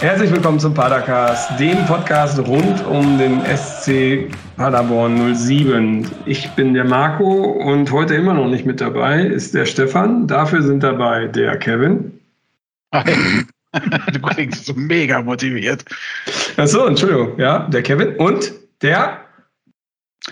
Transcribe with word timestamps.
Herzlich 0.00 0.32
willkommen 0.32 0.58
zum 0.58 0.72
Padercast, 0.72 1.60
dem 1.60 1.84
Podcast 1.84 2.38
rund 2.38 2.82
um 2.86 3.18
den 3.18 3.42
SC 3.54 4.34
Paderborn 4.56 5.34
07. 5.34 6.06
Ich 6.24 6.48
bin 6.52 6.72
der 6.72 6.84
Marco 6.84 7.30
und 7.42 7.92
heute 7.92 8.14
immer 8.14 8.32
noch 8.32 8.48
nicht 8.48 8.64
mit 8.64 8.80
dabei 8.80 9.20
ist 9.26 9.52
der 9.52 9.66
Stefan. 9.66 10.26
Dafür 10.26 10.62
sind 10.62 10.82
dabei 10.82 11.26
der 11.26 11.58
Kevin. 11.58 12.18
Hi. 12.94 13.04
Du 14.12 14.20
klingst 14.22 14.66
so 14.66 14.74
mega 14.74 15.22
motiviert. 15.22 15.84
Achso, 16.56 16.86
Entschuldigung. 16.86 17.38
Ja, 17.38 17.68
der 17.68 17.82
Kevin 17.84 18.16
und 18.16 18.52
der 18.82 19.20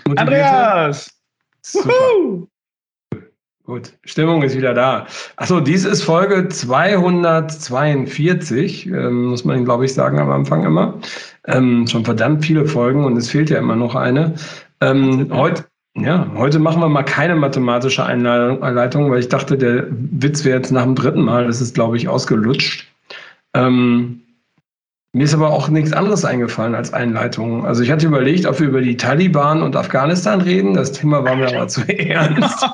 Andreas. 0.03 1.13
Super. 1.61 1.93
Gut, 3.69 3.93
Stimmung 4.03 4.41
ist 4.41 4.57
wieder 4.57 4.73
da. 4.73 5.05
Achso, 5.35 5.59
dies 5.59 5.85
ist 5.85 6.01
Folge 6.01 6.49
242, 6.49 8.87
ähm, 8.87 9.25
muss 9.27 9.45
man, 9.45 9.63
glaube 9.63 9.85
ich, 9.85 9.93
sagen 9.93 10.17
am 10.17 10.31
Anfang 10.31 10.65
immer. 10.65 10.95
Ähm, 11.45 11.85
schon 11.85 12.03
verdammt 12.03 12.43
viele 12.43 12.65
Folgen 12.65 13.05
und 13.05 13.15
es 13.15 13.29
fehlt 13.29 13.51
ja 13.51 13.59
immer 13.59 13.75
noch 13.75 13.93
eine. 13.93 14.33
Ähm, 14.81 15.27
heute, 15.31 15.65
ja, 15.93 16.25
heute 16.33 16.57
machen 16.57 16.81
wir 16.81 16.89
mal 16.89 17.03
keine 17.03 17.35
mathematische 17.35 18.03
Einleitung, 18.03 19.11
weil 19.11 19.19
ich 19.19 19.29
dachte, 19.29 19.55
der 19.55 19.85
Witz 19.91 20.45
wäre 20.45 20.57
jetzt 20.57 20.71
nach 20.71 20.83
dem 20.85 20.95
dritten 20.95 21.21
Mal, 21.21 21.45
das 21.45 21.61
ist, 21.61 21.75
glaube 21.75 21.95
ich, 21.95 22.07
ausgelutscht. 22.09 22.87
Ähm, 23.53 24.21
mir 25.13 25.23
ist 25.25 25.35
aber 25.35 25.51
auch 25.51 25.69
nichts 25.69 25.93
anderes 25.93 26.25
eingefallen 26.25 26.73
als 26.73 26.91
Einleitung. 26.91 27.67
Also 27.67 27.83
ich 27.83 27.91
hatte 27.91 28.07
überlegt, 28.07 28.47
ob 28.47 28.59
wir 28.59 28.67
über 28.67 28.81
die 28.81 28.97
Taliban 28.97 29.61
und 29.61 29.75
Afghanistan 29.75 30.41
reden. 30.41 30.73
Das 30.73 30.91
Thema 30.91 31.23
war 31.23 31.35
mir 31.35 31.55
aber 31.55 31.67
zu 31.67 31.81
ernst 31.99 32.65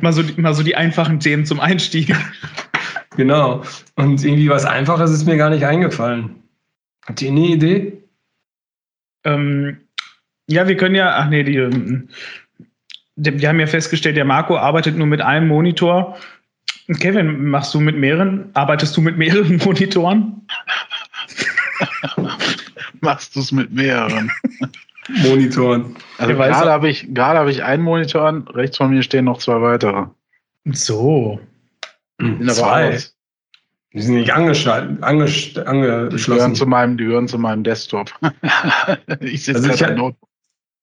mal, 0.00 0.12
so, 0.12 0.22
mal 0.36 0.54
so 0.54 0.62
die 0.62 0.76
einfachen 0.76 1.20
Themen 1.20 1.46
zum 1.46 1.60
Einstieg. 1.60 2.14
Genau. 3.16 3.62
Und 3.96 4.22
irgendwie 4.24 4.48
was 4.48 4.64
Einfaches 4.64 5.10
ist 5.10 5.24
mir 5.26 5.36
gar 5.36 5.50
nicht 5.50 5.64
eingefallen. 5.66 6.36
Habt 7.06 7.22
ihr 7.22 7.30
eine 7.30 7.46
Idee? 7.46 8.02
Ähm, 9.24 9.78
ja, 10.48 10.68
wir 10.68 10.76
können 10.76 10.94
ja, 10.94 11.16
ach 11.16 11.28
nee, 11.28 11.42
die, 11.42 11.56
ähm, 11.56 12.08
die, 13.16 13.38
wir 13.40 13.48
haben 13.48 13.60
ja 13.60 13.66
festgestellt, 13.66 14.16
der 14.16 14.24
Marco 14.24 14.56
arbeitet 14.56 14.96
nur 14.96 15.06
mit 15.06 15.20
einem 15.20 15.48
Monitor. 15.48 16.16
Kevin, 17.00 17.46
machst 17.46 17.74
du 17.74 17.80
mit 17.80 17.96
mehreren? 17.96 18.48
Arbeitest 18.54 18.96
du 18.96 19.00
mit 19.02 19.16
mehreren 19.18 19.56
Monitoren? 19.64 20.42
machst 23.00 23.36
du 23.36 23.40
es 23.40 23.52
mit 23.52 23.72
mehreren? 23.72 24.30
Monitoren. 25.08 25.96
Also 26.18 26.34
gerade 26.34 26.70
habe 26.70 26.88
ich, 26.88 27.06
gerade 27.14 27.50
ich 27.50 27.62
einen 27.64 27.82
Monitor 27.82 28.22
an, 28.22 28.46
rechts 28.48 28.76
von 28.76 28.90
mir 28.90 29.02
stehen 29.02 29.24
noch 29.24 29.38
zwei 29.38 29.60
weitere. 29.60 30.06
So. 30.72 31.40
Hm. 32.20 32.38
Sind 32.38 32.52
zwei. 32.54 32.98
Die 33.94 34.02
sind 34.02 34.16
nicht 34.16 34.32
angeschaltet, 34.34 35.02
angeschlossen. 35.02 36.10
Die 36.10 36.16
gehören 36.34 36.54
zu 36.54 36.66
meinem, 36.66 36.96
gehören 36.98 37.26
zu 37.26 37.38
meinem 37.38 37.64
Desktop. 37.64 38.12
ich 39.20 39.44
sitze 39.44 39.60
also 39.60 39.72
ich, 39.72 39.82
hatte, 39.82 40.16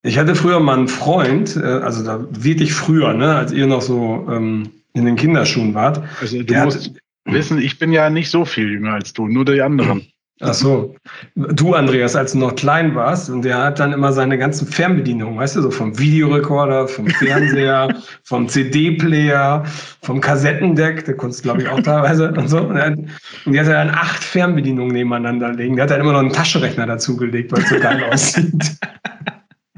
ich 0.01 0.17
hatte 0.17 0.35
früher 0.35 0.59
mal 0.59 0.77
einen 0.79 0.87
Freund, 0.87 1.55
äh, 1.55 1.61
also 1.63 2.03
da 2.03 2.25
wirklich 2.31 2.73
früher, 2.73 3.13
ne, 3.13 3.35
als 3.35 3.51
ihr 3.51 3.67
noch 3.67 3.81
so 3.81 4.25
ähm, 4.29 4.71
in 4.93 5.05
den 5.05 5.17
Kinderschuhen 5.17 5.75
wart. 5.75 6.01
Also 6.19 6.41
du 6.41 6.53
musst 6.63 6.89
hat, 6.95 7.01
wissen, 7.33 7.59
ich 7.59 7.77
bin 7.77 7.91
ja 7.91 8.09
nicht 8.09 8.31
so 8.31 8.43
viel 8.43 8.71
jünger 8.71 8.93
als 8.95 9.13
du, 9.13 9.27
nur 9.27 9.45
die 9.45 9.61
anderen. 9.61 10.07
Ach 10.41 10.53
so, 10.53 10.93
du 11.35 11.75
Andreas, 11.75 12.13
als 12.17 12.33
du 12.33 12.39
noch 12.39 12.55
klein 12.57 12.93
warst 12.93 13.29
und 13.29 13.43
der 13.43 13.57
hat 13.59 13.79
dann 13.79 13.93
immer 13.93 14.11
seine 14.11 14.37
ganzen 14.37 14.67
Fernbedienungen, 14.67 15.39
weißt 15.39 15.55
du, 15.55 15.61
so 15.61 15.71
vom 15.71 15.97
Videorekorder, 15.97 16.89
vom 16.89 17.07
Fernseher, 17.07 17.95
vom 18.23 18.49
CD-Player, 18.49 19.63
vom 20.01 20.19
Kassettendeck, 20.19 21.05
der 21.05 21.15
Kunst 21.15 21.43
glaube 21.43 21.61
ich 21.61 21.69
auch 21.69 21.79
teilweise 21.79 22.33
und 22.33 22.49
so. 22.49 22.57
Und, 22.59 22.75
hat, 22.77 22.95
und 22.97 23.53
die 23.53 23.57
hat 23.57 23.67
er 23.67 23.85
dann 23.85 23.89
acht 23.95 24.21
Fernbedienungen 24.21 24.93
nebeneinander 24.93 25.53
liegen. 25.53 25.77
Der 25.77 25.83
hat 25.83 25.91
dann 25.91 26.01
immer 26.01 26.11
noch 26.11 26.19
einen 26.19 26.33
Taschenrechner 26.33 26.85
dazugelegt, 26.85 27.53
weil 27.53 27.63
es 27.63 27.69
so 27.69 27.79
geil 27.79 28.03
aussieht. 28.11 28.77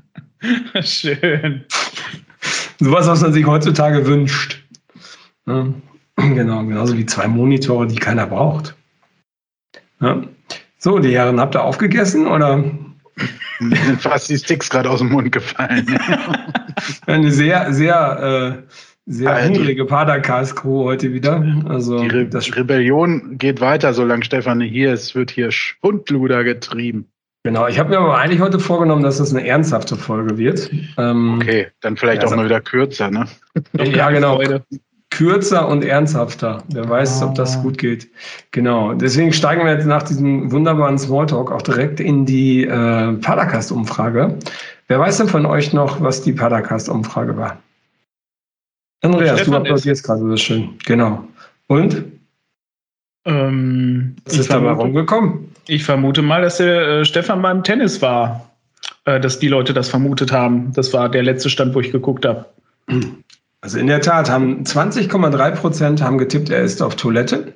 Schön. 0.81 1.65
Sowas, 2.79 3.05
was 3.07 3.21
man 3.21 3.33
sich 3.33 3.45
heutzutage 3.45 4.07
wünscht. 4.07 4.63
Genau, 5.45 5.75
genauso 6.17 6.97
wie 6.97 7.05
zwei 7.05 7.27
Monitore, 7.27 7.85
die 7.85 7.95
keiner 7.95 8.25
braucht. 8.25 8.75
Ja. 10.01 10.23
So, 10.79 10.99
die 10.99 11.13
Herren, 11.15 11.39
habt 11.39 11.55
ihr 11.55 11.63
aufgegessen 11.63 12.27
oder? 12.27 12.63
fast 13.99 14.29
die 14.29 14.37
Sticks 14.37 14.69
gerade 14.69 14.89
aus 14.91 14.99
dem 14.99 15.09
Mund 15.09 15.31
gefallen. 15.31 15.85
Eine 17.07 17.31
sehr, 17.31 17.73
sehr, 17.73 18.59
äh, 18.63 18.73
sehr 19.07 19.29
Alter. 19.31 19.41
Also, 19.49 19.59
hungrige 19.61 19.85
Paderkas-Crew 19.85 20.83
heute 20.83 21.13
wieder. 21.13 21.43
Also, 21.67 21.99
die 21.99 22.07
Re 22.07 22.25
das 22.27 22.55
Rebellion 22.55 23.39
geht 23.39 23.59
weiter, 23.59 23.93
solange 23.95 24.23
Stefan 24.23 24.61
hier 24.61 24.93
ist. 24.93 25.15
wird 25.15 25.31
hier 25.31 25.49
Schundluder 25.51 26.43
getrieben. 26.43 27.07
Genau, 27.43 27.65
ich 27.67 27.79
habe 27.79 27.89
mir 27.89 27.97
aber 27.99 28.15
eigentlich 28.17 28.41
heute 28.41 28.59
vorgenommen, 28.59 29.01
dass 29.03 29.17
das 29.17 29.33
eine 29.33 29.47
ernsthafte 29.47 29.95
Folge 29.95 30.37
wird. 30.37 30.69
Ähm, 30.97 31.37
okay, 31.41 31.67
dann 31.81 31.95
vielleicht 31.97 32.21
ja, 32.21 32.27
auch 32.29 32.35
mal 32.35 32.45
wieder 32.45 32.59
kürzer, 32.61 33.09
ne? 33.09 33.25
ja, 33.79 34.11
genau 34.11 34.39
kürzer 35.17 35.67
und 35.67 35.83
ernsthafter. 35.83 36.63
Wer 36.67 36.87
weiß, 36.87 37.23
ah. 37.23 37.29
ob 37.29 37.35
das 37.35 37.57
ah. 37.57 37.61
gut 37.63 37.79
geht. 37.79 38.07
Genau. 38.51 38.93
Deswegen 38.93 39.33
steigen 39.33 39.65
wir 39.65 39.73
jetzt 39.73 39.87
nach 39.87 40.03
diesem 40.03 40.51
wunderbaren 40.51 40.99
Smalltalk 40.99 41.51
auch 41.51 41.63
direkt 41.63 41.99
in 41.99 42.27
die 42.27 42.65
äh, 42.65 43.13
Padercast-Umfrage. 43.13 44.37
Wer 44.87 44.99
weiß 44.99 45.17
denn 45.17 45.27
von 45.27 45.47
euch 45.47 45.73
noch, 45.73 45.99
was 46.01 46.21
die 46.21 46.33
Padercast-Umfrage 46.33 47.35
war? 47.35 47.57
Andreas, 49.01 49.39
Stefan 49.41 49.63
du 49.63 49.71
applaudierst 49.71 50.03
gerade 50.03 50.19
so 50.21 50.37
schön. 50.37 50.69
Genau. 50.85 51.23
Und? 51.65 52.03
Ähm, 53.25 54.15
was 54.25 54.35
ist 54.37 54.47
vermute, 54.47 54.75
mal 54.75 54.81
rumgekommen? 54.81 55.49
Ich 55.67 55.83
vermute 55.83 56.21
mal, 56.21 56.43
dass 56.43 56.57
der 56.57 56.99
äh, 56.99 57.05
Stefan 57.05 57.41
beim 57.41 57.63
Tennis 57.63 58.03
war, 58.03 58.49
äh, 59.05 59.19
dass 59.19 59.39
die 59.39 59.47
Leute 59.47 59.73
das 59.73 59.89
vermutet 59.89 60.31
haben. 60.31 60.71
Das 60.73 60.93
war 60.93 61.09
der 61.09 61.23
letzte 61.23 61.49
Stand, 61.49 61.73
wo 61.73 61.79
ich 61.79 61.91
geguckt 61.91 62.23
habe. 62.25 62.45
Hm. 62.87 63.23
Also 63.61 63.79
in 63.79 63.87
der 63.87 64.01
Tat 64.01 64.29
haben 64.29 64.63
20,3 64.63 65.51
Prozent 65.51 66.01
haben 66.01 66.17
getippt, 66.17 66.49
er 66.49 66.61
ist 66.61 66.81
auf 66.81 66.95
Toilette. 66.95 67.53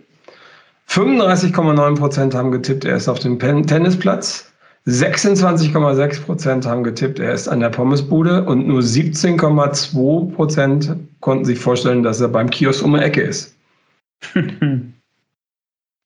35,9 0.89 1.95
Prozent 1.95 2.33
haben 2.35 2.51
getippt, 2.51 2.85
er 2.85 2.95
ist 2.95 3.07
auf 3.07 3.19
dem 3.19 3.37
Tennisplatz. 3.39 4.51
26,6 4.87 6.21
Prozent 6.21 6.65
haben 6.65 6.83
getippt, 6.83 7.19
er 7.19 7.33
ist 7.33 7.47
an 7.47 7.59
der 7.59 7.69
Pommesbude 7.69 8.43
und 8.45 8.67
nur 8.67 8.81
17,2 8.81 10.33
Prozent 10.33 10.95
konnten 11.19 11.45
sich 11.45 11.59
vorstellen, 11.59 12.01
dass 12.01 12.19
er 12.19 12.29
beim 12.29 12.49
Kiosk 12.49 12.83
um 12.83 12.93
die 12.95 12.99
Ecke 13.01 13.21
ist. 13.21 13.55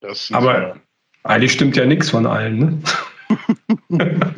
ist 0.06 0.34
Aber 0.34 0.76
eigentlich 1.24 1.52
stimmt 1.52 1.74
ja 1.76 1.86
nichts 1.86 2.10
von 2.10 2.26
allen. 2.26 2.82
Ne? 3.88 4.14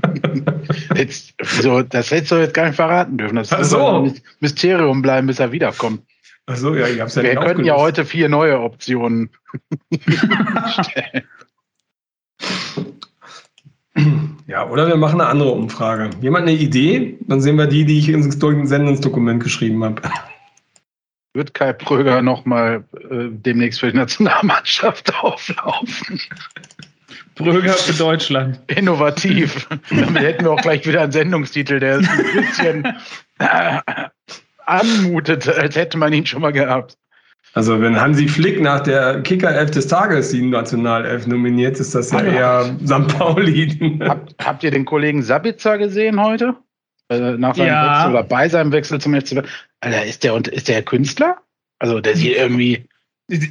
Jetzt, 0.95 1.35
so, 1.43 1.83
das 1.83 2.11
hättest 2.11 2.33
du 2.33 2.37
jetzt 2.37 2.55
gar 2.55 2.67
nicht 2.67 2.77
verraten 2.77 3.17
dürfen. 3.19 3.37
Das 3.37 3.53
Ach 3.53 3.65
so. 3.65 3.87
ein 4.05 4.21
Mysterium 4.41 5.03
bleiben, 5.03 5.27
bis 5.27 5.39
er 5.41 5.53
wiederkommt. 5.53 6.03
Ach 6.47 6.57
so, 6.57 6.75
ja, 6.75 6.87
ich 6.89 7.01
hab's 7.01 7.15
ja 7.15 7.23
Wir 7.23 7.37
könnten 7.37 7.65
ja 7.65 7.77
heute 7.77 8.05
vier 8.05 8.29
neue 8.29 8.61
Optionen 8.61 9.31
stellen. 10.83 11.25
Ja, 14.47 14.65
oder 14.71 14.87
wir 14.87 14.97
machen 14.97 15.21
eine 15.21 15.29
andere 15.29 15.51
Umfrage. 15.51 16.11
Jemand 16.23 16.47
eine 16.47 16.57
Idee? 16.57 17.19
Dann 17.27 17.41
sehen 17.43 17.57
wir 17.57 17.67
die, 17.67 17.85
die 17.85 17.99
ich 17.99 18.09
ins 18.09 18.33
Sendungsdokument 18.39 19.43
geschrieben 19.43 19.85
habe. 19.85 20.01
Wird 21.35 21.53
Kai 21.53 21.73
Pröger 21.73 22.23
nochmal 22.23 22.85
äh, 23.11 23.27
demnächst 23.29 23.81
für 23.81 23.91
die 23.91 23.99
Nationalmannschaft 23.99 25.13
auflaufen? 25.23 26.21
Bröger 27.39 27.73
für 27.75 27.93
Deutschland. 27.95 28.61
Innovativ. 28.67 29.67
Damit 29.91 30.23
hätten 30.23 30.45
wir 30.45 30.51
auch 30.53 30.61
gleich 30.61 30.87
wieder 30.87 31.01
einen 31.03 31.13
Sendungstitel, 31.13 31.81
der 31.81 31.99
ein 31.99 32.09
bisschen 32.35 32.85
äh, 33.39 33.79
anmutet, 34.67 35.49
als 35.49 35.77
hätte 35.77 35.97
man 35.97 36.13
ihn 36.13 36.27
schon 36.27 36.43
mal 36.43 36.53
gehabt. 36.53 36.99
Also 37.55 37.81
wenn 37.81 37.99
Hansi 37.99 38.29
Flick 38.29 38.61
nach 38.61 38.81
der 38.81 39.23
Kicker-Elf 39.23 39.71
des 39.71 39.89
Tages 39.89 40.31
die 40.31 40.43
Nationalelf 40.43 41.27
nominiert, 41.27 41.79
ist 41.81 41.95
das 41.95 42.11
ja 42.11 42.19
ah, 42.19 42.23
eher 42.25 42.77
St. 42.85 43.17
Pauli. 43.19 43.99
Hab, 44.03 44.29
habt 44.45 44.65
ihr 44.65 44.71
den 44.71 44.85
Kollegen 44.85 45.23
Sabitzer 45.23 45.79
gesehen 45.79 46.23
heute? 46.23 46.55
Äh, 47.09 47.19
nach 47.33 47.55
seinem 47.55 47.67
ja. 47.69 47.95
Wechsel 47.97 48.11
oder 48.11 48.23
bei 48.25 48.49
seinem 48.49 48.73
Wechsel 48.73 49.01
zum 49.01 49.15
FC 49.19 49.43
Alter, 49.81 50.05
ist 50.05 50.25
der, 50.25 50.37
ist 50.53 50.69
der 50.69 50.83
Künstler? 50.83 51.39
Also 51.79 52.01
der 52.01 52.17
sieht 52.17 52.37
irgendwie... 52.37 52.87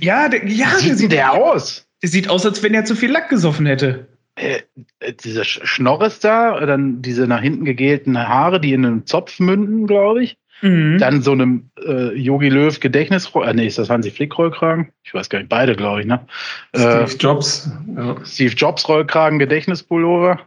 Ja, 0.01 0.27
der, 0.29 0.45
ja, 0.47 0.67
wie 0.77 0.81
sieht 0.81 0.87
der, 0.89 0.95
sieht 0.97 1.11
der 1.13 1.33
aus? 1.33 1.86
Es 2.01 2.11
sieht 2.11 2.29
aus, 2.29 2.45
als 2.45 2.61
wenn 2.63 2.73
er 2.73 2.85
zu 2.85 2.95
viel 2.95 3.11
Lack 3.11 3.29
gesoffen 3.29 3.65
hätte. 3.65 4.07
Äh, 4.35 4.59
äh 4.99 5.13
diese 5.13 5.43
Schnorres 5.43 6.19
da, 6.19 6.59
dann 6.65 7.01
diese 7.01 7.27
nach 7.27 7.41
hinten 7.41 7.65
gegelten 7.65 8.17
Haare, 8.27 8.59
die 8.59 8.73
in 8.73 8.85
einem 8.85 9.05
Zopf 9.05 9.39
münden, 9.39 9.87
glaube 9.87 10.23
ich. 10.23 10.37
Mhm. 10.61 10.97
Dann 10.99 11.21
so 11.21 11.31
einem 11.31 11.69
äh, 11.85 12.15
Yogi 12.15 12.49
Löw 12.49 12.79
Gedächtnisroll, 12.79 13.47
äh, 13.47 13.53
nee, 13.53 13.67
ist 13.67 13.77
das 13.77 13.89
Hansi 13.89 14.09
Flick 14.11 14.37
Rollkragen? 14.37 14.89
Ich 15.03 15.13
weiß 15.13 15.29
gar 15.29 15.39
nicht, 15.39 15.49
beide, 15.49 15.75
glaube 15.75 16.01
ich, 16.01 16.07
ne? 16.07 16.21
Äh, 16.73 16.79
Steve 16.79 17.05
äh, 17.05 17.15
Jobs. 17.17 17.71
Ja. 17.95 18.15
Steve 18.23 18.53
Jobs 18.55 18.87
Rollkragen, 18.89 19.37
Gedächtnispullover. 19.37 20.39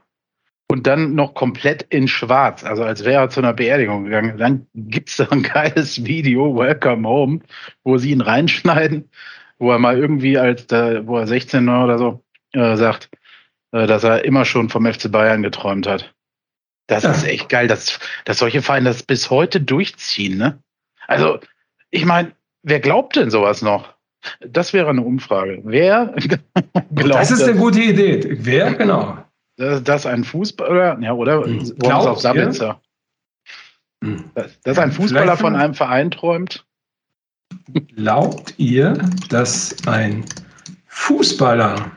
Und 0.68 0.86
dann 0.86 1.16
noch 1.16 1.34
komplett 1.34 1.82
in 1.90 2.06
schwarz, 2.06 2.62
also 2.62 2.84
als 2.84 3.04
wäre 3.04 3.22
er 3.22 3.28
zu 3.28 3.40
einer 3.40 3.52
Beerdigung 3.52 4.04
gegangen. 4.04 4.38
Dann 4.38 4.66
gibt 4.72 5.08
es 5.10 5.16
da 5.16 5.26
ein 5.30 5.42
geiles 5.42 6.04
Video, 6.04 6.56
Welcome 6.56 7.08
Home, 7.08 7.40
wo 7.82 7.98
sie 7.98 8.12
ihn 8.12 8.20
reinschneiden 8.20 9.08
wo 9.60 9.70
er 9.70 9.78
mal 9.78 9.96
irgendwie 9.96 10.38
als, 10.38 10.64
äh, 10.72 11.06
wo 11.06 11.18
er 11.18 11.26
16 11.28 11.64
war 11.66 11.84
oder 11.84 11.98
so, 11.98 12.24
äh, 12.52 12.76
sagt, 12.76 13.10
äh, 13.72 13.86
dass 13.86 14.02
er 14.02 14.24
immer 14.24 14.44
schon 14.44 14.70
vom 14.70 14.86
FC 14.90 15.12
Bayern 15.12 15.42
geträumt 15.42 15.86
hat. 15.86 16.12
Das 16.88 17.04
ja. 17.04 17.12
ist 17.12 17.24
echt 17.24 17.48
geil, 17.48 17.68
dass, 17.68 18.00
dass 18.24 18.38
solche 18.38 18.62
Vereine 18.62 18.86
das 18.86 19.04
bis 19.04 19.30
heute 19.30 19.60
durchziehen, 19.60 20.36
ne? 20.38 20.58
Also, 21.06 21.38
ich 21.90 22.04
meine, 22.04 22.32
wer 22.62 22.80
glaubt 22.80 23.16
denn 23.16 23.30
sowas 23.30 23.62
noch? 23.62 23.94
Das 24.40 24.72
wäre 24.72 24.88
eine 24.88 25.02
Umfrage. 25.02 25.60
Wer 25.64 26.06
glaubt 26.94 27.14
Das 27.14 27.30
ist 27.30 27.42
eine 27.42 27.56
gute 27.58 27.80
Idee. 27.82 28.24
Wer, 28.40 28.74
genau. 28.74 29.18
Dass, 29.56 29.82
dass 29.84 30.06
ein 30.06 30.24
Fußballer, 30.24 31.00
ja, 31.00 31.12
oder? 31.12 31.44
Hm. 31.44 31.64
Glaubst, 31.78 32.08
auf 32.08 32.20
Sabitzer. 32.20 32.80
Ja? 32.80 32.80
Hm. 34.08 34.24
Dass, 34.34 34.60
dass 34.62 34.78
ein 34.78 34.90
Fußballer 34.92 35.36
von 35.36 35.54
einem 35.54 35.74
Verein 35.74 36.10
träumt. 36.10 36.64
Glaubt 37.96 38.54
ihr, 38.58 38.92
dass 39.28 39.74
ein 39.86 40.24
Fußballer, 40.86 41.90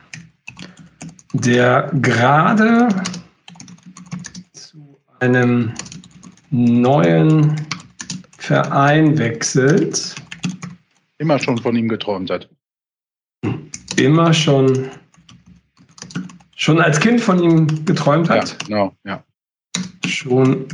der 1.32 1.90
gerade 2.00 2.88
zu 4.52 4.96
einem 5.20 5.72
neuen 6.50 7.56
Verein 8.38 9.18
wechselt, 9.18 10.14
immer 11.18 11.38
schon 11.38 11.58
von 11.58 11.74
ihm 11.76 11.88
geträumt 11.88 12.30
hat? 12.30 12.48
Immer 13.96 14.32
schon, 14.32 14.88
schon 16.56 16.80
als 16.80 16.98
Kind 17.00 17.20
von 17.20 17.42
ihm 17.42 17.84
geträumt 17.84 18.28
hat? 18.30 18.52
Ja, 18.52 18.58
genau, 18.66 18.94
ja. 19.04 19.22
Schon 20.06 20.66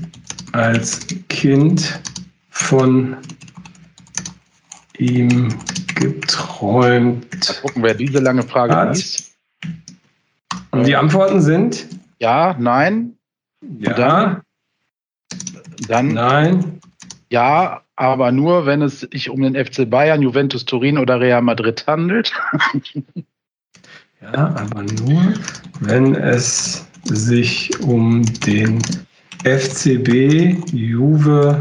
als 0.52 1.06
Kind 1.28 2.00
von 2.50 3.12
ihm 3.12 3.16
ihm 5.00 5.48
geträumt. 5.94 7.26
Mal 7.32 7.60
gucken, 7.62 7.82
wer 7.82 7.94
diese 7.94 8.18
lange 8.20 8.42
Frage 8.42 8.76
hat. 8.76 8.94
liest. 8.96 9.32
Und 10.70 10.86
die 10.86 10.94
Antworten 10.94 11.40
sind? 11.40 11.86
Ja, 12.18 12.54
nein. 12.58 13.14
Ja. 13.78 13.94
Dann, 13.94 14.42
dann, 15.88 16.08
Nein. 16.14 16.78
Ja, 17.30 17.82
aber 17.96 18.32
nur, 18.32 18.66
wenn 18.66 18.82
es 18.82 19.00
sich 19.00 19.30
um 19.30 19.40
den 19.42 19.54
FC 19.54 19.88
Bayern, 19.88 20.20
Juventus 20.22 20.64
Turin 20.64 20.98
oder 20.98 21.20
Real 21.20 21.42
Madrid 21.42 21.84
handelt. 21.86 22.32
ja, 24.22 24.48
aber 24.56 24.82
nur, 25.04 25.34
wenn 25.80 26.14
es 26.14 26.86
sich 27.04 27.78
um 27.80 28.24
den 28.40 28.80
FCB, 29.44 30.56
Juve 30.72 31.58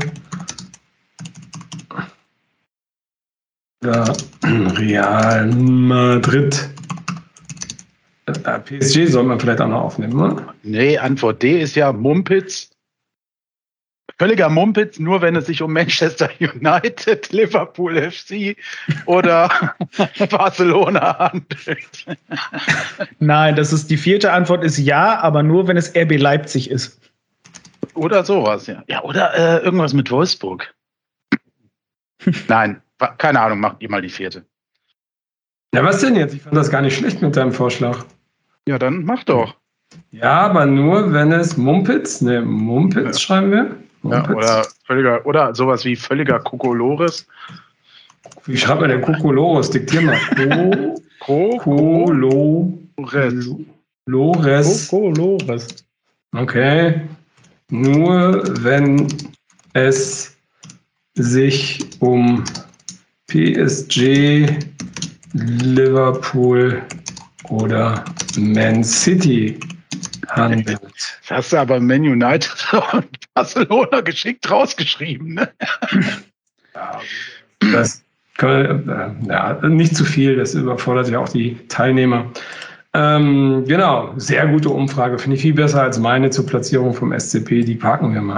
Real 3.83 5.47
Madrid. 5.47 6.69
Äh, 8.25 8.59
PSG 8.59 9.05
soll 9.09 9.23
man 9.23 9.39
vielleicht 9.39 9.61
auch 9.61 9.67
noch 9.69 9.81
aufnehmen, 9.81 10.19
oder? 10.19 10.53
Nee, 10.63 10.97
Antwort 10.97 11.41
D 11.41 11.61
ist 11.61 11.75
ja 11.75 11.93
Mumpitz. 11.93 12.71
Völliger 14.17 14.49
Mumpitz, 14.49 14.99
nur 14.99 15.21
wenn 15.21 15.37
es 15.37 15.45
sich 15.45 15.61
um 15.61 15.71
Manchester 15.71 16.29
United, 16.41 17.31
Liverpool 17.31 18.11
FC 18.11 18.57
oder 19.05 19.49
Barcelona 20.29 21.17
handelt. 21.17 22.05
Nein, 23.19 23.55
das 23.55 23.71
ist 23.71 23.89
die 23.89 23.97
vierte 23.97 24.33
Antwort 24.33 24.65
ist 24.65 24.77
ja, 24.77 25.17
aber 25.19 25.41
nur 25.41 25.69
wenn 25.69 25.77
es 25.77 25.89
RB 25.95 26.17
Leipzig 26.19 26.69
ist. 26.69 26.99
Oder 27.93 28.25
sowas, 28.25 28.67
ja. 28.67 28.83
Ja, 28.87 29.03
oder 29.03 29.33
äh, 29.35 29.63
irgendwas 29.63 29.93
mit 29.93 30.11
Wolfsburg. 30.11 30.73
Nein, 32.49 32.81
keine 33.17 33.39
Ahnung, 33.41 33.59
macht 33.61 33.77
ihr 33.81 33.89
mal 33.89 34.01
die 34.03 34.09
vierte. 34.09 34.45
Na, 35.71 35.83
was 35.83 36.01
denn 36.01 36.15
jetzt? 36.15 36.33
Ich 36.35 36.41
fand 36.43 36.55
das 36.57 36.69
gar 36.69 36.81
nicht 36.81 36.95
schlecht 36.97 37.21
mit 37.21 37.35
deinem 37.37 37.51
Vorschlag. 37.53 38.05
Ja, 38.67 38.77
dann 38.79 39.05
mach 39.05 39.23
doch. 39.23 39.55
Ja, 40.11 40.41
aber 40.41 40.65
nur, 40.67 41.13
wenn 41.13 41.31
es 41.31 41.55
Mumpitz, 41.57 42.21
ne, 42.21 42.41
Mumpitz 42.41 43.15
ja. 43.17 43.21
schreiben 43.21 43.51
wir. 43.51 43.75
Mumpitz. 44.01 44.29
Ja, 44.29 44.35
oder, 44.35 44.65
völliger, 44.85 45.25
oder 45.25 45.53
sowas 45.55 45.83
wie 45.85 45.95
völliger 45.95 46.39
Kokolores. 46.39 47.25
Wie 48.45 48.55
schreibt 48.57 48.81
man 48.81 48.89
denn 48.89 49.01
Kokolores? 49.01 49.69
Diktier 49.71 50.01
mal. 50.01 50.17
Kokolores. 51.19 52.75
Lores. 54.07 54.87
Kokolores. 54.89 55.67
Okay. 56.35 57.01
Nur 57.71 58.43
wenn 58.63 59.07
es 59.73 60.35
sich 61.15 61.85
um 61.99 62.43
PSG, 63.29 64.47
Liverpool 65.33 66.81
oder 67.47 68.03
Man 68.37 68.83
City 68.83 69.59
handelt. 70.27 70.81
Das 70.81 71.19
hast 71.29 71.53
du 71.53 71.57
aber 71.57 71.79
Man 71.79 72.01
United 72.01 72.53
und 72.91 73.05
Barcelona 73.35 74.01
geschickt 74.01 74.49
rausgeschrieben. 74.49 75.35
Ne? 75.35 75.49
Ja, 76.75 76.99
das 77.71 78.03
kann, 78.37 78.89
äh, 78.89 79.27
ja, 79.29 79.53
nicht 79.67 79.95
zu 79.95 80.05
viel, 80.05 80.35
das 80.35 80.55
überfordert 80.55 81.09
ja 81.09 81.19
auch 81.19 81.29
die 81.29 81.55
Teilnehmer. 81.67 82.31
Ähm, 82.95 83.63
genau, 83.67 84.11
sehr 84.17 84.47
gute 84.47 84.69
Umfrage. 84.69 85.19
Finde 85.19 85.35
ich 85.35 85.43
viel 85.43 85.53
besser 85.53 85.83
als 85.83 85.99
meine 85.99 86.31
zur 86.31 86.47
Platzierung 86.47 86.93
vom 86.95 87.13
SCP. 87.17 87.63
Die 87.63 87.75
parken 87.75 88.11
wir 88.15 88.21
mal. 88.21 88.37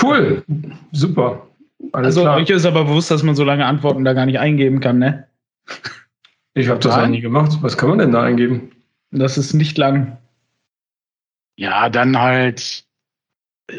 Cool, 0.00 0.44
super. 0.92 1.42
Alles 1.92 2.06
also 2.08 2.22
klar. 2.22 2.36
euch 2.36 2.50
ist 2.50 2.64
aber 2.64 2.84
bewusst, 2.84 3.10
dass 3.10 3.22
man 3.22 3.34
so 3.34 3.44
lange 3.44 3.66
Antworten 3.66 4.04
da 4.04 4.12
gar 4.12 4.26
nicht 4.26 4.38
eingeben 4.38 4.80
kann, 4.80 4.98
ne? 4.98 5.26
Ich 6.54 6.68
habe 6.68 6.78
das 6.78 6.94
auch 6.96 7.06
nie 7.06 7.20
gemacht. 7.20 7.58
Was 7.62 7.76
kann 7.76 7.88
man 7.88 7.98
denn 7.98 8.12
da 8.12 8.22
eingeben? 8.22 8.72
Das 9.10 9.36
ist 9.36 9.54
nicht 9.54 9.76
lang. 9.78 10.18
Ja, 11.56 11.88
dann 11.90 12.18
halt 12.20 12.84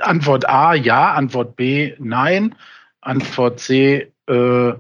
Antwort 0.02 0.48
A, 0.50 0.74
ja. 0.74 1.14
Antwort 1.14 1.56
B, 1.56 1.94
nein. 2.00 2.56
Antwort 3.02 3.60
C, 3.60 4.12
äh, 4.30 4.74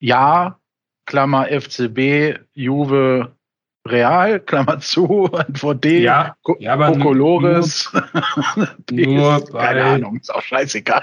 ja. 0.00 0.54
Klammer 1.06 1.46
FCB, 1.46 2.38
Juve, 2.52 3.32
Real, 3.86 4.40
Klammer 4.40 4.78
zu, 4.80 5.32
Antwort 5.32 5.82
D, 5.82 6.00
ja, 6.02 6.36
Co 6.42 6.54
ja, 6.58 6.76
Kokolores. 6.76 7.90
Nur, 8.90 9.06
nur, 9.14 9.44
bei, 9.50 9.64
keine 9.68 9.84
Ahnung, 9.84 10.16
ist 10.18 10.28
auch 10.34 10.42
scheißegal. 10.42 11.02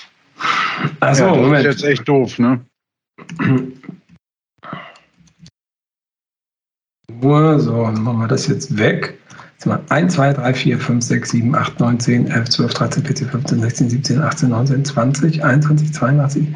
Also, 0.99 1.25
ja, 1.25 1.29
das 1.31 1.37
Moment. 1.39 1.65
ist 1.65 1.81
jetzt 1.81 1.83
echt 1.83 2.07
doof, 2.07 2.39
ne? 2.39 2.59
So, 7.09 7.83
dann 7.83 8.01
machen 8.03 8.19
wir 8.19 8.27
das 8.27 8.47
jetzt 8.47 8.77
weg. 8.77 9.17
1, 9.89 10.13
2, 10.15 10.33
3, 10.33 10.53
4, 10.55 10.79
5, 10.79 11.03
6, 11.03 11.29
7, 11.31 11.53
8, 11.55 11.79
9, 11.79 11.99
10, 11.99 12.27
11, 12.31 12.49
12, 12.49 12.73
13, 12.73 13.05
14, 13.05 13.29
15, 13.29 13.61
16, 13.61 13.89
17, 13.91 14.19
18, 14.21 14.49
19, 14.49 14.85
20, 14.85 15.43
21, 15.43 15.93
22, 15.93 16.47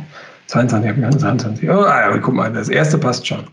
22, 0.48 1.01
23. 1.20 1.70
Oh, 1.70 1.74
ah, 1.74 1.84
ja, 2.10 2.17
guck 2.17 2.34
mal, 2.34 2.51
das 2.51 2.70
erste 2.70 2.98
passt 2.98 3.27
schon. 3.27 3.46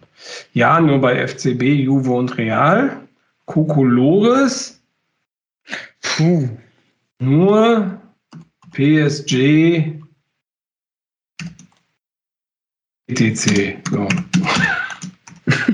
Ja, 0.55 0.81
nur 0.81 1.01
bei 1.01 1.17
FCB, 1.27 1.63
Juve 1.85 2.13
und 2.13 2.37
Real. 2.39 2.97
Kokolores. 3.45 4.81
Puh. 6.01 6.49
Nur 7.21 8.01
PSG, 8.73 10.01
ETC. 13.21 13.77
So. 13.91 14.09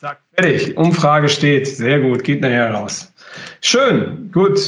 Zack, 0.00 0.20
fertig. 0.34 0.76
Umfrage 0.76 1.28
steht. 1.28 1.66
Sehr 1.66 2.00
gut. 2.00 2.24
Geht 2.24 2.40
nachher 2.40 2.72
raus. 2.72 3.12
Schön. 3.60 4.30
Gut. 4.32 4.60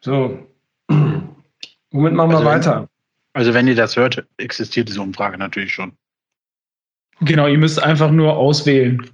So. 0.00 0.38
Womit 0.88 2.12
machen 2.12 2.30
wir 2.30 2.38
also 2.38 2.44
weiter? 2.44 2.80
Wenn, 2.80 2.88
also, 3.40 3.54
wenn 3.54 3.68
ihr 3.68 3.76
das 3.76 3.96
hört, 3.96 4.26
existiert 4.36 4.88
diese 4.88 5.00
Umfrage 5.00 5.38
natürlich 5.38 5.72
schon. 5.72 5.92
Genau. 7.20 7.46
Ihr 7.46 7.58
müsst 7.58 7.82
einfach 7.82 8.10
nur 8.10 8.36
auswählen. 8.36 9.08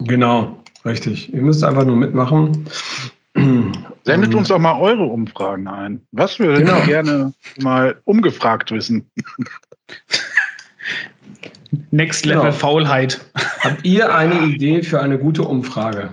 Genau. 0.00 0.62
Richtig. 0.84 1.32
Ihr 1.32 1.42
müsst 1.42 1.64
einfach 1.64 1.84
nur 1.84 1.96
mitmachen. 1.96 2.66
Sendet 4.04 4.34
uns 4.34 4.48
doch 4.48 4.58
mal 4.58 4.78
eure 4.80 5.04
Umfragen 5.04 5.66
ein. 5.68 6.06
Was 6.12 6.38
wir 6.38 6.54
genau. 6.54 6.82
gerne 6.84 7.32
mal 7.60 8.00
umgefragt 8.04 8.70
wissen. 8.70 9.04
Next 11.90 12.26
Level 12.26 12.42
genau. 12.44 12.52
Faulheit. 12.52 13.20
Habt 13.60 13.84
ihr 13.84 14.14
eine 14.14 14.40
Idee 14.46 14.82
für 14.82 15.00
eine 15.00 15.18
gute 15.18 15.42
Umfrage? 15.42 16.10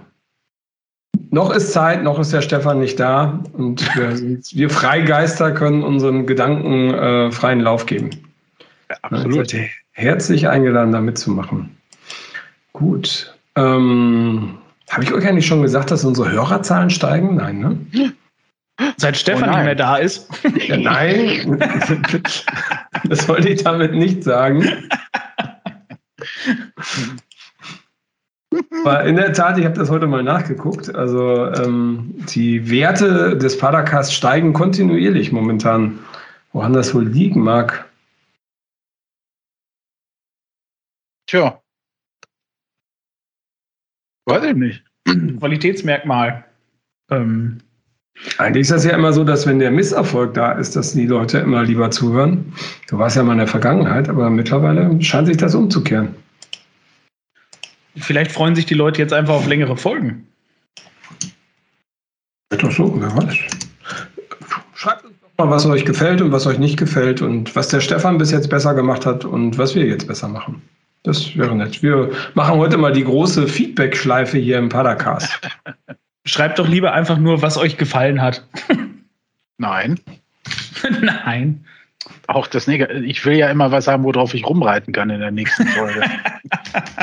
Noch 1.30 1.50
ist 1.52 1.72
Zeit, 1.74 2.04
noch 2.04 2.20
ist 2.20 2.34
der 2.34 2.42
Stefan 2.42 2.80
nicht 2.80 3.00
da 3.00 3.40
und 3.54 3.84
wir, 3.96 4.16
wir 4.18 4.70
Freigeister 4.70 5.52
können 5.52 5.84
unseren 5.84 6.26
Gedanken 6.28 6.94
äh, 6.94 7.32
freien 7.32 7.60
Lauf 7.60 7.86
geben. 7.86 8.10
Ja, 8.90 8.96
absolut. 9.02 9.40
Also, 9.54 9.58
herzlich 9.92 10.48
eingeladen, 10.48 10.92
da 10.92 11.02
mitzumachen. 11.02 11.76
Gut. 12.74 13.34
Ähm, 13.56 14.58
Habe 14.90 15.04
ich 15.04 15.14
euch 15.14 15.28
eigentlich 15.28 15.48
schon 15.48 15.62
gesagt, 15.62 15.92
dass 15.92 16.06
unsere 16.06 16.32
Hörerzahlen 16.32 16.90
steigen? 16.90 17.36
Nein, 17.36 17.60
ne? 17.60 18.14
Seit 18.98 19.16
Stefan 19.16 19.50
oh 19.50 19.54
nicht 19.56 19.64
mehr 19.64 19.76
da 19.76 19.96
ist. 19.98 20.30
Ja, 20.68 20.76
nein, 20.76 21.60
das 23.06 23.28
wollte 23.28 23.50
ich 23.50 23.64
damit 23.64 23.94
nicht 23.94 24.24
sagen. 24.24 24.66
Aber 28.84 29.04
in 29.06 29.18
der 29.18 29.34
Tat, 29.34 29.58
ich 29.58 29.66
habe 29.66 29.76
das 29.78 29.90
heute 29.90 30.08
mal 30.08 30.24
nachgeguckt. 30.24 30.94
Also 30.96 31.48
ähm, 31.52 32.14
die 32.34 32.70
Werte 32.70 33.36
des 33.38 33.58
Padercasts 33.58 34.14
steigen 34.14 34.54
kontinuierlich 34.54 35.32
momentan. 35.32 36.00
Woran 36.54 36.72
das 36.72 36.94
wohl 36.96 37.04
liegen 37.08 37.42
mag? 37.44 37.86
Tja. 41.28 41.60
Weiß 44.26 44.44
ich 44.46 44.56
nicht. 44.56 44.84
Qualitätsmerkmal. 45.40 46.46
Ähm. 47.12 47.58
Eigentlich 48.38 48.62
ist 48.62 48.72
das 48.72 48.86
ja 48.86 48.92
immer 48.94 49.12
so, 49.12 49.26
dass 49.26 49.46
wenn 49.46 49.60
der 49.60 49.72
Misserfolg 49.72 50.34
da 50.36 50.54
ist, 50.54 50.78
dass 50.78 50.94
die 50.94 51.06
Leute 51.08 51.40
immer 51.40 51.64
lieber 51.64 51.92
zuhören. 51.92 52.54
Du 52.88 52.98
warst 52.98 53.18
ja 53.18 53.24
mal 53.24 53.34
in 53.34 53.40
der 53.40 53.48
Vergangenheit, 53.48 54.08
aber 54.08 54.30
mittlerweile 54.30 55.02
scheint 55.02 55.28
sich 55.28 55.36
das 55.36 55.54
umzukehren. 55.54 56.16
Vielleicht 57.98 58.32
freuen 58.32 58.56
sich 58.56 58.66
die 58.66 58.74
Leute 58.74 59.00
jetzt 59.02 59.14
einfach 59.14 59.36
auf 59.36 59.48
längere 59.48 59.78
Folgen. 59.78 60.28
Doch 62.50 62.72
so, 62.72 63.00
wer 63.02 63.16
weiß. 63.16 63.36
Schreibt 64.76 65.06
uns 65.06 65.14
doch 65.38 65.46
mal, 65.46 65.52
was 65.52 65.66
euch 65.66 65.86
gefällt 65.86 66.22
und 66.22 66.32
was 66.32 66.46
euch 66.46 66.58
nicht 66.60 66.78
gefällt 66.78 67.22
und 67.22 67.56
was 67.56 67.70
der 67.70 67.80
Stefan 67.80 68.18
bis 68.18 68.32
jetzt 68.32 68.50
besser 68.50 68.74
gemacht 68.74 69.06
hat 69.06 69.26
und 69.26 69.58
was 69.58 69.76
wir 69.76 69.86
jetzt 69.86 70.08
besser 70.08 70.28
machen. 70.28 70.62
Das 71.04 71.36
wäre 71.38 71.56
nett. 71.56 71.82
Wir 71.84 72.12
machen 72.34 72.58
heute 72.58 72.78
mal 72.78 72.92
die 72.94 73.04
große 73.04 73.48
Feedback-Schleife 73.48 74.38
hier 74.38 74.58
im 74.58 74.70
Padercast. 74.70 75.40
Schreibt 76.26 76.58
doch 76.60 76.68
lieber 76.68 76.94
einfach 76.94 77.18
nur, 77.18 77.42
was 77.42 77.58
euch 77.58 77.78
gefallen 77.78 78.22
hat. 78.22 78.46
Nein. 79.58 80.00
Nein. 81.02 81.66
Auch 82.28 82.48
das 82.48 82.68
Negative. 82.68 83.06
Ich 83.06 83.26
will 83.26 83.36
ja 83.38 83.50
immer 83.50 83.72
was 83.72 83.88
haben, 83.88 84.04
worauf 84.04 84.34
ich 84.34 84.46
rumreiten 84.46 84.94
kann 84.94 85.10
in 85.10 85.20
der 85.22 85.32
nächsten 85.32 85.68
Folge. 85.68 86.02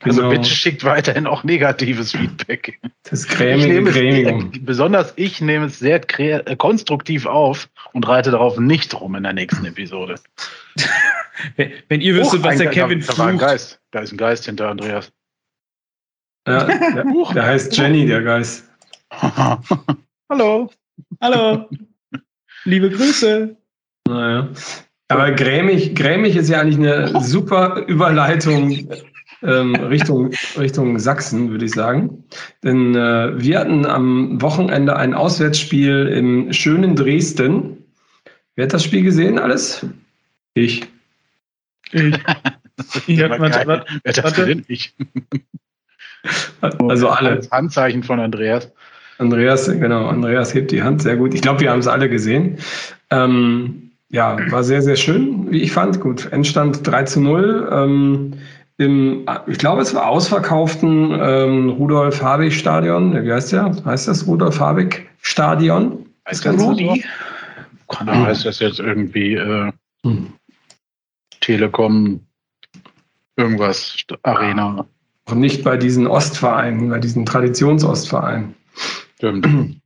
also 0.00 0.20
genau. 0.22 0.30
bitte 0.30 0.44
schickt 0.48 0.84
weiterhin 0.84 1.26
auch 1.26 1.44
negatives 1.44 2.12
Feedback. 2.12 2.80
Das 3.08 3.26
cremige 3.26 4.60
Besonders 4.62 5.12
ich 5.16 5.40
nehme 5.40 5.66
es 5.66 5.78
sehr 5.78 6.00
äh, 6.20 6.56
konstruktiv 6.56 7.26
auf 7.26 7.68
und 7.92 8.06
reite 8.08 8.30
darauf 8.32 8.58
nicht 8.58 8.98
rum 9.00 9.14
in 9.14 9.22
der 9.24 9.32
nächsten 9.32 9.64
Episode. 9.66 10.16
wenn, 11.88 12.00
ihr 12.00 12.14
wüsstet, 12.16 12.42
was 12.42 12.58
der 12.58 12.70
Kevin 12.70 13.00
da, 13.06 13.12
da, 13.14 13.26
ein 13.26 13.38
Geist. 13.38 13.80
Da 13.92 14.00
ist 14.00 14.12
ein 14.12 14.18
Geist 14.18 14.44
hinter 14.46 14.68
Andreas. 14.70 15.12
Ja, 16.48 16.64
der, 16.64 17.04
der 17.34 17.42
heißt 17.46 17.76
Jenny, 17.76 18.06
der 18.06 18.22
Geist. 18.22 18.68
Hallo. 20.28 20.70
Hallo. 21.20 21.68
Liebe 22.64 22.90
Grüße. 22.90 23.56
Naja. 24.10 24.48
Aber 25.08 25.30
grämig, 25.32 25.94
grämig 25.96 26.36
ist 26.36 26.48
ja 26.48 26.60
eigentlich 26.60 26.76
eine 26.78 27.20
super 27.20 27.84
Überleitung 27.86 28.90
ähm, 29.42 29.74
Richtung, 29.74 30.30
Richtung 30.58 30.98
Sachsen, 30.98 31.50
würde 31.50 31.64
ich 31.64 31.72
sagen. 31.72 32.24
Denn 32.62 32.94
äh, 32.94 33.32
wir 33.40 33.58
hatten 33.58 33.86
am 33.86 34.40
Wochenende 34.42 34.94
ein 34.96 35.14
Auswärtsspiel 35.14 36.06
im 36.08 36.52
schönen 36.52 36.94
Dresden. 36.94 37.78
Wer 38.54 38.64
hat 38.66 38.74
das 38.74 38.84
Spiel 38.84 39.02
gesehen 39.02 39.38
alles? 39.38 39.84
Ich. 40.54 40.86
Ich. 41.92 42.16
ich 43.06 43.22
hat, 43.22 43.40
warte, 43.40 43.66
warte, 43.66 43.86
Wer 44.04 44.12
hat 44.12 44.24
das 44.24 44.34
gesehen? 44.34 44.64
Ich. 44.68 44.94
also 46.60 47.08
alle. 47.08 47.36
Das 47.36 47.50
Handzeichen 47.50 48.02
von 48.04 48.20
Andreas. 48.20 48.70
Andreas, 49.18 49.66
genau. 49.66 50.06
Andreas 50.06 50.54
hebt 50.54 50.70
die 50.70 50.82
Hand, 50.82 51.02
sehr 51.02 51.16
gut. 51.16 51.34
Ich 51.34 51.42
glaube, 51.42 51.60
wir 51.60 51.70
haben 51.72 51.80
es 51.80 51.88
alle 51.88 52.08
gesehen. 52.08 52.58
Ähm, 53.10 53.89
ja, 54.10 54.36
war 54.50 54.64
sehr, 54.64 54.82
sehr 54.82 54.96
schön, 54.96 55.50
wie 55.50 55.62
ich 55.62 55.72
fand. 55.72 56.00
Gut, 56.00 56.28
Endstand 56.32 56.84
3 56.84 57.04
zu 57.04 57.20
0. 57.20 57.68
Ähm, 57.72 58.30
im, 58.76 59.24
ich 59.46 59.58
glaube, 59.58 59.82
es 59.82 59.94
war 59.94 60.08
ausverkauften 60.08 61.16
ähm, 61.20 61.70
Rudolf-Habig-Stadion. 61.70 63.24
Wie 63.24 63.32
heißt 63.32 63.52
der? 63.52 63.72
Heißt 63.84 64.08
das 64.08 64.26
Rudolf-Habig-Stadion? 64.26 66.06
Heißt 66.28 66.44
das 66.44 66.60
Rudi? 66.60 67.04
Kann 67.88 68.08
er, 68.08 68.24
heißt 68.26 68.44
das 68.46 68.58
jetzt 68.58 68.80
irgendwie 68.80 69.34
äh, 69.34 69.70
hm. 70.04 70.32
Telekom, 71.40 72.20
irgendwas, 73.36 73.96
Arena? 74.24 74.86
Und 75.26 75.38
nicht 75.38 75.62
bei 75.62 75.76
diesen 75.76 76.08
Ostvereinen, 76.08 76.88
bei 76.88 76.98
diesen 76.98 77.26
Traditionsostvereinen. 77.26 78.54
Stimmt. 79.18 79.79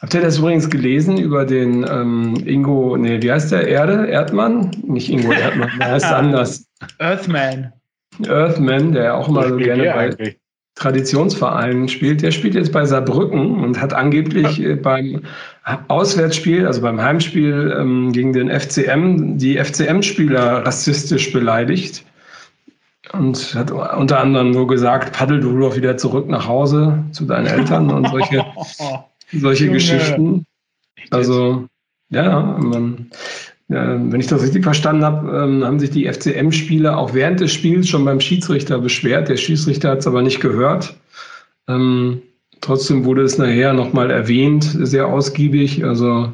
Habt 0.00 0.14
ihr 0.14 0.20
das 0.20 0.38
übrigens 0.38 0.70
gelesen 0.70 1.18
über 1.18 1.44
den 1.44 1.84
ähm, 1.88 2.34
Ingo, 2.46 2.96
nee, 2.96 3.20
wie 3.20 3.32
heißt 3.32 3.50
der? 3.50 3.66
Erde? 3.66 4.06
Erdmann? 4.06 4.70
Nicht 4.86 5.10
Ingo 5.10 5.32
Erdmann, 5.32 5.70
der 5.78 5.88
heißt 5.90 6.04
anders. 6.06 6.66
Earthman. 7.00 7.72
Earthman, 8.28 8.92
der 8.92 9.16
auch 9.16 9.28
immer 9.28 9.48
so 9.48 9.56
gerne 9.56 9.84
bei 9.84 9.94
eigentlich? 9.96 10.38
Traditionsvereinen 10.76 11.88
spielt. 11.88 12.22
Der 12.22 12.30
spielt 12.30 12.54
jetzt 12.54 12.70
bei 12.70 12.84
Saarbrücken 12.86 13.56
und 13.64 13.80
hat 13.80 13.92
angeblich 13.92 14.58
ja. 14.58 14.70
Äh, 14.70 14.74
beim 14.76 15.22
Auswärtsspiel, 15.88 16.64
also 16.64 16.80
beim 16.82 17.00
Heimspiel 17.00 17.74
ähm, 17.76 18.12
gegen 18.12 18.32
den 18.32 18.48
FCM, 18.48 19.36
die 19.38 19.58
FCM-Spieler 19.58 20.64
rassistisch 20.64 21.32
beleidigt. 21.32 22.04
Und 23.12 23.52
hat 23.56 23.72
unter 23.72 24.20
anderem 24.20 24.52
nur 24.52 24.68
gesagt, 24.68 25.16
paddel 25.16 25.40
du 25.40 25.58
doch 25.58 25.74
wieder 25.74 25.96
zurück 25.96 26.28
nach 26.28 26.46
Hause 26.46 27.02
zu 27.10 27.24
deinen 27.24 27.46
Eltern 27.46 27.90
und 27.90 28.06
solche 28.10 28.44
solche 29.32 29.64
Junge. 29.64 29.76
Geschichten. 29.76 30.46
Also, 31.10 31.66
ja, 32.10 32.40
man, 32.58 33.08
äh, 33.68 33.74
wenn 33.76 34.20
ich 34.20 34.26
das 34.26 34.42
richtig 34.42 34.64
verstanden 34.64 35.04
habe, 35.04 35.28
äh, 35.30 35.64
haben 35.64 35.78
sich 35.80 35.90
die 35.90 36.10
FCM-Spieler 36.10 36.96
auch 36.98 37.14
während 37.14 37.40
des 37.40 37.52
Spiels 37.52 37.88
schon 37.88 38.04
beim 38.04 38.20
Schiedsrichter 38.20 38.78
beschwert. 38.78 39.28
Der 39.28 39.36
Schiedsrichter 39.36 39.90
hat 39.90 39.98
es 39.98 40.06
aber 40.06 40.22
nicht 40.22 40.40
gehört. 40.40 40.96
Ähm, 41.68 42.22
trotzdem 42.60 43.04
wurde 43.04 43.22
es 43.22 43.38
nachher 43.38 43.72
nochmal 43.72 44.10
erwähnt, 44.10 44.64
sehr 44.64 45.06
ausgiebig. 45.06 45.84
Also, 45.84 46.32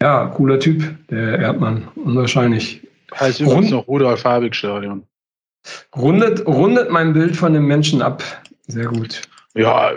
ja, 0.00 0.26
cooler 0.28 0.58
Typ, 0.58 0.82
der 1.10 1.38
Erdmann, 1.38 1.88
unwahrscheinlich. 1.94 2.82
Heißt 3.18 3.40
übrigens 3.40 3.70
noch 3.70 3.86
Rudolf-Habig-Stadion. 3.86 5.02
Rundet, 5.96 6.44
rundet 6.46 6.90
mein 6.90 7.12
Bild 7.12 7.36
von 7.36 7.52
dem 7.52 7.66
Menschen 7.66 8.02
ab. 8.02 8.24
Sehr 8.66 8.86
gut. 8.86 9.22
Ja, 9.54 9.92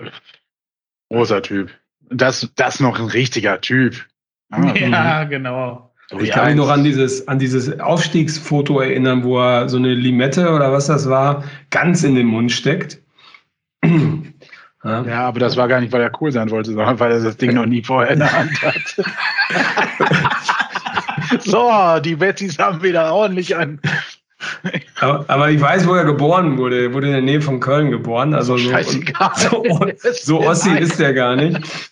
großer 1.10 1.42
Typ 1.42 1.72
das, 2.10 2.50
das 2.56 2.80
noch 2.80 2.98
ein 3.00 3.06
richtiger 3.06 3.62
Typ. 3.62 4.04
Ah, 4.52 4.74
ja, 4.74 5.24
mhm. 5.26 5.30
genau. 5.30 5.92
ich 6.20 6.32
kann 6.32 6.48
mich 6.48 6.56
noch 6.56 6.70
an 6.70 6.84
dieses, 6.84 7.28
an 7.28 7.38
dieses 7.40 7.80
Aufstiegsfoto 7.80 8.80
erinnern, 8.80 9.24
wo 9.24 9.40
er 9.40 9.70
so 9.70 9.78
eine 9.78 9.94
Limette 9.94 10.50
oder 10.52 10.72
was 10.72 10.88
das 10.88 11.08
war, 11.10 11.44
ganz 11.72 12.04
in 12.04 12.16
den 12.16 12.26
Mund 12.28 12.52
steckt. 12.52 13.00
Ja. 14.84 15.04
ja, 15.04 15.28
aber 15.28 15.40
das 15.40 15.58
war 15.58 15.68
gar 15.68 15.80
nicht, 15.82 15.92
weil 15.92 16.02
er 16.02 16.12
cool 16.22 16.32
sein 16.32 16.50
wollte, 16.52 16.74
sondern 16.74 17.00
weil 17.00 17.12
er 17.12 17.22
das 17.22 17.38
Ding 17.38 17.54
noch 17.54 17.68
nie 17.68 17.82
vorher 17.84 18.12
in 18.14 18.20
der 18.20 18.32
Hand 18.32 18.52
hatte. 18.62 19.04
so, 21.50 21.72
die 22.04 22.16
Bettys 22.16 22.58
haben 22.58 22.82
wieder 22.82 23.14
ordentlich 23.14 23.56
an, 23.56 23.80
aber, 25.00 25.26
aber, 25.28 25.50
ich 25.52 25.60
weiß, 25.62 25.88
wo 25.88 25.94
er 25.94 26.06
geboren 26.06 26.58
wurde. 26.58 26.84
Er 26.84 26.94
wurde 26.94 27.08
in 27.08 27.14
der 27.14 27.22
Nähe 27.22 27.42
von 27.42 27.60
Köln 27.60 27.92
geboren. 27.92 28.34
Also 28.34 28.58
so, 28.58 28.72
so, 29.36 29.64
so 30.22 30.42
Ossi 30.42 30.78
ist 30.78 31.00
er 31.00 31.14
gar 31.14 31.36
nicht. 31.36 31.92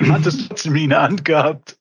Hat 0.00 0.26
es 0.26 0.46
trotzdem 0.48 0.76
ihn 0.76 0.92
angehabt. 0.92 1.76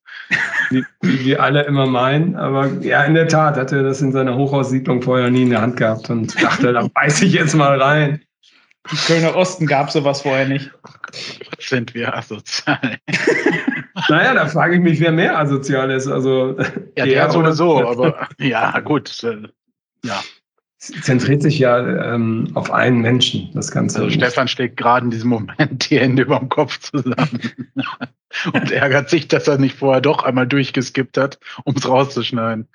Wie, 0.69 0.83
wie, 1.01 1.25
wir 1.25 1.43
alle 1.43 1.63
immer 1.63 1.85
meinen. 1.87 2.35
Aber 2.35 2.67
ja, 2.81 3.03
in 3.03 3.15
der 3.15 3.27
Tat 3.27 3.57
hat 3.57 3.71
er 3.71 3.83
das 3.83 4.01
in 4.01 4.11
seiner 4.11 4.35
Hochhaussiedlung 4.35 5.01
vorher 5.01 5.29
nie 5.29 5.43
in 5.43 5.49
der 5.49 5.61
Hand 5.61 5.77
gehabt 5.77 6.09
und 6.09 6.41
dachte, 6.41 6.71
da 6.71 6.87
beiß 6.93 7.21
ich 7.23 7.33
jetzt 7.33 7.53
mal 7.55 7.81
rein. 7.81 8.21
Im 8.89 8.97
Kölner 9.05 9.35
Osten 9.35 9.67
gab 9.67 9.87
es 9.87 9.93
sowas 9.93 10.21
vorher 10.21 10.47
nicht. 10.47 10.71
Was 11.11 11.67
sind 11.69 11.93
wir 11.93 12.15
asozial? 12.15 12.79
naja, 14.09 14.33
da 14.33 14.47
frage 14.47 14.75
ich 14.75 14.81
mich, 14.81 14.99
wer 15.01 15.11
mehr 15.11 15.37
asozial 15.37 15.91
ist. 15.91 16.07
Also, 16.07 16.55
ja, 16.97 17.05
der, 17.05 17.05
der 17.05 17.29
so 17.31 17.39
oder 17.39 17.53
so, 17.53 17.87
aber 17.87 18.27
ja, 18.39 18.79
gut. 18.79 19.23
Äh, 19.23 19.49
ja. 20.03 20.19
Zentriert 20.79 21.43
sich 21.43 21.59
ja 21.59 21.77
ähm, 22.13 22.47
auf 22.55 22.71
einen 22.71 23.01
Menschen, 23.01 23.51
das 23.53 23.69
Ganze. 23.69 23.99
Also 23.99 24.09
Stefan 24.09 24.47
steckt 24.47 24.77
gerade 24.77 25.03
in 25.05 25.11
diesem 25.11 25.29
Moment 25.29 25.91
die 25.91 25.99
Hände 25.99 26.23
über 26.23 26.39
dem 26.39 26.49
Kopf 26.49 26.79
zusammen 26.79 27.69
und 28.53 28.71
ärgert 28.71 29.11
sich, 29.11 29.27
dass 29.27 29.47
er 29.47 29.59
nicht 29.59 29.75
vorher 29.77 30.01
doch 30.01 30.23
einmal 30.23 30.47
durchgeskippt 30.47 31.19
hat, 31.19 31.37
um 31.65 31.75
es 31.75 31.87
rauszuschneiden. 31.87 32.67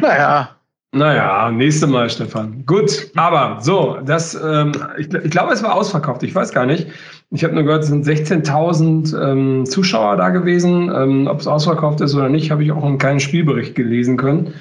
Naja, 0.00 0.56
Naja, 0.92 1.50
nächste 1.50 1.86
Mal, 1.86 2.08
Stefan. 2.08 2.64
Gut, 2.64 3.10
aber 3.14 3.58
so, 3.60 3.98
das, 4.06 4.34
ähm, 4.42 4.72
ich, 4.96 5.12
ich, 5.12 5.30
glaube, 5.30 5.52
es 5.52 5.62
war 5.62 5.74
ausverkauft, 5.74 6.22
ich 6.22 6.34
weiß 6.34 6.54
gar 6.54 6.64
nicht. 6.64 6.86
Ich 7.30 7.44
habe 7.44 7.52
nur 7.52 7.64
gehört, 7.64 7.82
es 7.82 7.90
sind 7.90 8.06
16.000 8.06 9.32
ähm, 9.32 9.66
Zuschauer 9.66 10.16
da 10.16 10.30
gewesen. 10.30 10.90
Ähm, 10.90 11.26
Ob 11.26 11.40
es 11.40 11.46
ausverkauft 11.46 12.00
ist 12.00 12.14
oder 12.14 12.30
nicht, 12.30 12.50
habe 12.50 12.64
ich 12.64 12.72
auch 12.72 12.88
in 12.88 12.96
keinen 12.96 13.20
Spielbericht 13.20 13.74
gelesen 13.74 14.16
können. 14.16 14.54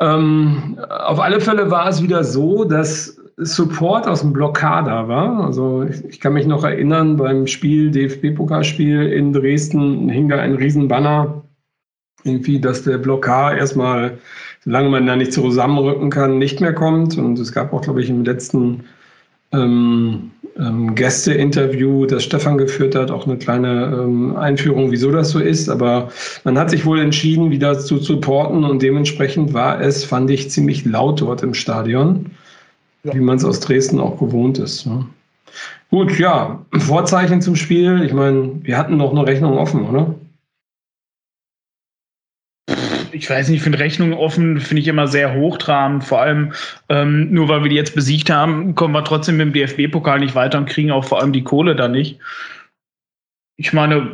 Ähm, 0.00 0.78
auf 0.88 1.20
alle 1.20 1.40
Fälle 1.40 1.70
war 1.70 1.88
es 1.88 2.02
wieder 2.02 2.22
so, 2.22 2.64
dass 2.64 3.20
Support 3.36 4.06
aus 4.06 4.20
dem 4.20 4.32
Blockada 4.32 5.08
war. 5.08 5.44
Also 5.44 5.82
ich, 5.82 6.04
ich 6.04 6.20
kann 6.20 6.32
mich 6.34 6.46
noch 6.46 6.64
erinnern, 6.64 7.16
beim 7.16 7.46
Spiel, 7.46 7.90
DFB-Pokalspiel 7.90 9.08
in 9.10 9.32
Dresden 9.32 10.08
hing 10.08 10.28
da 10.28 10.38
ein 10.38 10.54
Riesenbanner, 10.54 11.42
irgendwie, 12.24 12.60
dass 12.60 12.82
der 12.82 12.98
Blockar 12.98 13.56
erstmal, 13.56 14.18
solange 14.64 14.88
man 14.88 15.06
da 15.06 15.16
nicht 15.16 15.32
zusammenrücken 15.32 16.10
kann, 16.10 16.38
nicht 16.38 16.60
mehr 16.60 16.72
kommt. 16.74 17.16
Und 17.18 17.38
es 17.38 17.52
gab 17.52 17.72
auch, 17.72 17.82
glaube 17.82 18.00
ich, 18.02 18.10
im 18.10 18.24
letzten 18.24 18.84
ähm, 19.52 20.30
ähm, 20.68 20.94
Gästeinterview, 20.94 22.06
das 22.06 22.22
Stefan 22.24 22.58
geführt 22.58 22.94
hat, 22.94 23.10
auch 23.10 23.26
eine 23.26 23.36
kleine 23.36 23.84
ähm, 24.04 24.36
Einführung, 24.36 24.90
wieso 24.90 25.10
das 25.10 25.30
so 25.30 25.38
ist. 25.40 25.68
Aber 25.68 26.08
man 26.44 26.58
hat 26.58 26.70
sich 26.70 26.84
wohl 26.86 27.00
entschieden, 27.00 27.50
wieder 27.50 27.78
zu 27.78 27.98
supporten 27.98 28.64
und 28.64 28.82
dementsprechend 28.82 29.54
war 29.54 29.80
es, 29.80 30.04
fand 30.04 30.30
ich, 30.30 30.50
ziemlich 30.50 30.84
laut 30.84 31.20
dort 31.20 31.42
im 31.42 31.54
Stadion, 31.54 32.26
ja. 33.04 33.14
wie 33.14 33.20
man 33.20 33.36
es 33.36 33.44
aus 33.44 33.60
Dresden 33.60 34.00
auch 34.00 34.18
gewohnt 34.18 34.58
ist. 34.58 34.86
Ne? 34.86 35.06
Gut, 35.90 36.18
ja, 36.18 36.64
Vorzeichen 36.78 37.40
zum 37.40 37.56
Spiel. 37.56 38.02
Ich 38.04 38.12
meine, 38.12 38.52
wir 38.62 38.76
hatten 38.76 38.96
noch 38.96 39.10
eine 39.12 39.26
Rechnung 39.26 39.56
offen, 39.58 39.86
oder? 39.86 40.14
ich 43.12 43.28
weiß 43.28 43.48
nicht, 43.48 43.56
ich 43.58 43.62
finde 43.62 43.78
Rechnungen 43.78 44.14
offen, 44.14 44.60
finde 44.60 44.82
ich 44.82 44.88
immer 44.88 45.06
sehr 45.06 45.34
hochtrabend. 45.34 46.04
Vor 46.04 46.20
allem, 46.20 46.52
ähm, 46.88 47.32
nur 47.32 47.48
weil 47.48 47.62
wir 47.62 47.70
die 47.70 47.76
jetzt 47.76 47.94
besiegt 47.94 48.30
haben, 48.30 48.74
kommen 48.74 48.94
wir 48.94 49.04
trotzdem 49.04 49.36
mit 49.36 49.46
dem 49.46 49.52
DFB-Pokal 49.52 50.18
nicht 50.20 50.34
weiter 50.34 50.58
und 50.58 50.68
kriegen 50.68 50.90
auch 50.90 51.04
vor 51.04 51.20
allem 51.20 51.32
die 51.32 51.44
Kohle 51.44 51.76
da 51.76 51.88
nicht. 51.88 52.18
Ich 53.60 53.72
meine, 53.72 54.08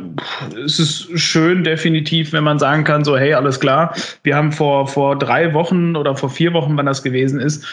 es 0.65 0.79
ist 0.79 1.19
schön, 1.19 1.63
definitiv, 1.63 2.33
wenn 2.33 2.43
man 2.43 2.57
sagen 2.57 2.83
kann, 2.83 3.03
so, 3.03 3.15
hey, 3.15 3.35
alles 3.35 3.59
klar, 3.59 3.93
wir 4.23 4.35
haben 4.35 4.51
vor, 4.51 4.87
vor 4.87 5.15
drei 5.17 5.53
Wochen 5.53 5.95
oder 5.95 6.15
vor 6.15 6.29
vier 6.31 6.53
Wochen, 6.53 6.75
wann 6.77 6.87
das 6.87 7.03
gewesen 7.03 7.39
ist, 7.39 7.63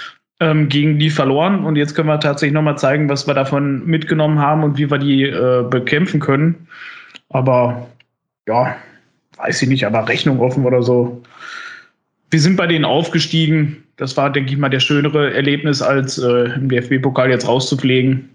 ähm, 0.40 0.68
gegen 0.68 0.98
die 0.98 1.08
verloren 1.08 1.64
und 1.64 1.76
jetzt 1.76 1.94
können 1.94 2.08
wir 2.08 2.20
tatsächlich 2.20 2.52
nochmal 2.52 2.76
zeigen, 2.76 3.08
was 3.08 3.26
wir 3.26 3.32
davon 3.34 3.86
mitgenommen 3.86 4.38
haben 4.38 4.64
und 4.64 4.76
wie 4.76 4.90
wir 4.90 4.98
die 4.98 5.22
äh, 5.24 5.64
bekämpfen 5.68 6.20
können. 6.20 6.68
Aber 7.30 7.86
ja, 8.46 8.76
weiß 9.42 9.60
ich 9.62 9.68
nicht, 9.68 9.84
aber 9.84 10.08
Rechnung 10.08 10.40
offen 10.40 10.64
oder 10.64 10.82
so. 10.82 11.20
Wir 12.30 12.40
sind 12.40 12.56
bei 12.56 12.66
denen 12.66 12.84
aufgestiegen. 12.84 13.82
Das 13.96 14.16
war, 14.16 14.30
denke 14.30 14.52
ich 14.52 14.58
mal, 14.58 14.68
der 14.70 14.80
schönere 14.80 15.34
Erlebnis, 15.34 15.82
als 15.82 16.16
äh, 16.18 16.54
im 16.54 16.68
DFB-Pokal 16.68 17.28
jetzt 17.30 17.46
rauszufliegen. 17.46 18.30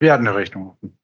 Wir 0.00 0.12
hatten 0.12 0.26
eine 0.28 0.36
Rechnung 0.36 0.68
offen. 0.68 0.92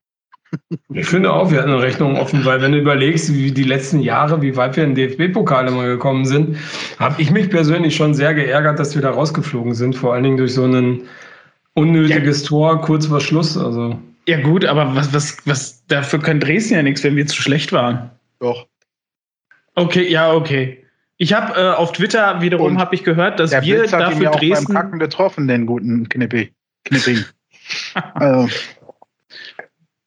Ich 0.93 1.07
finde 1.07 1.33
auch, 1.33 1.51
wir 1.51 1.59
hatten 1.63 1.71
eine 1.71 1.81
Rechnung 1.81 2.17
offen, 2.19 2.45
weil 2.45 2.61
wenn 2.61 2.73
du 2.73 2.79
überlegst, 2.79 3.33
wie 3.33 3.53
die 3.53 3.63
letzten 3.65 4.01
Jahre, 4.01 4.43
wie 4.43 4.55
weit 4.55 4.77
wir 4.77 4.85
in 4.85 4.95
den 4.95 5.09
DFB-Pokal 5.09 5.67
immer 5.69 5.87
gekommen 5.87 6.27
sind, 6.27 6.59
habe 6.99 7.23
ich 7.23 7.31
mich 7.31 7.49
persönlich 7.49 7.97
schon 7.97 8.13
sehr 8.13 8.35
geärgert, 8.35 8.79
dass 8.79 8.95
wir 8.95 9.01
da 9.01 9.13
rausgeflogen 9.13 9.73
sind, 9.73 9.97
vor 9.97 10.13
allen 10.13 10.25
Dingen 10.25 10.37
durch 10.37 10.53
so 10.53 10.65
ein 10.67 11.05
unnötiges 11.73 12.43
ja. 12.43 12.49
Tor 12.49 12.83
kurz 12.83 13.07
vor 13.07 13.21
Schluss. 13.23 13.57
Also 13.57 13.97
ja, 14.27 14.41
gut, 14.41 14.65
aber 14.65 14.95
was, 14.95 15.13
was, 15.13 15.37
was, 15.47 15.85
dafür 15.87 16.21
kann 16.21 16.39
Dresden 16.41 16.75
ja 16.75 16.83
nichts, 16.83 17.03
wenn 17.03 17.17
wir 17.17 17.27
zu 17.27 17.41
schlecht 17.43 17.73
waren. 17.73 18.11
Doch. 18.39 18.67
Okay, 19.75 20.09
ja, 20.09 20.33
okay. 20.33 20.85
Ich 21.17 21.33
habe 21.33 21.61
äh, 21.61 21.71
auf 21.75 21.93
Twitter 21.93 22.41
wiederum 22.41 22.79
habe 22.79 22.95
ich 22.95 23.05
gehört, 23.05 23.41
dass 23.41 23.53
wir 23.53 23.61
Blitz 23.79 23.93
hat 23.93 24.01
dafür 24.01 24.17
ihn 24.19 24.23
ja 24.23 24.31
auch 24.31 24.41
Dresden 24.41 24.67
beim 24.67 24.77
Kacken 24.83 24.99
getroffen, 24.99 25.49
den 25.49 25.67
guten 25.67 26.09
Knippi. 26.09 26.53
Knipping. 26.85 27.25
also. 28.15 28.49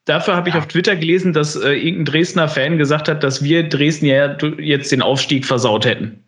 Dafür 0.05 0.35
habe 0.35 0.49
ich 0.49 0.55
auf 0.55 0.67
Twitter 0.67 0.95
gelesen, 0.95 1.33
dass 1.33 1.55
äh, 1.55 1.71
irgendein 1.73 2.05
Dresdner 2.05 2.47
Fan 2.47 2.77
gesagt 2.77 3.07
hat, 3.07 3.23
dass 3.23 3.43
wir 3.43 3.67
Dresden 3.67 4.05
ja 4.05 4.37
jetzt 4.59 4.91
den 4.91 5.01
Aufstieg 5.01 5.45
versaut 5.45 5.85
hätten. 5.85 6.23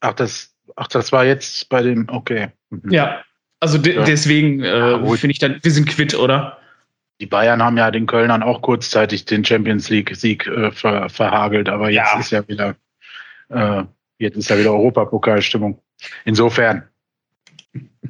Ach, 0.00 0.12
das, 0.12 0.52
ach, 0.76 0.88
das 0.88 1.10
war 1.10 1.24
jetzt 1.24 1.68
bei 1.68 1.82
dem, 1.82 2.06
okay. 2.08 2.48
Mhm. 2.70 2.90
Ja, 2.90 3.22
also 3.60 3.78
de 3.78 3.94
ja. 3.96 4.04
deswegen 4.04 4.62
äh, 4.62 4.90
ja, 4.92 4.98
finde 5.12 5.32
ich 5.32 5.38
dann, 5.38 5.58
wir 5.62 5.70
sind 5.70 5.88
quitt, 5.88 6.14
oder? 6.14 6.58
Die 7.20 7.26
Bayern 7.26 7.62
haben 7.62 7.76
ja 7.76 7.90
den 7.90 8.06
Kölnern 8.06 8.42
auch 8.42 8.62
kurzzeitig 8.62 9.24
den 9.24 9.44
Champions 9.44 9.88
League-Sieg 9.90 10.46
äh, 10.46 10.70
ver 10.70 11.08
verhagelt, 11.08 11.68
aber 11.68 11.90
jetzt 11.90 12.12
ja. 12.14 12.20
ist 12.20 12.30
ja 12.32 12.48
wieder 12.48 12.74
äh, 13.50 13.82
jetzt 14.18 14.36
ist 14.36 14.50
ja 14.50 14.58
wieder 14.58 14.72
Europapokalstimmung. 14.72 15.78
Insofern. 16.24 16.82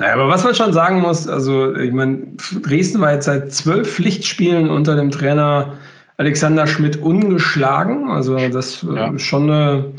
Naja, 0.00 0.14
aber 0.14 0.28
was 0.28 0.42
man 0.42 0.56
schon 0.56 0.72
sagen 0.72 1.00
muss, 1.02 1.28
also 1.28 1.72
ich 1.76 1.92
meine, 1.92 2.18
Dresden 2.62 3.00
war 3.00 3.12
jetzt 3.12 3.26
seit 3.26 3.52
zwölf 3.52 3.88
Pflichtspielen 3.88 4.70
unter 4.70 4.96
dem 4.96 5.12
Trainer 5.12 5.74
Alexander 6.16 6.66
Schmidt 6.66 6.96
ungeschlagen. 6.96 8.10
Also 8.10 8.36
das 8.48 8.82
äh, 8.82 8.92
ja. 8.96 9.12
ist 9.12 9.22
schon 9.22 9.48
eine, 9.48 9.92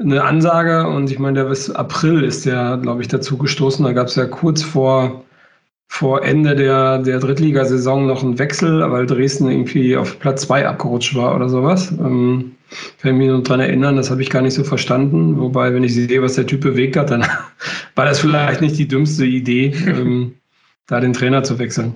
eine, 0.00 0.24
Ansage. 0.24 0.88
Und 0.88 1.08
ich 1.08 1.20
meine, 1.20 1.38
der 1.42 1.48
bis 1.48 1.70
April 1.70 2.24
ist 2.24 2.44
ja, 2.46 2.74
glaube 2.76 3.00
ich, 3.02 3.06
dazu 3.06 3.38
gestoßen. 3.38 3.84
Da 3.84 3.92
gab 3.92 4.08
es 4.08 4.16
ja 4.16 4.26
kurz 4.26 4.64
vor 4.64 5.24
vor 5.94 6.22
Ende 6.24 6.54
der, 6.56 7.00
der 7.00 7.18
Drittligasaison 7.20 8.06
noch 8.06 8.22
einen 8.22 8.38
Wechsel, 8.38 8.80
weil 8.90 9.04
Dresden 9.04 9.46
irgendwie 9.50 9.94
auf 9.94 10.18
Platz 10.18 10.40
2 10.46 10.66
abgerutscht 10.66 11.14
war 11.14 11.36
oder 11.36 11.50
sowas. 11.50 11.92
Ähm, 11.92 12.56
kann 13.02 13.12
ich 13.12 13.18
mich 13.18 13.28
nur 13.28 13.42
daran 13.42 13.60
erinnern, 13.60 13.96
das 13.96 14.10
habe 14.10 14.22
ich 14.22 14.30
gar 14.30 14.40
nicht 14.40 14.54
so 14.54 14.64
verstanden. 14.64 15.38
Wobei, 15.38 15.74
wenn 15.74 15.84
ich 15.84 15.92
sehe, 15.92 16.22
was 16.22 16.34
der 16.34 16.46
Typ 16.46 16.62
bewegt 16.62 16.96
hat, 16.96 17.10
dann 17.10 17.20
war 17.94 18.06
das 18.06 18.20
vielleicht 18.20 18.62
nicht 18.62 18.78
die 18.78 18.88
dümmste 18.88 19.26
Idee, 19.26 19.66
ähm, 19.86 20.32
da 20.86 20.98
den 20.98 21.12
Trainer 21.12 21.44
zu 21.44 21.58
wechseln. 21.58 21.94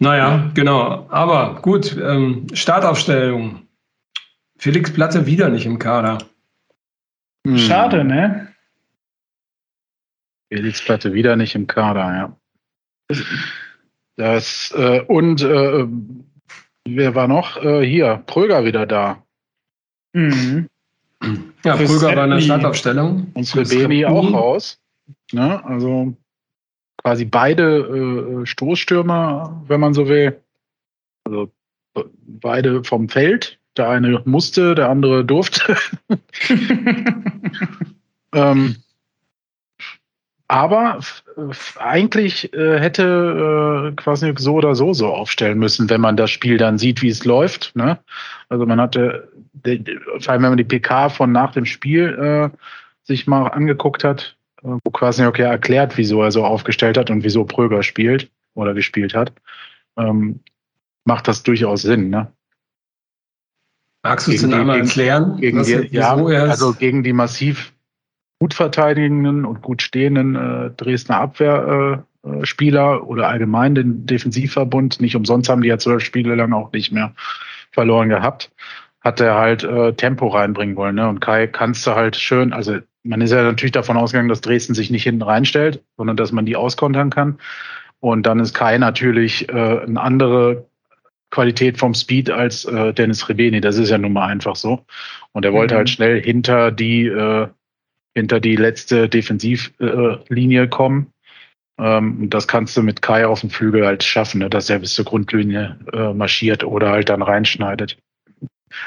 Naja, 0.00 0.50
genau. 0.54 1.06
Aber 1.08 1.60
gut, 1.62 1.96
ähm, 2.02 2.48
Startaufstellung. 2.54 3.60
Felix 4.58 4.90
Platte 4.92 5.26
wieder 5.26 5.48
nicht 5.48 5.64
im 5.64 5.78
Kader. 5.78 6.18
Hm. 7.46 7.56
Schade, 7.56 8.02
ne? 8.02 8.48
Felix 10.52 10.84
Platte 10.84 11.12
wieder 11.14 11.36
nicht 11.36 11.54
im 11.54 11.68
Kader, 11.68 12.00
ja. 12.14 12.36
Das, 14.16 14.72
äh, 14.76 15.00
und 15.00 15.42
äh, 15.42 15.86
wer 16.86 17.14
war 17.14 17.28
noch? 17.28 17.56
Äh, 17.62 17.84
hier, 17.86 18.22
Pröger 18.26 18.64
wieder 18.64 18.86
da. 18.86 19.22
Mhm. 20.12 20.68
Ja, 21.64 21.76
Chris 21.76 21.90
Pröger 21.98 22.16
war 22.16 22.24
in 22.24 22.30
der 22.32 22.40
Startaufstellung. 22.40 23.30
Unsere 23.34 23.62
Baby 23.64 24.04
auch 24.06 24.32
raus. 24.32 24.78
Ne? 25.32 25.64
Also 25.64 26.14
quasi 27.02 27.24
beide 27.24 28.40
äh, 28.42 28.46
Stoßstürmer, 28.46 29.64
wenn 29.68 29.80
man 29.80 29.94
so 29.94 30.08
will. 30.08 30.40
Also 31.24 31.50
beide 32.26 32.84
vom 32.84 33.08
Feld. 33.08 33.58
Der 33.78 33.88
eine 33.88 34.20
musste, 34.26 34.74
der 34.74 34.90
andere 34.90 35.24
durfte. 35.24 35.76
ähm, 38.34 38.76
aber 40.52 41.00
eigentlich 41.78 42.52
äh, 42.52 42.78
hätte 42.78 43.88
äh, 43.90 43.94
Quasi 43.94 44.34
so 44.36 44.52
oder 44.56 44.74
so 44.74 44.92
so 44.92 45.06
aufstellen 45.08 45.58
müssen, 45.58 45.88
wenn 45.88 46.02
man 46.02 46.18
das 46.18 46.30
Spiel 46.30 46.58
dann 46.58 46.76
sieht, 46.76 47.00
wie 47.00 47.08
es 47.08 47.24
läuft. 47.24 47.74
Ne? 47.74 47.98
Also 48.50 48.66
man 48.66 48.78
hatte, 48.78 49.30
vor 50.20 50.30
allem 50.30 50.42
wenn 50.42 50.50
man 50.50 50.56
die 50.58 50.64
PK 50.64 51.08
von 51.08 51.32
nach 51.32 51.52
dem 51.52 51.64
Spiel 51.64 52.50
äh, 52.52 52.56
sich 53.02 53.26
mal 53.26 53.46
angeguckt 53.48 54.04
hat, 54.04 54.36
äh, 54.62 54.68
wo 54.84 54.90
Quasniok 54.90 55.38
ja 55.38 55.46
erklärt, 55.48 55.96
wieso 55.96 56.22
er 56.22 56.30
so 56.32 56.44
aufgestellt 56.44 56.98
hat 56.98 57.08
und 57.08 57.24
wieso 57.24 57.44
Pröger 57.46 57.82
spielt 57.82 58.28
oder 58.52 58.74
gespielt 58.74 59.14
hat, 59.14 59.32
ähm, 59.96 60.40
macht 61.06 61.28
das 61.28 61.42
durchaus 61.44 61.80
Sinn. 61.80 62.10
Ne? 62.10 62.30
Magst 64.02 64.26
du 64.28 64.32
es 64.32 64.42
denn 64.42 64.52
einmal 64.52 64.80
erklären? 64.80 65.38
Gegen 65.40 65.62
die, 65.62 65.88
ja, 65.92 66.10
also 66.12 66.74
gegen 66.74 67.02
die 67.04 67.14
massiv 67.14 67.72
gut 68.42 68.54
verteidigenden 68.54 69.44
und 69.44 69.62
gut 69.62 69.82
stehenden 69.82 70.34
äh, 70.34 70.70
Dresdner 70.76 71.20
Abwehrspieler 71.20 72.92
äh, 72.92 72.96
äh, 72.96 72.98
oder 72.98 73.28
allgemein 73.28 73.76
den 73.76 74.04
Defensivverbund. 74.04 75.00
Nicht 75.00 75.14
umsonst 75.14 75.48
haben 75.48 75.62
die 75.62 75.68
ja 75.68 75.78
zwölf 75.78 76.02
Spiele 76.02 76.34
lang 76.34 76.52
auch 76.52 76.72
nicht 76.72 76.90
mehr 76.90 77.12
verloren 77.70 78.08
gehabt. 78.08 78.50
Hat 79.00 79.20
er 79.20 79.36
halt 79.36 79.62
äh, 79.62 79.92
Tempo 79.92 80.26
reinbringen 80.26 80.74
wollen. 80.74 80.96
Ne? 80.96 81.08
Und 81.08 81.20
Kai 81.20 81.46
kannst 81.46 81.86
du 81.86 81.92
halt 81.92 82.16
schön, 82.16 82.52
also 82.52 82.78
man 83.04 83.20
ist 83.20 83.30
ja 83.30 83.44
natürlich 83.44 83.70
davon 83.70 83.96
ausgegangen, 83.96 84.28
dass 84.28 84.40
Dresden 84.40 84.74
sich 84.74 84.90
nicht 84.90 85.04
hinten 85.04 85.22
reinstellt, 85.22 85.84
sondern 85.96 86.16
dass 86.16 86.32
man 86.32 86.44
die 86.44 86.56
auskontern 86.56 87.10
kann. 87.10 87.38
Und 88.00 88.26
dann 88.26 88.40
ist 88.40 88.54
Kai 88.54 88.76
natürlich 88.78 89.48
äh, 89.50 89.52
eine 89.52 90.00
andere 90.00 90.66
Qualität 91.30 91.78
vom 91.78 91.94
Speed 91.94 92.28
als 92.28 92.64
äh, 92.64 92.92
Dennis 92.92 93.28
Rebeni. 93.28 93.60
Das 93.60 93.78
ist 93.78 93.90
ja 93.90 93.98
nun 93.98 94.12
mal 94.14 94.26
einfach 94.26 94.56
so. 94.56 94.84
Und 95.30 95.44
er 95.44 95.52
wollte 95.52 95.74
mhm. 95.74 95.78
halt 95.78 95.90
schnell 95.90 96.20
hinter 96.20 96.72
die 96.72 97.06
äh, 97.06 97.46
hinter 98.14 98.40
die 98.40 98.56
letzte 98.56 99.08
Defensivlinie 99.08 100.68
kommen. 100.68 101.12
Ähm, 101.78 102.28
das 102.28 102.46
kannst 102.46 102.76
du 102.76 102.82
mit 102.82 103.02
Kai 103.02 103.26
auf 103.26 103.40
dem 103.40 103.50
Flügel 103.50 103.86
halt 103.86 104.02
schaffen, 104.02 104.40
ne, 104.40 104.50
dass 104.50 104.68
er 104.70 104.78
bis 104.78 104.94
zur 104.94 105.04
Grundlinie 105.04 105.78
äh, 105.92 106.12
marschiert 106.12 106.64
oder 106.64 106.90
halt 106.90 107.08
dann 107.08 107.22
reinschneidet. 107.22 107.96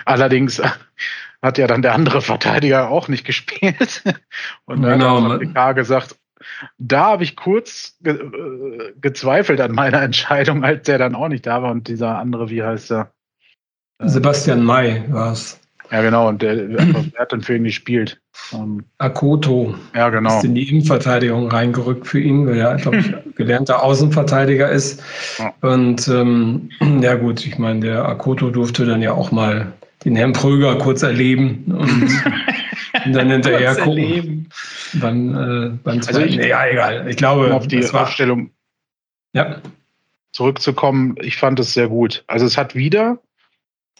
Allerdings 0.06 0.62
hat 1.42 1.58
ja 1.58 1.68
dann 1.68 1.82
der 1.82 1.94
andere 1.94 2.22
Verteidiger 2.22 2.90
auch 2.90 3.08
nicht 3.08 3.26
gespielt. 3.26 4.04
Und 4.66 4.82
dann 4.84 5.00
genau, 5.00 5.30
hat 5.30 5.42
ne? 5.42 5.54
K. 5.54 5.74
gesagt, 5.74 6.16
da 6.78 7.06
habe 7.06 7.24
ich 7.24 7.36
kurz 7.36 7.98
ge 8.02 8.14
äh, 8.18 8.94
gezweifelt 9.02 9.60
an 9.62 9.72
meiner 9.72 10.02
Entscheidung, 10.02 10.64
als 10.64 10.84
der 10.84 11.00
dann 11.00 11.16
auch 11.16 11.28
nicht 11.28 11.48
da 11.48 11.64
war 11.64 11.72
und 11.72 11.88
dieser 11.88 12.20
andere, 12.20 12.50
wie 12.52 12.62
heißt 12.64 12.92
er? 12.92 13.12
Sebastian 14.00 14.60
äh, 14.60 14.64
May 14.64 15.04
war 15.12 15.32
es. 15.32 15.60
Ja, 15.92 16.02
genau, 16.02 16.28
und 16.30 16.42
der, 16.42 16.56
wer 16.70 17.06
hat 17.20 17.32
denn 17.32 17.42
für 17.42 17.56
ihn 17.56 17.64
gespielt? 17.64 18.20
Ähm, 18.54 18.84
Akoto. 18.98 19.76
Ja, 19.94 20.10
genau. 20.10 20.38
Ist 20.38 20.46
in 20.46 20.56
die 20.56 20.70
Innenverteidigung 20.70 21.48
reingerückt 21.52 22.08
für 22.08 22.20
ihn, 22.20 22.48
weil 22.48 22.58
er, 22.58 22.76
glaube 22.78 22.98
ich, 22.98 23.14
gelernter 23.36 23.84
Außenverteidiger 23.84 24.70
ist. 24.70 25.04
Ja. 25.40 25.54
Und 25.62 26.08
ähm, 26.08 26.70
ja 27.02 27.16
gut, 27.16 27.46
ich 27.46 27.58
meine, 27.58 27.82
der 27.82 28.06
Akoto 28.06 28.50
durfte 28.50 28.86
dann 28.86 29.02
ja 29.02 29.14
auch 29.14 29.32
mal 29.32 29.72
den 30.04 30.16
Herrn 30.16 30.34
Pröger 30.34 30.78
kurz 30.78 31.02
erleben 31.04 31.64
und, 31.68 32.24
und 33.06 33.14
dann 33.14 33.30
hinterher 33.30 33.76
gucken. 33.76 33.90
Erleben. 33.98 34.50
Dann, 35.02 35.34
äh, 35.36 35.70
beim 35.84 35.98
also 36.06 36.20
ich, 36.22 36.36
ja, 36.36 36.66
egal. 36.68 37.08
Ich 37.10 37.18
glaube, 37.18 37.54
auf 37.54 37.68
die 37.68 37.86
Aufstellung 37.90 38.52
ja. 39.34 39.58
zurückzukommen, 40.32 41.16
ich 41.22 41.38
fand 41.38 41.60
es 41.60 41.74
sehr 41.74 41.90
gut. 41.90 42.24
Also 42.28 42.46
es 42.46 42.58
hat 42.58 42.76
wieder 42.76 43.18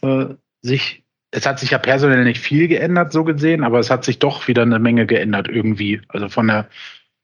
äh, 0.02 0.26
sich 0.62 1.04
es 1.36 1.46
hat 1.46 1.60
sich 1.60 1.72
ja 1.72 1.78
personell 1.78 2.24
nicht 2.24 2.40
viel 2.40 2.70
geändert, 2.70 3.12
so 3.12 3.26
gesehen, 3.26 3.64
aber 3.66 3.80
es 3.80 3.92
hat 3.92 4.06
sich 4.06 4.20
doch 4.20 4.48
wieder 4.48 4.62
eine 4.62 4.80
Menge 4.80 5.06
geändert 5.06 5.50
irgendwie. 5.50 6.00
Also 6.08 6.30
von 6.30 6.48
der 6.48 6.68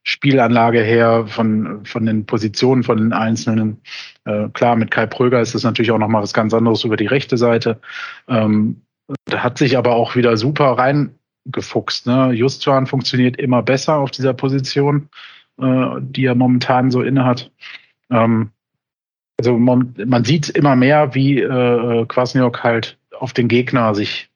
Spielanlage 0.02 0.82
her, 0.82 1.24
von, 1.26 1.86
von 1.86 2.04
den 2.04 2.26
Positionen 2.26 2.82
von 2.82 2.98
den 2.98 3.12
Einzelnen. 3.14 3.80
Äh, 4.26 4.48
klar, 4.52 4.76
mit 4.76 4.90
Kai 4.90 5.06
Pröger 5.06 5.40
ist 5.40 5.54
es 5.54 5.62
natürlich 5.64 5.92
auch 5.92 5.98
nochmal 5.98 6.22
was 6.22 6.34
ganz 6.34 6.52
anderes 6.52 6.84
über 6.84 6.98
die 6.98 7.06
rechte 7.06 7.38
Seite. 7.38 7.80
Ähm, 8.28 8.82
hat 9.32 9.56
sich 9.56 9.78
aber 9.78 9.94
auch 9.94 10.14
wieder 10.14 10.36
super 10.36 10.76
reingefuchst. 10.76 12.06
Ne? 12.06 12.32
Justwan 12.32 12.86
funktioniert 12.86 13.36
immer 13.38 13.62
besser 13.62 13.96
auf 13.96 14.10
dieser 14.10 14.34
Position, 14.34 15.08
äh, 15.58 15.86
die 16.00 16.26
er 16.26 16.34
momentan 16.34 16.90
so 16.90 17.00
innehat. 17.00 17.50
Ähm, 18.10 18.50
also 19.40 19.56
man, 19.56 19.94
man, 20.04 20.24
sieht 20.24 20.50
immer 20.50 20.76
mehr, 20.76 21.14
wie 21.14 21.40
äh, 21.40 22.04
Kwasniok 22.06 22.62
halt 22.62 22.98
auf 23.22 23.32
den 23.32 23.46
Gegner 23.46 23.94
sich 23.94 24.28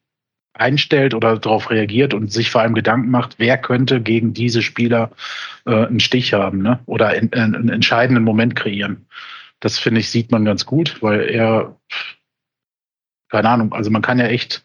einstellt 0.54 1.12
oder 1.12 1.36
darauf 1.38 1.70
reagiert 1.70 2.14
und 2.14 2.32
sich 2.32 2.50
vor 2.52 2.60
allem 2.60 2.72
Gedanken 2.74 3.10
macht, 3.10 3.34
wer 3.38 3.58
könnte 3.58 4.00
gegen 4.00 4.32
diese 4.32 4.62
Spieler 4.62 5.10
äh, 5.66 5.72
einen 5.86 5.98
Stich 5.98 6.32
haben 6.34 6.62
ne? 6.62 6.78
oder 6.86 7.12
in, 7.14 7.28
in, 7.30 7.54
einen 7.56 7.68
entscheidenden 7.68 8.22
Moment 8.22 8.54
kreieren. 8.54 9.06
Das 9.58 9.80
finde 9.80 10.00
ich, 10.00 10.08
sieht 10.08 10.30
man 10.30 10.44
ganz 10.44 10.64
gut, 10.66 11.02
weil 11.02 11.22
er, 11.22 11.76
keine 13.28 13.48
Ahnung, 13.48 13.72
also 13.74 13.90
man 13.90 14.02
kann 14.02 14.20
ja 14.20 14.26
echt 14.26 14.62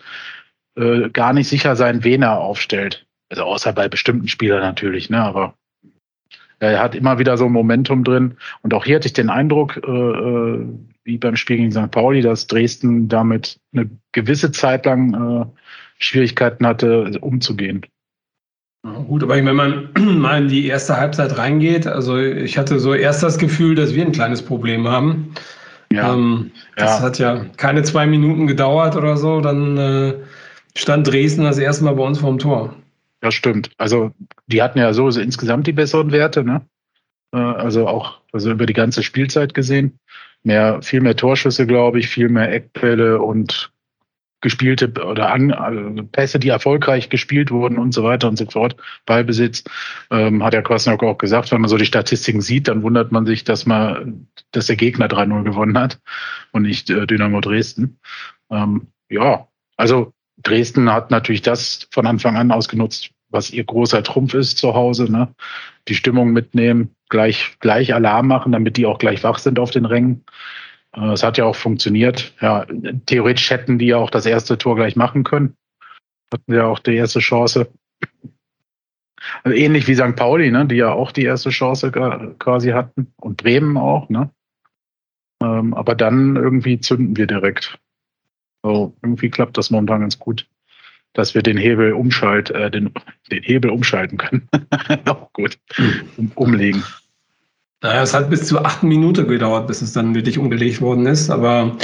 äh, 0.77 1.09
gar 1.09 1.33
nicht 1.33 1.47
sicher 1.49 1.75
sein, 1.75 2.03
wen 2.03 2.21
er 2.21 2.37
aufstellt. 2.37 3.07
Also 3.29 3.43
außer 3.43 3.73
bei 3.73 3.89
bestimmten 3.89 4.27
Spielern 4.27 4.61
natürlich, 4.61 5.09
ne? 5.09 5.23
aber 5.23 5.55
er 6.59 6.79
hat 6.79 6.93
immer 6.93 7.17
wieder 7.17 7.37
so 7.39 7.45
ein 7.47 7.51
Momentum 7.51 8.03
drin. 8.03 8.37
Und 8.61 8.75
auch 8.75 8.85
hier 8.85 8.97
hatte 8.97 9.07
ich 9.07 9.13
den 9.13 9.31
Eindruck, 9.31 9.81
äh, 9.83 9.89
äh 9.89 10.67
wie 11.03 11.17
beim 11.17 11.35
Spiel 11.35 11.57
gegen 11.57 11.71
St. 11.71 11.91
Pauli, 11.91 12.21
dass 12.21 12.47
Dresden 12.47 13.07
damit 13.09 13.59
eine 13.73 13.89
gewisse 14.11 14.51
Zeit 14.51 14.85
lang 14.85 15.13
äh, 15.13 15.45
Schwierigkeiten 15.99 16.65
hatte, 16.65 17.17
umzugehen. 17.21 17.85
gut, 18.83 19.23
aber 19.23 19.35
wenn 19.35 19.55
man 19.55 19.89
mal 19.99 20.43
in 20.43 20.49
die 20.49 20.67
erste 20.67 20.97
Halbzeit 20.97 21.37
reingeht, 21.37 21.87
also 21.87 22.17
ich 22.17 22.57
hatte 22.57 22.79
so 22.79 22.93
erst 22.93 23.23
das 23.23 23.37
Gefühl, 23.37 23.75
dass 23.75 23.93
wir 23.93 24.05
ein 24.05 24.11
kleines 24.11 24.41
Problem 24.41 24.87
haben. 24.87 25.33
Ja. 25.91 26.13
Ähm, 26.13 26.51
das 26.77 26.99
ja. 26.99 27.05
hat 27.05 27.19
ja 27.19 27.45
keine 27.57 27.83
zwei 27.83 28.05
Minuten 28.07 28.47
gedauert 28.47 28.95
oder 28.95 29.17
so, 29.17 29.41
dann 29.41 29.77
äh, 29.77 30.13
stand 30.75 31.07
Dresden 31.11 31.43
das 31.43 31.57
erste 31.57 31.83
Mal 31.83 31.95
bei 31.95 32.03
uns 32.03 32.19
vorm 32.19 32.39
Tor. 32.39 32.75
Ja, 33.23 33.29
stimmt. 33.31 33.71
Also 33.77 34.11
die 34.47 34.61
hatten 34.61 34.79
ja 34.79 34.93
so, 34.93 35.11
so 35.11 35.19
insgesamt 35.19 35.67
die 35.67 35.73
besseren 35.73 36.11
Werte, 36.11 36.43
ne? 36.45 36.61
Äh, 37.33 37.39
also 37.39 37.87
auch 37.87 38.21
also 38.31 38.49
über 38.51 38.65
die 38.65 38.73
ganze 38.73 39.03
Spielzeit 39.03 39.53
gesehen 39.53 39.99
mehr, 40.43 40.81
viel 40.81 41.01
mehr 41.01 41.15
Torschüsse, 41.15 41.67
glaube 41.67 41.99
ich, 41.99 42.07
viel 42.07 42.29
mehr 42.29 42.51
Eckbälle 42.51 43.21
und 43.21 43.71
gespielte 44.43 44.87
oder 45.05 45.31
an, 45.31 45.51
also 45.51 46.03
Pässe, 46.03 46.39
die 46.39 46.49
erfolgreich 46.49 47.09
gespielt 47.11 47.51
wurden 47.51 47.77
und 47.77 47.93
so 47.93 48.03
weiter 48.03 48.27
und 48.27 48.37
so 48.39 48.47
fort. 48.47 48.75
Ballbesitz, 49.05 49.63
ähm, 50.09 50.43
hat 50.43 50.55
ja 50.55 50.63
Kwasniok 50.63 51.03
auch 51.03 51.19
gesagt, 51.19 51.51
wenn 51.51 51.61
man 51.61 51.69
so 51.69 51.77
die 51.77 51.85
Statistiken 51.85 52.41
sieht, 52.41 52.67
dann 52.67 52.81
wundert 52.81 53.11
man 53.11 53.27
sich, 53.27 53.43
dass 53.43 53.67
man, 53.67 54.27
dass 54.51 54.65
der 54.65 54.77
Gegner 54.77 55.07
3-0 55.07 55.43
gewonnen 55.43 55.77
hat 55.77 55.99
und 56.53 56.63
nicht 56.63 56.89
äh, 56.89 57.05
Dynamo 57.05 57.39
Dresden. 57.39 57.99
Ähm, 58.49 58.87
ja, 59.09 59.47
also 59.77 60.11
Dresden 60.41 60.91
hat 60.91 61.11
natürlich 61.11 61.43
das 61.43 61.87
von 61.91 62.07
Anfang 62.07 62.35
an 62.35 62.51
ausgenutzt, 62.51 63.11
was 63.31 63.51
ihr 63.51 63.63
großer 63.63 64.03
Trumpf 64.03 64.33
ist 64.33 64.57
zu 64.57 64.73
Hause, 64.73 65.11
ne? 65.11 65.33
Die 65.87 65.95
Stimmung 65.95 66.31
mitnehmen, 66.33 66.93
gleich, 67.09 67.57
gleich 67.59 67.93
Alarm 67.93 68.27
machen, 68.27 68.51
damit 68.51 68.77
die 68.77 68.85
auch 68.85 68.99
gleich 68.99 69.23
wach 69.23 69.39
sind 69.39 69.57
auf 69.57 69.71
den 69.71 69.85
Rängen. 69.85 70.23
Äh, 70.93 71.13
es 71.13 71.23
hat 71.23 71.37
ja 71.37 71.45
auch 71.45 71.55
funktioniert. 71.55 72.33
Ja, 72.41 72.65
theoretisch 73.07 73.49
hätten 73.49 73.79
die 73.79 73.87
ja 73.87 73.97
auch 73.97 74.09
das 74.11 74.25
erste 74.25 74.57
Tor 74.57 74.75
gleich 74.75 74.95
machen 74.95 75.23
können. 75.23 75.55
Hatten 76.31 76.53
ja 76.53 76.65
auch 76.65 76.79
die 76.79 76.95
erste 76.95 77.19
Chance. 77.19 77.69
Also 79.43 79.57
ähnlich 79.57 79.87
wie 79.87 79.95
St. 79.95 80.15
Pauli, 80.15 80.51
ne, 80.51 80.65
die 80.65 80.75
ja 80.75 80.91
auch 80.93 81.11
die 81.11 81.23
erste 81.23 81.49
Chance 81.51 81.91
quasi 82.39 82.69
hatten. 82.69 83.13
Und 83.17 83.37
Bremen 83.37 83.77
auch, 83.77 84.09
ne? 84.09 84.29
Ähm, 85.41 85.73
aber 85.73 85.95
dann 85.95 86.35
irgendwie 86.35 86.79
zünden 86.79 87.15
wir 87.17 87.27
direkt. 87.27 87.79
So, 88.63 88.95
irgendwie 89.01 89.29
klappt 89.29 89.57
das 89.57 89.71
momentan 89.71 90.01
ganz 90.01 90.19
gut 90.19 90.47
dass 91.13 91.35
wir 91.35 91.41
den 91.41 91.57
Hebel 91.57 91.93
umschalt, 91.93 92.49
äh, 92.51 92.71
den, 92.71 92.91
den 93.31 93.43
Hebel 93.43 93.71
umschalten 93.71 94.17
können. 94.17 94.47
Auch 95.09 95.31
gut. 95.33 95.57
Um, 96.17 96.31
umlegen. 96.35 96.83
Naja, 97.83 98.03
es 98.03 98.13
hat 98.13 98.29
bis 98.29 98.45
zur 98.47 98.65
achten 98.65 98.87
Minute 98.87 99.25
gedauert, 99.25 99.67
bis 99.67 99.81
es 99.81 99.91
dann 99.93 100.13
wirklich 100.13 100.37
umgelegt 100.37 100.81
worden 100.81 101.05
ist. 101.07 101.29
Aber 101.29 101.75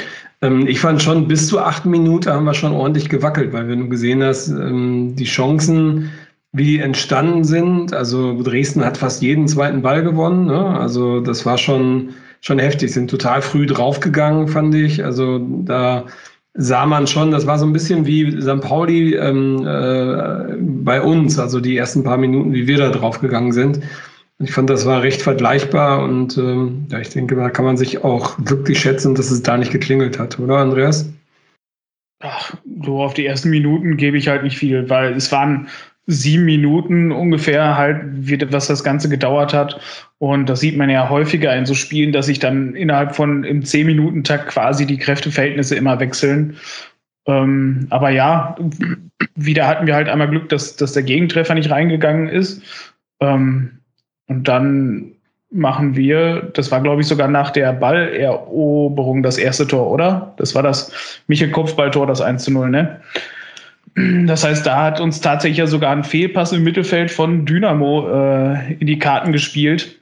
ähm, 0.42 0.68
ich 0.68 0.80
fand 0.80 1.02
schon, 1.02 1.28
bis 1.28 1.48
zur 1.48 1.66
achten 1.66 1.90
Minute 1.90 2.32
haben 2.32 2.46
wir 2.46 2.54
schon 2.54 2.72
ordentlich 2.72 3.10
gewackelt, 3.10 3.52
weil 3.52 3.68
wenn 3.68 3.80
du 3.80 3.90
gesehen 3.90 4.24
hast, 4.24 4.50
ähm, 4.50 5.16
die 5.16 5.24
Chancen, 5.26 6.12
wie 6.54 6.63
die 6.66 6.80
entstanden 6.80 7.44
sind. 7.44 7.94
Also 7.94 8.42
Dresden 8.42 8.86
hat 8.86 8.98
fast 8.98 9.22
jeden 9.22 9.48
zweiten 9.48 9.82
Ball 9.82 10.02
gewonnen. 10.04 10.46
Ne? 10.46 10.66
Also 10.80 11.20
das 11.20 11.46
war 11.46 11.58
schon, 11.58 12.13
schon 12.42 12.60
heftig. 12.60 12.94
Sind 12.94 13.10
total 13.10 13.42
früh 13.42 13.66
draufgegangen, 13.66 14.48
fand 14.48 14.74
ich. 14.76 15.04
Also 15.04 15.40
da 15.66 16.06
sah 16.58 16.86
man 16.88 17.06
schon, 17.08 17.32
das 17.32 17.46
war 17.46 17.58
so 17.60 17.65
ein 17.65 17.74
bisschen 17.74 18.06
wie 18.06 18.41
St. 18.41 18.62
Pauli 18.62 19.13
ähm, 19.15 19.65
äh, 19.65 20.56
bei 20.60 21.00
uns, 21.02 21.38
also 21.38 21.60
die 21.62 21.78
ersten 21.78 22.04
paar 22.04 22.17
Minuten, 22.17 22.54
wie 22.54 22.67
wir 22.67 22.78
da 22.78 22.89
drauf 22.89 23.22
gegangen 23.22 23.52
sind. 23.54 23.80
Ich 24.39 24.52
fand, 24.52 24.70
das 24.70 24.86
war 24.86 25.04
recht 25.04 25.22
vergleichbar 25.22 26.04
und 26.04 26.38
ähm, 26.38 26.88
ja, 26.91 27.00
ich 27.00 27.10
denke, 27.10 27.36
da 27.36 27.50
kann 27.50 27.65
man 27.65 27.78
sich 27.78 28.04
auch 28.04 28.36
wirklich 28.39 28.80
schätzen, 28.80 29.15
dass 29.15 29.32
es 29.32 29.43
da 29.43 29.58
nicht 29.58 29.72
geklingelt 29.72 30.20
hat, 30.20 30.39
oder 30.39 30.58
Andreas? 30.58 31.12
Ach, 32.22 32.56
so 32.84 33.02
auf 33.04 33.13
die 33.13 33.26
ersten 33.28 33.52
Minuten 33.52 33.96
gebe 33.96 34.17
ich 34.17 34.28
halt 34.28 34.41
nicht 34.43 34.58
viel, 34.58 34.89
weil 34.89 35.13
es 35.13 35.32
waren 35.32 35.67
sieben 36.08 36.46
Minuten 36.46 37.12
ungefähr 37.12 37.78
halt, 37.78 38.02
wie, 38.12 38.39
was 38.52 38.67
das 38.67 38.84
Ganze 38.84 39.10
gedauert 39.10 39.54
hat. 39.54 39.80
Und 40.20 40.48
das 40.50 40.62
sieht 40.62 40.78
man 40.78 40.89
ja 40.89 41.10
häufiger 41.10 41.56
in 41.56 41.65
so 41.65 41.74
Spielen, 41.74 42.13
dass 42.13 42.26
sich 42.26 42.39
dann 42.39 42.74
innerhalb 42.76 43.15
von 43.15 43.43
im 43.43 43.63
zehn 43.63 43.86
Minuten 43.86 44.24
Takt 44.24 44.48
quasi 44.48 44.86
die 44.86 44.98
Kräfteverhältnisse 44.98 45.76
immer 45.76 46.00
wechseln. 46.00 46.56
Ähm, 47.28 47.88
aber 47.89 48.10
ja, 48.10 48.56
wieder 49.36 49.67
hatten 49.67 49.86
wir 49.86 49.96
halt 49.96 50.08
einmal 50.08 50.30
Glück, 50.30 50.48
dass, 50.50 50.78
dass 50.78 50.93
der 50.93 51.04
Gegentreffer 51.04 51.54
nicht 51.54 51.70
reingegangen 51.70 52.30
ist. 52.30 52.63
Ähm, 53.20 53.72
und 54.30 54.48
dann 54.48 55.12
machen 55.52 55.96
wir, 55.98 56.41
das 56.54 56.72
war 56.72 56.82
glaube 56.82 57.02
ich 57.02 57.08
sogar 57.08 57.28
nach 57.28 57.52
der 57.52 57.74
Balleroberung 57.74 59.24
das 59.24 59.38
erste 59.38 59.67
Tor, 59.67 59.91
oder? 59.91 60.34
Das 60.38 60.56
war 60.56 60.63
das 60.63 60.91
Michel-Kopfballtor, 61.28 62.08
das 62.08 62.22
1 62.22 62.43
zu 62.46 62.52
0, 62.52 62.70
ne? 62.70 63.02
Das 64.00 64.44
heißt, 64.44 64.64
da 64.64 64.84
hat 64.84 65.00
uns 65.00 65.22
tatsächlich 65.22 65.58
ja 65.58 65.66
sogar 65.66 65.92
ein 65.92 66.04
Fehlpass 66.04 66.52
im 66.52 66.64
Mittelfeld 66.64 67.10
von 67.10 67.46
Dynamo 67.46 68.08
äh, 68.08 68.74
in 68.76 68.86
die 68.86 69.00
Karten 69.00 69.32
gespielt, 69.32 70.00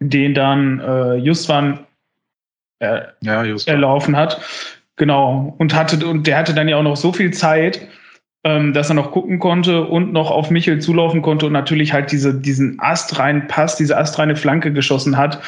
den 0.00 0.34
dann 0.34 0.80
äh, 0.80 1.14
Justwan 1.14 1.78
äh, 2.80 3.02
ja, 3.20 3.44
Justwan. 3.44 3.76
erlaufen 3.76 4.16
hat. 4.16 4.40
Genau. 4.96 5.54
Und 5.58 5.72
hatte, 5.72 6.04
und 6.04 6.26
der 6.26 6.36
hatte 6.36 6.52
dann 6.52 6.66
ja 6.66 6.78
auch 6.78 6.82
noch 6.82 6.96
so 6.96 7.12
viel 7.12 7.30
Zeit, 7.30 7.86
ähm, 8.42 8.72
dass 8.72 8.88
er 8.90 8.94
noch 8.96 9.12
gucken 9.12 9.38
konnte 9.38 9.84
und 9.86 10.12
noch 10.12 10.32
auf 10.32 10.50
Michel 10.50 10.80
zulaufen 10.80 11.22
konnte 11.22 11.46
und 11.46 11.52
natürlich 11.52 11.92
halt 11.92 12.10
diese, 12.10 12.34
diesen 12.34 12.80
astreinen 12.80 13.46
Pass, 13.46 13.76
diese 13.76 13.96
astreine 13.98 14.34
Flanke 14.34 14.72
geschossen 14.72 15.16
hat, 15.16 15.38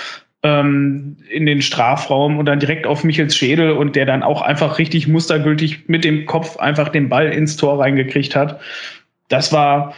ähm, 0.45 1.17
in 1.31 1.47
den 1.47 1.63
Strafraum 1.63 2.39
und 2.39 2.45
dann 2.47 2.61
direkt 2.61 2.87
auf 2.87 3.03
Michels 3.03 3.35
Schädel 3.35 3.73
und 3.73 3.97
der 3.97 4.07
dann 4.07 4.23
auch 4.23 4.43
einfach 4.43 4.79
richtig 4.79 5.09
mustergültig 5.09 5.89
mit 5.89 6.05
dem 6.05 6.27
Kopf 6.27 6.59
einfach 6.59 6.91
den 6.91 7.09
Ball 7.09 7.33
ins 7.33 7.57
Tor 7.57 7.81
reingekriegt 7.81 8.37
hat. 8.37 8.61
Das 9.31 9.53
war, 9.55 9.95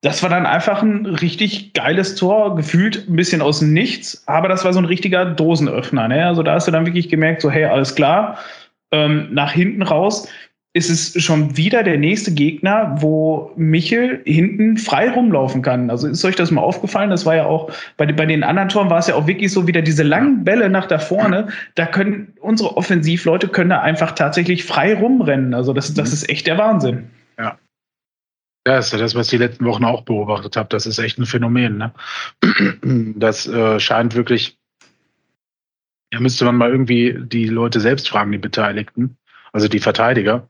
das 0.00 0.22
war 0.22 0.30
dann 0.30 0.46
einfach 0.46 0.82
ein 0.82 1.04
richtig 1.06 1.74
geiles 1.74 2.14
Tor, 2.14 2.56
gefühlt 2.56 3.06
ein 3.08 3.16
bisschen 3.16 3.42
aus 3.42 3.58
dem 3.60 3.74
Nichts, 3.74 4.24
aber 4.26 4.48
das 4.48 4.64
war 4.64 4.72
so 4.72 4.78
ein 4.78 4.86
richtiger 4.86 5.26
Dosenöffner. 5.26 6.08
Ne? 6.08 6.26
Also 6.26 6.42
da 6.42 6.54
hast 6.54 6.66
du 6.66 6.72
dann 6.72 6.86
wirklich 6.86 7.10
gemerkt, 7.10 7.42
so 7.42 7.50
hey, 7.50 7.66
alles 7.66 7.94
klar, 7.94 8.38
ähm, 8.90 9.28
nach 9.32 9.52
hinten 9.52 9.82
raus 9.82 10.28
ist 10.76 10.90
es 10.90 11.22
schon 11.24 11.56
wieder 11.56 11.84
der 11.84 11.98
nächste 11.98 12.32
Gegner, 12.34 12.96
wo 12.98 13.52
Michel 13.54 14.20
hinten 14.24 14.76
frei 14.76 15.08
rumlaufen 15.08 15.62
kann. 15.62 15.88
Also 15.88 16.08
ist 16.08 16.24
euch 16.24 16.34
das 16.34 16.50
mal 16.50 16.62
aufgefallen? 16.62 17.10
Das 17.10 17.24
war 17.24 17.36
ja 17.36 17.46
auch 17.46 17.70
bei, 17.96 18.12
bei 18.12 18.26
den 18.26 18.42
anderen 18.42 18.68
Toren 18.68 18.90
war 18.90 18.98
es 18.98 19.06
ja 19.06 19.14
auch 19.14 19.28
wirklich 19.28 19.52
so 19.52 19.68
wieder 19.68 19.82
diese 19.82 20.02
langen 20.02 20.42
Bälle 20.42 20.68
nach 20.68 20.86
da 20.86 20.98
vorne. 20.98 21.46
Da 21.76 21.86
können 21.86 22.32
unsere 22.40 22.76
Offensivleute 22.76 23.46
können 23.48 23.70
da 23.70 23.82
einfach 23.82 24.12
tatsächlich 24.16 24.64
frei 24.64 24.94
rumrennen. 24.94 25.54
Also 25.54 25.72
das, 25.72 25.94
das 25.94 26.12
ist 26.12 26.28
echt 26.28 26.48
der 26.48 26.58
Wahnsinn. 26.58 27.04
Ja. 27.38 27.56
Ja, 28.66 28.78
ist 28.78 28.92
ja 28.92 28.98
das, 28.98 29.14
was 29.14 29.26
ich 29.26 29.30
die 29.38 29.44
letzten 29.44 29.66
Wochen 29.66 29.84
auch 29.84 30.02
beobachtet 30.02 30.56
habe. 30.56 30.70
Das 30.70 30.86
ist 30.86 30.98
echt 30.98 31.18
ein 31.20 31.26
Phänomen. 31.26 31.78
Ne? 31.78 31.92
Das 33.16 33.46
äh, 33.46 33.78
scheint 33.78 34.16
wirklich. 34.16 34.58
Da 36.10 36.18
ja, 36.18 36.20
müsste 36.20 36.44
man 36.44 36.56
mal 36.56 36.70
irgendwie 36.70 37.16
die 37.20 37.46
Leute 37.46 37.78
selbst 37.80 38.08
fragen, 38.08 38.32
die 38.32 38.38
Beteiligten, 38.38 39.16
also 39.52 39.68
die 39.68 39.80
Verteidiger, 39.80 40.48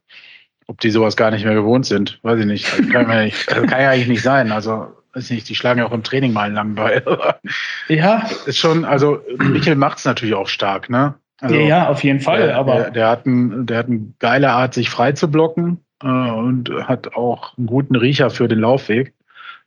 ob 0.66 0.80
die 0.80 0.90
sowas 0.90 1.16
gar 1.16 1.30
nicht 1.30 1.44
mehr 1.44 1.54
gewohnt 1.54 1.86
sind. 1.86 2.18
Weiß 2.22 2.38
ich 2.40 2.46
nicht. 2.46 2.72
Also 2.78 2.90
kann, 2.90 3.08
ja 3.08 3.24
nicht, 3.24 3.48
also 3.52 3.66
kann 3.66 3.80
ja 3.80 3.90
eigentlich 3.90 4.08
nicht 4.08 4.22
sein. 4.22 4.52
Also 4.52 4.88
weiß 5.14 5.24
ich 5.30 5.30
nicht, 5.30 5.48
die 5.48 5.54
schlagen 5.54 5.78
ja 5.78 5.86
auch 5.86 5.92
im 5.92 6.02
Training 6.02 6.32
mal 6.32 6.44
einen 6.44 6.54
langen 6.54 6.74
Ball. 6.74 7.34
ja. 7.88 8.26
Ist 8.46 8.58
schon, 8.58 8.84
also 8.84 9.20
Michel 9.38 9.76
macht 9.76 9.98
es 9.98 10.04
natürlich 10.04 10.34
auch 10.34 10.48
stark, 10.48 10.90
ne? 10.90 11.14
Also, 11.40 11.56
ja, 11.56 11.60
ja, 11.62 11.88
auf 11.88 12.02
jeden 12.04 12.20
Fall. 12.20 12.46
Der, 12.46 12.56
aber 12.56 12.74
der, 12.76 12.90
der, 12.92 13.08
hat 13.08 13.26
ein, 13.26 13.66
der 13.66 13.78
hat 13.78 13.86
eine 13.86 14.14
geile 14.20 14.50
Art, 14.52 14.72
sich 14.72 14.88
frei 14.88 15.12
zu 15.12 15.30
blocken 15.30 15.80
äh, 16.02 16.06
und 16.06 16.70
hat 16.70 17.14
auch 17.14 17.58
einen 17.58 17.66
guten 17.66 17.96
Riecher 17.96 18.30
für 18.30 18.48
den 18.48 18.60
Laufweg. 18.60 19.12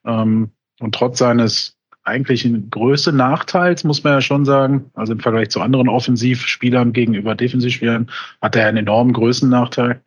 Ähm, 0.05 0.49
und 0.79 0.95
trotz 0.95 1.19
seines 1.19 1.75
eigentlichen 2.03 2.69
größten 2.69 3.15
Nachteils, 3.15 3.83
muss 3.83 4.03
man 4.03 4.13
ja 4.13 4.21
schon 4.21 4.45
sagen, 4.45 4.89
also 4.93 5.11
im 5.11 5.19
Vergleich 5.19 5.49
zu 5.49 5.59
anderen 5.59 5.89
Offensivspielern 5.89 6.93
gegenüber 6.93 7.35
Defensivspielern, 7.35 8.09
hat 8.41 8.55
er 8.55 8.67
einen 8.67 8.77
enormen 8.77 9.11
Größennachteil 9.11 9.99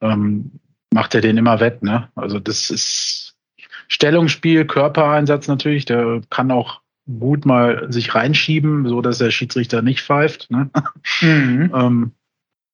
ähm, 0.00 0.52
macht 0.92 1.14
er 1.14 1.20
den 1.20 1.36
immer 1.36 1.60
wett. 1.60 1.82
Ne? 1.82 2.08
Also 2.14 2.38
das 2.38 2.70
ist 2.70 3.34
Stellungsspiel, 3.88 4.64
Körpereinsatz 4.64 5.48
natürlich. 5.48 5.84
Der 5.84 6.20
kann 6.30 6.50
auch 6.50 6.80
gut 7.18 7.46
mal 7.46 7.86
sich 7.90 8.14
reinschieben, 8.14 8.86
so 8.88 9.00
dass 9.00 9.18
der 9.18 9.30
Schiedsrichter 9.30 9.82
nicht 9.82 10.02
pfeift. 10.02 10.50
Ne? 10.50 10.70
Mhm. 11.22 11.70
ähm, 11.74 12.12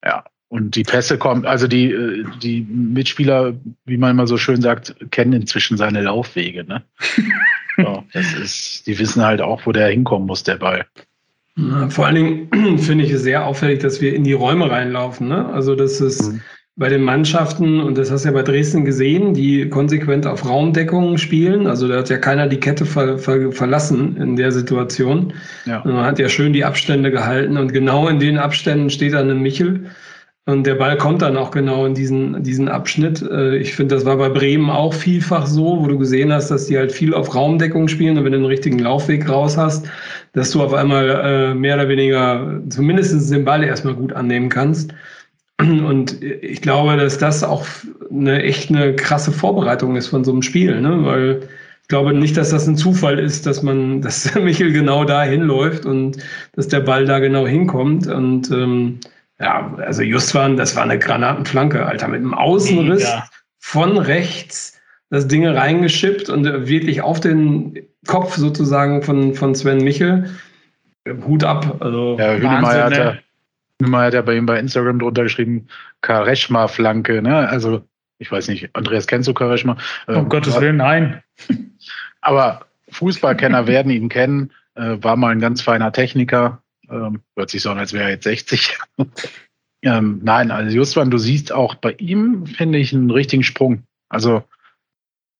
ja, 0.04 0.24
und 0.48 0.76
die 0.76 0.82
Pässe 0.84 1.18
kommen, 1.18 1.46
also 1.46 1.66
die, 1.66 1.90
äh, 1.92 2.24
die 2.42 2.62
Mitspieler, 2.68 3.54
wie 3.86 3.96
man 3.96 4.12
immer 4.12 4.26
so 4.26 4.36
schön 4.36 4.60
sagt, 4.60 4.94
kennen 5.10 5.32
inzwischen 5.32 5.76
seine 5.76 6.02
Laufwege. 6.02 6.64
Ne? 6.64 6.82
so, 7.76 8.04
das 8.12 8.32
ist, 8.34 8.86
die 8.86 8.98
wissen 8.98 9.22
halt 9.22 9.40
auch, 9.40 9.66
wo 9.66 9.72
der 9.72 9.88
hinkommen 9.88 10.26
muss, 10.26 10.42
der 10.42 10.56
Ball. 10.56 10.84
Vor 11.88 12.06
allen 12.06 12.16
Dingen 12.50 12.78
finde 12.80 13.04
ich 13.04 13.12
es 13.12 13.22
sehr 13.22 13.46
auffällig, 13.46 13.78
dass 13.78 14.00
wir 14.00 14.12
in 14.14 14.24
die 14.24 14.32
Räume 14.32 14.68
reinlaufen. 14.70 15.28
Ne? 15.28 15.46
Also, 15.52 15.76
das 15.76 16.00
ist. 16.00 16.32
Mhm 16.32 16.40
bei 16.76 16.88
den 16.88 17.02
Mannschaften, 17.02 17.78
und 17.80 17.96
das 17.98 18.10
hast 18.10 18.24
du 18.24 18.30
ja 18.30 18.34
bei 18.34 18.42
Dresden 18.42 18.84
gesehen, 18.84 19.32
die 19.32 19.68
konsequent 19.68 20.26
auf 20.26 20.44
Raumdeckungen 20.44 21.18
spielen. 21.18 21.68
Also 21.68 21.86
da 21.86 21.98
hat 21.98 22.10
ja 22.10 22.18
keiner 22.18 22.48
die 22.48 22.58
Kette 22.58 22.84
ver, 22.84 23.16
ver, 23.18 23.52
verlassen 23.52 24.16
in 24.16 24.34
der 24.34 24.50
Situation. 24.50 25.32
Ja. 25.66 25.82
man 25.84 26.04
hat 26.04 26.18
ja 26.18 26.28
schön 26.28 26.52
die 26.52 26.64
Abstände 26.64 27.12
gehalten 27.12 27.58
und 27.58 27.72
genau 27.72 28.08
in 28.08 28.18
den 28.18 28.38
Abständen 28.38 28.90
steht 28.90 29.12
dann 29.14 29.30
ein 29.30 29.40
Michel. 29.40 29.86
Und 30.46 30.66
der 30.66 30.74
Ball 30.74 30.98
kommt 30.98 31.22
dann 31.22 31.38
auch 31.38 31.52
genau 31.52 31.86
in 31.86 31.94
diesen, 31.94 32.42
diesen 32.42 32.68
Abschnitt. 32.68 33.22
Äh, 33.22 33.56
ich 33.56 33.72
finde, 33.74 33.94
das 33.94 34.04
war 34.04 34.18
bei 34.18 34.28
Bremen 34.28 34.68
auch 34.68 34.92
vielfach 34.92 35.46
so, 35.46 35.80
wo 35.80 35.86
du 35.86 35.96
gesehen 35.96 36.32
hast, 36.32 36.50
dass 36.50 36.66
die 36.66 36.76
halt 36.76 36.92
viel 36.92 37.14
auf 37.14 37.34
Raumdeckung 37.34 37.88
spielen 37.88 38.18
und 38.18 38.24
wenn 38.24 38.32
du 38.32 38.38
den 38.38 38.46
richtigen 38.46 38.80
Laufweg 38.80 39.26
raus 39.28 39.56
hast, 39.56 39.88
dass 40.32 40.50
du 40.50 40.60
auf 40.62 40.74
einmal 40.74 41.08
äh, 41.08 41.54
mehr 41.54 41.76
oder 41.76 41.88
weniger 41.88 42.60
zumindest 42.68 43.32
den 43.32 43.44
Ball 43.44 43.62
erstmal 43.62 43.94
gut 43.94 44.12
annehmen 44.12 44.48
kannst. 44.50 44.92
Und 45.60 46.20
ich 46.22 46.62
glaube, 46.62 46.96
dass 46.96 47.18
das 47.18 47.44
auch 47.44 47.66
eine 48.10 48.42
echt 48.42 48.70
eine 48.70 48.94
krasse 48.96 49.30
Vorbereitung 49.32 49.94
ist 49.96 50.08
von 50.08 50.24
so 50.24 50.32
einem 50.32 50.42
Spiel, 50.42 50.80
ne? 50.80 51.04
weil 51.04 51.40
ich 51.82 51.88
glaube 51.88 52.12
nicht, 52.12 52.36
dass 52.36 52.50
das 52.50 52.66
ein 52.66 52.76
Zufall 52.76 53.20
ist, 53.20 53.46
dass 53.46 53.62
man, 53.62 54.02
dass 54.02 54.34
Michel 54.34 54.72
genau 54.72 55.04
da 55.04 55.22
hinläuft 55.22 55.86
und 55.86 56.16
dass 56.56 56.68
der 56.68 56.80
Ball 56.80 57.04
da 57.04 57.20
genau 57.20 57.46
hinkommt. 57.46 58.08
Und 58.08 58.50
ähm, 58.50 58.98
ja, 59.40 59.74
also 59.78 60.02
Justwan, 60.02 60.56
das 60.56 60.74
war 60.74 60.82
eine 60.82 60.98
Granatenflanke, 60.98 61.86
Alter, 61.86 62.08
mit 62.08 62.20
einem 62.20 62.34
Außenriss 62.34 63.04
Mega. 63.04 63.28
von 63.58 63.96
rechts 63.98 64.72
das 65.10 65.28
Ding 65.28 65.46
reingeschippt 65.46 66.28
und 66.28 66.44
wirklich 66.66 67.00
auf 67.02 67.20
den 67.20 67.78
Kopf 68.08 68.34
sozusagen 68.36 69.02
von, 69.02 69.34
von 69.34 69.54
Sven 69.54 69.78
Michel. 69.78 70.24
Hut 71.26 71.44
ab. 71.44 71.76
Also 71.80 72.16
ja, 72.18 72.34
Hühnemeier 72.34 72.84
hat, 72.86 73.18
Nimmer 73.84 74.00
hat 74.02 74.14
er 74.14 74.22
bei 74.22 74.34
ihm 74.36 74.46
bei 74.46 74.58
Instagram 74.58 74.98
drunter 74.98 75.22
geschrieben, 75.24 75.68
Kareshma-Flanke, 76.00 77.22
ne? 77.22 77.48
Also, 77.48 77.86
ich 78.18 78.30
weiß 78.32 78.48
nicht, 78.48 78.70
Andreas, 78.74 79.06
kennst 79.06 79.28
du 79.28 79.34
Kareshma? 79.34 79.76
Um 80.06 80.14
ähm, 80.14 80.28
Gottes 80.28 80.60
Willen, 80.60 80.78
nein. 80.78 81.22
Aber 82.20 82.66
Fußballkenner 82.90 83.66
werden 83.66 83.92
ihn 83.92 84.08
kennen, 84.08 84.52
äh, 84.74 84.96
war 85.00 85.16
mal 85.16 85.28
ein 85.32 85.40
ganz 85.40 85.62
feiner 85.62 85.92
Techniker, 85.92 86.62
ähm, 86.90 87.20
hört 87.36 87.50
sich 87.50 87.62
so 87.62 87.70
an, 87.70 87.78
als 87.78 87.92
wäre 87.92 88.04
er 88.04 88.10
jetzt 88.10 88.24
60. 88.24 88.78
ähm, 89.82 90.20
nein, 90.22 90.50
also 90.50 90.74
Justwan, 90.74 91.10
du 91.10 91.18
siehst 91.18 91.52
auch 91.52 91.74
bei 91.76 91.92
ihm, 91.92 92.46
finde 92.46 92.78
ich, 92.78 92.92
einen 92.94 93.10
richtigen 93.10 93.42
Sprung. 93.44 93.82
Also, 94.08 94.44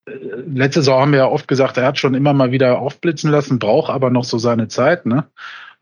äh, 0.07 0.13
letzte 0.47 0.81
Saison 0.81 1.01
haben 1.03 1.13
wir 1.13 1.21
ja 1.21 1.27
oft 1.29 1.49
gesagt, 1.49 1.77
er 1.79 1.87
hat 1.87 1.99
schon 1.99 2.15
immer 2.15 2.33
mal 2.35 2.53
wieder 2.53 2.79
aufblitzen 2.79 3.31
lassen, 3.31 3.59
braucht 3.59 3.91
aber 3.91 4.11
noch 4.11 4.25
so 4.25 4.37
seine 4.39 4.69
Zeit. 4.69 5.07
Ne? 5.07 5.25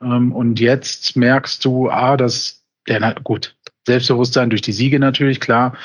Ähm, 0.03 0.33
und 0.33 0.61
jetzt 0.61 1.17
merkst 1.17 1.65
du, 1.65 1.89
A, 1.89 2.17
dass 2.17 2.65
der, 2.89 3.01
na, 3.01 3.13
gut, 3.13 3.55
Selbstbewusstsein 3.87 4.51
durch 4.51 4.63
die 4.63 4.73
Siege 4.73 4.99
natürlich, 4.99 5.41
klar. 5.41 5.77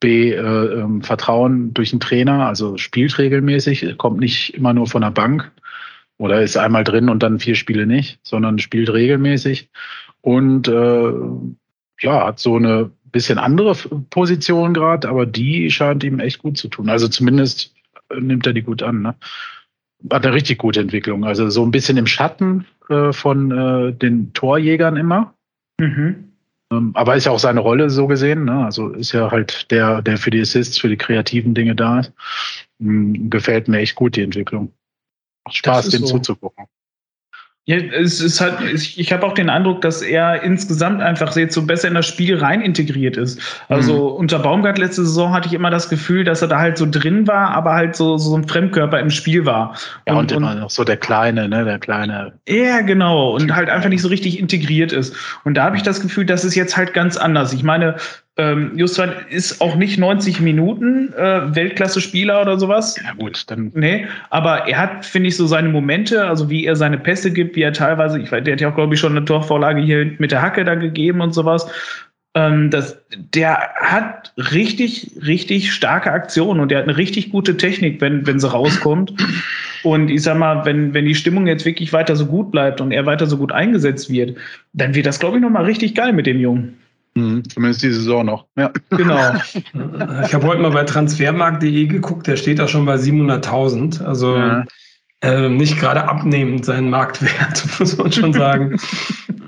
B, 0.00 0.32
äh, 0.32 0.36
äh, 0.38 0.86
Vertrauen 1.02 1.72
durch 1.72 1.90
den 1.90 2.00
Trainer, 2.00 2.46
also 2.46 2.76
spielt 2.76 3.18
regelmäßig, 3.18 3.96
kommt 3.96 4.18
nicht 4.18 4.52
immer 4.54 4.74
nur 4.74 4.86
von 4.86 5.00
der 5.00 5.10
Bank 5.10 5.50
oder 6.18 6.42
ist 6.42 6.58
einmal 6.58 6.84
drin 6.84 7.08
und 7.08 7.22
dann 7.22 7.38
vier 7.40 7.54
Spiele 7.54 7.86
nicht, 7.86 8.18
sondern 8.22 8.58
spielt 8.58 8.92
regelmäßig 8.92 9.70
und 10.20 10.68
äh, 10.68 11.12
ja, 12.02 12.26
hat 12.26 12.40
so 12.40 12.56
eine 12.56 12.90
bisschen 13.10 13.38
andere 13.38 13.74
Position 14.10 14.74
gerade, 14.74 15.08
aber 15.08 15.24
die 15.24 15.70
scheint 15.70 16.04
ihm 16.04 16.20
echt 16.20 16.40
gut 16.40 16.58
zu 16.58 16.68
tun. 16.68 16.90
Also 16.90 17.08
zumindest 17.08 17.74
äh, 18.10 18.20
nimmt 18.20 18.46
er 18.46 18.52
die 18.52 18.62
gut 18.62 18.82
an. 18.82 19.00
Ne? 19.00 19.14
hat 20.12 20.24
eine 20.24 20.34
richtig 20.34 20.58
gute 20.58 20.80
Entwicklung. 20.80 21.24
Also 21.24 21.48
so 21.50 21.64
ein 21.64 21.70
bisschen 21.70 21.96
im 21.96 22.06
Schatten 22.06 22.66
äh, 22.88 23.12
von 23.12 23.50
äh, 23.50 23.92
den 23.92 24.32
Torjägern 24.32 24.96
immer. 24.96 25.34
Mhm. 25.78 26.32
Ähm, 26.72 26.90
aber 26.94 27.16
ist 27.16 27.24
ja 27.26 27.32
auch 27.32 27.38
seine 27.38 27.60
Rolle 27.60 27.90
so 27.90 28.06
gesehen. 28.06 28.44
Ne? 28.44 28.64
Also 28.64 28.88
ist 28.90 29.12
ja 29.12 29.30
halt 29.30 29.70
der, 29.70 30.02
der 30.02 30.18
für 30.18 30.30
die 30.30 30.40
Assists, 30.40 30.78
für 30.78 30.88
die 30.88 30.96
kreativen 30.96 31.54
Dinge 31.54 31.74
da 31.74 32.00
ist. 32.00 32.12
Ähm, 32.80 33.30
gefällt 33.30 33.68
mir 33.68 33.78
echt 33.78 33.94
gut 33.94 34.16
die 34.16 34.22
Entwicklung. 34.22 34.72
Macht 35.44 35.56
Spaß, 35.56 35.88
den 35.90 36.00
so. 36.00 36.06
zuzugucken. 36.16 36.66
Ja, 37.68 37.78
es 37.78 38.20
ist 38.20 38.40
halt, 38.40 38.60
ich 38.60 38.96
ich 38.96 39.12
habe 39.12 39.26
auch 39.26 39.32
den 39.34 39.50
Eindruck, 39.50 39.80
dass 39.82 40.00
er 40.00 40.40
insgesamt 40.44 41.02
einfach 41.02 41.34
jetzt 41.34 41.52
so 41.52 41.66
besser 41.66 41.88
in 41.88 41.94
das 41.94 42.06
Spiel 42.06 42.38
rein 42.38 42.60
integriert 42.60 43.16
ist. 43.16 43.40
Also 43.68 44.10
mhm. 44.10 44.14
unter 44.18 44.38
Baumgart 44.38 44.78
letzte 44.78 45.04
Saison 45.04 45.32
hatte 45.32 45.48
ich 45.48 45.52
immer 45.52 45.70
das 45.70 45.88
Gefühl, 45.88 46.22
dass 46.22 46.42
er 46.42 46.48
da 46.48 46.60
halt 46.60 46.78
so 46.78 46.86
drin 46.88 47.26
war, 47.26 47.50
aber 47.50 47.72
halt 47.74 47.96
so, 47.96 48.18
so 48.18 48.36
ein 48.36 48.46
Fremdkörper 48.46 49.00
im 49.00 49.10
Spiel 49.10 49.46
war. 49.46 49.74
Ja, 50.06 50.12
und, 50.12 50.30
und 50.30 50.38
immer 50.38 50.54
noch 50.54 50.70
so 50.70 50.84
der 50.84 50.96
Kleine, 50.96 51.48
ne, 51.48 51.64
der 51.64 51.80
Kleine. 51.80 52.34
Ja, 52.48 52.82
genau. 52.82 53.34
Und 53.34 53.52
halt 53.56 53.68
einfach 53.68 53.88
nicht 53.88 54.02
so 54.02 54.08
richtig 54.08 54.38
integriert 54.38 54.92
ist. 54.92 55.16
Und 55.42 55.54
da 55.54 55.64
habe 55.64 55.76
ich 55.76 55.82
das 55.82 56.00
Gefühl, 56.00 56.24
das 56.24 56.44
ist 56.44 56.54
jetzt 56.54 56.76
halt 56.76 56.94
ganz 56.94 57.16
anders. 57.16 57.52
Ich 57.52 57.64
meine, 57.64 57.96
ähm, 58.38 58.72
Justran 58.76 59.12
ist 59.30 59.62
auch 59.62 59.76
nicht 59.76 59.98
90 59.98 60.40
Minuten 60.42 61.12
äh, 61.14 61.54
Weltklasse-Spieler 61.56 62.42
oder 62.42 62.58
sowas. 62.58 62.96
Ja, 63.02 63.12
gut, 63.18 63.44
dann. 63.50 63.72
Nee, 63.74 64.06
aber 64.28 64.68
er 64.68 64.76
hat, 64.78 65.06
finde 65.06 65.28
ich, 65.30 65.36
so 65.36 65.46
seine 65.46 65.70
Momente, 65.70 66.26
also 66.26 66.50
wie 66.50 66.66
er 66.66 66.76
seine 66.76 66.98
Pässe 66.98 67.30
gibt, 67.32 67.56
wie 67.56 67.62
er 67.62 67.72
teilweise, 67.72 68.18
ich 68.20 68.30
weiß, 68.30 68.44
der 68.44 68.52
hat 68.54 68.60
ja 68.60 68.68
auch, 68.70 68.74
glaube 68.74 68.92
ich, 68.92 69.00
schon 69.00 69.16
eine 69.16 69.24
Torvorlage 69.24 69.80
hier 69.80 70.12
mit 70.18 70.32
der 70.32 70.42
Hacke 70.42 70.64
da 70.64 70.74
gegeben 70.74 71.22
und 71.22 71.32
sowas. 71.32 71.66
Ähm, 72.34 72.70
das, 72.70 73.02
der 73.16 73.70
hat 73.76 74.34
richtig, 74.36 75.12
richtig 75.26 75.72
starke 75.72 76.12
Aktionen 76.12 76.60
und 76.60 76.70
der 76.70 76.80
hat 76.80 76.84
eine 76.88 76.98
richtig 76.98 77.30
gute 77.30 77.56
Technik, 77.56 78.02
wenn, 78.02 78.26
wenn 78.26 78.38
sie 78.38 78.52
rauskommt. 78.52 79.14
Und 79.82 80.10
ich 80.10 80.20
sag 80.22 80.36
mal, 80.36 80.62
wenn, 80.66 80.92
wenn 80.92 81.06
die 81.06 81.14
Stimmung 81.14 81.46
jetzt 81.46 81.64
wirklich 81.64 81.94
weiter 81.94 82.14
so 82.16 82.26
gut 82.26 82.50
bleibt 82.50 82.82
und 82.82 82.92
er 82.92 83.06
weiter 83.06 83.24
so 83.26 83.38
gut 83.38 83.50
eingesetzt 83.52 84.10
wird, 84.10 84.36
dann 84.74 84.94
wird 84.94 85.06
das, 85.06 85.20
glaube 85.20 85.36
ich, 85.38 85.42
nochmal 85.42 85.64
richtig 85.64 85.94
geil 85.94 86.12
mit 86.12 86.26
dem 86.26 86.38
Jungen. 86.38 86.76
Mhm. 87.16 87.42
zumindest 87.48 87.82
die 87.82 87.90
Saison 87.90 88.24
noch. 88.26 88.44
Ja. 88.56 88.70
Genau. 88.90 89.16
Ich 90.26 90.34
habe 90.34 90.46
heute 90.46 90.60
mal 90.60 90.70
bei 90.72 90.84
transfermarkt.de 90.84 91.86
geguckt, 91.86 92.26
der 92.26 92.36
steht 92.36 92.58
da 92.58 92.68
schon 92.68 92.84
bei 92.84 92.96
700.000. 92.96 94.02
Also 94.02 94.36
ja. 94.36 94.64
äh, 95.22 95.48
nicht 95.48 95.78
gerade 95.80 96.08
abnehmend 96.08 96.64
sein 96.64 96.90
Marktwert, 96.90 97.64
muss 97.78 97.96
man 97.96 98.12
schon 98.12 98.32
sagen. 98.32 98.76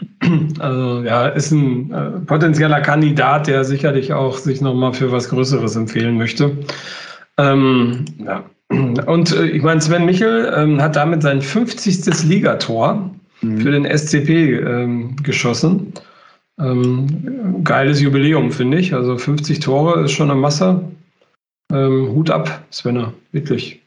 also 0.59 1.03
ja, 1.03 1.27
ist 1.29 1.51
ein 1.51 1.93
äh, 1.93 2.11
potenzieller 2.21 2.81
Kandidat, 2.81 3.47
der 3.47 3.65
sicherlich 3.65 4.13
auch 4.13 4.39
sich 4.39 4.61
nochmal 4.61 4.95
für 4.95 5.13
was 5.13 5.29
Größeres 5.29 5.77
empfehlen 5.77 6.17
möchte. 6.17 6.57
Ähm, 7.37 8.05
ja. 8.25 8.45
Und 8.71 9.37
äh, 9.37 9.47
ich 9.47 9.63
meine, 9.63 9.81
Sven 9.81 10.05
Michel 10.07 10.53
ähm, 10.55 10.81
hat 10.81 10.97
damit 10.97 11.23
sein 11.23 11.43
50. 11.43 12.25
Ligator 12.25 13.11
mhm. 13.43 13.59
für 13.61 13.71
den 13.73 13.85
SCP 13.99 14.29
ähm, 14.61 15.17
geschossen 15.23 15.93
ähm, 16.59 17.63
geiles 17.65 18.01
Jubiläum, 18.01 18.51
finde 18.53 18.79
ich. 18.79 18.95
Also 18.95 19.17
50 19.17 19.61
Tore 19.61 20.05
ist 20.05 20.13
schon 20.13 20.31
eine 20.31 20.39
Masse. 20.41 20.83
Ähm, 21.73 22.09
Hut 22.13 22.31
ab, 22.31 22.65
Svenne, 22.73 23.13
wirklich. 23.33 23.81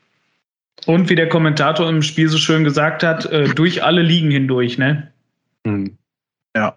Und 0.86 1.10
wie 1.10 1.15
der 1.15 1.29
Kommentator 1.29 1.89
im 1.89 2.01
Spiel 2.01 2.29
so 2.29 2.38
schön 2.38 2.63
gesagt 2.63 3.03
hat, 3.03 3.25
äh, 3.27 3.47
durch 3.53 3.84
alle 3.84 4.01
Ligen 4.03 4.31
hindurch, 4.31 4.77
ne? 4.77 5.12
Hm. 5.65 5.97
Ja. 6.55 6.75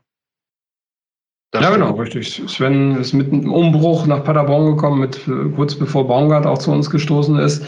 Das 1.53 1.63
ja, 1.63 1.71
genau, 1.71 1.95
richtig. 1.95 2.43
Sven 2.49 2.97
ist 2.99 3.13
mit 3.13 3.33
einem 3.33 3.53
Umbruch 3.53 4.07
nach 4.07 4.25
Paderborn 4.25 4.73
gekommen, 4.75 5.01
mit, 5.01 5.21
äh, 5.29 5.49
kurz 5.55 5.75
bevor 5.75 6.09
Baumgart 6.09 6.47
auch 6.47 6.59
zu 6.59 6.71
uns 6.73 6.91
gestoßen 6.91 7.39
ist 7.39 7.65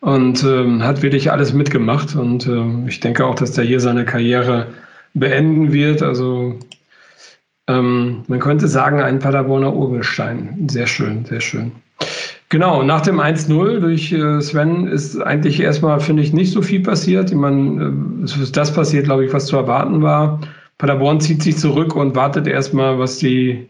und 0.00 0.42
ähm, 0.42 0.82
hat 0.82 1.02
wirklich 1.02 1.30
alles 1.30 1.52
mitgemacht. 1.52 2.16
Und 2.16 2.46
äh, 2.48 2.88
ich 2.88 2.98
denke 3.00 3.24
auch, 3.26 3.34
dass 3.36 3.52
der 3.52 3.64
hier 3.64 3.78
seine 3.80 4.04
Karriere 4.04 4.66
beenden 5.14 5.72
wird. 5.72 6.02
Also 6.02 6.58
ähm, 7.68 8.22
man 8.28 8.40
könnte 8.40 8.66
sagen, 8.66 9.00
ein 9.02 9.18
Paderborner 9.18 9.74
Urgestein. 9.74 10.68
Sehr 10.68 10.86
schön, 10.86 11.24
sehr 11.26 11.40
schön. 11.40 11.70
Genau, 12.48 12.82
nach 12.82 13.02
dem 13.02 13.20
1-0 13.20 13.80
durch 13.80 14.10
äh, 14.10 14.40
Sven 14.40 14.86
ist 14.88 15.20
eigentlich 15.20 15.60
erstmal, 15.60 16.00
finde 16.00 16.22
ich, 16.22 16.32
nicht 16.32 16.50
so 16.50 16.62
viel 16.62 16.80
passiert. 16.82 17.28
Ich 17.30 17.36
meine, 17.36 17.84
äh, 18.24 18.50
das 18.52 18.72
passiert, 18.72 19.04
glaube 19.04 19.26
ich, 19.26 19.32
was 19.34 19.46
zu 19.46 19.56
erwarten 19.56 20.00
war. 20.00 20.40
Paderborn 20.78 21.20
zieht 21.20 21.42
sich 21.42 21.58
zurück 21.58 21.94
und 21.94 22.16
wartet 22.16 22.46
erstmal, 22.46 22.98
was 22.98 23.18
die 23.18 23.68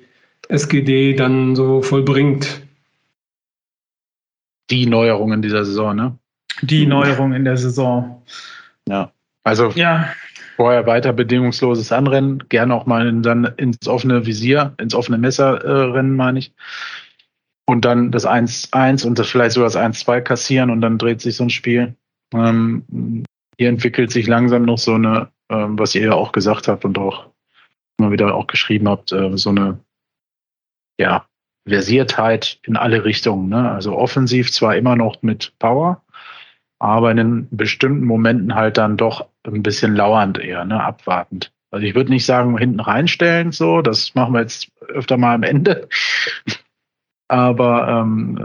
SGD 0.48 1.14
dann 1.14 1.56
so 1.56 1.82
vollbringt. 1.82 2.62
Die 4.70 4.86
Neuerung 4.86 5.32
in 5.32 5.42
dieser 5.42 5.64
Saison, 5.64 5.96
ne? 5.96 6.16
Die 6.62 6.86
Neuerung 6.86 7.32
in 7.32 7.44
der 7.44 7.56
Saison. 7.56 8.22
Ja, 8.88 9.10
also 9.42 9.70
ja 9.74 10.10
vorher 10.58 10.86
weiter 10.88 11.12
bedingungsloses 11.12 11.92
Anrennen, 11.92 12.42
gerne 12.48 12.74
auch 12.74 12.84
mal 12.84 13.06
in, 13.06 13.22
dann 13.22 13.44
ins 13.44 13.86
offene 13.86 14.26
Visier, 14.26 14.74
ins 14.78 14.92
offene 14.94 15.16
Messer 15.16 15.62
äh, 15.64 15.70
rennen, 15.92 16.16
meine 16.16 16.40
ich. 16.40 16.52
Und 17.64 17.84
dann 17.84 18.10
das 18.10 18.26
1-1 18.26 19.06
und 19.06 19.18
das 19.20 19.28
vielleicht 19.30 19.52
sogar 19.52 19.68
das 19.70 19.76
1-2 19.78 20.20
kassieren 20.20 20.70
und 20.70 20.80
dann 20.80 20.98
dreht 20.98 21.20
sich 21.20 21.36
so 21.36 21.44
ein 21.44 21.50
Spiel. 21.50 21.94
Ähm, 22.34 23.22
hier 23.56 23.68
entwickelt 23.68 24.10
sich 24.10 24.26
langsam 24.26 24.64
noch 24.64 24.78
so 24.78 24.94
eine, 24.94 25.28
ähm, 25.48 25.78
was 25.78 25.94
ihr 25.94 26.02
ja 26.02 26.12
auch 26.14 26.32
gesagt 26.32 26.66
habt 26.66 26.84
und 26.84 26.98
auch 26.98 27.30
immer 27.98 28.10
wieder 28.10 28.34
auch 28.34 28.48
geschrieben 28.48 28.88
habt, 28.88 29.12
äh, 29.12 29.36
so 29.38 29.50
eine, 29.50 29.78
ja, 30.98 31.24
Versiertheit 31.68 32.58
in 32.64 32.76
alle 32.76 33.04
Richtungen. 33.04 33.48
Ne? 33.48 33.70
Also 33.70 33.96
offensiv 33.96 34.50
zwar 34.50 34.74
immer 34.76 34.96
noch 34.96 35.22
mit 35.22 35.52
Power, 35.60 36.02
aber 36.80 37.12
in 37.12 37.46
bestimmten 37.52 38.04
Momenten 38.06 38.54
halt 38.56 38.76
dann 38.78 38.96
doch 38.96 39.28
ein 39.54 39.62
bisschen 39.62 39.94
lauernd 39.96 40.38
eher, 40.38 40.64
ne, 40.64 40.82
abwartend. 40.82 41.52
Also 41.70 41.86
ich 41.86 41.94
würde 41.94 42.10
nicht 42.10 42.24
sagen, 42.24 42.56
hinten 42.56 42.80
reinstellen, 42.80 43.52
so, 43.52 43.82
das 43.82 44.14
machen 44.14 44.34
wir 44.34 44.40
jetzt 44.40 44.70
öfter 44.88 45.16
mal 45.16 45.34
am 45.34 45.42
Ende. 45.42 45.88
Aber 47.28 47.88
ähm, 47.88 48.38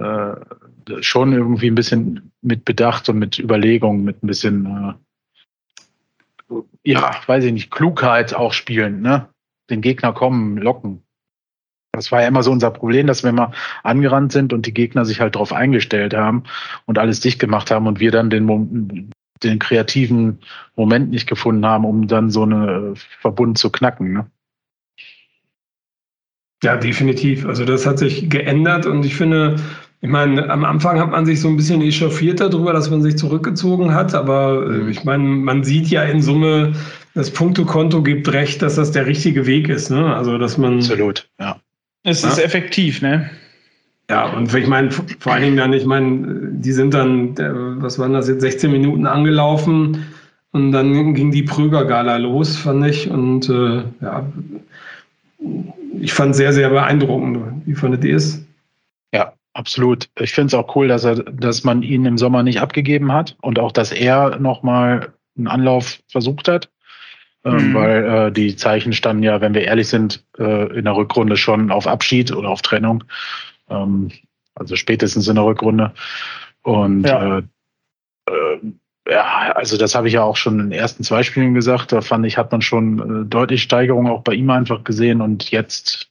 äh, 0.92 1.02
schon 1.02 1.32
irgendwie 1.32 1.70
ein 1.72 1.76
bisschen 1.76 2.32
mit 2.42 2.66
Bedacht 2.66 3.08
und 3.08 3.18
mit 3.18 3.40
Überlegung, 3.40 4.04
mit 4.04 4.22
ein 4.24 4.28
bisschen, 4.28 4.96
äh, 6.50 6.56
ja, 6.84 7.12
weiß 7.26 7.46
ich 7.46 7.54
nicht, 7.54 7.72
Klugheit 7.72 8.34
auch 8.34 8.52
spielen, 8.52 9.02
ne? 9.02 9.30
Den 9.70 9.80
Gegner 9.80 10.12
kommen, 10.12 10.58
locken. 10.58 11.02
Das 11.94 12.12
war 12.12 12.22
ja 12.24 12.28
immer 12.28 12.44
so 12.44 12.52
unser 12.52 12.72
Problem, 12.72 13.08
dass 13.08 13.24
wir 13.24 13.30
immer 13.30 13.54
angerannt 13.84 14.34
sind 14.34 14.52
und 14.52 14.66
die 14.66 14.74
Gegner 14.74 15.06
sich 15.06 15.22
halt 15.22 15.36
drauf 15.36 15.54
eingestellt 15.54 16.14
haben 16.14 16.44
und 16.86 16.98
alles 16.98 17.22
dicht 17.22 17.40
gemacht 17.40 17.72
haben 17.72 17.88
und 17.88 18.02
wir 18.02 18.12
dann 18.12 18.30
den, 18.30 19.10
den 19.44 19.60
kreativen 19.60 20.40
Moment 20.76 21.12
nicht 21.12 21.28
gefunden 21.28 21.66
haben, 21.66 21.86
um 21.86 22.08
dann 22.08 22.30
so 22.32 22.44
einen 22.44 22.94
äh, 22.94 22.96
Verbund 23.20 23.58
zu 23.58 23.70
knacken. 23.70 24.14
Ne? 24.14 24.26
Ja, 26.64 26.78
definitiv. 26.78 27.46
Also 27.46 27.66
das 27.66 27.86
hat 27.86 28.00
sich 28.00 28.30
geändert 28.30 28.86
und 28.86 29.06
ich 29.06 29.16
finde, 29.16 29.58
ich 30.02 30.10
meine, 30.10 30.50
am 30.50 30.64
Anfang 30.64 31.00
hat 31.00 31.12
man 31.12 31.26
sich 31.26 31.42
so 31.42 31.50
ein 31.50 31.58
bisschen 31.58 31.82
echauffiert 31.82 32.40
darüber, 32.40 32.74
dass 32.74 32.90
man 32.90 33.02
sich 33.02 33.18
zurückgezogen 33.18 33.94
hat, 33.94 34.14
aber 34.16 34.66
äh, 34.70 34.90
ich 34.90 35.04
meine, 35.04 35.24
man 35.24 35.64
sieht 35.64 35.88
ja 35.88 36.04
in 36.04 36.22
Summe, 36.22 36.74
das 37.14 37.32
Punktekonto 37.32 38.02
gibt 38.02 38.32
recht, 38.32 38.62
dass 38.62 38.76
das 38.76 38.92
der 38.92 39.06
richtige 39.06 39.46
Weg 39.46 39.70
ist. 39.70 39.92
Ne? 39.92 40.16
Also, 40.16 40.40
dass 40.40 40.58
man. 40.58 40.76
Absolut, 40.78 41.30
ja. 41.40 41.58
Es 42.04 42.24
ja? 42.24 42.30
ist 42.30 42.40
effektiv, 42.40 43.02
ne? 43.02 43.30
Ja, 44.14 44.28
und 44.30 44.54
ich 44.54 44.68
meine, 44.68 44.92
vor 44.92 45.34
allen 45.34 45.42
Dingen 45.42 45.58
dann, 45.58 45.74
ich 45.74 45.86
meine, 45.88 46.50
die 46.52 46.72
sind 46.72 46.94
dann, 46.94 47.36
äh, 47.38 47.82
was 47.82 47.98
waren 47.98 48.14
das 48.14 48.28
jetzt, 48.28 48.42
16 48.42 48.70
Minuten 48.72 49.08
angelaufen 49.08 50.06
und 50.52 50.72
dann 50.72 51.16
ging 51.16 51.32
die 51.32 51.42
Pröger-Gala 51.42 52.18
los, 52.18 52.56
fand 52.58 52.86
ich. 52.86 53.10
Und 53.10 53.50
äh, 53.50 53.82
ja, 54.02 54.28
ich 56.00 56.14
fand 56.14 56.36
sehr, 56.36 56.54
sehr 56.54 56.70
beeindruckend. 56.70 57.66
Wie 57.66 57.74
fandet 57.74 58.04
ihr 58.06 58.18
es? 58.18 58.46
Ja, 59.12 59.34
absolut. 59.56 60.08
Ich 60.20 60.32
finde 60.34 60.48
es 60.50 60.54
auch 60.54 60.76
cool, 60.76 60.88
dass 60.90 61.06
er, 61.06 61.16
dass 61.24 61.64
man 61.64 61.82
ihn 61.82 62.06
im 62.06 62.20
Sommer 62.20 62.44
nicht 62.44 62.62
abgegeben 62.62 63.12
hat 63.12 63.36
und 63.42 63.58
auch, 63.58 63.72
dass 63.72 63.92
er 63.92 64.38
nochmal 64.38 65.12
einen 65.36 65.48
Anlauf 65.48 65.98
versucht 66.12 66.48
hat. 66.48 66.70
Ähm, 67.46 67.72
mhm. 67.72 67.74
weil 67.74 68.04
äh, 68.06 68.32
die 68.32 68.56
Zeichen 68.56 68.94
standen 68.94 69.22
ja, 69.22 69.42
wenn 69.42 69.54
wir 69.54 69.64
ehrlich 69.64 69.90
sind, 69.90 70.24
äh, 70.38 70.74
in 70.78 70.86
der 70.86 70.96
Rückrunde 70.96 71.36
schon 71.36 71.72
auf 71.72 71.88
Abschied 71.88 72.32
oder 72.32 72.48
auf 72.48 72.62
Trennung 72.62 73.04
ähm, 73.74 74.12
also 74.56 74.76
spätestens 74.76 75.28
in 75.28 75.36
der 75.36 75.46
Rückrunde. 75.46 75.92
Und 76.62 77.04
ja. 77.04 77.40
Äh, 77.40 77.44
äh, 78.30 78.74
ja, 79.10 79.52
also 79.52 79.76
das 79.76 79.96
habe 79.96 80.08
ich 80.08 80.14
ja 80.14 80.24
auch 80.24 80.38
schon 80.38 80.60
in 80.62 80.70
den 80.70 80.80
ersten 80.80 81.04
zwei 81.04 81.24
Spielen 81.24 81.54
gesagt. 81.54 81.92
Da 81.92 82.00
fand 82.02 82.26
ich, 82.26 82.38
hat 82.38 82.52
man 82.54 82.62
schon 82.62 83.24
äh, 83.26 83.26
deutlich 83.28 83.64
Steigerung 83.64 84.08
auch 84.08 84.22
bei 84.22 84.34
ihm 84.34 84.50
einfach 84.50 84.84
gesehen. 84.86 85.20
Und 85.22 85.52
jetzt 85.52 86.10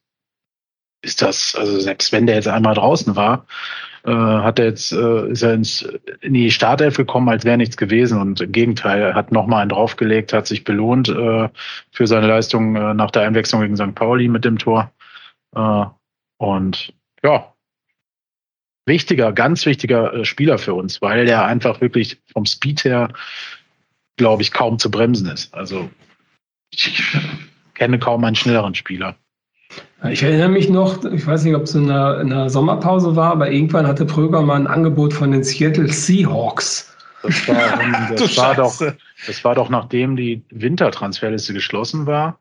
ist 1.02 1.22
das, 1.22 1.56
also 1.58 1.80
selbst 1.80 2.12
wenn 2.12 2.26
der 2.26 2.34
jetzt 2.36 2.48
einmal 2.48 2.74
draußen 2.74 3.16
war, 3.16 3.46
äh, 4.04 4.10
hat 4.12 4.58
er 4.58 4.66
jetzt, 4.66 4.92
äh, 4.92 5.28
ist 5.30 5.42
er 5.42 5.54
ins, 5.54 5.88
in 6.20 6.34
die 6.34 6.50
Startelf 6.50 6.96
gekommen, 6.98 7.28
als 7.30 7.44
wäre 7.46 7.56
nichts 7.56 7.76
gewesen. 7.78 8.20
Und 8.20 8.40
im 8.42 8.52
Gegenteil, 8.52 9.00
er 9.00 9.14
hat 9.14 9.32
nochmal 9.32 9.62
einen 9.62 9.70
draufgelegt, 9.70 10.32
hat 10.34 10.46
sich 10.46 10.62
belohnt 10.64 11.08
äh, 11.08 11.48
für 11.92 12.06
seine 12.06 12.26
Leistung 12.26 12.76
äh, 12.76 12.92
nach 12.92 13.10
der 13.10 13.22
Einwechslung 13.22 13.62
gegen 13.62 13.76
St. 13.76 13.94
Pauli 13.94 14.28
mit 14.28 14.44
dem 14.44 14.58
Tor. 14.58 14.92
Äh, 15.56 15.84
und 16.38 16.92
ja, 17.24 17.51
wichtiger, 18.86 19.32
ganz 19.32 19.64
wichtiger 19.66 20.12
äh, 20.14 20.24
Spieler 20.24 20.58
für 20.58 20.74
uns, 20.74 21.00
weil 21.02 21.26
der 21.26 21.44
einfach 21.44 21.80
wirklich 21.80 22.20
vom 22.32 22.46
Speed 22.46 22.84
her, 22.84 23.08
glaube 24.16 24.42
ich, 24.42 24.52
kaum 24.52 24.78
zu 24.78 24.90
bremsen 24.90 25.28
ist. 25.28 25.54
Also 25.54 25.88
ich 26.70 27.02
kenne 27.74 27.98
kaum 27.98 28.24
einen 28.24 28.36
schnelleren 28.36 28.74
Spieler. 28.74 29.16
Ich 30.10 30.22
erinnere 30.22 30.48
mich 30.48 30.68
noch, 30.68 31.04
ich 31.04 31.26
weiß 31.26 31.44
nicht, 31.44 31.54
ob 31.54 31.62
es 31.62 31.74
in 31.74 31.88
einer, 31.88 32.20
in 32.20 32.32
einer 32.32 32.50
Sommerpause 32.50 33.14
war, 33.14 33.30
aber 33.32 33.50
irgendwann 33.50 33.86
hatte 33.86 34.04
Pröger 34.04 34.42
mal 34.42 34.56
ein 34.56 34.66
Angebot 34.66 35.12
von 35.14 35.30
den 35.30 35.44
Seattle 35.44 35.88
Seahawks. 35.88 36.94
Das 37.22 37.46
war, 37.48 37.76
das 38.16 38.36
war 38.36 38.54
doch, 38.56 38.82
das 39.26 39.44
war 39.44 39.54
doch, 39.54 39.68
nachdem 39.70 40.16
die 40.16 40.42
Wintertransferliste 40.50 41.52
geschlossen 41.54 42.06
war, 42.06 42.40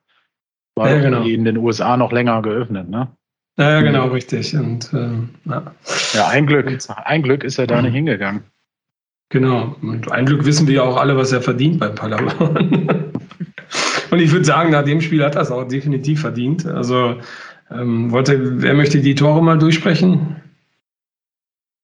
war 0.76 0.90
ja, 0.90 1.00
genau. 1.02 1.24
die 1.24 1.34
in 1.36 1.46
den 1.46 1.58
USA 1.58 1.98
noch 1.98 2.12
länger 2.12 2.42
geöffnet, 2.42 2.90
ne? 2.90 3.12
Ja, 3.70 3.82
genau, 3.82 4.08
richtig. 4.08 4.54
Und, 4.56 4.92
äh, 4.94 5.10
ja. 5.50 5.76
ja. 6.14 6.28
ein 6.30 6.46
Glück. 6.48 6.68
Ein 7.06 7.22
Glück 7.22 7.44
ist 7.44 7.60
er 7.60 7.68
da 7.68 7.82
nicht 7.82 7.94
hingegangen. 7.94 8.44
Genau. 9.30 9.76
Und 9.82 10.12
ein 10.12 10.26
Glück 10.26 10.46
wissen 10.46 10.68
wir 10.68 10.76
ja 10.76 10.84
auch 10.84 10.98
alle, 10.98 11.16
was 11.16 11.32
er 11.32 11.42
verdient 11.42 11.80
bei 11.80 11.88
Paderborn. 11.90 12.90
Und 14.12 14.20
ich 14.20 14.32
würde 14.32 14.44
sagen, 14.44 14.72
nach 14.72 14.84
dem 14.84 15.00
Spiel 15.00 15.24
hat 15.24 15.36
er 15.36 15.42
es 15.42 15.52
auch 15.52 15.66
definitiv 15.68 16.20
verdient. 16.22 16.66
Also, 16.66 17.18
ähm, 17.70 18.12
wollte, 18.12 18.62
wer 18.62 18.74
möchte 18.74 19.00
die 19.00 19.16
Tore 19.16 19.42
mal 19.42 19.58
durchsprechen? 19.58 20.36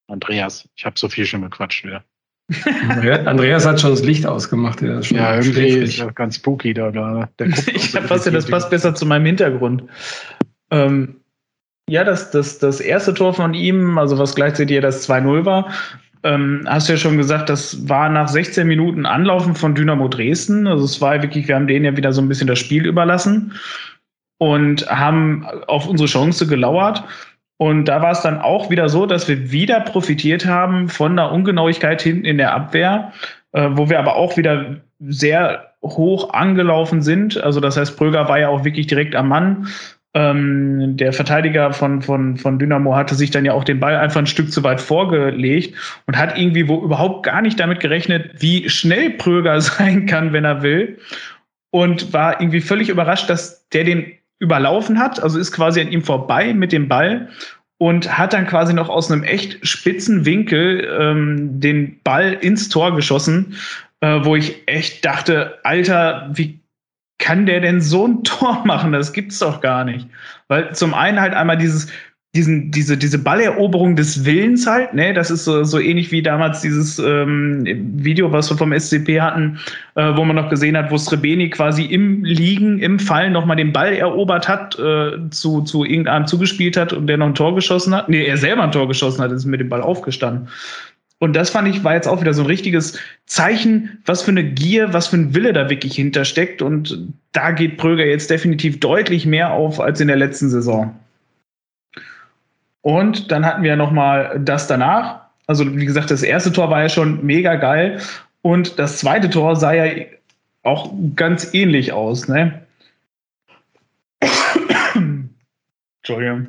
Andreas, 0.10 0.68
ich 0.76 0.86
habe 0.86 1.00
so 1.00 1.08
viel 1.08 1.26
schon 1.26 1.42
gequatscht 1.42 1.86
wieder. 1.86 2.04
Andreas 3.26 3.66
hat 3.66 3.80
schon 3.80 3.92
das 3.92 4.04
Licht 4.04 4.26
ausgemacht. 4.26 4.82
ja, 4.82 5.00
irgendwie 5.36 5.68
ist 5.68 6.16
ganz 6.16 6.36
spooky 6.38 6.74
da. 6.74 6.92
da. 6.92 7.30
ich 7.74 7.96
habe 7.96 8.08
fast 8.08 8.26
das 8.28 8.46
passt 8.48 8.70
besser 8.70 8.94
zu 8.96 9.06
meinem 9.06 9.26
Hintergrund. 9.26 9.84
Ähm, 10.72 11.18
ja, 11.90 12.04
das, 12.04 12.32
das, 12.32 12.60
das 12.60 12.82
erste 12.82 13.14
Tor 13.14 13.34
von 13.34 13.54
ihm, 13.54 13.98
also 13.98 14.18
was 14.20 14.36
gleichzeitig 14.36 14.76
ja 14.76 14.82
das 14.82 15.08
2-0 15.10 15.46
war, 15.46 15.72
ähm, 16.24 16.64
hast 16.68 16.90
du 16.90 16.94
ja 16.94 16.98
schon 17.00 17.16
gesagt, 17.16 17.48
das 17.50 17.88
war 17.88 18.10
nach 18.10 18.28
16 18.28 18.68
Minuten 18.68 19.06
Anlaufen 19.06 19.56
von 19.56 19.74
Dynamo 19.74 20.10
Dresden. 20.10 20.68
Also 20.68 20.84
es 20.84 21.00
war 21.00 21.22
wirklich, 21.22 21.48
wir 21.48 21.56
haben 21.56 21.68
denen 21.68 21.86
ja 21.86 21.96
wieder 21.96 22.12
so 22.12 22.22
ein 22.22 22.28
bisschen 22.28 22.48
das 22.48 22.60
Spiel 22.60 22.86
überlassen 22.86 23.54
und 24.38 24.88
haben 24.90 25.46
auf 25.68 25.88
unsere 25.88 26.10
Chance 26.10 26.46
gelauert. 26.48 27.06
Und 27.58 27.86
da 27.86 28.02
war 28.02 28.12
es 28.12 28.22
dann 28.22 28.40
auch 28.42 28.70
wieder 28.70 28.90
so, 28.90 29.06
dass 29.06 29.30
wir 29.30 29.52
wieder 29.52 29.80
profitiert 29.80 30.46
haben 30.46 30.90
von 30.90 31.16
der 31.16 31.32
Ungenauigkeit 31.32 32.02
hinten 32.02 32.26
in 32.26 32.38
der 32.38 32.54
Abwehr, 32.54 33.14
äh, 33.54 33.70
wo 33.72 33.90
wir 33.90 33.98
aber 33.98 34.18
auch 34.18 34.36
wieder 34.36 34.76
sehr 35.00 35.72
hoch 35.82 36.34
angelaufen 36.34 37.02
sind. 37.02 37.42
Also 37.42 37.62
das 37.62 37.78
heißt, 37.78 37.96
Pröger 37.96 38.28
war 38.28 38.40
ja 38.40 38.50
auch 38.50 38.66
wirklich 38.66 38.88
direkt 38.88 39.16
am 39.16 39.30
Mann 39.30 39.68
ähm, 40.18 40.98
der 40.98 41.14
Verteidiger 41.14 41.74
von, 41.74 42.02
von, 42.02 42.38
von 42.38 42.58
Dynamo 42.58 42.96
hatte 42.96 43.14
sich 43.14 43.30
dann 43.30 43.46
ja 43.46 43.54
auch 43.54 43.64
den 43.64 43.80
Ball 43.80 43.96
einfach 43.96 44.20
ein 44.20 44.26
Stück 44.26 44.52
zu 44.52 44.64
weit 44.64 44.82
vorgelegt 44.82 45.76
und 46.08 46.18
hat 46.18 46.38
irgendwie 46.38 46.68
wo 46.68 46.82
überhaupt 46.82 47.24
gar 47.24 47.42
nicht 47.44 47.60
damit 47.60 47.80
gerechnet, 47.80 48.32
wie 48.42 48.68
schnell 48.70 49.12
Pröger 49.12 49.62
sein 49.62 50.08
kann, 50.08 50.34
wenn 50.34 50.44
er 50.46 50.64
will. 50.64 50.98
Und 51.70 52.14
war 52.14 52.42
irgendwie 52.42 52.62
völlig 52.62 52.90
überrascht, 52.90 53.30
dass 53.30 53.70
der 53.70 53.84
den 53.84 54.08
überlaufen 54.40 55.00
hat, 55.00 55.22
also 55.22 55.38
ist 55.38 55.52
quasi 55.52 55.82
an 55.82 55.92
ihm 55.92 56.02
vorbei 56.02 56.54
mit 56.54 56.72
dem 56.72 56.88
Ball 56.88 57.28
und 57.78 58.18
hat 58.18 58.34
dann 58.34 58.48
quasi 58.48 58.74
noch 58.74 58.90
aus 58.90 59.12
einem 59.12 59.24
echt 59.24 59.60
spitzen 59.68 60.26
Winkel 60.26 60.88
ähm, 61.00 61.60
den 61.60 62.00
Ball 62.04 62.34
ins 62.34 62.70
Tor 62.70 62.96
geschossen, 62.96 63.56
äh, 64.02 64.20
wo 64.24 64.36
ich 64.36 64.64
echt 64.68 65.06
dachte, 65.06 65.56
Alter, 65.64 66.30
wie 66.34 66.57
kann 67.20 67.46
der 67.46 67.60
denn 67.62 67.82
so 67.82 68.08
ein 68.08 68.24
Tor 68.24 68.64
machen? 68.66 68.92
Das 68.92 69.14
gibt's 69.14 69.40
doch 69.40 69.62
gar 69.62 69.84
nicht. 69.84 70.08
Weil 70.48 70.74
zum 70.76 70.94
einen 70.94 71.20
halt 71.20 71.34
einmal 71.34 71.58
dieses, 71.58 71.88
diesen, 72.36 72.72
diese, 72.72 72.98
diese 72.98 73.18
Balleroberung 73.18 73.96
des 73.96 74.24
Willens 74.24 74.68
halt, 74.68 74.94
ne, 74.94 75.14
das 75.14 75.32
ist 75.32 75.46
so, 75.46 75.64
so 75.64 75.80
ähnlich 75.80 76.12
wie 76.12 76.22
damals 76.22 76.62
dieses 76.62 77.00
ähm, 77.00 77.64
Video, 77.66 78.32
was 78.32 78.50
wir 78.52 78.58
vom 78.58 78.78
SCP 78.78 79.20
hatten, 79.20 79.60
äh, 79.96 80.16
wo 80.16 80.24
man 80.24 80.36
noch 80.36 80.50
gesehen 80.50 80.78
hat, 80.78 80.92
wo 80.92 80.98
Srebeni 80.98 81.50
quasi 81.50 81.84
im 81.86 82.24
Liegen, 82.24 82.80
im 82.80 83.00
Fallen 83.00 83.34
nochmal 83.34 83.58
den 83.58 83.72
Ball 83.74 83.94
erobert 83.94 84.48
hat, 84.48 84.78
äh, 84.78 85.14
zu, 85.32 85.62
zu 85.64 85.84
irgendeinem 85.84 86.28
zugespielt 86.28 86.78
hat 86.78 86.94
und 86.94 87.08
der 87.08 87.18
noch 87.18 87.28
ein 87.28 87.36
Tor 87.36 87.56
geschossen 87.56 87.96
hat. 87.96 88.08
Nee, 88.08 88.26
er 88.26 88.38
selber 88.38 88.64
ein 88.64 88.72
Tor 88.72 88.88
geschossen 88.88 89.22
hat, 89.22 89.32
ist 89.32 89.46
mit 89.46 89.60
dem 89.60 89.70
Ball 89.70 89.82
aufgestanden. 89.82 90.50
Und 91.20 91.36
das 91.36 91.50
fand 91.50 91.68
ich, 91.68 91.84
war 91.84 91.96
jetzt 91.96 92.08
auch 92.08 92.22
wieder 92.22 92.34
so 92.34 92.42
ein 92.44 92.48
richtiges 92.48 93.00
Zeichen, 93.26 94.02
was 94.06 94.22
für 94.22 94.32
eine 94.32 94.44
Gier, 94.44 94.94
was 94.94 95.08
für 95.08 95.18
ein 95.18 95.34
Wille 95.34 95.52
da 95.52 95.70
wirklich 95.70 95.96
hintersteckt. 95.96 96.62
Und 96.62 97.08
da 97.32 97.52
geht 97.52 97.78
Pröger 97.78 98.06
jetzt 98.06 98.30
definitiv 98.30 98.80
deutlich 98.80 99.26
mehr 99.26 99.52
auf 99.52 99.80
als 99.80 100.00
in 100.00 100.08
der 100.08 100.18
letzten 100.18 100.50
Saison. 100.50 100.96
Und 102.82 103.32
dann 103.32 103.46
hatten 103.46 103.64
wir 103.64 103.76
nochmal 103.76 104.40
das 104.40 104.68
danach. 104.68 105.22
Also, 105.48 105.76
wie 105.76 105.86
gesagt, 105.86 106.12
das 106.12 106.24
erste 106.24 106.52
Tor 106.52 106.70
war 106.70 106.82
ja 106.84 106.90
schon 106.90 107.26
mega 107.26 107.56
geil. 107.56 108.00
Und 108.44 108.78
das 108.78 108.98
zweite 109.00 109.30
Tor 109.30 109.56
sah 109.56 109.74
ja 109.74 110.04
auch 110.62 110.94
ganz 111.16 111.52
ähnlich 111.54 111.94
aus, 111.94 112.28
ne? 112.28 112.62
Entschuldigung 116.02 116.48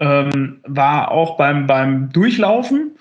ähm, 0.00 0.58
war 0.66 1.10
auch 1.10 1.36
beim, 1.36 1.66
beim 1.66 2.10
Durchlaufen. 2.12 2.92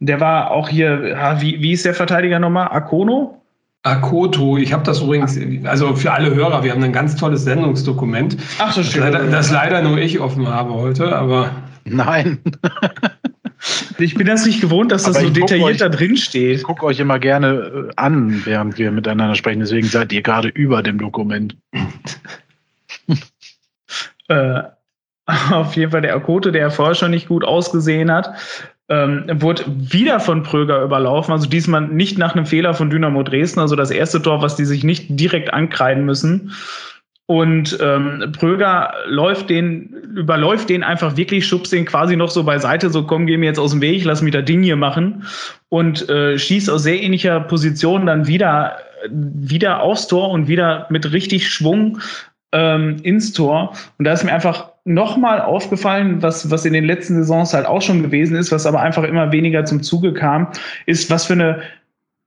Der 0.00 0.20
war 0.20 0.50
auch 0.50 0.68
hier, 0.68 1.16
wie, 1.40 1.60
wie 1.62 1.72
ist 1.72 1.84
der 1.84 1.94
Verteidiger 1.94 2.38
nochmal? 2.38 2.68
Akono? 2.68 3.38
Akoto, 3.84 4.56
ich 4.58 4.72
habe 4.72 4.84
das 4.84 5.00
übrigens, 5.00 5.38
also 5.66 5.94
für 5.96 6.12
alle 6.12 6.32
Hörer, 6.34 6.62
wir 6.62 6.70
haben 6.72 6.82
ein 6.84 6.92
ganz 6.92 7.16
tolles 7.16 7.42
Sendungsdokument. 7.44 8.36
Ach 8.60 8.72
so 8.72 8.82
schön. 8.82 9.02
Das 9.02 9.12
leider, 9.14 9.30
das 9.30 9.50
leider 9.50 9.82
nur 9.82 9.98
ich 9.98 10.20
offen 10.20 10.46
habe 10.46 10.74
heute, 10.74 11.14
aber. 11.14 11.50
Nein. 11.84 12.38
Ich 13.98 14.16
bin 14.16 14.26
das 14.26 14.44
nicht 14.44 14.60
gewohnt, 14.60 14.90
dass 14.90 15.04
das 15.04 15.18
Aber 15.18 15.26
so 15.28 15.32
detailliert 15.32 15.68
euch, 15.70 15.76
da 15.76 15.88
drin 15.88 16.16
steht. 16.16 16.56
Ich 16.56 16.62
gucke 16.64 16.84
euch 16.84 16.98
immer 16.98 17.20
gerne 17.20 17.90
äh, 17.90 17.90
an, 17.94 18.40
während 18.44 18.76
wir 18.76 18.90
miteinander 18.90 19.36
sprechen. 19.36 19.60
Deswegen 19.60 19.86
seid 19.86 20.12
ihr 20.12 20.22
gerade 20.22 20.48
über 20.48 20.82
dem 20.82 20.98
Dokument. 20.98 21.56
äh, 24.26 24.62
auf 25.52 25.76
jeden 25.76 25.90
Fall 25.90 26.02
der 26.02 26.16
Okote, 26.16 26.52
der 26.52 26.70
vorher 26.70 26.94
schon 26.94 27.10
nicht 27.10 27.28
gut 27.28 27.44
ausgesehen 27.44 28.10
hat. 28.10 28.30
Ähm, 28.88 29.24
wurde 29.34 29.62
wieder 29.68 30.20
von 30.20 30.42
Pröger 30.42 30.82
überlaufen, 30.82 31.32
also 31.32 31.48
diesmal 31.48 31.82
nicht 31.82 32.18
nach 32.18 32.34
einem 32.34 32.46
Fehler 32.46 32.74
von 32.74 32.90
Dynamo 32.90 33.22
Dresden, 33.22 33.60
also 33.60 33.76
das 33.76 33.90
erste 33.90 34.20
Tor, 34.20 34.42
was 34.42 34.56
die 34.56 34.64
sich 34.64 34.84
nicht 34.84 35.06
direkt 35.08 35.52
ankreiden 35.54 36.04
müssen. 36.04 36.52
Und 37.26 37.78
ähm, 37.80 38.32
Pröger 38.36 38.92
läuft 39.06 39.48
den, 39.48 39.94
überläuft 40.16 40.68
den 40.68 40.82
einfach 40.82 41.16
wirklich, 41.16 41.46
schubst 41.46 41.72
den 41.72 41.86
quasi 41.86 42.16
noch 42.16 42.28
so 42.30 42.42
beiseite, 42.42 42.90
so 42.90 43.04
komm, 43.04 43.26
geh 43.26 43.36
mir 43.38 43.46
jetzt 43.46 43.60
aus 43.60 43.70
dem 43.70 43.80
Weg, 43.80 44.04
lass 44.04 44.20
mich 44.20 44.32
da 44.32 44.42
Ding 44.42 44.62
hier 44.62 44.76
machen. 44.76 45.24
Und 45.70 46.10
äh, 46.10 46.38
schießt 46.38 46.68
aus 46.68 46.82
sehr 46.82 47.00
ähnlicher 47.00 47.40
Position 47.40 48.04
dann 48.04 48.26
wieder, 48.26 48.76
wieder 49.08 49.80
aufs 49.80 50.08
Tor 50.08 50.30
und 50.30 50.48
wieder 50.48 50.86
mit 50.90 51.12
richtig 51.12 51.48
Schwung 51.48 52.00
ähm, 52.52 52.96
ins 53.02 53.32
Tor. 53.32 53.74
Und 53.98 54.04
da 54.04 54.12
ist 54.12 54.24
mir 54.24 54.32
einfach 54.32 54.71
nochmal 54.84 55.40
aufgefallen, 55.40 56.22
was, 56.22 56.50
was 56.50 56.64
in 56.66 56.72
den 56.72 56.84
letzten 56.84 57.14
Saisons 57.16 57.54
halt 57.54 57.66
auch 57.66 57.82
schon 57.82 58.02
gewesen 58.02 58.36
ist, 58.36 58.50
was 58.50 58.66
aber 58.66 58.80
einfach 58.80 59.04
immer 59.04 59.30
weniger 59.30 59.64
zum 59.64 59.82
Zuge 59.82 60.12
kam, 60.12 60.48
ist, 60.86 61.08
was 61.10 61.26
für 61.26 61.34
eine 61.34 61.62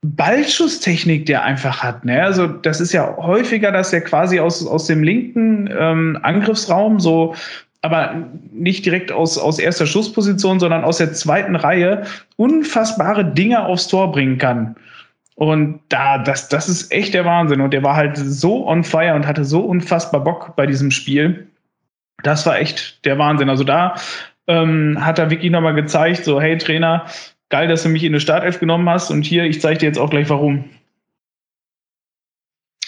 Ballschusstechnik 0.02 1.26
der 1.26 1.44
einfach 1.44 1.84
hat. 1.84 2.06
Ne? 2.06 2.22
Also 2.24 2.48
das 2.48 2.80
ist 2.80 2.94
ja 2.94 3.18
häufiger, 3.18 3.72
dass 3.72 3.92
er 3.92 4.02
quasi 4.02 4.40
aus, 4.40 4.66
aus 4.66 4.86
dem 4.86 5.04
linken 5.04 5.70
ähm, 5.78 6.18
Angriffsraum 6.22 7.00
so 7.00 7.36
aber 7.82 8.16
nicht 8.52 8.84
direkt 8.84 9.12
aus, 9.12 9.38
aus 9.38 9.60
erster 9.60 9.86
Schussposition, 9.86 10.60
sondern 10.60 10.84
aus 10.84 10.98
der 10.98 11.14
zweiten 11.14 11.56
Reihe 11.56 12.04
unfassbare 12.36 13.24
Dinge 13.24 13.64
aufs 13.64 13.88
Tor 13.88 14.12
bringen 14.12 14.40
kann. 14.40 14.76
Und 15.36 15.82
da, 15.90 16.18
das, 16.18 16.50
das 16.50 16.68
ist 16.68 16.92
echt 16.92 17.14
der 17.14 17.26
Wahnsinn. 17.26 17.62
Und 17.62 17.72
der 17.76 17.84
war 17.84 17.96
halt 17.96 18.18
so 18.18 18.68
on 18.68 18.84
fire 18.84 19.14
und 19.14 19.28
hatte 19.28 19.46
so 19.46 19.60
unfassbar 19.60 20.24
Bock 20.24 20.56
bei 20.56 20.66
diesem 20.66 20.90
Spiel 20.90 21.46
das 22.26 22.46
war 22.46 22.58
echt 22.60 23.06
der 23.06 23.18
Wahnsinn. 23.18 23.50
Also 23.50 23.64
da 23.64 23.96
ähm, 24.48 24.98
hat 25.02 25.20
er 25.20 25.30
wirklich 25.30 25.52
nochmal 25.52 25.76
gezeigt, 25.76 26.26
so, 26.26 26.42
hey 26.42 26.58
Trainer, 26.58 27.06
geil, 27.50 27.68
dass 27.68 27.84
du 27.84 27.90
mich 27.90 28.04
in 28.04 28.12
eine 28.12 28.20
Startelf 28.20 28.60
genommen 28.60 28.90
hast 28.90 29.12
und 29.12 29.24
hier, 29.24 29.44
ich 29.46 29.62
zeige 29.62 29.80
dir 29.80 29.86
jetzt 29.88 30.00
auch 30.00 30.10
gleich 30.10 30.30
warum. 30.30 30.66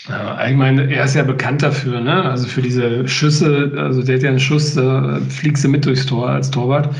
ich 0.07 0.55
meine, 0.55 0.89
er 0.91 1.03
ist 1.05 1.15
ja 1.15 1.23
bekannt 1.23 1.61
dafür, 1.63 1.99
ne? 2.01 2.23
Also 2.23 2.47
für 2.47 2.61
diese 2.63 3.05
Schüsse, 3.09 3.73
also 3.77 4.01
der 4.03 4.15
hat 4.15 4.23
ja 4.23 4.29
einen 4.29 4.39
Schuss, 4.39 4.73
da 4.73 5.19
fliegst 5.29 5.63
du 5.65 5.67
mit 5.69 5.85
durchs 5.85 6.05
Tor 6.07 6.29
als 6.29 6.49
Torwart. 6.49 6.93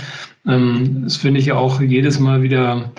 Ähm, 0.47 1.01
das 1.03 1.15
finde 1.17 1.39
ich 1.39 1.51
auch 1.53 1.79
jedes 1.81 2.19
Mal 2.19 2.43
wieder 2.43 2.91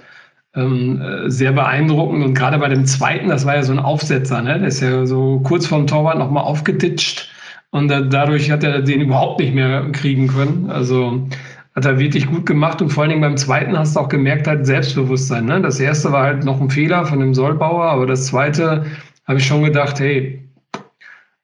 ähm, 0.57 1.03
sehr 1.27 1.53
beeindruckend. 1.53 2.25
Und 2.25 2.33
gerade 2.35 2.57
bei 2.59 2.69
dem 2.71 2.87
zweiten, 2.87 3.29
das 3.29 3.45
war 3.47 3.55
ja 3.57 3.63
so 3.63 3.73
ein 3.73 3.79
Aufsetzer, 3.79 4.41
ne? 4.43 4.59
Der 4.59 4.69
ist 4.69 4.81
ja 4.81 5.05
so 5.07 5.41
kurz 5.41 5.67
vorm 5.67 5.87
Torwart 5.87 6.19
nochmal 6.19 6.45
aufgetitscht 6.45 7.31
und 7.71 7.91
äh, 7.91 8.09
dadurch 8.09 8.51
hat 8.51 8.65
er 8.65 8.83
den 8.83 9.01
überhaupt 9.03 9.41
nicht 9.41 9.55
mehr 9.55 9.91
kriegen 9.93 10.29
können. 10.29 10.71
Also 10.71 11.29
hat 11.75 11.85
er 11.85 11.99
wirklich 11.99 12.27
gut 12.27 12.47
gemacht 12.47 12.83
und 12.83 12.91
vor 12.91 13.03
allen 13.03 13.11
Dingen 13.11 13.21
beim 13.23 13.37
zweiten 13.37 13.79
hast 13.79 13.95
du 13.95 14.01
auch 14.01 14.09
gemerkt, 14.09 14.47
halt 14.49 14.67
Selbstbewusstsein. 14.67 15.45
Ne? 15.45 15.61
Das 15.61 15.79
erste 15.79 16.11
war 16.11 16.25
halt 16.25 16.45
noch 16.45 16.61
ein 16.61 16.71
Fehler 16.71 17.07
von 17.07 17.21
dem 17.21 17.35
Sollbauer, 17.35 17.85
aber 17.85 18.07
das 18.07 18.27
zweite 18.27 18.85
habe 19.27 19.39
ich 19.39 19.47
schon 19.47 19.63
gedacht, 19.63 20.01
hey, 20.01 20.43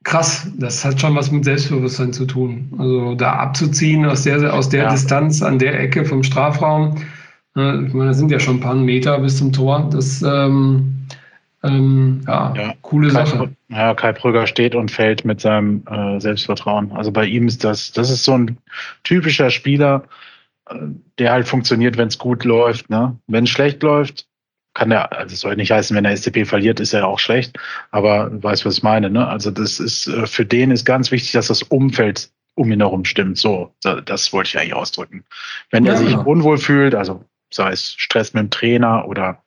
krass, 0.03 0.51
das 0.59 0.85
hat 0.85 1.01
schon 1.01 1.15
was 1.15 1.31
mit 1.31 1.45
Selbstbewusstsein 1.45 2.13
zu 2.13 2.25
tun. 2.25 2.73
Also 2.79 3.15
da 3.15 3.33
abzuziehen 3.35 4.05
aus 4.07 4.23
der, 4.23 4.53
aus 4.53 4.69
der 4.71 4.85
ja. 4.85 4.91
Distanz 4.91 5.41
an 5.43 5.59
der 5.61 5.79
Ecke 5.79 6.05
vom 6.05 6.25
Strafraum, 6.25 6.97
ne? 7.55 7.85
ich 7.87 7.93
meine, 7.95 8.09
da 8.09 8.15
sind 8.15 8.31
ja 8.33 8.41
schon 8.41 8.57
ein 8.57 8.61
paar 8.61 8.75
Meter 8.75 9.21
bis 9.21 9.37
zum 9.37 9.53
Tor, 9.53 9.89
das 9.93 10.21
ähm, 10.23 10.94
ähm, 11.65 12.23
ja, 12.29 12.53
ja, 12.55 12.75
coole 12.83 13.09
Kai 13.11 13.25
Sache. 13.25 13.57
Ja, 13.69 13.95
Kai 13.95 14.13
Brügger 14.13 14.47
steht 14.47 14.75
und 14.75 14.91
fällt 14.91 15.25
mit 15.25 15.41
seinem 15.41 15.85
äh, 15.89 16.21
Selbstvertrauen. 16.21 16.93
Also 16.93 17.11
bei 17.11 17.25
ihm 17.25 17.49
ist 17.49 17.65
das, 17.65 17.91
das 17.93 18.11
ist 18.11 18.25
so 18.25 18.37
ein 18.37 18.59
typischer 19.03 19.51
Spieler, 19.51 20.05
äh, 20.69 20.75
der 21.19 21.33
halt 21.33 21.49
funktioniert, 21.49 21.97
wenn 21.97 22.09
es 22.09 22.19
gut 22.19 22.45
läuft. 22.45 22.91
Ne? 22.91 23.19
Wenn 23.27 23.45
es 23.45 23.51
schlecht 23.51 23.83
läuft, 23.83 24.27
kann 24.75 24.91
er, 24.91 25.11
also 25.13 25.31
das 25.33 25.41
soll 25.41 25.57
nicht 25.57 25.73
heißen, 25.73 25.97
wenn 25.97 26.05
er 26.05 26.15
SCP 26.17 26.45
verliert, 26.47 26.81
ist 26.81 26.93
er 26.93 27.07
auch 27.07 27.21
schlecht, 27.21 27.57
aber 27.93 28.31
weißt 28.43 28.65
du 28.65 28.69
was 28.69 28.79
ich 28.79 28.83
meine. 28.83 29.09
Ne? 29.09 29.27
Also 29.27 29.51
das 29.51 29.81
ist, 29.81 30.07
äh, 30.09 30.27
für 30.27 30.45
den 30.45 30.71
ist 30.71 30.85
ganz 30.85 31.11
wichtig, 31.13 31.33
dass 31.33 31.47
das 31.47 31.63
Umfeld 31.63 32.31
um 32.57 32.71
ihn 32.71 32.81
herum 32.81 33.05
stimmt. 33.07 33.39
So, 33.39 33.73
da, 33.83 34.03
das 34.03 34.33
wollte 34.35 34.49
ich 34.49 34.59
eigentlich 34.59 34.75
ausdrücken. 34.75 35.25
Wenn 35.71 35.87
ja. 35.87 35.93
er 35.93 35.99
sich 35.99 36.09
genau. 36.11 36.25
unwohl 36.25 36.59
fühlt, 36.59 36.95
also 36.95 37.25
sei 37.51 37.73
es 37.73 37.95
Stress 37.97 38.35
mit 38.35 38.43
dem 38.43 38.51
Trainer 38.51 39.07
oder 39.09 39.39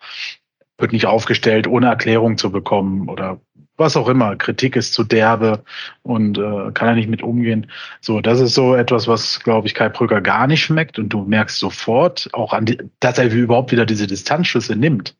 wird 0.78 0.92
nicht 0.94 1.06
aufgestellt, 1.06 1.68
ohne 1.68 1.88
Erklärung 1.88 2.38
zu 2.38 2.52
bekommen 2.52 3.10
oder 3.10 3.40
was 3.78 3.96
auch 3.96 4.10
immer. 4.10 4.36
Kritik 4.36 4.76
ist 4.76 4.94
zu 4.94 5.04
derbe 5.04 5.64
und 6.02 6.38
äh, 6.38 6.72
kann 6.74 6.88
er 6.90 6.96
nicht 6.96 7.10
mit 7.10 7.22
umgehen. 7.22 7.68
So, 8.02 8.22
das 8.22 8.40
ist 8.40 8.56
so 8.56 8.76
etwas, 8.76 9.08
was, 9.08 9.40
glaube 9.44 9.68
ich, 9.68 9.76
Kai 9.76 9.90
Brücker 9.90 10.22
gar 10.22 10.48
nicht 10.48 10.64
schmeckt 10.64 10.98
und 10.98 11.10
du 11.10 11.24
merkst 11.24 11.60
sofort 11.60 12.30
auch 12.34 12.54
an, 12.54 12.66
die, 12.66 12.78
dass 13.00 13.18
er 13.20 13.32
überhaupt 13.32 13.72
wieder 13.72 13.86
diese 13.86 14.08
Distanzschüsse 14.08 14.76
nimmt. 14.76 15.16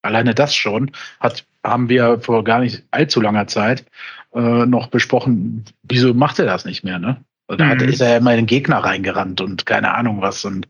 Alleine 0.00 0.34
das 0.34 0.54
schon 0.54 0.90
hat, 1.20 1.44
haben 1.64 1.88
wir 1.88 2.20
vor 2.20 2.44
gar 2.44 2.60
nicht 2.60 2.82
allzu 2.92 3.20
langer 3.20 3.46
Zeit 3.46 3.84
äh, 4.32 4.38
noch 4.40 4.86
besprochen, 4.88 5.64
wieso 5.82 6.14
macht 6.14 6.38
er 6.38 6.46
das 6.46 6.64
nicht 6.64 6.84
mehr, 6.84 6.98
ne? 6.98 7.18
Also 7.46 7.58
da 7.58 7.64
mhm. 7.64 7.68
hat, 7.70 7.82
ist 7.82 8.00
er 8.00 8.10
ja 8.10 8.16
immer 8.18 8.30
in 8.32 8.38
den 8.40 8.46
Gegner 8.46 8.78
reingerannt 8.78 9.40
und 9.40 9.64
keine 9.66 9.94
Ahnung 9.94 10.20
was 10.20 10.44
und 10.44 10.68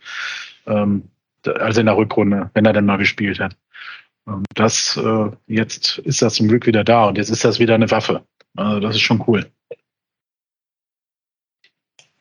ähm, 0.67 1.03
also 1.47 1.81
in 1.81 1.87
der 1.87 1.97
Rückrunde, 1.97 2.51
wenn 2.55 2.65
er 2.65 2.73
dann 2.73 2.87
mal 2.87 2.99
gespielt 2.99 3.39
hat. 3.41 3.57
Ähm, 4.29 4.45
das 4.55 4.97
äh, 4.97 5.31
jetzt 5.47 5.99
ist 5.99 6.23
das 6.23 6.35
zum 6.35 6.49
Glück 6.49 6.67
wieder 6.67 6.85
da 6.85 7.07
und 7.09 7.19
jetzt 7.19 7.31
ist 7.31 7.45
das 7.45 7.59
wieder 7.59 7.75
eine 7.75 7.91
Waffe. 7.91 8.23
Also 8.57 8.81
das 8.81 8.95
ist 8.95 9.01
schon 9.03 9.23
cool. 9.27 9.51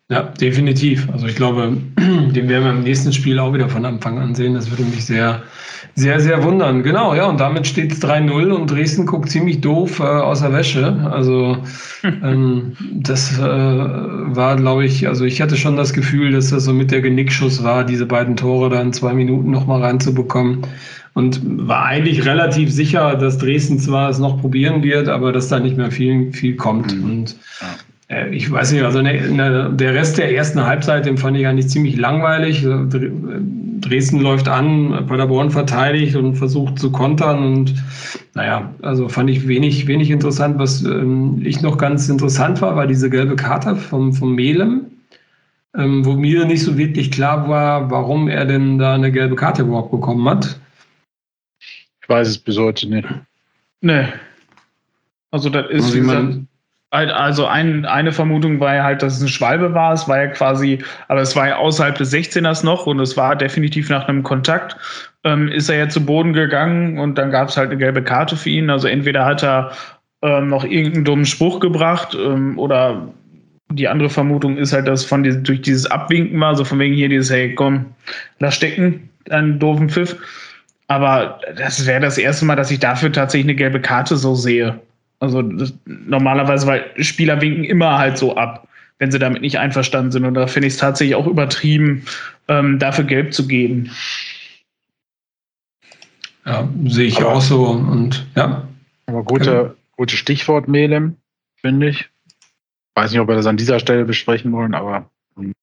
Ja, 0.10 0.24
definitiv. 0.40 1.10
Also 1.12 1.28
ich 1.28 1.36
glaube, 1.36 1.74
den 1.98 2.48
werden 2.48 2.64
wir 2.64 2.70
im 2.72 2.84
nächsten 2.84 3.12
Spiel 3.12 3.40
auch 3.40 3.54
wieder 3.54 3.68
von 3.68 3.84
Anfang 3.84 4.18
an 4.20 4.36
sehen. 4.36 4.54
Das 4.54 4.72
würde 4.72 4.84
mich 4.84 5.06
sehr, 5.06 5.42
sehr, 5.96 6.22
sehr 6.22 6.42
wundern. 6.44 6.82
Genau, 6.82 7.14
ja, 7.14 7.26
und 7.28 7.42
damit 7.42 7.68
steht 7.68 7.92
es 7.92 8.02
3-0 8.02 8.52
und 8.52 8.72
Dresden 8.72 9.06
guckt 9.06 9.30
ziemlich 9.30 9.60
doof 9.60 10.00
äh, 10.00 10.04
aus 10.04 10.40
der 10.40 10.54
Wäsche. 10.54 10.94
Also 11.12 11.58
ähm, 12.06 12.72
das 12.94 13.38
äh, 13.38 13.42
war, 13.42 14.56
glaube 14.56 14.86
ich, 14.86 15.06
also 15.10 15.26
ich 15.26 15.42
hatte 15.42 15.58
schon 15.58 15.76
das 15.76 15.92
Gefühl, 15.92 16.32
dass 16.32 16.52
das 16.52 16.64
so 16.64 16.72
mit 16.74 16.90
der 16.92 17.02
Genickschuss 17.02 17.62
war, 17.66 17.84
diese 17.84 18.06
beiden 18.06 18.38
Tore 18.38 18.70
dann 18.70 18.94
zwei 18.94 19.14
Minuten 19.14 19.52
nochmal 19.52 19.82
reinzubekommen. 19.84 20.62
Und 21.16 21.42
war 21.44 21.84
eigentlich 21.84 22.26
relativ 22.26 22.72
sicher, 22.72 23.16
dass 23.16 23.40
Dresden 23.40 23.78
zwar 23.80 24.10
es 24.12 24.20
noch 24.20 24.40
probieren 24.40 24.84
wird, 24.84 25.10
aber 25.10 25.34
dass 25.34 25.50
da 25.50 25.60
nicht 25.60 25.76
mehr 25.76 25.92
viel, 25.92 26.32
viel 26.32 26.56
kommt. 26.56 26.96
Mhm. 26.98 27.04
Und 27.04 27.36
ja. 27.60 27.68
Äh, 28.10 28.34
ich 28.34 28.50
weiß 28.50 28.72
nicht, 28.72 28.84
also 28.84 29.02
ne, 29.02 29.20
ne, 29.30 29.70
der 29.74 29.94
Rest 29.94 30.18
der 30.18 30.32
ersten 30.34 30.62
Halbzeit, 30.64 31.06
den 31.06 31.18
fand 31.18 31.38
ich 31.38 31.48
eigentlich 31.48 31.70
ziemlich 31.70 31.98
langweilig. 31.98 32.64
Äh, 32.64 32.86
Dresden 33.82 34.20
läuft 34.20 34.48
an, 34.50 35.06
Paderborn 35.08 35.52
verteidigt 35.52 36.16
und 36.16 36.36
versucht 36.36 36.80
zu 36.80 36.92
kontern 36.92 37.44
und 37.44 37.76
naja, 38.34 38.74
also 38.82 39.08
fand 39.08 39.30
ich 39.30 39.48
wenig, 39.48 39.88
wenig 39.88 40.10
interessant. 40.10 40.58
Was 40.58 40.84
ähm, 40.84 41.42
ich 41.46 41.62
noch 41.62 41.78
ganz 41.78 42.10
interessant 42.10 42.62
war, 42.62 42.76
war 42.76 42.88
diese 42.88 43.10
gelbe 43.10 43.36
Karte 43.36 43.76
vom, 43.76 44.14
vom 44.14 44.34
Melem, 44.36 44.82
ähm, 45.78 46.04
wo 46.06 46.14
mir 46.14 46.46
nicht 46.46 46.64
so 46.64 46.78
wirklich 46.78 47.12
klar 47.12 47.48
war, 47.50 47.92
warum 47.92 48.28
er 48.28 48.46
denn 48.46 48.78
da 48.80 48.96
eine 48.96 49.12
gelbe 49.12 49.36
Karte 49.36 49.62
überhaupt 49.62 49.92
bekommen 49.92 50.28
hat. 50.28 50.60
Ich 51.60 52.10
weiß 52.10 52.30
es 52.30 52.38
bis 52.40 52.58
heute 52.58 52.90
nicht. 52.90 53.08
Nee. 53.82 54.06
Also 55.30 55.50
das 55.50 55.70
ist, 55.70 55.86
also, 55.86 55.96
wie 55.98 56.02
man, 56.02 56.48
Halt, 56.94 57.12
also 57.12 57.46
ein, 57.48 57.84
eine 57.86 58.14
Vermutung 58.14 58.62
war 58.62 58.74
ja 58.76 58.84
halt, 58.86 59.02
dass 59.04 59.18
es 59.18 59.22
ein 59.22 59.28
Schwalbe 59.28 59.74
war. 59.74 59.92
Es 59.92 60.08
war 60.08 60.20
ja 60.22 60.28
quasi, 60.28 60.80
aber 61.10 61.20
es 61.20 61.36
war 61.36 61.48
ja 61.50 61.58
außerhalb 61.58 61.96
des 61.98 62.14
16ers 62.14 62.64
noch 62.66 62.86
und 62.88 63.00
es 63.02 63.18
war 63.18 63.36
definitiv 63.36 63.90
nach 63.90 64.08
einem 64.08 64.24
Kontakt. 64.24 64.78
Ähm, 65.26 65.50
ist 65.50 65.70
er 65.70 65.78
ja 65.78 65.90
zu 65.90 66.06
Boden 66.06 66.32
gegangen 66.32 66.98
und 66.98 67.18
dann 67.18 67.30
gab 67.32 67.50
es 67.50 67.58
halt 67.58 67.70
eine 67.72 67.78
gelbe 67.78 68.02
Karte 68.04 68.38
für 68.38 68.50
ihn. 68.50 68.70
Also 68.70 68.88
entweder 68.88 69.26
hat 69.26 69.44
er 69.44 69.72
ähm, 70.22 70.48
noch 70.48 70.64
irgendeinen 70.64 71.04
dummen 71.04 71.26
Spruch 71.26 71.60
gebracht 71.60 72.16
ähm, 72.16 72.58
oder 72.58 73.10
die 73.70 73.90
andere 73.90 74.10
Vermutung 74.10 74.56
ist 74.58 74.72
halt, 74.72 74.88
dass 74.88 75.04
von 75.04 75.24
die, 75.24 75.44
durch 75.44 75.62
dieses 75.62 75.92
Abwinken 75.92 76.40
war, 76.40 76.56
so 76.56 76.64
von 76.64 76.80
wegen 76.80 76.96
hier 76.96 77.10
dieses, 77.10 77.30
hey 77.32 77.54
komm, 77.54 77.88
lass 78.40 78.56
stecken, 78.56 79.10
einen 79.30 79.60
doofen 79.60 79.90
Pfiff. 79.90 80.16
Aber 80.88 81.42
das 81.58 81.86
wäre 81.86 82.00
das 82.00 82.18
erste 82.18 82.46
Mal, 82.46 82.56
dass 82.56 82.72
ich 82.72 82.80
dafür 82.80 83.12
tatsächlich 83.12 83.48
eine 83.48 83.56
gelbe 83.56 83.82
Karte 83.82 84.16
so 84.16 84.36
sehe. 84.36 84.80
Also 85.20 85.42
das, 85.42 85.74
normalerweise, 85.86 86.68
weil 86.68 86.92
Spieler 87.04 87.42
winken 87.42 87.64
immer 87.64 87.98
halt 87.98 88.18
so 88.18 88.36
ab, 88.36 88.68
wenn 89.00 89.12
sie 89.12 89.20
damit 89.20 89.42
nicht 89.42 89.58
einverstanden 89.58 90.12
sind. 90.12 90.26
Und 90.26 90.36
da 90.36 90.48
finde 90.48 90.68
ich 90.68 90.76
es 90.76 90.80
tatsächlich 90.80 91.16
auch 91.16 91.28
übertrieben, 91.28 92.06
ähm, 92.48 92.78
dafür 92.80 93.04
Gelb 93.06 93.34
zu 93.34 93.48
geben. 93.48 93.92
Ja, 96.46 96.70
sehe 96.86 97.08
ich 97.08 97.18
aber, 97.20 97.34
auch 97.36 97.42
so. 97.42 97.64
Und 97.66 98.28
ja. 98.36 98.68
Aber 99.08 99.24
gute, 99.24 99.44
genau. 99.46 99.76
gute 99.98 100.16
Stichwort, 100.18 100.68
Melem, 100.68 101.16
finde 101.60 101.90
ich. 101.90 102.10
Weiß 102.96 103.12
nicht, 103.12 103.20
ob 103.20 103.28
wir 103.28 103.36
das 103.36 103.46
an 103.48 103.58
dieser 103.58 103.80
Stelle 103.80 104.06
besprechen 104.06 104.52
wollen, 104.54 104.74
aber 104.76 105.10
hm. 105.36 105.54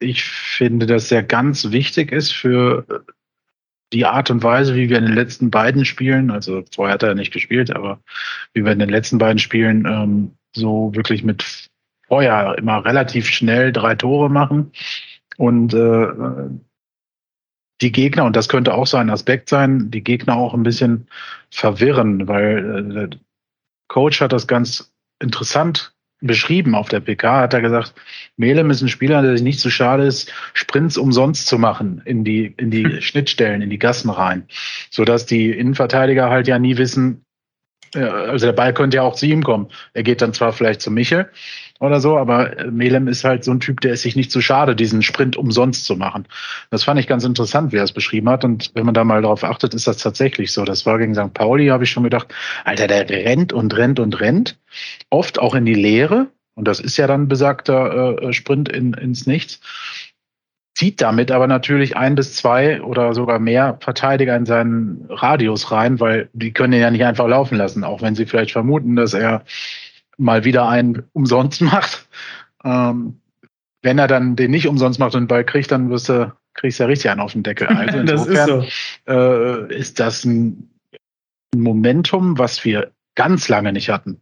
ich 0.00 0.24
finde, 0.24 0.86
dass 0.86 1.10
er 1.12 1.22
ganz 1.24 1.70
wichtig 1.72 2.10
ist 2.12 2.32
für 2.32 2.84
die 3.92 4.04
Art 4.04 4.30
und 4.30 4.42
Weise, 4.42 4.74
wie 4.74 4.88
wir 4.88 4.98
in 4.98 5.04
den 5.06 5.14
letzten 5.14 5.50
beiden 5.50 5.84
Spielen, 5.84 6.30
also 6.30 6.62
vorher 6.74 6.94
hat 6.94 7.02
er 7.02 7.14
nicht 7.14 7.32
gespielt, 7.32 7.74
aber 7.74 8.00
wie 8.52 8.64
wir 8.64 8.72
in 8.72 8.78
den 8.78 8.88
letzten 8.88 9.18
beiden 9.18 9.38
Spielen 9.38 9.84
ähm, 9.86 10.32
so 10.54 10.92
wirklich 10.94 11.22
mit 11.22 11.68
Feuer 12.08 12.56
immer 12.58 12.84
relativ 12.84 13.28
schnell 13.28 13.72
drei 13.72 13.94
Tore 13.94 14.28
machen 14.28 14.72
und 15.36 15.74
äh, 15.74 16.06
die 17.82 17.92
Gegner, 17.92 18.24
und 18.24 18.34
das 18.34 18.48
könnte 18.48 18.72
auch 18.72 18.86
so 18.86 18.96
ein 18.96 19.10
Aspekt 19.10 19.50
sein, 19.50 19.90
die 19.90 20.02
Gegner 20.02 20.36
auch 20.36 20.54
ein 20.54 20.62
bisschen 20.62 21.08
verwirren, 21.50 22.26
weil 22.26 22.96
äh, 23.12 23.16
Coach 23.88 24.20
hat 24.20 24.32
das 24.32 24.46
ganz 24.46 24.92
interessant 25.22 25.95
beschrieben 26.26 26.74
auf 26.74 26.88
der 26.88 27.00
PK, 27.00 27.40
hat 27.40 27.54
er 27.54 27.60
gesagt, 27.60 27.94
Melem 28.36 28.70
ist 28.70 28.82
ein 28.82 28.88
Spieler, 28.88 29.22
der 29.22 29.32
sich 29.32 29.42
nicht 29.44 29.60
so 29.60 29.70
schade 29.70 30.04
ist, 30.04 30.32
Sprints 30.52 30.98
umsonst 30.98 31.46
zu 31.46 31.58
machen 31.58 32.02
in 32.04 32.24
die, 32.24 32.52
in 32.58 32.70
die 32.70 33.00
Schnittstellen, 33.00 33.62
in 33.62 33.70
die 33.70 33.78
Gassen 33.78 34.10
rein, 34.10 34.46
sodass 34.90 35.26
die 35.26 35.50
Innenverteidiger 35.50 36.28
halt 36.28 36.48
ja 36.48 36.58
nie 36.58 36.76
wissen, 36.76 37.24
äh, 37.94 38.00
also 38.00 38.46
der 38.46 38.52
Ball 38.52 38.74
könnte 38.74 38.98
ja 38.98 39.02
auch 39.02 39.14
zu 39.14 39.26
ihm 39.26 39.42
kommen. 39.42 39.68
Er 39.94 40.02
geht 40.02 40.20
dann 40.20 40.32
zwar 40.34 40.52
vielleicht 40.52 40.80
zu 40.80 40.90
Michel, 40.90 41.30
oder 41.80 42.00
so, 42.00 42.16
aber 42.16 42.58
äh, 42.58 42.70
Melem 42.70 43.08
ist 43.08 43.24
halt 43.24 43.44
so 43.44 43.50
ein 43.50 43.60
Typ, 43.60 43.80
der 43.80 43.92
ist 43.92 44.02
sich 44.02 44.16
nicht 44.16 44.30
zu 44.32 44.38
so 44.38 44.42
schade, 44.42 44.76
diesen 44.76 45.02
Sprint 45.02 45.36
umsonst 45.36 45.84
zu 45.84 45.96
machen. 45.96 46.26
Das 46.70 46.84
fand 46.84 46.98
ich 47.00 47.06
ganz 47.06 47.24
interessant, 47.24 47.72
wie 47.72 47.76
er 47.76 47.84
es 47.84 47.92
beschrieben 47.92 48.28
hat. 48.28 48.44
Und 48.44 48.70
wenn 48.74 48.84
man 48.86 48.94
da 48.94 49.04
mal 49.04 49.22
drauf 49.22 49.44
achtet, 49.44 49.74
ist 49.74 49.86
das 49.86 49.98
tatsächlich 49.98 50.52
so. 50.52 50.64
Das 50.64 50.86
war 50.86 50.98
gegen 50.98 51.14
St. 51.14 51.34
Pauli, 51.34 51.68
habe 51.68 51.84
ich 51.84 51.90
schon 51.90 52.04
gedacht, 52.04 52.32
Alter, 52.64 52.86
der 52.86 53.06
rennt 53.08 53.52
und 53.52 53.76
rennt 53.76 54.00
und 54.00 54.20
rennt, 54.20 54.58
oft 55.10 55.38
auch 55.38 55.54
in 55.54 55.64
die 55.64 55.74
Leere. 55.74 56.28
Und 56.54 56.66
das 56.66 56.80
ist 56.80 56.96
ja 56.96 57.06
dann 57.06 57.28
besagter 57.28 58.18
äh, 58.22 58.32
Sprint 58.32 58.68
in, 58.70 58.94
ins 58.94 59.26
Nichts. 59.26 59.60
Zieht 60.74 61.00
damit 61.00 61.30
aber 61.30 61.46
natürlich 61.46 61.96
ein 61.96 62.14
bis 62.16 62.34
zwei 62.36 62.82
oder 62.82 63.14
sogar 63.14 63.38
mehr 63.38 63.78
Verteidiger 63.80 64.36
in 64.36 64.44
seinen 64.44 65.06
Radius 65.08 65.70
rein, 65.72 66.00
weil 66.00 66.28
die 66.34 66.52
können 66.52 66.74
ihn 66.74 66.80
ja 66.80 66.90
nicht 66.90 67.04
einfach 67.04 67.26
laufen 67.26 67.56
lassen, 67.56 67.82
auch 67.82 68.02
wenn 68.02 68.14
sie 68.14 68.26
vielleicht 68.26 68.52
vermuten, 68.52 68.94
dass 68.94 69.14
er 69.14 69.42
mal 70.18 70.44
wieder 70.44 70.68
einen 70.68 71.04
umsonst 71.12 71.60
macht. 71.60 72.08
Ähm, 72.64 73.20
wenn 73.82 73.98
er 73.98 74.08
dann 74.08 74.36
den 74.36 74.50
nicht 74.50 74.66
umsonst 74.66 74.98
macht 74.98 75.14
und 75.14 75.22
den 75.24 75.28
Ball 75.28 75.44
kriegt, 75.44 75.70
dann 75.70 75.90
wirst 75.90 76.08
du, 76.08 76.34
kriegst 76.54 76.78
du 76.78 76.84
ja 76.84 76.88
richtig 76.88 77.10
einen 77.10 77.20
auf 77.20 77.32
den 77.32 77.42
Deckel. 77.42 77.68
Also 77.68 77.98
insofern 77.98 78.62
ist, 78.62 78.70
so. 79.06 79.12
äh, 79.12 79.76
ist 79.76 80.00
das 80.00 80.24
ein 80.24 80.70
Momentum, 81.54 82.38
was 82.38 82.64
wir 82.64 82.90
ganz 83.14 83.48
lange 83.48 83.72
nicht 83.72 83.90
hatten. 83.90 84.20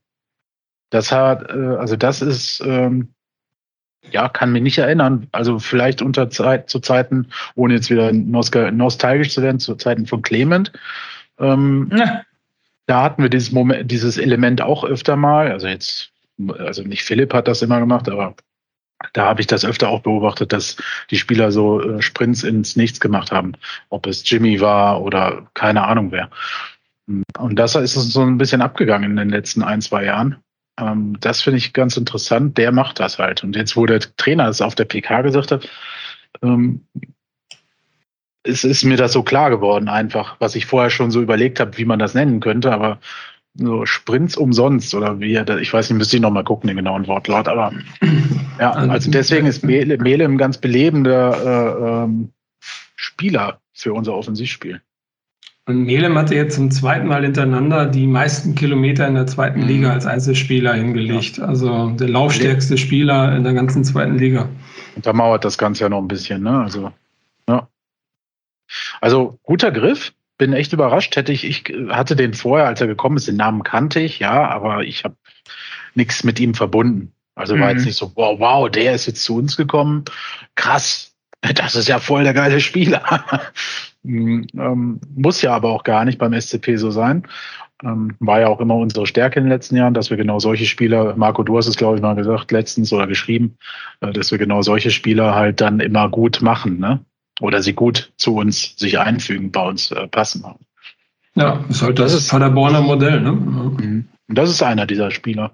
Das 0.91 1.11
hat, 1.13 1.49
äh, 1.51 1.77
also 1.79 1.97
das 1.97 2.21
ist, 2.21 2.63
ähm, 2.65 3.15
ja, 4.11 4.29
kann 4.29 4.53
mich 4.53 4.63
nicht 4.63 4.79
erinnern. 4.79 5.29
Also 5.33 5.59
vielleicht 5.59 6.03
unter 6.03 6.29
Zeit, 6.29 6.69
zu 6.69 6.79
Zeiten, 6.81 7.29
ohne 7.55 7.75
jetzt 7.75 7.89
wieder 7.91 8.13
nostalgisch 8.13 9.33
zu 9.33 9.41
werden, 9.43 9.59
zu 9.61 9.77
Zeiten 9.77 10.07
von 10.07 10.21
Clement. 10.21 10.73
Ähm, 11.39 11.91
ja. 11.97 12.23
Da 12.87 13.03
hatten 13.03 13.23
wir 13.23 13.31
dieses 13.31 13.53
Moment, 13.53 13.91
dieses 13.91 14.19
Element 14.19 14.61
auch 14.61 14.85
öfter 14.85 15.17
mal. 15.17 15.51
Also 15.51 15.67
jetzt, 15.69 16.13
also 16.59 16.83
nicht 16.83 17.03
Philipp 17.03 17.33
hat 17.33 17.49
das 17.49 17.63
immer 17.63 17.81
gemacht, 17.81 18.09
aber 18.09 18.35
da 19.13 19.27
habe 19.27 19.41
ich 19.41 19.47
das 19.47 19.65
öfter 19.65 19.89
auch 19.89 20.01
beobachtet, 20.03 20.53
dass 20.53 20.77
die 21.11 21.17
Spieler 21.17 21.51
so 21.53 21.81
äh, 21.81 22.03
Sprints 22.03 22.43
ins 22.43 22.77
Nichts 22.77 23.01
gemacht 23.01 23.33
haben. 23.33 23.53
Ob 23.91 24.07
es 24.07 24.29
Jimmy 24.29 24.61
war 24.61 25.03
oder 25.03 25.49
keine 25.55 25.85
Ahnung 25.87 26.11
wer. 26.13 26.31
Und 27.39 27.57
das 27.59 27.75
ist 27.77 27.95
so 27.95 28.23
ein 28.23 28.39
bisschen 28.39 28.63
abgegangen 28.63 29.11
in 29.11 29.17
den 29.17 29.31
letzten 29.31 29.63
ein, 29.63 29.81
zwei 29.83 30.05
Jahren. 30.05 30.37
Ähm, 30.81 31.17
das 31.21 31.43
finde 31.43 31.59
ich 31.59 31.73
ganz 31.73 31.97
interessant. 31.97 32.57
Der 32.59 32.73
macht 32.73 32.99
das 33.01 33.19
halt. 33.19 33.45
Und 33.45 33.57
jetzt, 33.57 33.77
wo 33.77 33.85
der 33.87 34.01
Trainer 34.01 34.49
es 34.49 34.63
auf 34.63 34.75
der 34.75 34.85
PK 34.87 35.23
gesagt 35.23 35.53
hat, 35.53 35.69
ähm, 36.43 36.87
es 38.45 38.63
ist 38.63 38.85
mir 38.85 38.97
das 38.97 39.13
so 39.13 39.23
klar 39.23 39.51
geworden, 39.51 39.89
einfach, 39.89 40.37
was 40.39 40.55
ich 40.55 40.67
vorher 40.67 40.91
schon 40.91 41.11
so 41.11 41.21
überlegt 41.23 41.61
habe, 41.61 41.77
wie 41.79 41.87
man 41.87 41.99
das 41.99 42.15
nennen 42.15 42.41
könnte, 42.41 42.73
aber 42.73 42.99
so 43.55 43.87
Sprints 43.87 44.37
umsonst 44.37 44.95
oder 44.95 45.19
wie, 45.21 45.39
ich 45.61 45.73
weiß 45.73 45.89
nicht, 45.91 45.97
müsste 45.99 46.17
ich 46.17 46.23
nochmal 46.23 46.45
gucken, 46.45 46.69
den 46.69 46.77
genauen 46.77 47.07
Wortlaut, 47.07 47.49
aber 47.49 47.73
ja, 48.61 48.73
also 48.73 49.11
deswegen 49.11 49.47
ist 49.47 49.65
Mele, 49.65 49.97
Mele 49.97 50.25
ein 50.25 50.39
ganz 50.39 50.59
belebender 50.59 52.03
äh, 52.05 52.05
ähm, 52.05 52.31
Spieler 52.97 53.61
für 53.73 53.95
unser 53.95 54.15
Offensivspiel. 54.15 54.81
Und 55.67 55.85
Melem 55.85 56.19
hatte 56.19 56.35
jetzt 56.35 56.57
zum 56.57 56.71
zweiten 56.71 57.07
Mal 57.07 57.23
hintereinander 57.23 57.87
die 57.87 58.07
meisten 58.07 58.55
Kilometer 58.55 59.09
in 59.09 59.15
der 59.15 59.27
zweiten 59.27 59.61
mhm. 59.61 59.67
Liga 59.67 59.93
als 59.95 60.05
Einzelspieler 60.05 60.75
hingelegt. 60.75 61.39
Ja. 61.39 61.45
Also 61.47 61.89
der 61.93 62.07
laufstärkste 62.09 62.77
Spieler 62.77 63.35
in 63.35 63.45
der 63.45 63.55
ganzen 63.55 63.83
zweiten 63.83 64.19
Liga. 64.19 64.47
Und 64.95 65.07
da 65.07 65.15
mauert 65.15 65.43
das 65.43 65.57
Ganze 65.57 65.85
ja 65.85 65.89
noch 65.89 66.03
ein 66.03 66.09
bisschen, 66.09 66.43
ne? 66.43 66.61
Also 66.61 66.93
also 69.01 69.39
guter 69.43 69.71
Griff, 69.71 70.13
bin 70.39 70.53
echt 70.53 70.73
überrascht. 70.73 71.15
Hätte 71.17 71.33
ich, 71.33 71.45
ich 71.45 71.65
hatte 71.91 72.17
den 72.17 72.35
vorher, 72.35 72.67
als 72.67 72.81
er 72.81 72.87
gekommen 72.89 73.17
ist, 73.17 73.29
den 73.29 73.37
Namen 73.37 73.63
kannte 73.63 74.01
ich, 74.01 74.19
ja, 74.19 74.49
aber 74.49 74.83
ich 74.83 75.05
habe 75.05 75.15
nichts 75.95 76.25
mit 76.25 76.41
ihm 76.41 76.55
verbunden. 76.55 77.13
Also 77.37 77.59
war 77.59 77.71
jetzt 77.71 77.81
mhm. 77.81 77.87
nicht 77.87 77.97
so, 77.99 78.13
wow, 78.17 78.39
wow, 78.39 78.71
der 78.71 78.95
ist 78.95 79.07
jetzt 79.07 79.23
zu 79.25 79.37
uns 79.37 79.57
gekommen. 79.57 80.05
Krass, 80.57 81.15
das 81.41 81.75
ist 81.77 81.89
ja 81.89 81.99
voll 82.01 82.25
der 82.25 82.35
geile 82.35 82.61
Spieler. 82.61 83.25
Hm, 84.07 84.47
ähm, 84.53 85.01
muss 85.17 85.41
ja 85.41 85.55
aber 85.55 85.71
auch 85.71 85.83
gar 85.83 86.05
nicht 86.05 86.19
beim 86.19 86.39
SCP 86.39 86.73
so 86.77 86.91
sein. 86.91 87.23
Ähm, 87.83 88.17
war 88.21 88.39
ja 88.39 88.49
auch 88.49 88.61
immer 88.61 88.75
unsere 88.75 89.07
Stärke 89.07 89.39
in 89.41 89.45
den 89.47 89.51
letzten 89.51 89.77
Jahren, 89.77 89.95
dass 89.95 90.11
wir 90.11 90.19
genau 90.19 90.39
solche 90.41 90.67
Spieler, 90.67 91.17
Marco, 91.17 91.43
du 91.43 91.57
hast 91.57 91.69
es, 91.69 91.79
glaube 91.79 91.97
ich, 91.97 92.03
mal 92.03 92.15
gesagt, 92.15 92.53
letztens 92.53 92.93
oder 92.93 93.07
geschrieben, 93.07 93.57
äh, 94.03 94.13
dass 94.13 94.31
wir 94.31 94.37
genau 94.37 94.61
solche 94.61 94.91
Spieler 94.91 95.35
halt 95.35 95.63
dann 95.63 95.81
immer 95.81 96.11
gut 96.11 96.43
machen. 96.43 96.79
Ne? 96.79 97.01
oder 97.41 97.63
sie 97.63 97.73
gut 97.73 98.13
zu 98.17 98.37
uns 98.37 98.77
sich 98.77 98.99
einfügen, 98.99 99.51
bei 99.51 99.63
uns 99.67 99.91
äh, 99.91 100.07
passen. 100.07 100.45
Ja, 101.35 101.65
ist 101.69 101.83
halt 101.83 101.99
das, 101.99 102.13
das 102.13 102.23
ist, 102.23 102.29
Paderborner 102.31 102.79
halt 102.79 102.87
Modell. 102.87 103.21
Ne? 103.21 103.33
Mhm. 103.33 104.09
Das 104.29 104.51
ist 104.51 104.63
einer 104.63 104.87
dieser 104.87 105.11
Spieler. 105.11 105.51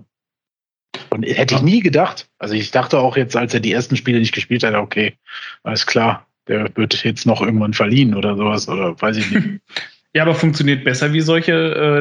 Und 1.10 1.22
hätte 1.24 1.56
ich 1.56 1.62
nie 1.62 1.80
gedacht. 1.80 2.28
Also 2.38 2.54
ich 2.54 2.70
dachte 2.70 2.98
auch 2.98 3.16
jetzt, 3.16 3.36
als 3.36 3.54
er 3.54 3.60
die 3.60 3.72
ersten 3.72 3.96
Spiele 3.96 4.18
nicht 4.20 4.34
gespielt 4.34 4.62
hat, 4.62 4.74
okay, 4.74 5.14
alles 5.62 5.86
klar, 5.86 6.26
der 6.46 6.74
wird 6.76 7.02
jetzt 7.04 7.26
noch 7.26 7.40
irgendwann 7.40 7.72
verliehen 7.74 8.14
oder 8.14 8.36
sowas 8.36 8.68
oder 8.68 9.00
weiß 9.00 9.16
ich 9.18 9.30
nicht. 9.30 9.60
Ja, 10.12 10.22
aber 10.24 10.34
funktioniert 10.34 10.82
besser 10.82 11.12
wie 11.12 11.20
solche 11.20 11.52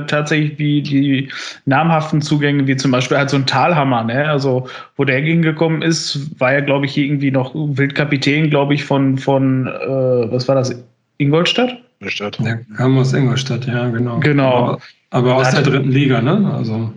äh, 0.02 0.06
tatsächlich 0.08 0.58
wie 0.58 0.82
die 0.82 1.30
namhaften 1.66 2.24
Zugänge, 2.24 2.66
wie 2.66 2.76
zum 2.76 2.90
Beispiel 2.90 3.18
halt 3.18 3.30
so 3.30 3.38
ein 3.38 3.46
Talhammer, 3.46 4.04
ne? 4.04 4.28
Also 4.28 4.68
wo 4.98 5.04
der 5.04 5.20
hingekommen 5.20 5.84
ist, 5.84 6.40
war 6.40 6.54
ja, 6.54 6.62
glaube 6.62 6.88
ich, 6.88 6.98
irgendwie 6.98 7.30
noch 7.30 7.52
Wildkapitän, 7.54 8.50
glaube 8.50 8.74
ich, 8.74 8.84
von, 8.84 9.20
von 9.20 9.68
äh, 9.68 10.32
was 10.32 10.48
war 10.48 10.56
das, 10.56 10.74
Ingolstadt? 11.20 11.78
Ingolstadt. 12.02 12.40
Der 12.44 12.62
kam 12.78 12.98
aus 12.98 13.14
Ingolstadt, 13.14 13.68
ja, 13.68 13.88
genau. 13.90 14.20
Genau. 14.22 14.52
Aber, 14.56 14.80
aber 15.12 15.36
aus 15.36 15.52
der 15.52 15.62
dritten 15.62 15.92
Liga, 15.92 16.20
ne? 16.20 16.52
Also. 16.56 16.92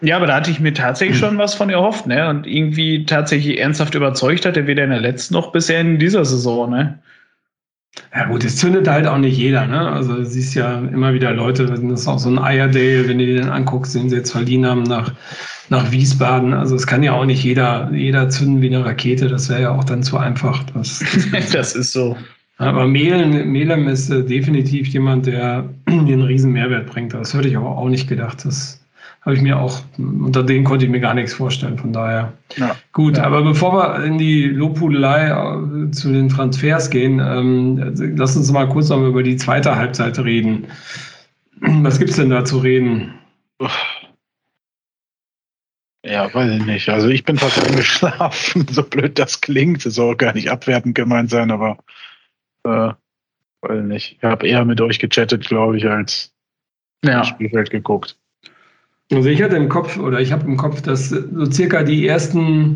Ja, 0.00 0.16
aber 0.16 0.26
da 0.26 0.36
hatte 0.36 0.50
ich 0.50 0.60
mir 0.60 0.72
tatsächlich 0.72 1.18
schon 1.18 1.36
was 1.36 1.54
von 1.54 1.68
erhofft, 1.68 2.06
ne? 2.06 2.30
Und 2.30 2.46
irgendwie 2.46 3.04
tatsächlich 3.04 3.58
ernsthaft 3.60 3.94
überzeugt 3.94 4.46
hat 4.46 4.56
er 4.56 4.66
weder 4.66 4.84
in 4.84 4.90
der 4.90 5.00
letzten 5.00 5.34
noch 5.34 5.52
bisher 5.52 5.82
in 5.82 5.98
dieser 5.98 6.24
Saison, 6.24 6.70
ne? 6.70 6.98
Ja 8.14 8.26
gut, 8.26 8.44
es 8.44 8.56
zündet 8.56 8.88
halt 8.88 9.06
auch 9.06 9.18
nicht 9.18 9.36
jeder, 9.36 9.66
ne? 9.66 9.90
Also 9.90 10.16
du 10.16 10.24
siehst 10.26 10.54
ja 10.54 10.78
immer 10.78 11.12
wieder 11.12 11.32
Leute, 11.32 11.66
das 11.66 11.80
ist 11.80 12.08
auch 12.08 12.18
so 12.18 12.30
ein 12.30 12.38
Eierdale, 12.38 13.08
wenn 13.08 13.18
du 13.18 13.26
dir 13.26 13.36
den 13.40 13.50
anguckst, 13.50 13.94
den 13.94 14.08
sie 14.08 14.16
jetzt 14.16 14.32
verliehen 14.32 14.64
haben 14.64 14.84
nach, 14.84 15.12
nach 15.68 15.90
Wiesbaden. 15.92 16.54
Also 16.54 16.74
es 16.76 16.86
kann 16.86 17.02
ja 17.02 17.12
auch 17.12 17.24
nicht 17.26 17.44
jeder, 17.44 17.90
jeder 17.92 18.28
zünden 18.30 18.62
wie 18.62 18.74
eine 18.74 18.84
Rakete, 18.84 19.28
das 19.28 19.48
wäre 19.50 19.62
ja 19.62 19.70
auch 19.72 19.84
dann 19.84 20.02
zu 20.02 20.16
einfach. 20.18 20.62
Das, 20.74 21.02
das, 21.34 21.50
das 21.50 21.74
ist 21.76 21.92
so. 21.92 22.16
Aber 22.58 22.86
Melem, 22.86 23.52
Melem 23.52 23.86
ist 23.86 24.08
äh, 24.08 24.24
definitiv 24.24 24.86
jemand, 24.88 25.26
der 25.26 25.62
den 25.88 26.22
riesen 26.22 26.52
Mehrwert 26.52 26.86
bringt. 26.86 27.12
Das 27.12 27.34
hätte 27.34 27.48
ich 27.48 27.56
aber 27.56 27.76
auch 27.76 27.88
nicht 27.90 28.08
gedacht, 28.08 28.46
dass, 28.46 28.80
habe 29.26 29.34
ich 29.34 29.42
mir 29.42 29.58
auch, 29.58 29.80
unter 29.98 30.44
denen 30.44 30.64
konnte 30.64 30.84
ich 30.84 30.90
mir 30.90 31.00
gar 31.00 31.12
nichts 31.14 31.34
vorstellen, 31.34 31.76
von 31.80 31.92
daher. 31.92 32.32
Ja. 32.56 32.76
Gut, 32.92 33.16
ja. 33.16 33.24
aber 33.24 33.42
bevor 33.42 33.74
wir 33.74 34.04
in 34.04 34.18
die 34.18 34.44
Lobhudelei 34.44 35.26
äh, 35.30 35.90
zu 35.90 36.12
den 36.12 36.28
Transfers 36.28 36.90
gehen, 36.90 37.18
ähm, 37.18 37.92
lass 38.16 38.36
uns 38.36 38.52
mal 38.52 38.68
kurz 38.68 38.88
noch 38.88 39.04
über 39.04 39.24
die 39.24 39.36
zweite 39.36 39.74
Halbzeit 39.74 40.16
reden. 40.20 40.68
Was 41.60 41.98
gibt 41.98 42.10
es 42.10 42.16
denn 42.16 42.30
da 42.30 42.44
zu 42.44 42.58
reden? 42.58 43.14
Ja, 46.04 46.32
weiß 46.32 46.60
ich 46.60 46.64
nicht. 46.64 46.88
Also 46.88 47.08
ich 47.08 47.24
bin 47.24 47.36
fast 47.36 47.66
eingeschlafen, 47.68 48.68
so 48.70 48.84
blöd 48.84 49.18
das 49.18 49.40
klingt. 49.40 49.84
Das 49.84 49.94
soll 49.94 50.14
gar 50.16 50.34
nicht 50.34 50.52
abwertend 50.52 50.94
gemeint 50.94 51.30
sein, 51.30 51.50
aber 51.50 51.78
äh, 52.62 52.70
weiß 53.62 53.80
ich 53.80 53.84
nicht. 53.86 54.16
Ich 54.20 54.24
habe 54.24 54.46
eher 54.46 54.64
mit 54.64 54.80
euch 54.80 55.00
gechattet, 55.00 55.48
glaube 55.48 55.78
ich, 55.78 55.90
als 55.90 56.32
ja. 57.04 57.24
Spielfeld 57.24 57.70
geguckt. 57.70 58.16
Also 59.12 59.28
ich 59.28 59.40
hatte 59.40 59.54
im 59.56 59.68
Kopf 59.68 59.98
oder 59.98 60.20
ich 60.20 60.32
habe 60.32 60.44
im 60.46 60.56
Kopf, 60.56 60.82
dass 60.82 61.10
so 61.10 61.48
circa 61.50 61.84
die 61.84 62.04
ersten, 62.08 62.74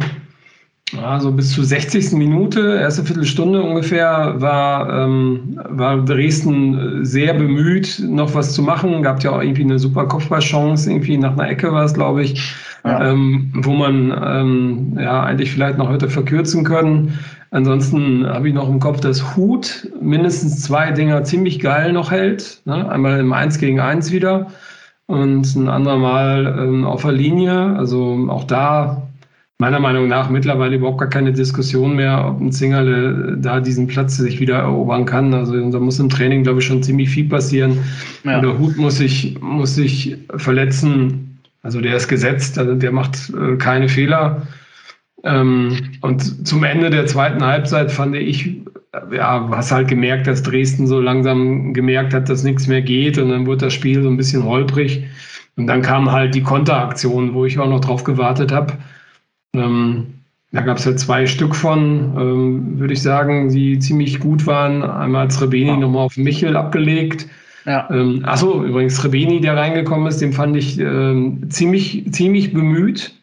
ja, 0.92 1.18
so 1.18 1.32
bis 1.32 1.50
zur 1.50 1.64
60. 1.64 2.12
Minute, 2.12 2.78
erste 2.80 3.02
Viertelstunde 3.04 3.60
ungefähr, 3.60 4.34
war, 4.38 5.04
ähm, 5.08 5.60
war 5.68 5.96
Dresden 6.04 7.00
äh, 7.00 7.04
sehr 7.04 7.34
bemüht, 7.34 8.00
noch 8.08 8.32
was 8.32 8.52
zu 8.52 8.62
machen. 8.62 9.02
Gab 9.02 9.24
ja 9.24 9.32
auch 9.32 9.40
irgendwie 9.42 9.62
eine 9.64 9.80
super 9.80 10.06
Kopfballchance, 10.06 10.88
irgendwie 10.88 11.16
nach 11.18 11.32
einer 11.32 11.48
Ecke 11.50 11.72
war 11.72 11.84
es, 11.84 11.94
glaube 11.94 12.22
ich, 12.22 12.40
ja. 12.84 13.10
ähm, 13.10 13.50
wo 13.56 13.72
man 13.72 14.14
ähm, 14.24 14.96
ja 15.00 15.24
eigentlich 15.24 15.50
vielleicht 15.50 15.78
noch 15.78 15.90
hätte 15.90 16.08
verkürzen 16.08 16.62
können. 16.62 17.18
Ansonsten 17.50 18.24
habe 18.24 18.46
ich 18.46 18.54
noch 18.54 18.68
im 18.68 18.78
Kopf, 18.78 19.00
dass 19.00 19.34
Hut 19.36 19.88
mindestens 20.00 20.62
zwei 20.62 20.92
Dinger 20.92 21.24
ziemlich 21.24 21.58
geil 21.58 21.92
noch 21.92 22.12
hält. 22.12 22.62
Ne? 22.66 22.88
Einmal 22.88 23.18
im 23.18 23.32
1 23.32 23.58
gegen 23.58 23.80
1 23.80 24.12
wieder 24.12 24.46
und 25.10 25.56
ein 25.56 25.68
anderer 25.68 25.98
Mal 25.98 26.56
ähm, 26.60 26.84
auf 26.84 27.02
der 27.02 27.12
Linie. 27.12 27.74
Also 27.76 28.26
auch 28.28 28.44
da 28.44 29.02
meiner 29.58 29.80
Meinung 29.80 30.06
nach 30.06 30.30
mittlerweile 30.30 30.76
überhaupt 30.76 30.98
gar 30.98 31.08
keine 31.08 31.32
Diskussion 31.32 31.96
mehr, 31.96 32.26
ob 32.28 32.40
ein 32.40 32.52
Zingerle 32.52 33.32
äh, 33.32 33.40
da 33.42 33.60
diesen 33.60 33.88
Platz 33.88 34.16
sich 34.16 34.38
wieder 34.38 34.58
erobern 34.58 35.04
kann. 35.06 35.34
Also 35.34 35.52
da 35.70 35.80
muss 35.80 35.98
im 35.98 36.08
Training, 36.08 36.44
glaube 36.44 36.60
ich, 36.60 36.64
schon 36.64 36.82
ziemlich 36.84 37.10
viel 37.10 37.28
passieren. 37.28 37.78
Ja. 38.24 38.40
Der 38.40 38.56
Hut 38.56 38.76
muss 38.76 38.98
sich, 38.98 39.36
muss 39.40 39.74
sich 39.74 40.16
verletzen. 40.36 41.40
Also 41.62 41.80
der 41.80 41.96
ist 41.96 42.06
gesetzt, 42.08 42.56
also 42.58 42.74
der 42.76 42.92
macht 42.92 43.30
äh, 43.36 43.56
keine 43.56 43.88
Fehler. 43.88 44.42
Ähm, 45.24 45.76
und 46.02 46.46
zum 46.46 46.62
Ende 46.62 46.88
der 46.88 47.06
zweiten 47.06 47.44
Halbzeit 47.44 47.90
fand 47.90 48.14
ich, 48.14 48.62
äh, 48.92 49.16
ja, 49.16 49.48
hast 49.52 49.72
halt 49.72 49.88
gemerkt, 49.88 50.26
dass 50.26 50.42
Dresden 50.42 50.86
so 50.86 51.00
langsam 51.00 51.72
gemerkt 51.74 52.12
hat, 52.14 52.28
dass 52.28 52.42
nichts 52.44 52.66
mehr 52.66 52.82
geht 52.82 53.18
und 53.18 53.28
dann 53.30 53.46
wurde 53.46 53.66
das 53.66 53.72
Spiel 53.74 54.02
so 54.02 54.08
ein 54.08 54.16
bisschen 54.16 54.44
holprig. 54.44 55.04
Und 55.56 55.66
dann 55.66 55.82
kam 55.82 56.10
halt 56.10 56.34
die 56.34 56.42
Konteraktion, 56.42 57.34
wo 57.34 57.44
ich 57.44 57.58
auch 57.58 57.68
noch 57.68 57.80
drauf 57.80 58.04
gewartet 58.04 58.52
habe. 58.52 58.74
Ähm, 59.54 60.06
da 60.52 60.62
gab 60.62 60.78
es 60.78 60.84
ja 60.84 60.90
halt 60.92 61.00
zwei 61.00 61.26
Stück 61.26 61.54
von, 61.54 62.14
ähm, 62.16 62.78
würde 62.80 62.94
ich 62.94 63.02
sagen, 63.02 63.50
die 63.50 63.78
ziemlich 63.78 64.18
gut 64.20 64.46
waren. 64.46 64.82
Einmal 64.82 65.24
hat 65.24 65.32
Srebeni 65.32 65.68
ja. 65.68 65.76
nochmal 65.76 66.06
auf 66.06 66.16
Michel 66.16 66.56
abgelegt. 66.56 67.28
Ja. 67.66 67.88
Ähm, 67.90 68.22
achso, 68.24 68.64
übrigens, 68.64 68.96
Srebeni, 68.96 69.40
der 69.40 69.56
reingekommen 69.56 70.06
ist, 70.06 70.20
den 70.20 70.32
fand 70.32 70.56
ich 70.56 70.78
ähm, 70.80 71.48
ziemlich, 71.50 72.04
ziemlich 72.10 72.52
bemüht. 72.52 73.14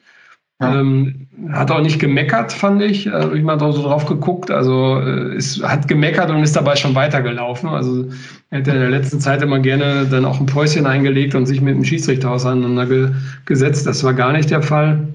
Ja. 0.62 0.80
Ähm, 0.80 1.27
hat 1.52 1.70
auch 1.72 1.82
nicht 1.82 2.00
gemeckert, 2.00 2.52
fand 2.52 2.82
ich. 2.82 3.12
Also 3.14 3.32
ich 3.34 3.44
mal 3.44 3.60
so 3.60 3.72
drauf 3.72 4.06
geguckt. 4.08 4.50
Also 4.50 5.00
äh, 5.00 5.36
ist, 5.36 5.62
hat 5.64 5.88
gemeckert 5.88 6.30
und 6.32 6.42
ist 6.42 6.56
dabei 6.56 6.76
schon 6.76 6.96
weitergelaufen. 6.96 7.70
Also 7.70 8.06
hätte 8.50 8.72
in 8.72 8.80
der 8.80 8.90
letzten 8.90 9.20
Zeit 9.20 9.42
immer 9.44 9.60
gerne 9.60 10.06
dann 10.10 10.26
auch 10.26 10.40
ein 10.40 10.46
Päuschen 10.48 10.88
eingelegt 10.88 11.36
und 11.36 11.46
sich 11.46 11.62
mit 11.62 11.76
dem 11.76 11.84
Schiedsrichter 11.84 12.32
auseinandergesetzt. 12.32 13.86
Das 13.86 14.04
war 14.04 14.14
gar 14.16 14.34
nicht 14.34 14.50
der 14.50 14.62
Fall. 14.64 15.08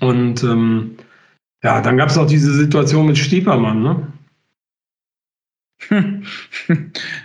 Und 0.00 0.42
ähm, 0.44 0.92
ja, 1.62 1.80
dann 1.80 1.96
gab 1.96 2.10
es 2.10 2.18
auch 2.18 2.26
diese 2.28 2.52
Situation 2.54 3.06
mit 3.06 3.18
Stiepermann, 3.18 3.82
ne? 3.82 4.06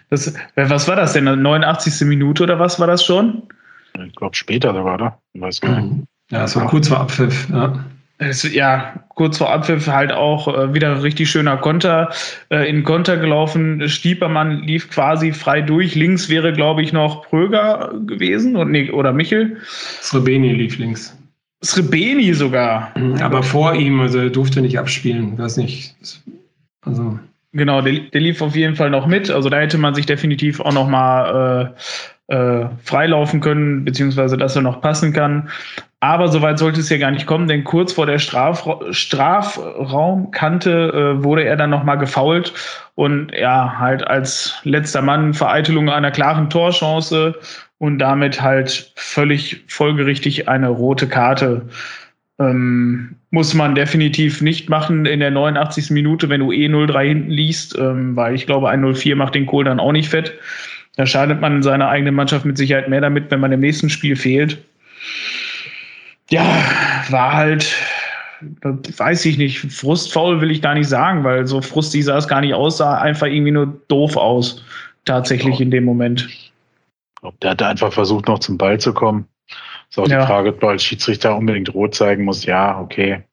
Das, 0.10 0.34
was 0.56 0.88
war 0.88 0.96
das 0.96 1.14
denn? 1.14 1.26
89. 1.26 2.02
Minute 2.08 2.42
oder 2.42 2.58
was 2.60 2.80
war 2.80 2.88
das 2.88 3.06
schon? 3.06 3.44
Ich 4.08 4.16
glaube 4.16 4.36
später 4.36 4.74
sogar, 4.74 4.96
oder? 4.96 5.18
Ich 5.34 5.40
weiß 5.42 5.62
gar 5.62 5.80
nicht. 5.82 5.98
Ja, 6.32 6.46
es 6.46 6.56
war 6.56 6.66
kurz 6.68 6.88
vor 6.88 7.00
Abpfiff, 7.00 7.48
ja. 7.52 7.84
Es, 8.22 8.44
ja, 8.54 9.02
kurz 9.16 9.38
vor 9.38 9.50
Abpfiff 9.50 9.88
halt 9.88 10.12
auch 10.12 10.50
äh, 10.54 10.74
wieder 10.74 11.02
richtig 11.04 11.32
schöner 11.32 11.56
Konter 11.56 12.10
äh, 12.50 12.70
in 12.70 12.84
Konter 12.84 13.16
gelaufen. 13.16 13.88
Stiepermann 13.88 14.62
lief 14.62 14.90
quasi 14.90 15.32
frei 15.32 15.62
durch. 15.62 15.96
Links 15.96 16.28
wäre, 16.28 16.52
glaube 16.52 16.82
ich, 16.82 16.92
noch 16.92 17.24
Pröger 17.30 17.94
gewesen 18.06 18.58
und, 18.58 18.72
nee, 18.72 18.92
oder 18.92 19.14
Michel. 19.14 19.56
Srebeni 20.02 20.54
lief 20.54 20.78
links. 20.78 21.18
Srebeni 21.64 22.34
sogar. 22.34 22.92
Mhm, 23.00 23.22
aber 23.22 23.42
vor 23.42 23.74
ihm, 23.76 24.02
also 24.02 24.20
er 24.20 24.30
durfte 24.30 24.60
nicht 24.62 24.78
abspielen. 24.78 25.38
Weiß 25.38 25.56
nicht. 25.56 25.96
Also. 26.82 27.18
Genau, 27.54 27.82
der, 27.82 28.00
der 28.12 28.20
lief 28.20 28.42
auf 28.42 28.54
jeden 28.56 28.76
Fall 28.76 28.90
noch 28.90 29.08
mit. 29.08 29.32
Also 29.32 29.48
da 29.50 29.60
hätte 29.60 29.78
man 29.78 29.96
sich 29.96 30.06
definitiv 30.06 30.60
auch 30.60 30.74
noch 30.74 30.90
mal 30.90 31.70
äh, 31.70 31.80
äh, 32.30 32.66
freilaufen 32.84 33.42
können, 33.42 33.84
beziehungsweise 33.84 34.38
dass 34.38 34.56
er 34.56 34.62
noch 34.62 34.82
passen 34.82 35.14
kann. 35.14 35.50
Aber 36.00 36.30
soweit 36.30 36.58
sollte 36.60 36.80
es 36.80 36.90
ja 36.90 36.98
gar 36.98 37.12
nicht 37.12 37.26
kommen, 37.26 37.48
denn 37.48 37.66
kurz 37.66 37.94
vor 37.94 38.06
der 38.06 38.20
Strafra 38.20 38.80
Strafraumkante 38.92 40.72
äh, 41.20 41.24
wurde 41.24 41.44
er 41.44 41.58
dann 41.58 41.72
nochmal 41.72 41.98
gefault 41.98 42.54
und 42.96 43.34
ja, 43.34 43.76
halt 43.80 44.08
als 44.08 44.58
letzter 44.64 45.02
Mann 45.02 45.34
Vereitelung 45.34 45.90
einer 45.90 46.12
klaren 46.12 46.50
Torchance 46.50 47.36
und 47.80 48.00
damit 48.00 48.42
halt 48.42 48.92
völlig 48.96 49.64
folgerichtig 49.68 50.48
eine 50.48 50.70
rote 50.70 51.08
Karte. 51.08 51.64
Ähm, 52.40 53.16
muss 53.32 53.54
man 53.54 53.76
definitiv 53.76 54.42
nicht 54.42 54.70
machen 54.70 55.06
in 55.06 55.20
der 55.20 55.32
89. 55.32 55.90
Minute, 55.90 56.30
wenn 56.30 56.40
du 56.40 56.54
eh 56.54 56.70
03 56.70 57.08
hinten 57.08 57.30
liest, 57.30 57.78
ähm, 57.78 58.16
weil 58.16 58.36
ich 58.36 58.46
glaube, 58.46 58.70
ein 58.70 58.96
04 58.96 59.18
macht 59.18 59.36
den 59.36 59.46
Kohl 59.48 59.66
dann 59.66 59.82
auch 59.82 59.92
nicht 59.92 60.08
fett. 60.10 60.34
Da 61.00 61.06
schadet 61.06 61.40
man 61.40 61.64
seiner 61.64 61.88
eigenen 61.88 62.14
Mannschaft 62.14 62.44
mit 62.44 62.58
Sicherheit 62.58 62.90
mehr 62.90 63.00
damit, 63.00 63.32
wenn 63.32 63.40
man 63.40 63.54
im 63.54 63.62
nächsten 63.62 63.90
Spiel 63.90 64.18
fehlt. 64.18 64.62
Ja, 66.30 66.44
war 67.10 67.32
halt, 67.32 67.74
weiß 68.42 69.24
ich 69.24 69.38
nicht, 69.38 69.62
frustfaul 69.72 70.42
will 70.42 70.52
ich 70.52 70.62
gar 70.62 70.74
nicht 70.74 70.90
sagen, 70.90 71.24
weil 71.24 71.48
so 71.48 71.62
frustig 71.62 72.04
sah 72.04 72.18
es 72.18 72.28
gar 72.28 72.42
nicht 72.42 72.54
aus, 72.54 72.80
sah 72.80 72.98
einfach 72.98 73.28
irgendwie 73.28 73.54
nur 73.54 73.80
doof 73.88 74.18
aus, 74.18 74.62
tatsächlich 75.06 75.62
in 75.62 75.72
dem 75.72 75.86
Moment. 75.86 76.28
Glaub, 77.22 77.40
der 77.40 77.52
hat 77.52 77.64
einfach 77.64 77.94
versucht, 77.94 78.28
noch 78.28 78.40
zum 78.40 78.58
Ball 78.58 78.78
zu 78.82 78.94
kommen. 78.94 79.26
Ist 79.90 80.00
auch 80.00 80.08
ja. 80.10 80.20
die 80.20 80.28
Frage, 80.28 80.50
ob 80.50 80.60
du 80.60 80.68
als 80.68 80.84
Schiedsrichter 80.84 81.34
unbedingt 81.34 81.74
rot 81.74 81.96
zeigen 81.96 82.26
muss. 82.26 82.44
Ja, 82.44 82.78
okay. 82.78 83.24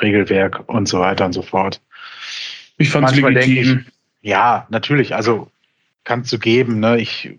Regelwerk 0.00 0.66
und 0.66 0.88
so 0.88 0.98
weiter 1.00 1.26
und 1.26 1.34
so 1.34 1.42
fort. 1.42 1.78
Ich 2.78 2.88
fand 2.88 3.10
es 3.10 3.46
Ich, 3.46 3.76
ja, 4.22 4.66
natürlich. 4.70 5.14
Also 5.14 5.51
kannst 6.04 6.32
du 6.32 6.38
geben. 6.38 6.80
Ne? 6.80 6.98
Ich 7.00 7.38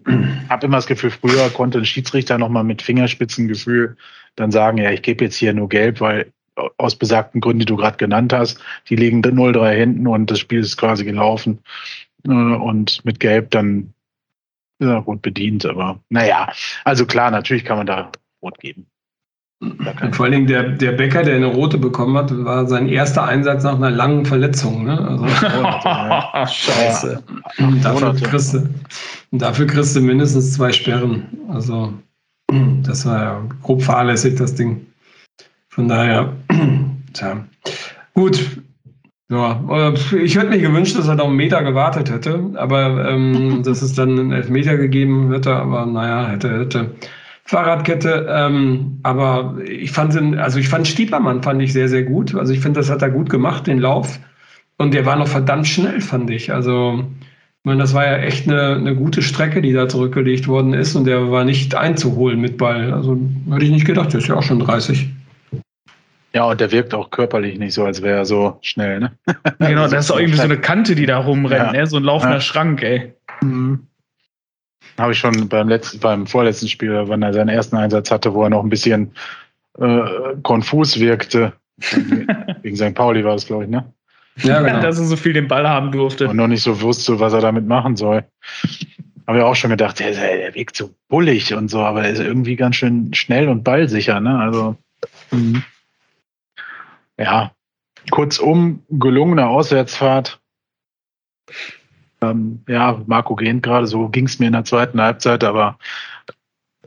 habe 0.49 0.65
immer 0.67 0.77
das 0.77 0.87
Gefühl, 0.87 1.11
früher 1.11 1.49
konnte 1.49 1.79
ein 1.79 1.85
Schiedsrichter 1.85 2.37
nochmal 2.37 2.63
mit 2.63 2.81
Fingerspitzengefühl 2.81 3.97
dann 4.35 4.51
sagen, 4.51 4.77
ja, 4.77 4.91
ich 4.91 5.01
gebe 5.01 5.25
jetzt 5.25 5.35
hier 5.35 5.53
nur 5.53 5.69
gelb, 5.69 5.99
weil 6.01 6.31
aus 6.77 6.95
besagten 6.95 7.41
Gründen, 7.41 7.59
die 7.59 7.65
du 7.65 7.75
gerade 7.75 7.97
genannt 7.97 8.31
hast, 8.31 8.59
die 8.89 8.95
liegen 8.95 9.21
0-3 9.23 9.71
hinten 9.75 10.07
und 10.07 10.29
das 10.29 10.39
Spiel 10.39 10.59
ist 10.59 10.77
quasi 10.77 11.03
gelaufen. 11.03 11.59
Äh, 12.27 12.31
und 12.31 13.03
mit 13.05 13.19
Gelb 13.19 13.49
dann 13.51 13.93
ja, 14.79 14.99
gut 14.99 15.21
bedient, 15.21 15.65
aber 15.65 15.99
naja, 16.09 16.51
also 16.83 17.05
klar, 17.05 17.31
natürlich 17.31 17.63
kann 17.65 17.77
man 17.77 17.85
da 17.87 18.11
Rot 18.41 18.59
geben. 18.59 18.85
Und 19.59 20.13
vor 20.15 20.25
allen 20.25 20.33
Dingen 20.33 20.47
der, 20.47 20.63
der 20.71 20.91
Bäcker, 20.93 21.23
der 21.23 21.35
eine 21.35 21.45
rote 21.45 21.77
bekommen 21.77 22.17
hat, 22.17 22.31
war 22.43 22.65
sein 22.67 22.89
erster 22.89 23.23
Einsatz 23.23 23.63
nach 23.63 23.75
einer 23.75 23.91
langen 23.91 24.25
Verletzung. 24.25 24.83
Ne? 24.85 24.99
Also, 25.07 25.25
oh, 26.43 26.45
Scheiße. 26.45 27.23
dafür, 27.81 28.13
kriegst 28.15 28.53
du, 28.55 28.67
dafür 29.31 29.67
kriegst 29.67 29.95
du 29.95 30.01
mindestens 30.01 30.53
zwei 30.53 30.71
Sperren. 30.71 31.25
Also 31.49 31.93
das 32.83 33.05
war 33.05 33.19
ja 33.23 33.41
grob 33.63 33.81
fahrlässig, 33.81 34.35
das 34.37 34.53
Ding. 34.53 34.85
Von 35.69 35.87
daher, 35.87 36.33
tja. 37.13 37.37
Gut. 38.13 38.45
Ja, 39.31 39.59
äh, 39.91 39.95
ich 40.21 40.35
hätte 40.35 40.49
mir 40.49 40.59
gewünscht, 40.59 40.95
dass 40.99 41.07
er 41.07 41.15
noch 41.15 41.25
einen 41.25 41.37
Meter 41.37 41.63
gewartet 41.63 42.11
hätte, 42.11 42.49
aber 42.55 43.09
ähm, 43.09 43.63
dass 43.65 43.81
es 43.81 43.93
dann 43.93 44.09
einen 44.19 44.31
Elfmeter 44.33 44.77
gegeben 44.77 45.31
hätte, 45.31 45.55
aber 45.55 45.85
naja, 45.85 46.27
hätte, 46.29 46.59
hätte. 46.59 46.91
Fahrradkette. 47.45 48.27
Ähm, 48.29 48.99
aber 49.03 49.57
ich 49.65 49.91
fand, 49.91 50.37
also 50.39 50.59
ich 50.59 50.69
fand 50.69 50.87
Stiepermann 50.87 51.43
fand 51.43 51.61
ich 51.61 51.73
sehr, 51.73 51.89
sehr 51.89 52.03
gut. 52.03 52.35
Also 52.35 52.53
ich 52.53 52.59
finde, 52.59 52.79
das 52.79 52.89
hat 52.89 53.01
er 53.01 53.09
gut 53.09 53.29
gemacht, 53.29 53.67
den 53.67 53.79
Lauf. 53.79 54.19
Und 54.77 54.93
der 54.93 55.05
war 55.05 55.15
noch 55.15 55.27
verdammt 55.27 55.67
schnell, 55.67 56.01
fand 56.01 56.29
ich. 56.31 56.51
Also, 56.51 57.05
ich 57.19 57.65
meine, 57.65 57.79
das 57.79 57.93
war 57.93 58.05
ja 58.05 58.17
echt 58.17 58.47
eine, 58.47 58.75
eine 58.75 58.95
gute 58.95 59.21
Strecke, 59.21 59.61
die 59.61 59.71
da 59.71 59.87
zurückgelegt 59.87 60.47
worden 60.47 60.73
ist. 60.73 60.95
Und 60.95 61.05
der 61.05 61.29
war 61.31 61.43
nicht 61.45 61.75
einzuholen 61.75 62.39
mit 62.41 62.57
Ball. 62.57 62.91
Also, 62.91 63.17
hätte 63.51 63.65
ich 63.65 63.71
nicht 63.71 63.85
gedacht, 63.85 64.11
der 64.13 64.19
ist 64.21 64.27
ja 64.27 64.35
auch 64.35 64.43
schon 64.43 64.59
30. 64.59 65.07
Ja, 66.33 66.45
und 66.45 66.59
der 66.59 66.71
wirkt 66.71 66.95
auch 66.95 67.11
körperlich 67.11 67.59
nicht 67.59 67.73
so, 67.75 67.85
als 67.85 68.01
wäre 68.01 68.17
er 68.17 68.25
so 68.25 68.57
schnell, 68.61 68.99
ne? 68.99 69.11
genau, 69.59 69.83
das 69.87 70.05
ist 70.05 70.11
auch 70.11 70.17
irgendwie 70.17 70.37
so 70.39 70.43
eine 70.43 70.57
Kante, 70.57 70.95
die 70.95 71.05
da 71.05 71.19
rumrennt, 71.19 71.73
ja. 71.73 71.81
ne? 71.81 71.85
So 71.87 71.97
ein 71.97 72.03
laufender 72.03 72.37
ja. 72.37 72.41
Schrank, 72.41 72.81
ey. 72.81 73.13
Mhm 73.43 73.81
habe 74.97 75.13
ich 75.13 75.19
schon 75.19 75.49
beim 75.49 75.67
letzten, 75.69 75.99
beim 75.99 76.27
vorletzten 76.27 76.67
Spiel, 76.67 77.07
wenn 77.09 77.21
er 77.21 77.33
seinen 77.33 77.49
ersten 77.49 77.75
Einsatz 77.75 78.11
hatte, 78.11 78.33
wo 78.33 78.43
er 78.43 78.49
noch 78.49 78.63
ein 78.63 78.69
bisschen 78.69 79.11
äh, 79.79 79.99
konfus 80.43 80.99
wirkte. 80.99 81.53
Wegen 81.81 82.75
St. 82.75 82.93
Pauli 82.95 83.23
war 83.23 83.33
das, 83.33 83.47
glaube 83.47 83.63
ich, 83.63 83.69
ne? 83.69 83.91
Ja, 84.37 84.61
genau. 84.61 84.81
dass 84.81 84.97
er 84.97 85.05
so 85.05 85.15
viel 85.15 85.33
den 85.33 85.47
Ball 85.47 85.67
haben 85.67 85.91
durfte. 85.91 86.27
Und 86.27 86.37
noch 86.37 86.47
nicht 86.47 86.63
so 86.63 86.81
wusste, 86.81 87.19
was 87.19 87.33
er 87.33 87.41
damit 87.41 87.67
machen 87.67 87.95
soll. 87.95 88.23
Habe 89.27 89.37
ich 89.37 89.43
auch 89.43 89.55
schon 89.55 89.69
gedacht, 89.69 89.99
der, 89.99 90.11
der 90.11 90.55
wirkt 90.55 90.75
so 90.75 90.91
bullig 91.07 91.53
und 91.53 91.69
so, 91.69 91.81
aber 91.81 92.03
er 92.03 92.09
ist 92.11 92.19
irgendwie 92.19 92.55
ganz 92.55 92.75
schön 92.75 93.13
schnell 93.13 93.47
und 93.47 93.63
ballsicher, 93.63 94.19
ne? 94.19 94.39
Also, 94.39 94.75
mhm. 95.31 95.63
ja. 97.17 97.51
Kurzum, 98.11 98.83
gelungene 98.89 99.47
Auswärtsfahrt. 99.47 100.39
Ähm, 102.23 102.63
ja, 102.67 103.01
Marco 103.05 103.35
gehen 103.35 103.61
gerade, 103.61 103.87
so 103.87 104.09
ging 104.09 104.25
es 104.25 104.39
mir 104.39 104.47
in 104.47 104.53
der 104.53 104.63
zweiten 104.65 105.01
Halbzeit, 105.01 105.43
aber 105.43 105.77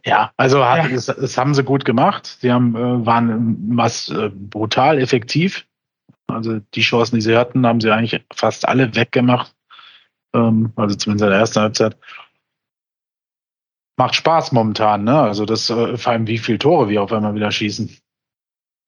ja, 0.05 0.31
also 0.37 0.65
hat, 0.65 0.85
ja. 0.89 0.95
Das, 0.95 1.07
das, 1.07 1.37
haben 1.37 1.55
sie 1.55 1.65
gut 1.65 1.85
gemacht. 1.85 2.39
Sie 2.41 2.53
haben, 2.53 2.77
äh, 2.77 3.07
waren 3.07 3.69
mass, 3.69 4.09
äh, 4.09 4.31
brutal 4.33 4.99
effektiv. 4.99 5.67
Also 6.29 6.61
die 6.75 6.81
Chancen, 6.83 7.17
die 7.17 7.21
sie 7.23 7.37
hatten, 7.37 7.67
haben 7.67 7.81
sie 7.81 7.91
eigentlich 7.91 8.25
fast 8.33 8.69
alle 8.69 8.95
weggemacht. 8.95 9.55
Ähm, 10.35 10.73
also 10.77 10.95
zumindest 10.97 11.27
in 11.27 11.31
der 11.31 11.39
ersten 11.41 11.61
Halbzeit. 11.61 11.97
Macht 13.99 14.15
Spaß 14.15 14.53
momentan, 14.53 15.03
ne? 15.05 15.19
Also 15.21 15.45
das, 15.45 15.71
äh, 15.71 15.97
vor 15.97 16.13
allem 16.13 16.27
wie 16.29 16.39
viele 16.39 16.59
Tore 16.61 16.89
wir 16.89 17.03
auf 17.03 17.13
einmal 17.13 17.35
wieder 17.35 17.51
schießen. 17.51 17.91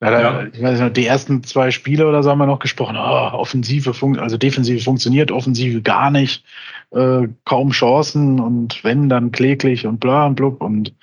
Ja, 0.00 0.20
ja. 0.42 0.46
Ich 0.52 0.62
weiß 0.62 0.80
nicht, 0.80 0.96
die 0.96 1.06
ersten 1.06 1.42
zwei 1.42 1.72
Spiele 1.72 2.06
oder 2.06 2.22
so 2.22 2.30
haben 2.30 2.38
wir 2.38 2.46
noch 2.46 2.60
gesprochen. 2.60 2.96
Oh, 2.96 3.00
Offensive, 3.36 3.94
fun 3.94 4.18
also 4.18 4.36
Defensive 4.38 4.80
funktioniert, 4.82 5.32
Offensive 5.32 5.82
gar 5.82 6.10
nicht, 6.12 6.44
äh, 6.90 7.26
kaum 7.44 7.70
Chancen 7.72 8.38
und 8.38 8.84
wenn, 8.84 9.08
dann 9.08 9.32
kläglich 9.32 9.86
und 9.86 9.98
bla 9.98 10.26
und 10.26 10.36
blub. 10.36 10.62
Und 10.62 10.94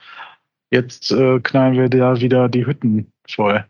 jetzt 0.71 1.11
äh, 1.11 1.39
knallen 1.41 1.75
wir 1.75 1.89
da 1.89 2.21
wieder 2.21 2.47
die 2.47 2.65
Hütten 2.65 3.11
voll. 3.27 3.65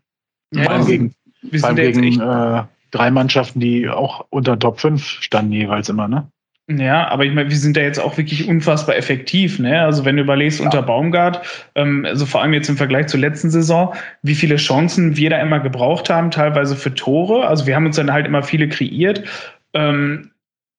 Ja, 0.53 0.65
beim 0.67 0.85
gegen, 0.85 1.15
wir 1.41 1.59
sind 1.59 1.75
gegen 1.75 2.19
äh, 2.19 2.63
drei 2.91 3.09
Mannschaften, 3.09 3.59
die 3.59 3.89
auch 3.89 4.27
unter 4.29 4.59
Top 4.59 4.79
5 4.79 5.01
standen 5.03 5.53
jeweils 5.53 5.89
immer, 5.89 6.07
ne? 6.07 6.27
Ja, 6.67 7.07
aber 7.09 7.25
ich 7.25 7.33
meine, 7.33 7.49
wir 7.51 7.57
sind 7.57 7.77
da 7.77 7.81
jetzt 7.81 7.99
auch 7.99 8.17
wirklich 8.17 8.47
unfassbar 8.47 8.95
effektiv. 8.95 9.59
Ne? 9.59 9.81
Also 9.83 10.03
wenn 10.03 10.15
du 10.17 10.23
überlegst 10.23 10.59
ja. 10.59 10.65
unter 10.65 10.81
Baumgart, 10.81 11.69
ähm, 11.75 12.05
also 12.05 12.25
vor 12.25 12.41
allem 12.41 12.53
jetzt 12.53 12.69
im 12.69 12.77
Vergleich 12.77 13.05
zur 13.05 13.19
letzten 13.19 13.51
Saison, 13.51 13.93
wie 14.23 14.33
viele 14.33 14.55
Chancen 14.55 15.15
wir 15.15 15.29
da 15.29 15.39
immer 15.39 15.59
gebraucht 15.59 16.09
haben, 16.09 16.31
teilweise 16.31 16.75
für 16.75 16.91
Tore. 16.95 17.47
Also 17.47 17.67
wir 17.67 17.75
haben 17.75 17.85
uns 17.85 17.97
dann 17.97 18.11
halt 18.11 18.25
immer 18.25 18.41
viele 18.41 18.67
kreiert. 18.67 19.21
Ähm, 19.75 20.31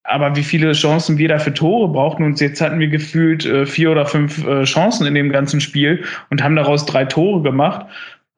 aber 0.02 0.34
wie 0.34 0.42
viele 0.42 0.72
Chancen 0.72 1.18
wir 1.18 1.28
da 1.28 1.38
für 1.38 1.54
Tore 1.54 1.88
brauchten. 1.92 2.24
Und 2.24 2.40
jetzt 2.40 2.60
hatten 2.60 2.80
wir 2.80 2.88
gefühlt 2.88 3.46
äh, 3.46 3.64
vier 3.64 3.92
oder 3.92 4.06
fünf 4.06 4.44
äh, 4.44 4.64
Chancen 4.64 5.06
in 5.06 5.14
dem 5.14 5.30
ganzen 5.30 5.60
Spiel 5.60 6.02
und 6.30 6.42
haben 6.42 6.56
daraus 6.56 6.84
drei 6.84 7.04
Tore 7.04 7.42
gemacht. 7.44 7.86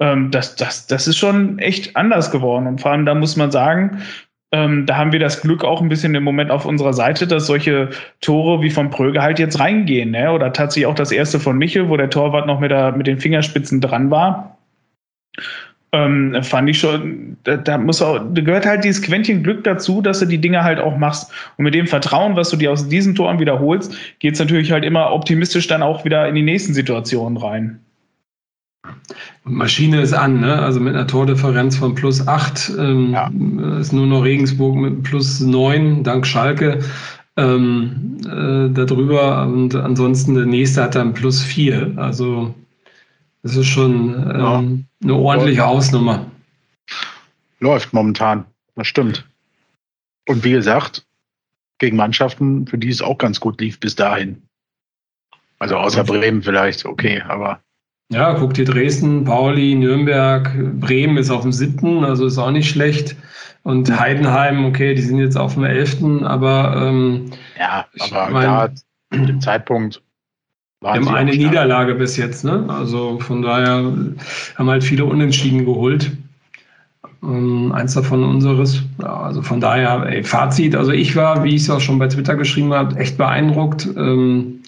Ähm, 0.00 0.30
das, 0.30 0.54
das, 0.56 0.86
das 0.86 1.08
ist 1.08 1.16
schon 1.16 1.58
echt 1.60 1.96
anders 1.96 2.30
geworden. 2.30 2.66
Und 2.66 2.80
vor 2.82 2.90
allem, 2.90 3.06
da 3.06 3.14
muss 3.14 3.36
man 3.36 3.50
sagen, 3.50 4.02
ähm, 4.50 4.86
da 4.86 4.96
haben 4.96 5.12
wir 5.12 5.18
das 5.20 5.42
Glück 5.42 5.62
auch 5.62 5.82
ein 5.82 5.90
bisschen 5.90 6.14
im 6.14 6.24
Moment 6.24 6.50
auf 6.50 6.64
unserer 6.64 6.94
Seite, 6.94 7.26
dass 7.26 7.46
solche 7.46 7.90
Tore 8.22 8.62
wie 8.62 8.70
von 8.70 8.88
Pröge 8.88 9.20
halt 9.22 9.38
jetzt 9.38 9.60
reingehen. 9.60 10.10
Ne? 10.12 10.32
Oder 10.32 10.52
tatsächlich 10.54 10.86
auch 10.86 10.94
das 10.94 11.12
erste 11.12 11.38
von 11.38 11.58
Michel, 11.58 11.88
wo 11.90 11.96
der 11.98 12.08
Torwart 12.08 12.46
noch 12.46 12.58
mit, 12.60 12.70
der, 12.70 12.92
mit 12.92 13.06
den 13.06 13.18
Fingerspitzen 13.20 13.80
dran 13.82 14.10
war. 14.10 14.56
Ähm, 15.92 16.36
fand 16.42 16.68
ich 16.68 16.78
schon, 16.78 17.36
da, 17.44 17.56
da, 17.56 17.78
muss 17.78 18.00
auch, 18.02 18.18
da 18.18 18.40
gehört 18.42 18.66
halt 18.66 18.84
dieses 18.84 19.00
Quäntchen 19.02 19.42
Glück 19.42 19.64
dazu, 19.64 20.02
dass 20.02 20.20
du 20.20 20.26
die 20.26 20.36
Dinge 20.38 20.62
halt 20.64 20.80
auch 20.80 20.96
machst. 20.96 21.30
Und 21.58 21.64
mit 21.64 21.74
dem 21.74 21.86
Vertrauen, 21.86 22.36
was 22.36 22.48
du 22.50 22.56
dir 22.56 22.72
aus 22.72 22.88
diesen 22.88 23.14
Toren 23.14 23.38
wiederholst, 23.40 23.96
geht 24.18 24.34
es 24.34 24.38
natürlich 24.40 24.72
halt 24.72 24.84
immer 24.84 25.12
optimistisch 25.12 25.66
dann 25.66 25.82
auch 25.82 26.04
wieder 26.06 26.26
in 26.28 26.34
die 26.34 26.42
nächsten 26.42 26.72
Situationen 26.74 27.38
rein. 27.38 27.80
Maschine 29.44 30.00
ist 30.02 30.12
an, 30.12 30.40
ne? 30.40 30.58
also 30.60 30.80
mit 30.80 30.94
einer 30.94 31.06
Tordifferenz 31.06 31.76
von 31.76 31.94
plus 31.94 32.26
8 32.26 32.72
ähm, 32.78 33.10
ja. 33.12 33.30
ist 33.78 33.92
nur 33.92 34.06
noch 34.06 34.22
Regensburg 34.22 34.76
mit 34.76 35.02
plus 35.02 35.40
9 35.40 36.04
dank 36.04 36.26
Schalke 36.26 36.80
ähm, 37.36 38.18
äh, 38.24 38.68
darüber 38.72 39.46
und 39.46 39.74
ansonsten 39.74 40.34
der 40.34 40.46
nächste 40.46 40.82
hat 40.82 40.94
dann 40.94 41.14
plus 41.14 41.42
4. 41.42 41.94
Also 41.96 42.54
das 43.42 43.56
ist 43.56 43.66
schon 43.68 44.14
ähm, 44.34 44.38
ja. 45.02 45.04
eine 45.04 45.14
ordentliche 45.14 45.60
Läuft. 45.60 45.68
Hausnummer. 45.70 46.26
Läuft 47.60 47.92
momentan, 47.92 48.44
das 48.76 48.86
stimmt. 48.86 49.26
Und 50.28 50.44
wie 50.44 50.50
gesagt, 50.52 51.06
gegen 51.78 51.96
Mannschaften, 51.96 52.66
für 52.66 52.78
die 52.78 52.90
es 52.90 53.00
auch 53.02 53.16
ganz 53.18 53.40
gut 53.40 53.60
lief 53.60 53.78
bis 53.80 53.94
dahin. 53.94 54.42
Also 55.60 55.76
außer 55.76 56.04
Bremen 56.04 56.42
vielleicht, 56.42 56.84
okay, 56.84 57.22
aber 57.22 57.60
ja, 58.10 58.32
guck 58.34 58.54
dir 58.54 58.64
Dresden, 58.64 59.24
Pauli, 59.24 59.74
Nürnberg, 59.74 60.50
Bremen 60.80 61.18
ist 61.18 61.30
auf 61.30 61.42
dem 61.42 61.52
siebten, 61.52 62.04
also 62.04 62.24
ist 62.24 62.38
auch 62.38 62.50
nicht 62.50 62.70
schlecht. 62.70 63.16
Und 63.64 63.98
Heidenheim, 64.00 64.64
okay, 64.64 64.94
die 64.94 65.02
sind 65.02 65.18
jetzt 65.18 65.36
auf 65.36 65.54
dem 65.54 65.64
elften, 65.64 66.24
aber 66.24 66.74
ähm, 66.76 67.30
ja, 67.58 67.84
aber 68.00 68.30
mein, 68.32 68.44
da 68.46 68.70
zu 68.74 69.26
dem 69.26 69.40
Zeitpunkt 69.40 70.02
wir 70.80 70.90
haben 70.92 71.08
eine 71.08 71.32
Niederlage 71.32 71.96
bis 71.96 72.16
jetzt, 72.16 72.44
ne? 72.44 72.64
Also 72.68 73.18
von 73.18 73.42
daher 73.42 73.72
haben 74.54 74.70
halt 74.70 74.84
viele 74.84 75.04
Unentschieden 75.04 75.64
geholt. 75.64 76.12
Ähm, 77.20 77.72
eins 77.72 77.94
davon 77.94 78.22
unseres. 78.22 78.84
Ja, 79.02 79.22
also 79.24 79.42
von 79.42 79.60
daher, 79.60 80.04
ey, 80.08 80.22
Fazit, 80.22 80.76
also 80.76 80.92
ich 80.92 81.16
war, 81.16 81.42
wie 81.42 81.56
ich 81.56 81.62
es 81.62 81.70
auch 81.70 81.80
schon 81.80 81.98
bei 81.98 82.06
Twitter 82.06 82.36
geschrieben 82.36 82.72
habe, 82.72 82.94
echt 82.96 83.18
beeindruckt. 83.18 83.88
Ähm, 83.96 84.62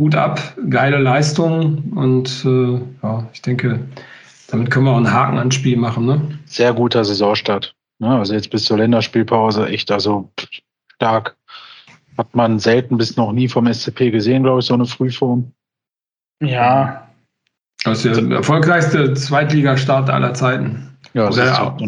Hut 0.00 0.14
ab, 0.14 0.40
geile 0.70 0.98
Leistung 0.98 1.78
und 1.96 2.44
äh, 2.44 2.80
ja, 3.02 3.28
ich 3.32 3.42
denke, 3.42 3.80
damit 4.46 4.70
können 4.70 4.84
wir 4.86 4.92
auch 4.92 4.96
einen 4.96 5.12
Haken 5.12 5.38
ans 5.38 5.56
Spiel 5.56 5.76
machen. 5.76 6.06
Ne? 6.06 6.20
Sehr 6.44 6.72
guter 6.72 7.04
Saisonstart. 7.04 7.74
Ne? 7.98 8.08
Also 8.16 8.34
jetzt 8.34 8.50
bis 8.50 8.64
zur 8.64 8.78
Länderspielpause 8.78 9.66
echt 9.68 9.90
also 9.90 10.30
stark. 10.94 11.36
Hat 12.16 12.34
man 12.34 12.58
selten 12.60 12.96
bis 12.96 13.16
noch 13.16 13.32
nie 13.32 13.48
vom 13.48 13.72
SCP 13.72 14.10
gesehen, 14.12 14.42
glaube 14.44 14.58
ich, 14.60 14.66
so 14.66 14.74
eine 14.74 14.86
Frühform. 14.86 15.52
Ja. 16.42 17.08
Das 17.84 18.04
ist 18.04 18.20
der 18.20 18.36
erfolgreichste 18.38 19.14
Zweitligastart 19.14 20.10
aller 20.10 20.34
Zeiten. 20.34 20.96
Ja, 21.14 21.26
das 21.26 21.36
ist 21.36 21.60
auch. 21.60 21.78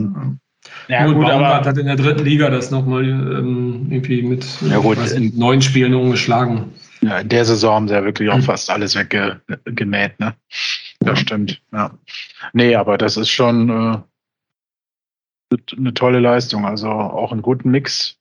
Ja, 0.88 1.06
gut, 1.06 1.16
gut 1.16 1.24
Baumgart 1.26 1.66
hat 1.66 1.78
in 1.78 1.86
der 1.86 1.96
dritten 1.96 2.24
Liga 2.24 2.48
das 2.50 2.70
nochmal 2.72 3.04
ähm, 3.04 3.86
irgendwie 3.90 4.22
mit, 4.22 4.46
ja, 4.62 4.78
gut, 4.78 4.98
mit 5.16 5.36
neun 5.36 5.62
Spielen 5.62 5.94
umgeschlagen. 5.94 6.72
Ja, 7.02 7.20
in 7.20 7.28
der 7.28 7.44
Saison 7.44 7.74
haben 7.74 7.88
sie 7.88 7.94
ja 7.94 8.04
wirklich 8.04 8.28
auch 8.30 8.36
mhm. 8.36 8.42
fast 8.42 8.68
alles 8.70 8.94
weggenäht, 8.94 10.20
ne? 10.20 10.34
Das 11.00 11.20
stimmt, 11.20 11.60
ja. 11.72 11.96
Nee, 12.52 12.74
aber 12.76 12.98
das 12.98 13.16
ist 13.16 13.30
schon 13.30 13.70
äh, 13.70 15.56
eine 15.78 15.94
tolle 15.94 16.20
Leistung. 16.20 16.66
Also 16.66 16.88
auch 16.90 17.32
einen 17.32 17.40
guten 17.40 17.70
Mix 17.70 18.18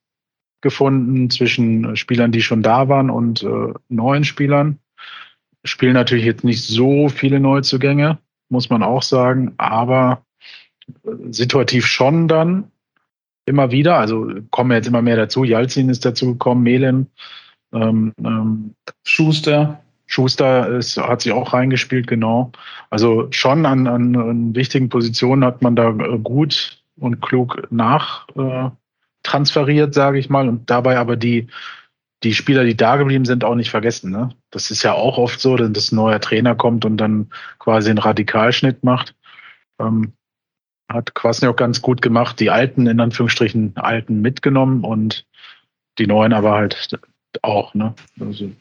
gefunden 0.62 1.30
zwischen 1.30 1.98
Spielern, 1.98 2.32
die 2.32 2.42
schon 2.42 2.64
da 2.64 2.88
waren 2.88 3.10
und 3.10 3.44
äh, 3.44 3.74
neuen 3.90 4.24
Spielern. 4.24 4.80
Spielen 5.66 5.94
natürlich 5.94 6.24
jetzt 6.24 6.46
nicht 6.46 6.64
so 6.64 7.10
viele 7.10 7.42
Neuzugänge, 7.42 8.18
muss 8.48 8.70
man 8.70 8.82
auch 8.82 9.04
sagen, 9.04 9.56
aber 9.58 10.26
äh, 11.04 11.10
situativ 11.32 11.86
schon 11.86 12.30
dann 12.30 12.72
immer 13.46 13.72
wieder. 13.72 13.98
Also 13.98 14.30
kommen 14.52 14.72
jetzt 14.72 14.88
immer 14.88 15.02
mehr 15.02 15.18
dazu. 15.18 15.44
Jalzin 15.44 15.90
ist 15.90 16.06
dazu 16.06 16.28
gekommen, 16.32 16.64
Melem 16.64 17.08
ähm, 17.74 18.14
ähm, 18.24 18.76
Schuster. 19.04 19.82
Schuster 20.08 20.68
ist, 20.70 20.98
hat 20.98 21.22
sich 21.22 21.32
auch 21.32 21.54
reingespielt, 21.54 22.08
genau. 22.08 22.52
Also 22.90 23.28
schon 23.32 23.66
an, 23.66 23.88
an, 23.88 24.16
an 24.16 24.56
wichtigen 24.56 24.90
Positionen 24.90 25.46
hat 25.46 25.62
man 25.62 25.76
da 25.76 25.90
äh, 25.92 26.18
gut 26.18 26.82
und 26.98 27.22
klug 27.22 27.68
nach 27.70 28.28
äh, 28.36 28.72
transferiert, 29.24 29.94
sage 29.94 30.18
ich 30.18 30.30
mal, 30.30 30.50
und 30.50 30.68
dabei 30.70 30.98
aber 30.98 31.16
die, 31.16 31.48
die 32.24 32.34
Spieler, 32.34 32.64
die 32.64 32.76
da 32.76 32.98
geblieben 32.98 33.26
sind, 33.26 33.44
auch 33.44 33.54
nicht 33.56 33.70
vergessen. 33.70 34.12
Ne? 34.12 34.30
Das 34.50 34.72
ist 34.72 34.82
ja 34.84 34.94
auch 34.94 35.18
oft 35.20 35.40
so, 35.40 35.56
dass 35.56 35.92
ein 35.92 35.96
neuer 35.96 36.20
Trainer 36.20 36.56
kommt 36.56 36.86
und 36.86 36.98
dann 36.98 37.30
quasi 37.60 37.90
einen 37.90 38.00
Radikalschnitt 38.00 38.84
macht. 38.84 39.16
Ähm, 39.80 40.14
hat 40.92 41.12
auch 41.24 41.56
ganz 41.56 41.84
gut 41.84 42.02
gemacht, 42.02 42.40
die 42.40 42.50
alten, 42.50 42.88
in 42.88 43.00
Anführungsstrichen, 43.00 43.74
alten 43.78 44.22
mitgenommen 44.22 44.84
und 44.84 45.28
die 46.00 46.08
neuen 46.08 46.34
aber 46.34 46.54
halt 46.54 47.00
auch. 47.42 47.74
Ne? 47.74 47.94
Also, 48.20 48.52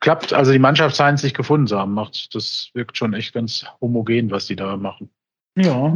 klappt, 0.00 0.32
also 0.32 0.52
die 0.52 0.58
Mannschaft 0.58 0.96
scheint 0.96 1.18
sich 1.18 1.34
gefunden 1.34 1.66
zu 1.66 1.78
haben. 1.78 1.94
Macht, 1.94 2.34
das 2.34 2.70
wirkt 2.74 2.96
schon 2.96 3.14
echt 3.14 3.32
ganz 3.32 3.64
homogen, 3.80 4.30
was 4.30 4.46
die 4.46 4.56
da 4.56 4.76
machen. 4.76 5.08
Ja. 5.56 5.94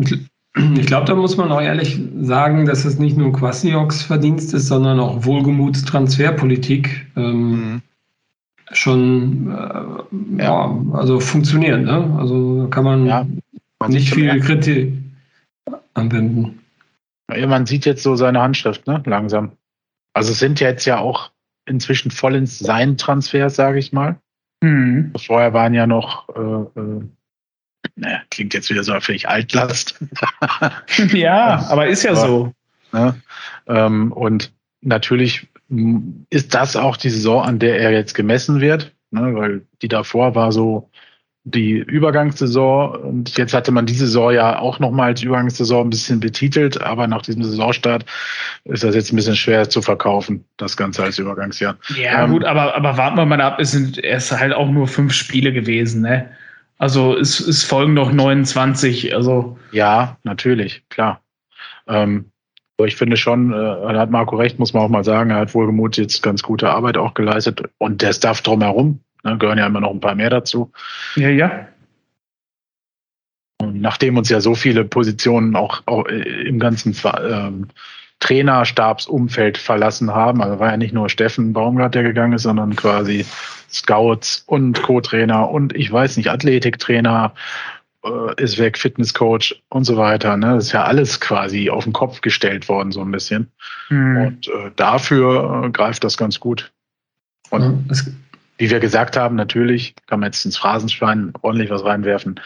Ich 0.79 0.87
glaube, 0.87 1.07
da 1.07 1.15
muss 1.15 1.37
man 1.37 1.53
auch 1.53 1.61
ehrlich 1.61 1.99
sagen, 2.21 2.65
dass 2.65 2.85
es 2.87 2.99
nicht 2.99 3.17
nur 3.17 3.33
Quasioks 3.33 4.03
Verdienst 4.03 4.55
ist, 4.55 4.69
sondern 4.69 5.01
auch 5.01 5.25
Wohlgemuts 5.27 5.85
Transferpolitik 5.85 7.07
ähm, 7.17 7.51
mhm. 7.75 7.83
schon 8.73 9.49
äh, 9.51 10.41
ja. 10.43 10.67
ja. 10.69 10.79
also 10.93 11.21
funktioniert. 11.21 11.83
Ne? 11.83 12.17
Also 12.19 12.69
kann 12.71 12.85
man, 12.85 13.05
ja, 13.07 13.27
man 13.81 13.91
nicht 13.93 14.15
viel 14.15 14.41
Kritik 14.41 14.93
anwenden. 15.93 16.59
Ja, 17.35 17.47
man 17.49 17.67
sieht 17.67 17.85
jetzt 17.87 18.03
so 18.05 18.15
seine 18.17 18.41
Handschrift, 18.41 18.87
ne? 18.87 19.03
Langsam. 19.05 19.53
Also 20.15 20.33
es 20.33 20.39
sind 20.39 20.61
jetzt 20.61 20.87
ja 20.87 20.99
auch 21.01 21.31
inzwischen 21.67 22.11
vollends 22.11 22.59
sein 22.59 22.97
Transfer, 22.97 23.51
sage 23.51 23.79
ich 23.79 23.93
mal. 23.93 24.17
Mhm. 24.63 25.11
Also 25.13 25.27
vorher 25.27 25.53
waren 25.53 25.75
ja 25.75 25.87
noch, 25.87 26.29
äh, 26.31 26.81
äh, 26.81 27.01
naja, 27.97 28.21
klingt 28.31 28.55
jetzt 28.55 28.71
wieder 28.71 28.83
so 28.85 28.99
völlig 29.01 29.29
Altlast. 29.29 29.99
ja, 31.13 31.67
aber 31.69 31.87
ist 31.89 32.03
ja 32.03 32.13
aber, 32.13 32.21
so. 32.21 32.53
Ne? 32.93 33.21
Ähm, 33.67 34.13
und 34.13 34.53
natürlich 34.81 35.49
ist 36.31 36.55
das 36.55 36.77
auch 36.77 36.97
die 36.97 37.11
Saison, 37.11 37.45
an 37.45 37.59
der 37.59 37.81
er 37.81 37.91
jetzt 37.91 38.15
gemessen 38.15 38.61
wird, 38.61 38.95
ne? 39.11 39.35
weil 39.35 39.67
die 39.83 39.89
davor 39.89 40.35
war 40.35 40.53
so, 40.53 40.89
die 41.49 41.71
Übergangssaison. 41.75 42.93
Und 42.97 43.39
jetzt 43.39 43.55
hatte 43.55 43.71
man 43.71 43.87
diese 43.87 44.05
Saison 44.07 44.33
ja 44.33 44.59
auch 44.59 44.81
nochmal 44.81 45.09
als 45.11 45.23
Übergangssaison 45.23 45.87
ein 45.87 45.91
bisschen 45.91 46.19
betitelt, 46.19 46.81
aber 46.83 47.07
nach 47.07 47.23
diesem 47.23 47.45
Saisonstart 47.45 48.05
ist 48.65 48.83
das 48.83 48.97
jetzt 48.97 49.13
ein 49.13 49.17
bisschen 49.17 49.37
schwer 49.37 49.71
zu 49.71 49.81
verkaufen, 49.81 50.45
das 50.57 50.77
Ganze 50.77 51.05
als 51.05 51.19
Übergangsjahr. 51.19 51.77
Ja, 51.97 52.25
ähm, 52.25 52.33
gut, 52.33 52.45
aber, 52.45 52.75
aber 52.75 52.97
warten 52.97 53.17
wir 53.17 53.27
mal 53.27 53.41
ab. 53.41 53.59
Es 53.61 53.71
sind 53.71 53.97
erst 54.03 54.33
halt 54.33 54.53
auch 54.53 54.69
nur 54.69 54.89
fünf 54.89 55.13
Spiele 55.13 55.53
gewesen, 55.53 56.03
ne? 56.03 56.29
Also 56.79 57.17
es, 57.17 57.41
es 57.41 57.63
folgen 57.63 57.95
noch 57.95 58.13
29, 58.13 59.15
also. 59.15 59.57
Ja, 59.73 60.19
natürlich, 60.25 60.83
klar. 60.91 61.23
Ähm, 61.89 62.27
ich 62.85 62.97
finde 62.97 63.17
schon, 63.17 63.55
äh, 63.55 63.97
hat 63.97 64.11
Marco 64.11 64.37
recht, 64.37 64.59
muss 64.59 64.75
man 64.75 64.83
auch 64.83 64.91
mal 64.91 65.05
sagen, 65.05 65.31
er 65.31 65.37
hat 65.39 65.55
wohlgemut 65.55 65.97
jetzt 65.97 66.23
ganz 66.23 66.43
gute 66.43 66.69
Arbeit 66.69 66.99
auch 66.99 67.15
geleistet 67.15 67.63
und 67.79 68.03
der 68.03 68.13
Staff 68.13 68.43
drumherum 68.43 69.01
Ne, 69.27 69.39
gehören 69.39 69.59
ja 69.59 69.67
immer 69.67 69.81
noch 69.81 69.91
ein 69.91 70.01
paar 70.01 70.15
mehr 70.15 70.31
dazu. 70.31 70.71
Ja, 71.17 71.29
ja. 71.29 71.67
Und 73.61 73.81
nachdem 73.81 74.17
uns 74.17 74.29
ja 74.29 74.41
so 74.41 74.55
viele 74.55 74.85
Positionen 74.85 75.57
auch, 75.57 75.83
auch 75.87 76.07
äh, 76.07 76.47
im 76.47 76.61
ganzen 76.61 76.97
ähm, 77.29 77.69
Trainerstabsumfeld 78.21 79.59
verlassen 79.59 80.15
haben, 80.15 80.43
also 80.43 80.59
war 80.61 80.71
ja 80.71 80.77
nicht 80.77 80.95
nur 80.95 81.09
Steffen 81.09 81.53
Baumgart, 81.53 81.95
der 81.97 82.05
gegangen 82.05 82.35
ist, 82.35 82.43
sondern 82.45 82.77
quasi 82.77 83.27
Scouts 83.71 84.45
und 84.47 84.81
Co-Trainer 84.83 85.51
und 85.51 85.75
ich 85.75 85.91
weiß 85.91 86.17
nicht, 86.19 86.31
Athletiktrainer 86.31 87.35
äh, 88.05 88.43
ist 88.43 88.59
weg, 88.59 88.79
Fitnesscoach 88.79 89.55
und 89.71 89.85
so 89.85 89.97
weiter. 89.97 90.37
Ne? 90.37 90.55
Das 90.55 90.67
ist 90.67 90.73
ja 90.73 90.85
alles 90.85 91.21
quasi 91.21 91.69
auf 91.69 91.85
den 91.85 91.93
Kopf 91.93 92.21
gestellt 92.21 92.69
worden, 92.69 92.93
so 92.93 93.01
ein 93.01 93.11
bisschen. 93.11 93.51
Mhm. 93.91 94.17
Und 94.19 94.49
äh, 94.49 94.71
dafür 94.77 95.65
äh, 95.65 95.71
greift 95.71 96.05
das 96.05 96.17
ganz 96.17 96.39
gut. 96.39 96.71
Und 97.51 97.63
ja, 97.63 97.69
also 97.69 97.83
es, 97.91 98.11
wie 98.59 98.71
wir 98.71 98.81
gesagt 98.81 99.17
haben, 99.17 99.37
natürlich 99.37 99.95
kann 100.07 100.21
man 100.21 100.29
jetzt 100.29 100.45
ins 100.45 100.57
Phrasenschwein 100.57 101.33
ordentlich 101.43 101.71
was 101.71 101.85
reinwerfen. 101.85 102.41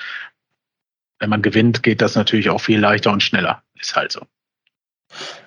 Wenn 1.20 1.30
man 1.30 1.42
gewinnt, 1.42 1.82
geht 1.82 2.00
das 2.00 2.14
natürlich 2.16 2.50
auch 2.50 2.60
viel 2.60 2.80
leichter 2.80 3.12
und 3.12 3.22
schneller. 3.22 3.62
Ist 3.78 3.94
halt 3.96 4.12
so. 4.12 4.22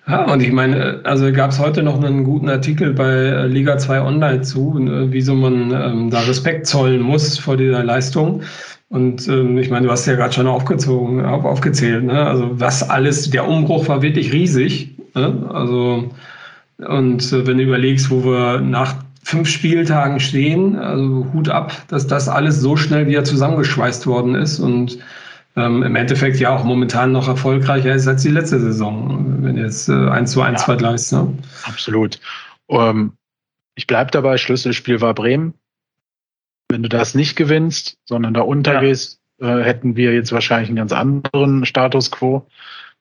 Ja, 0.08 0.32
und 0.32 0.42
ich 0.42 0.52
meine, 0.52 1.02
also 1.06 1.32
gab 1.32 1.52
es 1.52 1.60
heute 1.60 1.84
noch 1.84 2.02
einen 2.04 2.26
guten 2.26 2.50
Artikel 2.50 2.94
bei 2.94 3.12
äh, 3.12 3.48
Liga 3.48 3.78
2 3.78 4.02
Online 4.02 4.42
zu, 4.42 4.78
ne, 4.78 5.08
wieso 5.10 5.34
man 5.36 5.72
ähm, 5.72 6.10
da 6.10 6.20
Respekt 6.20 6.68
zollen 6.68 7.02
muss 7.02 7.40
vor 7.40 7.56
dieser 7.56 7.84
Leistung. 7.84 8.44
Und 8.90 9.28
ähm, 9.30 9.58
ich 9.58 9.70
meine, 9.70 9.88
du 9.88 9.92
hast 9.92 10.06
ja 10.06 10.16
gerade 10.16 10.34
schon 10.34 10.48
aufgezogen, 10.48 11.26
auf, 11.26 11.46
aufgezählt, 11.46 12.04
ne? 12.04 12.26
Also 12.28 12.60
was 12.60 12.88
alles, 12.90 13.30
der 13.30 13.48
Umbruch 13.48 13.88
war 13.88 14.02
wirklich 14.02 14.34
riesig. 14.34 14.92
Ne? 15.16 15.50
Also 15.52 16.12
und 16.78 17.32
äh, 17.34 17.48
wenn 17.48 17.58
du 17.58 17.64
überlegst, 17.64 18.12
wo 18.12 18.24
wir 18.26 18.60
nach 18.60 19.03
fünf 19.24 19.50
Spieltagen 19.50 20.20
stehen. 20.20 20.78
Also 20.78 21.28
Hut 21.34 21.50
ab, 21.50 21.74
dass 21.88 22.08
das 22.08 22.28
alles 22.30 22.60
so 22.62 22.76
schnell 22.76 23.08
wieder 23.08 23.24
zusammengeschweißt 23.24 24.06
worden 24.08 24.36
ist 24.36 24.60
und 24.60 25.00
ähm, 25.56 25.84
im 25.84 25.96
Endeffekt 25.96 26.40
ja 26.40 26.50
auch 26.50 26.64
momentan 26.64 27.12
noch 27.12 27.28
erfolgreicher 27.28 27.94
ist 27.94 28.08
als 28.08 28.24
die 28.24 28.30
letzte 28.32 28.60
Saison, 28.60 29.44
wenn 29.44 29.58
jetzt 29.58 29.88
äh, 29.88 29.94
1 30.10 30.32
zu 30.32 30.42
1 30.42 30.62
ja, 30.62 30.66
vergleichst. 30.66 31.14
Ne? 31.14 31.38
Absolut. 31.64 32.20
Um, 32.68 32.80
ähm, 32.80 33.12
ich 33.76 33.88
bleibe 33.88 34.12
dabei, 34.12 34.38
Schlüsselspiel 34.38 35.02
war 35.02 35.14
Bremen. 35.14 35.54
Wenn 36.70 36.84
du 36.84 36.90
das 36.90 37.16
nicht 37.16 37.36
gewinnst, 37.36 37.98
sondern 38.06 38.34
da 38.34 38.42
untergehst, 38.42 39.20
ja. 39.40 39.60
äh, 39.60 39.64
hätten 39.64 39.96
wir 39.96 40.14
jetzt 40.14 40.32
wahrscheinlich 40.32 40.70
einen 40.70 40.76
ganz 40.78 40.92
anderen 40.92 41.66
Status 41.66 42.10
quo. 42.12 42.48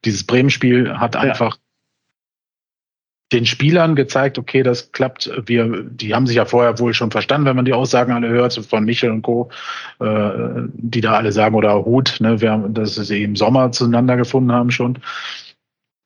Dieses 0.05 0.25
Bremen-Spiel 0.25 0.99
hat 0.99 1.15
ja. 1.15 1.23
einfach 1.23 1.57
den 3.33 3.47
Spielern 3.47 3.97
gezeigt, 3.97 4.39
okay, 4.39 4.63
das 4.63 4.93
klappt. 4.93 5.31
Wir, 5.47 5.83
die 5.85 6.15
haben 6.15 6.27
sich 6.27 6.37
ja 6.37 6.45
vorher 6.45 6.79
wohl 6.79 6.95
schon 6.95 7.11
verstanden, 7.11 7.47
wenn 7.47 7.57
man 7.57 7.65
die 7.65 7.73
Aussagen 7.73 8.13
alle 8.13 8.29
hört, 8.29 8.55
von 8.55 8.85
Michel 8.85 9.11
und 9.11 9.23
Co., 9.23 9.51
äh, 10.01 10.31
die 10.75 11.01
da 11.01 11.13
alle 11.15 11.33
sagen, 11.33 11.55
oder 11.55 11.85
Hut, 11.85 12.17
ne, 12.21 12.41
wir 12.41 12.53
haben, 12.53 12.75
dass 12.75 12.95
sie 12.95 13.23
im 13.23 13.37
Sommer 13.37 13.73
zueinander 13.73 14.17
gefunden 14.17 14.53
haben 14.53 14.71
schon. 14.71 14.99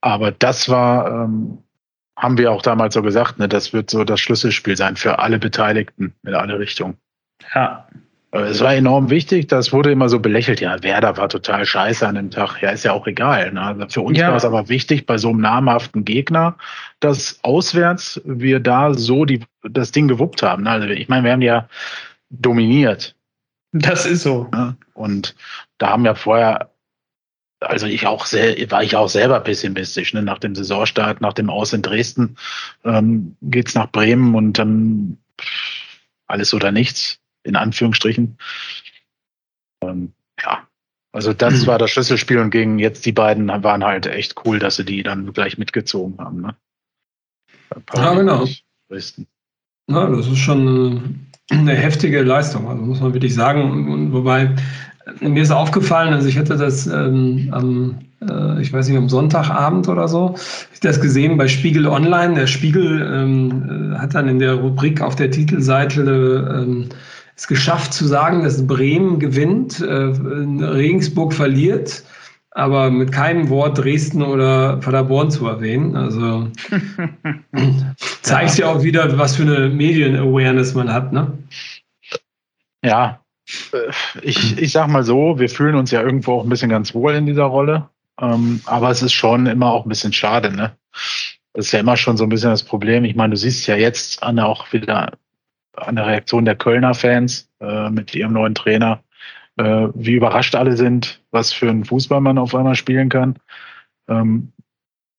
Aber 0.00 0.30
das 0.30 0.68
war, 0.68 1.24
ähm, 1.24 1.58
haben 2.16 2.38
wir 2.38 2.52
auch 2.52 2.62
damals 2.62 2.94
so 2.94 3.02
gesagt, 3.02 3.38
ne, 3.38 3.48
das 3.48 3.72
wird 3.72 3.90
so 3.90 4.04
das 4.04 4.20
Schlüsselspiel 4.20 4.76
sein 4.76 4.96
für 4.96 5.18
alle 5.18 5.38
Beteiligten 5.38 6.14
in 6.24 6.34
alle 6.34 6.58
Richtungen. 6.58 6.96
Ja, 7.54 7.86
es 8.44 8.60
war 8.60 8.74
enorm 8.74 9.10
wichtig, 9.10 9.46
das 9.46 9.72
wurde 9.72 9.90
immer 9.90 10.08
so 10.08 10.20
belächelt. 10.20 10.60
Ja, 10.60 10.82
Werder 10.82 11.16
war 11.16 11.28
total 11.28 11.64
scheiße 11.64 12.06
an 12.06 12.16
dem 12.16 12.30
Tag. 12.30 12.60
Ja, 12.62 12.70
ist 12.70 12.84
ja 12.84 12.92
auch 12.92 13.06
egal. 13.06 13.52
Ne? 13.52 13.60
Also 13.62 13.86
für 13.88 14.00
uns 14.02 14.18
ja. 14.18 14.28
war 14.28 14.36
es 14.36 14.44
aber 14.44 14.68
wichtig, 14.68 15.06
bei 15.06 15.18
so 15.18 15.28
einem 15.30 15.40
namhaften 15.40 16.04
Gegner, 16.04 16.56
dass 17.00 17.38
auswärts 17.42 18.20
wir 18.24 18.60
da 18.60 18.94
so 18.94 19.24
die, 19.24 19.44
das 19.62 19.92
Ding 19.92 20.08
gewuppt 20.08 20.42
haben. 20.42 20.64
Ne? 20.64 20.70
Also 20.70 20.88
ich 20.88 21.08
meine, 21.08 21.24
wir 21.24 21.32
haben 21.32 21.42
ja 21.42 21.68
dominiert. 22.30 23.14
Das 23.72 24.06
ist 24.06 24.22
so. 24.22 24.48
Ne? 24.52 24.76
Und 24.94 25.34
da 25.78 25.90
haben 25.90 26.04
ja 26.04 26.14
vorher, 26.14 26.70
also 27.60 27.86
ich 27.86 28.06
auch 28.06 28.26
sehr, 28.26 28.70
war 28.70 28.82
ich 28.82 28.96
auch 28.96 29.08
selber 29.08 29.40
pessimistisch. 29.40 30.12
Ne? 30.14 30.22
Nach 30.22 30.38
dem 30.38 30.54
Saisonstart, 30.54 31.20
nach 31.20 31.32
dem 31.34 31.50
Aus 31.50 31.72
in 31.72 31.82
Dresden 31.82 32.36
ähm, 32.84 33.36
geht's 33.42 33.74
nach 33.74 33.90
Bremen 33.90 34.34
und 34.34 34.54
dann 34.58 35.18
alles 36.28 36.52
oder 36.54 36.72
nichts 36.72 37.20
in 37.46 37.56
Anführungsstrichen. 37.56 38.36
Ähm, 39.82 40.12
ja, 40.42 40.60
also 41.12 41.32
das 41.32 41.62
mhm. 41.62 41.66
war 41.68 41.78
das 41.78 41.90
Schlüsselspiel 41.92 42.38
und 42.38 42.50
gegen 42.50 42.78
jetzt 42.78 43.06
die 43.06 43.12
beiden 43.12 43.48
waren 43.48 43.84
halt 43.84 44.06
echt 44.06 44.34
cool, 44.44 44.58
dass 44.58 44.76
sie 44.76 44.84
die 44.84 45.02
dann 45.02 45.32
gleich 45.32 45.56
mitgezogen 45.58 46.18
haben. 46.18 46.40
Ne? 46.42 46.56
Ja, 47.94 48.14
genau. 48.14 48.44
Ja, 49.88 50.10
das 50.10 50.26
ist 50.26 50.38
schon 50.38 51.26
äh, 51.50 51.54
eine 51.54 51.76
heftige 51.76 52.22
Leistung, 52.22 52.68
also 52.68 52.82
muss 52.82 53.00
man 53.00 53.14
wirklich 53.14 53.34
sagen. 53.34 54.12
Wobei 54.12 54.54
mir 55.20 55.42
ist 55.42 55.50
aufgefallen, 55.52 56.12
also 56.12 56.28
ich 56.28 56.36
hätte 56.36 56.56
das 56.56 56.86
ähm, 56.88 57.48
am, 57.52 57.98
äh, 58.20 58.60
ich 58.60 58.72
weiß 58.72 58.88
nicht, 58.88 58.96
am 58.98 59.08
Sonntagabend 59.08 59.88
oder 59.88 60.08
so, 60.08 60.36
ich 60.74 60.80
das 60.80 61.00
gesehen 61.00 61.36
bei 61.36 61.46
Spiegel 61.46 61.86
Online. 61.86 62.34
Der 62.34 62.46
Spiegel 62.48 63.02
ähm, 63.02 63.92
äh, 63.94 63.98
hat 63.98 64.14
dann 64.16 64.28
in 64.28 64.40
der 64.40 64.54
Rubrik 64.54 65.00
auf 65.00 65.14
der 65.14 65.30
Titelseite 65.30 66.64
ähm, 66.64 66.88
es 67.36 67.46
geschafft 67.46 67.92
zu 67.92 68.06
sagen, 68.06 68.42
dass 68.42 68.66
Bremen 68.66 69.20
gewinnt, 69.20 69.78
äh, 69.80 69.84
Regensburg 69.84 71.34
verliert, 71.34 72.02
aber 72.52 72.90
mit 72.90 73.12
keinem 73.12 73.50
Wort 73.50 73.76
Dresden 73.78 74.22
oder 74.22 74.78
Paderborn 74.78 75.30
zu 75.30 75.46
erwähnen. 75.46 75.94
Also 75.94 76.48
zeigt 78.22 78.56
ja 78.56 78.72
auch 78.72 78.82
wieder, 78.82 79.16
was 79.18 79.36
für 79.36 79.42
eine 79.42 79.68
Medien-Awareness 79.68 80.74
man 80.74 80.90
hat, 80.92 81.12
ne? 81.12 81.36
Ja. 82.82 83.20
Äh, 83.72 83.90
ich, 84.22 84.56
ich 84.58 84.72
sag 84.72 84.88
mal 84.88 85.04
so, 85.04 85.38
wir 85.38 85.50
fühlen 85.50 85.74
uns 85.76 85.90
ja 85.90 86.00
irgendwo 86.02 86.32
auch 86.32 86.42
ein 86.44 86.48
bisschen 86.48 86.70
ganz 86.70 86.94
wohl 86.94 87.12
in 87.12 87.26
dieser 87.26 87.44
Rolle. 87.44 87.90
Ähm, 88.18 88.60
aber 88.64 88.90
es 88.90 89.02
ist 89.02 89.12
schon 89.12 89.44
immer 89.44 89.66
auch 89.72 89.84
ein 89.84 89.90
bisschen 89.90 90.14
schade, 90.14 90.50
ne? 90.56 90.72
Das 91.52 91.66
ist 91.66 91.72
ja 91.72 91.80
immer 91.80 91.98
schon 91.98 92.16
so 92.16 92.24
ein 92.24 92.30
bisschen 92.30 92.50
das 92.50 92.62
Problem. 92.62 93.04
Ich 93.04 93.14
meine, 93.14 93.32
du 93.32 93.36
siehst 93.36 93.66
ja 93.66 93.76
jetzt 93.76 94.22
an 94.22 94.38
auch 94.38 94.72
wieder 94.72 95.12
an 95.76 95.96
der 95.96 96.06
Reaktion 96.06 96.44
der 96.44 96.56
Kölner 96.56 96.94
Fans 96.94 97.48
äh, 97.60 97.90
mit 97.90 98.14
ihrem 98.14 98.32
neuen 98.32 98.54
Trainer, 98.54 99.00
äh, 99.56 99.88
wie 99.94 100.12
überrascht 100.14 100.54
alle 100.54 100.76
sind, 100.76 101.20
was 101.30 101.52
für 101.52 101.68
einen 101.70 101.84
Fußball 101.84 102.20
man 102.20 102.38
auf 102.38 102.54
einmal 102.54 102.74
spielen 102.74 103.08
kann. 103.08 103.36
Ähm, 104.08 104.52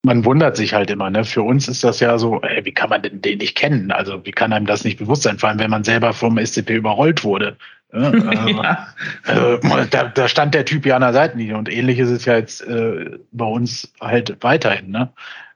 man 0.04 0.26
wundert 0.26 0.56
sich 0.56 0.74
halt 0.74 0.90
immer. 0.90 1.10
Ne? 1.10 1.24
Für 1.26 1.42
uns 1.42 1.68
ist 1.68 1.84
das 1.84 2.00
ja 2.00 2.18
so, 2.18 2.42
ey, 2.42 2.64
wie 2.66 2.74
kann 2.74 2.90
man 2.90 3.02
denn 3.02 3.22
den 3.22 3.40
nicht 3.40 3.58
kennen? 3.58 3.92
Also 3.92 4.26
wie 4.26 4.32
kann 4.32 4.54
einem 4.54 4.66
das 4.66 4.84
nicht 4.86 5.00
bewusst 5.00 5.24
sein? 5.24 5.38
Vor 5.40 5.50
allem, 5.50 5.60
wenn 5.60 5.72
man 5.72 5.84
selber 5.84 6.14
vom 6.14 6.38
SCP 6.44 6.70
überrollt 6.76 7.24
wurde. 7.24 7.58
Ja, 7.92 8.12
ne? 8.12 8.78
äh, 9.26 9.30
also, 9.30 9.68
ja. 9.68 9.84
äh, 9.84 9.88
da, 9.90 10.04
da, 10.06 10.28
stand 10.28 10.54
der 10.54 10.66
Typ 10.66 10.86
ja 10.86 10.96
an 10.96 11.02
der 11.02 11.14
Seitenlinie 11.14 11.58
und 11.58 11.70
ähnlich 11.72 12.00
ist 12.00 12.10
es 12.12 12.26
ja 12.26 12.36
jetzt 12.38 12.62
äh, 12.68 13.18
bei 13.32 13.46
uns 13.46 13.94
halt 14.00 14.38
weiterhin. 14.42 14.92
Ne? 14.92 15.10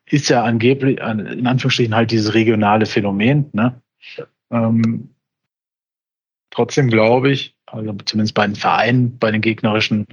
Ist 0.09 0.27
ja 0.29 0.43
angeblich 0.43 0.99
in 0.99 1.47
Anführungsstrichen 1.47 1.95
halt 1.95 2.11
dieses 2.11 2.33
regionale 2.33 2.85
Phänomen. 2.85 3.45
Ne? 3.53 3.79
Ähm, 4.51 5.15
trotzdem 6.51 6.89
glaube 6.89 7.31
ich, 7.31 7.55
also 7.65 7.93
zumindest 8.05 8.35
bei 8.35 8.45
den 8.45 8.55
Vereinen, 8.55 9.17
bei 9.17 9.31
den 9.31 9.41
gegnerischen, 9.41 10.05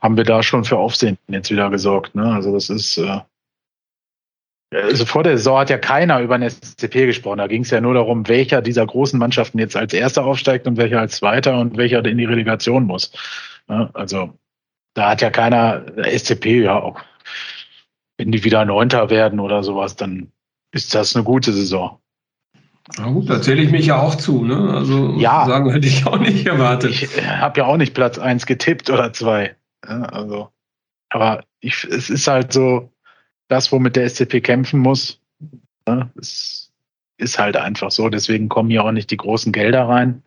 haben 0.00 0.16
wir 0.16 0.24
da 0.24 0.42
schon 0.42 0.64
für 0.64 0.76
Aufsehen 0.76 1.16
jetzt 1.28 1.50
wieder 1.50 1.70
gesorgt. 1.70 2.14
Ne? 2.14 2.30
Also 2.34 2.52
das 2.52 2.68
ist 2.68 2.98
äh, 2.98 3.20
also 4.74 5.06
vor 5.06 5.22
der 5.22 5.38
Saison 5.38 5.58
hat 5.60 5.70
ja 5.70 5.78
keiner 5.78 6.20
über 6.20 6.36
den 6.36 6.50
SCP 6.50 7.06
gesprochen. 7.06 7.38
Da 7.38 7.46
ging 7.46 7.62
es 7.62 7.70
ja 7.70 7.80
nur 7.80 7.94
darum, 7.94 8.28
welcher 8.28 8.60
dieser 8.62 8.84
großen 8.84 9.18
Mannschaften 9.18 9.58
jetzt 9.58 9.76
als 9.76 9.94
erster 9.94 10.24
aufsteigt 10.24 10.66
und 10.66 10.76
welcher 10.76 11.00
als 11.00 11.16
zweiter 11.16 11.58
und 11.58 11.76
welcher 11.76 12.04
in 12.04 12.18
die 12.18 12.24
Relegation 12.24 12.84
muss. 12.84 13.12
Ne? 13.68 13.88
Also 13.94 14.34
da 14.94 15.10
hat 15.10 15.20
ja 15.22 15.30
keiner, 15.30 15.86
SCP 16.04 16.62
ja 16.62 16.80
auch, 16.80 17.00
wenn 18.18 18.32
die 18.32 18.44
wieder 18.44 18.64
Neunter 18.64 19.08
werden 19.08 19.40
oder 19.40 19.62
sowas, 19.62 19.94
dann 19.96 20.32
ist 20.72 20.94
das 20.94 21.14
eine 21.14 21.24
gute 21.24 21.52
Saison. 21.52 22.00
Na 22.96 23.08
gut, 23.08 23.28
da 23.28 23.42
zähle 23.42 23.62
ich 23.62 23.70
mich 23.70 23.86
ja 23.86 24.00
auch 24.00 24.14
zu. 24.14 24.44
Ne? 24.44 24.72
Also 24.72 25.18
ja. 25.18 25.44
sagen 25.46 25.70
hätte 25.72 25.88
ich 25.88 26.06
auch 26.06 26.18
nicht 26.18 26.46
erwartet. 26.46 26.92
Ich 26.92 27.18
äh, 27.18 27.22
habe 27.22 27.60
ja 27.60 27.66
auch 27.66 27.76
nicht 27.76 27.94
Platz 27.94 28.18
1 28.18 28.46
getippt 28.46 28.90
oder 28.90 29.12
2. 29.12 29.54
Ja, 29.88 29.98
ne? 29.98 30.12
also, 30.12 30.48
aber 31.08 31.44
ich, 31.60 31.84
es 31.84 32.10
ist 32.10 32.28
halt 32.28 32.52
so, 32.52 32.92
das, 33.48 33.72
womit 33.72 33.96
der 33.96 34.08
SCP 34.08 34.40
kämpfen 34.42 34.80
muss, 34.80 35.20
ne, 35.88 36.10
ist, 36.14 36.70
ist 37.18 37.38
halt 37.38 37.56
einfach 37.56 37.90
so. 37.90 38.08
Deswegen 38.08 38.48
kommen 38.48 38.70
hier 38.70 38.84
auch 38.84 38.92
nicht 38.92 39.10
die 39.10 39.16
großen 39.16 39.52
Gelder 39.52 39.88
rein. 39.88 40.22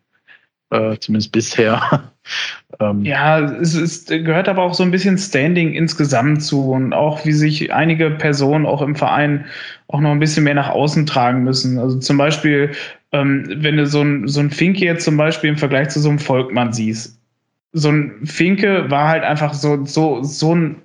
Äh, 0.70 0.98
zumindest 0.98 1.32
bisher. 1.32 2.12
Ähm 2.80 3.04
ja, 3.04 3.38
es 3.40 3.74
ist, 3.74 4.08
gehört 4.08 4.48
aber 4.48 4.62
auch 4.62 4.74
so 4.74 4.82
ein 4.82 4.90
bisschen 4.90 5.18
Standing 5.18 5.72
insgesamt 5.72 6.42
zu 6.42 6.70
und 6.72 6.92
auch 6.92 7.24
wie 7.24 7.32
sich 7.32 7.72
einige 7.72 8.10
Personen 8.10 8.66
auch 8.66 8.82
im 8.82 8.94
Verein 8.96 9.44
auch 9.88 10.00
noch 10.00 10.10
ein 10.10 10.20
bisschen 10.20 10.44
mehr 10.44 10.54
nach 10.54 10.70
außen 10.70 11.06
tragen 11.06 11.42
müssen. 11.42 11.78
Also 11.78 11.98
zum 11.98 12.16
Beispiel, 12.16 12.70
ähm, 13.12 13.44
wenn 13.56 13.76
du 13.76 13.86
so 13.86 14.02
ein, 14.02 14.28
so 14.28 14.40
ein 14.40 14.50
Finke 14.50 14.84
jetzt 14.84 15.04
zum 15.04 15.16
Beispiel 15.16 15.50
im 15.50 15.56
Vergleich 15.58 15.88
zu 15.88 16.00
so 16.00 16.08
einem 16.08 16.18
Volkmann 16.18 16.72
siehst. 16.72 17.18
So 17.72 17.90
ein 17.90 18.12
Finke 18.24 18.90
war 18.90 19.08
halt 19.08 19.22
einfach 19.24 19.54
so, 19.54 19.84
so, 19.84 20.22
so 20.22 20.54
ein 20.54 20.76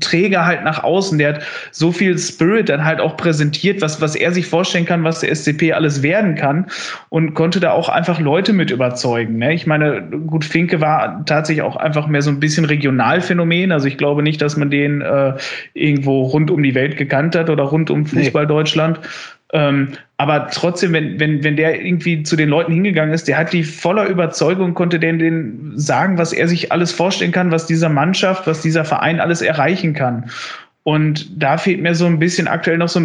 Träger 0.00 0.44
halt 0.44 0.64
nach 0.64 0.82
außen. 0.82 1.18
Der 1.18 1.34
hat 1.36 1.42
so 1.70 1.92
viel 1.92 2.18
Spirit 2.18 2.68
dann 2.68 2.84
halt 2.84 2.98
auch 3.00 3.16
präsentiert, 3.16 3.80
was, 3.80 4.00
was 4.00 4.16
er 4.16 4.32
sich 4.32 4.46
vorstellen 4.46 4.86
kann, 4.86 5.04
was 5.04 5.20
der 5.20 5.30
SCP 5.32 5.72
alles 5.72 6.02
werden 6.02 6.34
kann 6.34 6.66
und 7.10 7.34
konnte 7.34 7.60
da 7.60 7.70
auch 7.70 7.88
einfach 7.88 8.18
Leute 8.18 8.52
mit 8.52 8.72
überzeugen. 8.72 9.36
Ne? 9.38 9.54
Ich 9.54 9.66
meine, 9.68 10.02
gut, 10.26 10.44
Finke 10.44 10.80
war 10.80 11.24
tatsächlich 11.26 11.62
auch 11.64 11.76
einfach 11.76 12.08
mehr 12.08 12.22
so 12.22 12.30
ein 12.30 12.40
bisschen 12.40 12.64
Regionalphänomen. 12.64 13.70
Also 13.70 13.86
ich 13.86 13.96
glaube 13.96 14.24
nicht, 14.24 14.42
dass 14.42 14.56
man 14.56 14.68
den 14.70 15.00
äh, 15.00 15.34
irgendwo 15.74 16.22
rund 16.24 16.50
um 16.50 16.60
die 16.64 16.74
Welt 16.74 16.96
gekannt 16.96 17.36
hat 17.36 17.48
oder 17.48 17.62
rund 17.62 17.88
um 17.88 18.04
Fußball 18.04 18.44
nee. 18.46 18.48
Deutschland. 18.48 18.98
Ähm, 19.54 19.90
aber 20.16 20.48
trotzdem, 20.52 20.92
wenn, 20.94 21.20
wenn, 21.20 21.44
wenn 21.44 21.54
der 21.54 21.80
irgendwie 21.80 22.24
zu 22.24 22.34
den 22.34 22.48
Leuten 22.48 22.72
hingegangen 22.72 23.14
ist, 23.14 23.28
der 23.28 23.38
hat 23.38 23.52
die 23.52 23.62
voller 23.62 24.06
Überzeugung, 24.08 24.74
konnte 24.74 24.98
denen, 24.98 25.20
denen 25.20 25.78
sagen, 25.78 26.18
was 26.18 26.32
er 26.32 26.48
sich 26.48 26.72
alles 26.72 26.90
vorstellen 26.90 27.30
kann, 27.30 27.52
was 27.52 27.66
dieser 27.66 27.88
Mannschaft, 27.88 28.48
was 28.48 28.62
dieser 28.62 28.84
Verein 28.84 29.20
alles 29.20 29.42
erreichen 29.42 29.94
kann. 29.94 30.28
Und 30.86 31.26
da 31.42 31.56
fehlt 31.56 31.80
mir 31.80 31.94
so 31.94 32.04
ein 32.04 32.18
bisschen 32.18 32.46
aktuell 32.46 32.76
noch 32.76 32.90
so, 32.90 33.00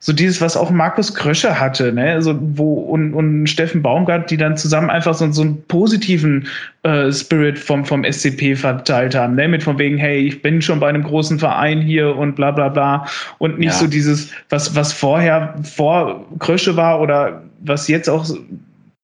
so 0.00 0.12
dieses, 0.12 0.42
was 0.42 0.54
auch 0.54 0.70
Markus 0.70 1.14
Krösche 1.14 1.58
hatte, 1.58 1.90
ne? 1.90 2.20
so, 2.20 2.38
wo, 2.38 2.74
und, 2.74 3.14
und 3.14 3.46
Steffen 3.46 3.80
Baumgart, 3.80 4.30
die 4.30 4.36
dann 4.36 4.58
zusammen 4.58 4.90
einfach 4.90 5.14
so, 5.14 5.32
so 5.32 5.40
einen 5.40 5.62
positiven 5.64 6.46
äh, 6.82 7.10
Spirit 7.10 7.58
vom, 7.58 7.86
vom 7.86 8.04
SCP 8.04 8.54
verteilt 8.54 9.14
haben. 9.14 9.34
Ne? 9.34 9.48
Mit 9.48 9.62
von 9.62 9.78
wegen, 9.78 9.96
hey, 9.96 10.18
ich 10.26 10.42
bin 10.42 10.60
schon 10.60 10.78
bei 10.78 10.88
einem 10.90 11.04
großen 11.04 11.38
Verein 11.38 11.80
hier 11.80 12.14
und 12.16 12.34
bla 12.36 12.50
bla 12.50 12.68
bla. 12.68 13.06
Und 13.38 13.58
nicht 13.58 13.68
ja. 13.72 13.78
so 13.78 13.86
dieses, 13.86 14.30
was, 14.50 14.76
was 14.76 14.92
vorher 14.92 15.54
vor 15.62 16.26
Krösche 16.38 16.76
war 16.76 17.00
oder 17.00 17.40
was 17.60 17.88
jetzt 17.88 18.10
auch 18.10 18.26
So, 18.26 18.36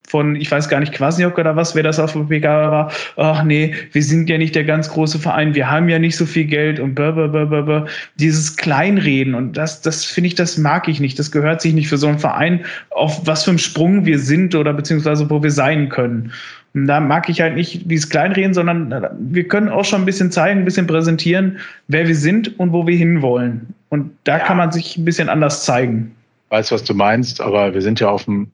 von, 0.08 0.36
ich 0.36 0.50
weiß 0.50 0.68
gar 0.68 0.80
nicht, 0.80 0.92
Kwasniok 0.92 1.36
oder 1.38 1.54
was, 1.54 1.74
wer 1.74 1.82
das 1.82 1.98
auf 2.00 2.12
dem 2.12 2.28
PK 2.28 2.48
war, 2.70 2.90
ach 3.16 3.44
nee, 3.44 3.74
wir 3.92 4.02
sind 4.02 4.28
ja 4.30 4.38
nicht 4.38 4.54
der 4.54 4.64
ganz 4.64 4.88
große 4.88 5.18
Verein, 5.18 5.54
wir 5.54 5.70
haben 5.70 5.88
ja 5.88 5.98
nicht 5.98 6.16
so 6.16 6.24
viel 6.26 6.44
Geld 6.44 6.80
und 6.80 6.94
blablabla. 6.94 7.86
Dieses 8.16 8.56
Kleinreden 8.56 9.34
und 9.34 9.56
das, 9.56 9.80
das 9.82 10.04
finde 10.06 10.28
ich, 10.28 10.34
das 10.34 10.56
mag 10.58 10.88
ich 10.88 10.98
nicht. 11.00 11.18
Das 11.18 11.30
gehört 11.30 11.60
sich 11.60 11.74
nicht 11.74 11.88
für 11.88 11.98
so 11.98 12.06
einen 12.06 12.18
Verein, 12.18 12.64
auf 12.90 13.26
was 13.26 13.44
für 13.44 13.50
einen 13.50 13.58
Sprung 13.58 14.06
wir 14.06 14.18
sind 14.18 14.54
oder 14.54 14.72
beziehungsweise 14.72 15.28
wo 15.30 15.42
wir 15.42 15.50
sein 15.50 15.88
können. 15.90 16.32
Und 16.74 16.86
da 16.86 17.00
mag 17.00 17.28
ich 17.28 17.40
halt 17.40 17.54
nicht 17.56 17.90
dieses 17.90 18.08
Kleinreden, 18.08 18.54
sondern 18.54 18.92
äh, 18.92 19.08
wir 19.18 19.46
können 19.48 19.68
auch 19.68 19.84
schon 19.84 20.02
ein 20.02 20.06
bisschen 20.06 20.30
zeigen, 20.30 20.60
ein 20.60 20.64
bisschen 20.64 20.86
präsentieren, 20.86 21.58
wer 21.88 22.06
wir 22.08 22.16
sind 22.16 22.58
und 22.58 22.72
wo 22.72 22.86
wir 22.86 22.96
hinwollen. 22.96 23.74
Und 23.90 24.10
da 24.24 24.38
ja. 24.38 24.44
kann 24.44 24.56
man 24.58 24.70
sich 24.72 24.96
ein 24.96 25.04
bisschen 25.04 25.28
anders 25.28 25.64
zeigen. 25.64 26.12
weiß, 26.50 26.70
was 26.72 26.84
du 26.84 26.94
meinst, 26.94 27.40
aber 27.40 27.72
wir 27.74 27.82
sind 27.82 28.00
ja 28.00 28.08
auf 28.10 28.24
dem 28.26 28.48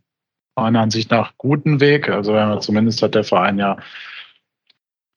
meiner 0.57 0.80
Ansicht 0.80 1.11
nach 1.11 1.32
guten 1.38 1.80
Weg. 1.80 2.09
Also 2.09 2.57
zumindest 2.59 3.02
hat 3.02 3.14
der 3.14 3.24
Verein 3.24 3.59
ja 3.59 3.76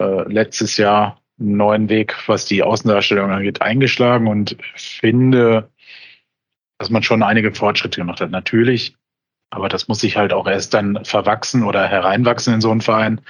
äh, 0.01 0.31
letztes 0.31 0.77
Jahr 0.77 1.19
einen 1.39 1.57
neuen 1.57 1.89
Weg, 1.89 2.15
was 2.27 2.45
die 2.45 2.63
Außendarstellung 2.63 3.29
angeht, 3.31 3.61
eingeschlagen 3.61 4.27
und 4.27 4.57
finde, 4.75 5.69
dass 6.79 6.89
man 6.89 7.03
schon 7.03 7.23
einige 7.23 7.53
Fortschritte 7.53 7.99
gemacht 8.01 8.21
hat. 8.21 8.31
Natürlich, 8.31 8.95
aber 9.51 9.69
das 9.69 9.88
muss 9.88 9.99
sich 9.99 10.17
halt 10.17 10.33
auch 10.33 10.47
erst 10.47 10.73
dann 10.73 11.03
verwachsen 11.05 11.63
oder 11.63 11.88
hereinwachsen 11.88 12.55
in 12.55 12.61
so 12.61 12.71
einen 12.71 12.81
Verein. 12.81 13.21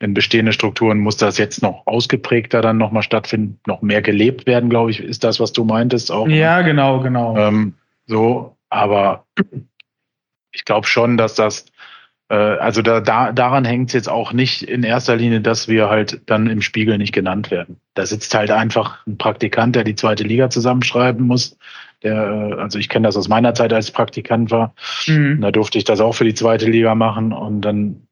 In 0.00 0.12
bestehende 0.12 0.52
Strukturen 0.52 0.98
muss 0.98 1.16
das 1.16 1.38
jetzt 1.38 1.62
noch 1.62 1.86
ausgeprägter 1.86 2.60
dann 2.60 2.76
nochmal 2.76 3.02
stattfinden, 3.02 3.58
noch 3.66 3.80
mehr 3.80 4.02
gelebt 4.02 4.46
werden, 4.46 4.68
glaube 4.68 4.90
ich, 4.90 5.00
ist 5.00 5.24
das, 5.24 5.40
was 5.40 5.52
du 5.52 5.64
meintest 5.64 6.12
auch. 6.12 6.26
Ne? 6.26 6.36
Ja, 6.36 6.60
genau, 6.62 7.00
genau. 7.00 7.36
Ähm, 7.38 7.74
so, 8.06 8.56
aber 8.68 9.24
ich 10.54 10.64
glaube 10.64 10.86
schon, 10.86 11.16
dass 11.16 11.34
das, 11.34 11.66
äh, 12.30 12.34
also 12.36 12.80
da, 12.80 13.00
da, 13.00 13.32
daran 13.32 13.64
hängt 13.64 13.90
es 13.90 13.94
jetzt 13.94 14.08
auch 14.08 14.32
nicht 14.32 14.62
in 14.62 14.82
erster 14.84 15.16
Linie, 15.16 15.40
dass 15.40 15.68
wir 15.68 15.90
halt 15.90 16.22
dann 16.26 16.46
im 16.46 16.62
Spiegel 16.62 16.96
nicht 16.96 17.12
genannt 17.12 17.50
werden. 17.50 17.78
Da 17.94 18.06
sitzt 18.06 18.34
halt 18.34 18.50
einfach 18.50 19.06
ein 19.06 19.18
Praktikant, 19.18 19.76
der 19.76 19.84
die 19.84 19.96
zweite 19.96 20.22
Liga 20.22 20.48
zusammenschreiben 20.48 21.26
muss. 21.26 21.58
Der, 22.02 22.14
äh, 22.14 22.54
also 22.54 22.78
ich 22.78 22.88
kenne 22.88 23.06
das 23.08 23.16
aus 23.16 23.28
meiner 23.28 23.54
Zeit 23.54 23.72
als 23.72 23.90
Praktikant 23.90 24.50
war. 24.50 24.74
Mhm. 25.06 25.40
Da 25.40 25.50
durfte 25.50 25.76
ich 25.78 25.84
das 25.84 26.00
auch 26.00 26.12
für 26.12 26.24
die 26.24 26.34
zweite 26.34 26.70
Liga 26.70 26.94
machen 26.94 27.32
und 27.32 27.60
dann 27.60 28.06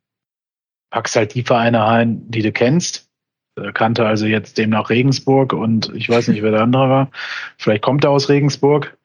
packst 0.91 1.17
halt 1.17 1.35
die 1.35 1.43
Vereine 1.45 1.87
ein, 1.87 2.29
die 2.31 2.43
du 2.43 2.53
kennst. 2.53 3.09
Er 3.55 3.73
kannte 3.73 4.07
also 4.07 4.27
jetzt 4.27 4.57
demnach 4.57 4.89
Regensburg 4.89 5.53
und 5.53 5.93
ich 5.95 6.09
weiß 6.09 6.29
nicht, 6.29 6.43
wer 6.43 6.53
der 6.53 6.63
andere 6.63 6.89
war. 6.89 7.11
Vielleicht 7.59 7.83
kommt 7.83 8.03
er 8.05 8.11
aus 8.11 8.31
Regensburg 8.31 8.97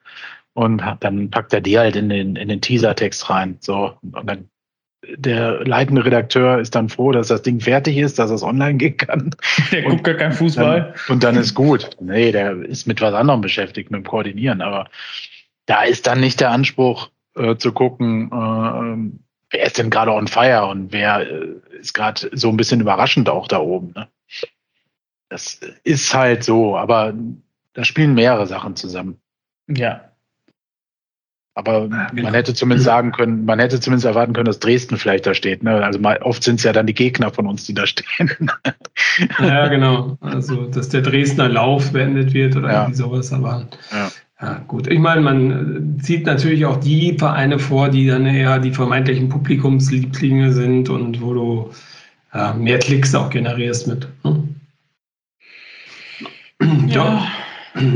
und 0.58 0.82
dann 1.00 1.30
packt 1.30 1.52
er 1.54 1.60
die 1.60 1.78
halt 1.78 1.94
in 1.94 2.08
den, 2.08 2.34
in 2.34 2.48
den 2.48 2.60
Teasertext 2.60 3.30
rein. 3.30 3.58
So, 3.60 3.92
und 4.02 4.26
dann 4.28 4.46
der 5.16 5.64
leitende 5.64 6.04
Redakteur 6.04 6.58
ist 6.58 6.74
dann 6.74 6.88
froh, 6.88 7.12
dass 7.12 7.28
das 7.28 7.42
Ding 7.42 7.60
fertig 7.60 7.96
ist, 7.96 8.18
dass 8.18 8.32
es 8.32 8.42
online 8.42 8.74
gehen 8.76 8.96
kann. 8.96 9.30
Der 9.70 9.82
guckt 9.82 10.02
gar 10.02 10.16
keinen 10.16 10.32
Fußball. 10.32 10.80
Dann, 11.06 11.14
und 11.14 11.22
dann 11.22 11.36
ist 11.36 11.54
gut. 11.54 11.88
Nee, 12.00 12.32
der 12.32 12.56
ist 12.62 12.88
mit 12.88 13.00
was 13.00 13.14
anderem 13.14 13.40
beschäftigt, 13.40 13.92
mit 13.92 14.00
dem 14.00 14.04
Koordinieren. 14.04 14.60
Aber 14.60 14.86
da 15.66 15.84
ist 15.84 16.08
dann 16.08 16.18
nicht 16.18 16.40
der 16.40 16.50
Anspruch 16.50 17.08
äh, 17.36 17.54
zu 17.54 17.70
gucken, 17.70 18.24
äh, 18.32 19.18
wer 19.52 19.62
ist 19.64 19.78
denn 19.78 19.90
gerade 19.90 20.10
on 20.12 20.26
fire 20.26 20.66
und 20.66 20.92
wer 20.92 21.20
äh, 21.20 21.54
ist 21.80 21.94
gerade 21.94 22.28
so 22.34 22.48
ein 22.48 22.56
bisschen 22.56 22.80
überraschend 22.80 23.28
auch 23.28 23.46
da 23.46 23.60
oben. 23.60 23.92
Ne? 23.94 24.08
Das 25.28 25.60
ist 25.84 26.12
halt 26.14 26.42
so, 26.42 26.76
aber 26.76 27.14
da 27.74 27.84
spielen 27.84 28.14
mehrere 28.14 28.48
Sachen 28.48 28.74
zusammen. 28.74 29.20
Ja, 29.68 30.07
aber 31.58 31.88
ah, 31.90 32.06
genau. 32.12 32.22
man 32.22 32.34
hätte 32.34 32.54
zumindest 32.54 32.84
sagen 32.84 33.10
können, 33.10 33.44
man 33.44 33.58
hätte 33.58 33.80
zumindest 33.80 34.04
erwarten 34.06 34.32
können, 34.32 34.44
dass 34.44 34.60
Dresden 34.60 34.96
vielleicht 34.96 35.26
da 35.26 35.34
steht. 35.34 35.64
Ne? 35.64 35.84
Also 35.84 35.98
mal, 35.98 36.16
oft 36.18 36.44
sind 36.44 36.58
es 36.60 36.62
ja 36.62 36.72
dann 36.72 36.86
die 36.86 36.94
Gegner 36.94 37.32
von 37.32 37.48
uns, 37.48 37.64
die 37.66 37.74
da 37.74 37.84
stehen. 37.84 38.28
ja, 39.40 39.66
genau. 39.66 40.16
Also, 40.20 40.66
dass 40.66 40.88
der 40.90 41.00
Dresdner 41.00 41.48
Lauf 41.48 41.90
beendet 41.90 42.32
wird 42.32 42.54
oder 42.54 42.68
ja. 42.68 42.80
irgendwie 42.82 42.98
sowas. 42.98 43.32
Aber 43.32 43.66
ja. 43.90 44.08
ja. 44.40 44.60
gut. 44.68 44.86
Ich 44.86 45.00
meine, 45.00 45.20
man 45.20 45.98
zieht 46.00 46.26
natürlich 46.26 46.64
auch 46.64 46.78
die 46.78 47.14
Vereine 47.18 47.58
vor, 47.58 47.88
die 47.88 48.06
dann 48.06 48.24
eher 48.24 48.60
die 48.60 48.70
vermeintlichen 48.70 49.28
Publikumslieblinge 49.28 50.52
sind 50.52 50.88
und 50.90 51.20
wo 51.20 51.34
du 51.34 51.70
mehr 52.56 52.78
Klicks 52.78 53.16
auch 53.16 53.30
generierst 53.30 53.88
mit. 53.88 54.06
Ne? 54.22 54.44
Ja. 56.88 57.24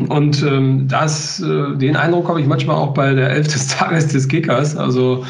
Und 0.08 0.42
ähm, 0.42 0.86
das, 0.88 1.40
äh, 1.40 1.76
den 1.76 1.96
Eindruck 1.96 2.28
habe 2.28 2.40
ich 2.40 2.46
manchmal 2.46 2.76
auch 2.76 2.94
bei 2.94 3.14
der 3.14 3.30
Elf 3.30 3.48
des 3.48 3.68
Tages 3.68 4.06
des 4.08 4.28
Kickers. 4.28 4.76
Also 4.76 5.24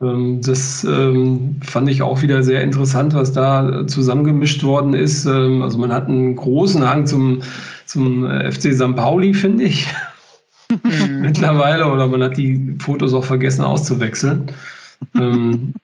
ähm, 0.00 0.40
das 0.42 0.84
ähm, 0.84 1.56
fand 1.64 1.88
ich 1.88 2.02
auch 2.02 2.20
wieder 2.22 2.42
sehr 2.42 2.62
interessant, 2.62 3.14
was 3.14 3.32
da 3.32 3.86
zusammengemischt 3.86 4.64
worden 4.64 4.94
ist. 4.94 5.24
Ähm, 5.26 5.62
also 5.62 5.78
man 5.78 5.92
hat 5.92 6.08
einen 6.08 6.34
großen 6.34 6.88
Hang 6.88 7.06
zum, 7.06 7.42
zum 7.86 8.26
äh, 8.28 8.50
FC 8.50 8.72
St. 8.74 8.96
Pauli, 8.96 9.34
finde 9.34 9.64
ich. 9.64 9.86
Mhm. 10.82 11.20
Mittlerweile. 11.20 11.86
Oder 11.92 12.08
man 12.08 12.22
hat 12.24 12.36
die 12.36 12.74
Fotos 12.80 13.14
auch 13.14 13.24
vergessen 13.24 13.62
auszuwechseln. 13.62 14.50
Ähm, 15.16 15.74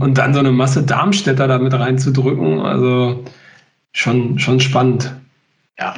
und 0.00 0.16
dann 0.16 0.32
so 0.32 0.40
eine 0.40 0.52
Masse 0.52 0.82
Darmstädter 0.82 1.46
damit 1.46 1.72
reinzudrücken, 1.74 2.58
also 2.60 3.22
schon, 3.92 4.38
schon 4.38 4.60
spannend. 4.60 5.14
Ja, 5.78 5.94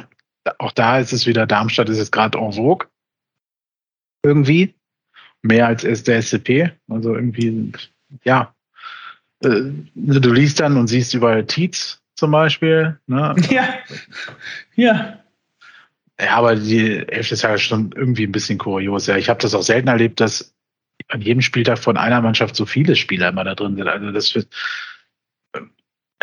auch 0.57 0.71
da 0.71 0.99
ist 0.99 1.13
es 1.13 1.25
wieder, 1.25 1.45
Darmstadt 1.47 1.89
ist 1.89 1.97
jetzt 1.97 2.11
gerade 2.11 2.37
en 2.37 2.53
vogue. 2.53 2.87
Irgendwie. 4.23 4.73
Mehr 5.45 5.67
als 5.67 5.81
der 6.03 6.21
SCP. 6.21 6.71
Also 6.89 7.15
irgendwie, 7.15 7.71
ja. 8.23 8.53
Äh, 9.43 9.71
du 9.95 10.33
liest 10.33 10.59
dann 10.61 10.77
und 10.77 10.87
siehst 10.87 11.13
überall 11.13 11.45
Tietz 11.45 12.01
zum 12.15 12.31
Beispiel. 12.31 12.99
Ne? 13.07 13.35
Ja. 13.51 13.73
Ja. 14.75 15.19
Ja, 16.21 16.35
aber 16.35 16.55
die 16.55 16.99
Hälfte 17.09 17.33
ist 17.33 17.41
ja 17.41 17.57
schon 17.57 17.91
irgendwie 17.95 18.25
ein 18.25 18.31
bisschen 18.31 18.59
kurios. 18.59 19.07
Ja, 19.07 19.17
ich 19.17 19.29
habe 19.29 19.41
das 19.41 19.55
auch 19.55 19.63
selten 19.63 19.87
erlebt, 19.89 20.19
dass 20.21 20.53
an 21.09 21.21
jedem 21.21 21.41
Spieltag 21.41 21.79
von 21.79 21.97
einer 21.97 22.21
Mannschaft 22.21 22.55
so 22.55 22.65
viele 22.67 22.95
Spieler 22.95 23.29
immer 23.29 23.43
da 23.43 23.55
drin 23.55 23.75
sind. 23.75 23.87
Also 23.87 24.11
das 24.11 24.35
wird, 24.35 24.47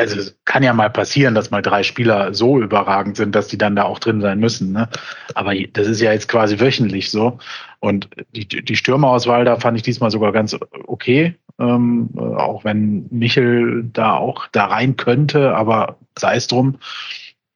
also 0.00 0.18
es 0.18 0.36
kann 0.44 0.62
ja 0.62 0.72
mal 0.72 0.90
passieren, 0.90 1.34
dass 1.34 1.50
mal 1.50 1.62
drei 1.62 1.82
Spieler 1.82 2.32
so 2.34 2.60
überragend 2.60 3.16
sind, 3.16 3.34
dass 3.34 3.48
die 3.48 3.58
dann 3.58 3.76
da 3.76 3.84
auch 3.84 3.98
drin 3.98 4.20
sein 4.20 4.40
müssen. 4.40 4.72
Ne? 4.72 4.88
Aber 5.34 5.54
das 5.54 5.86
ist 5.86 6.00
ja 6.00 6.12
jetzt 6.12 6.26
quasi 6.28 6.58
wöchentlich 6.58 7.10
so. 7.10 7.38
Und 7.80 8.08
die, 8.34 8.46
die 8.48 8.76
Stürmerauswahl 8.76 9.44
da 9.44 9.56
fand 9.58 9.76
ich 9.76 9.82
diesmal 9.82 10.10
sogar 10.10 10.32
ganz 10.32 10.56
okay. 10.86 11.34
Ähm, 11.58 12.08
auch 12.16 12.64
wenn 12.64 13.06
Michel 13.10 13.84
da 13.92 14.14
auch 14.16 14.48
da 14.50 14.66
rein 14.66 14.96
könnte, 14.96 15.54
aber 15.54 15.98
sei 16.18 16.36
es 16.36 16.46
drum. 16.46 16.78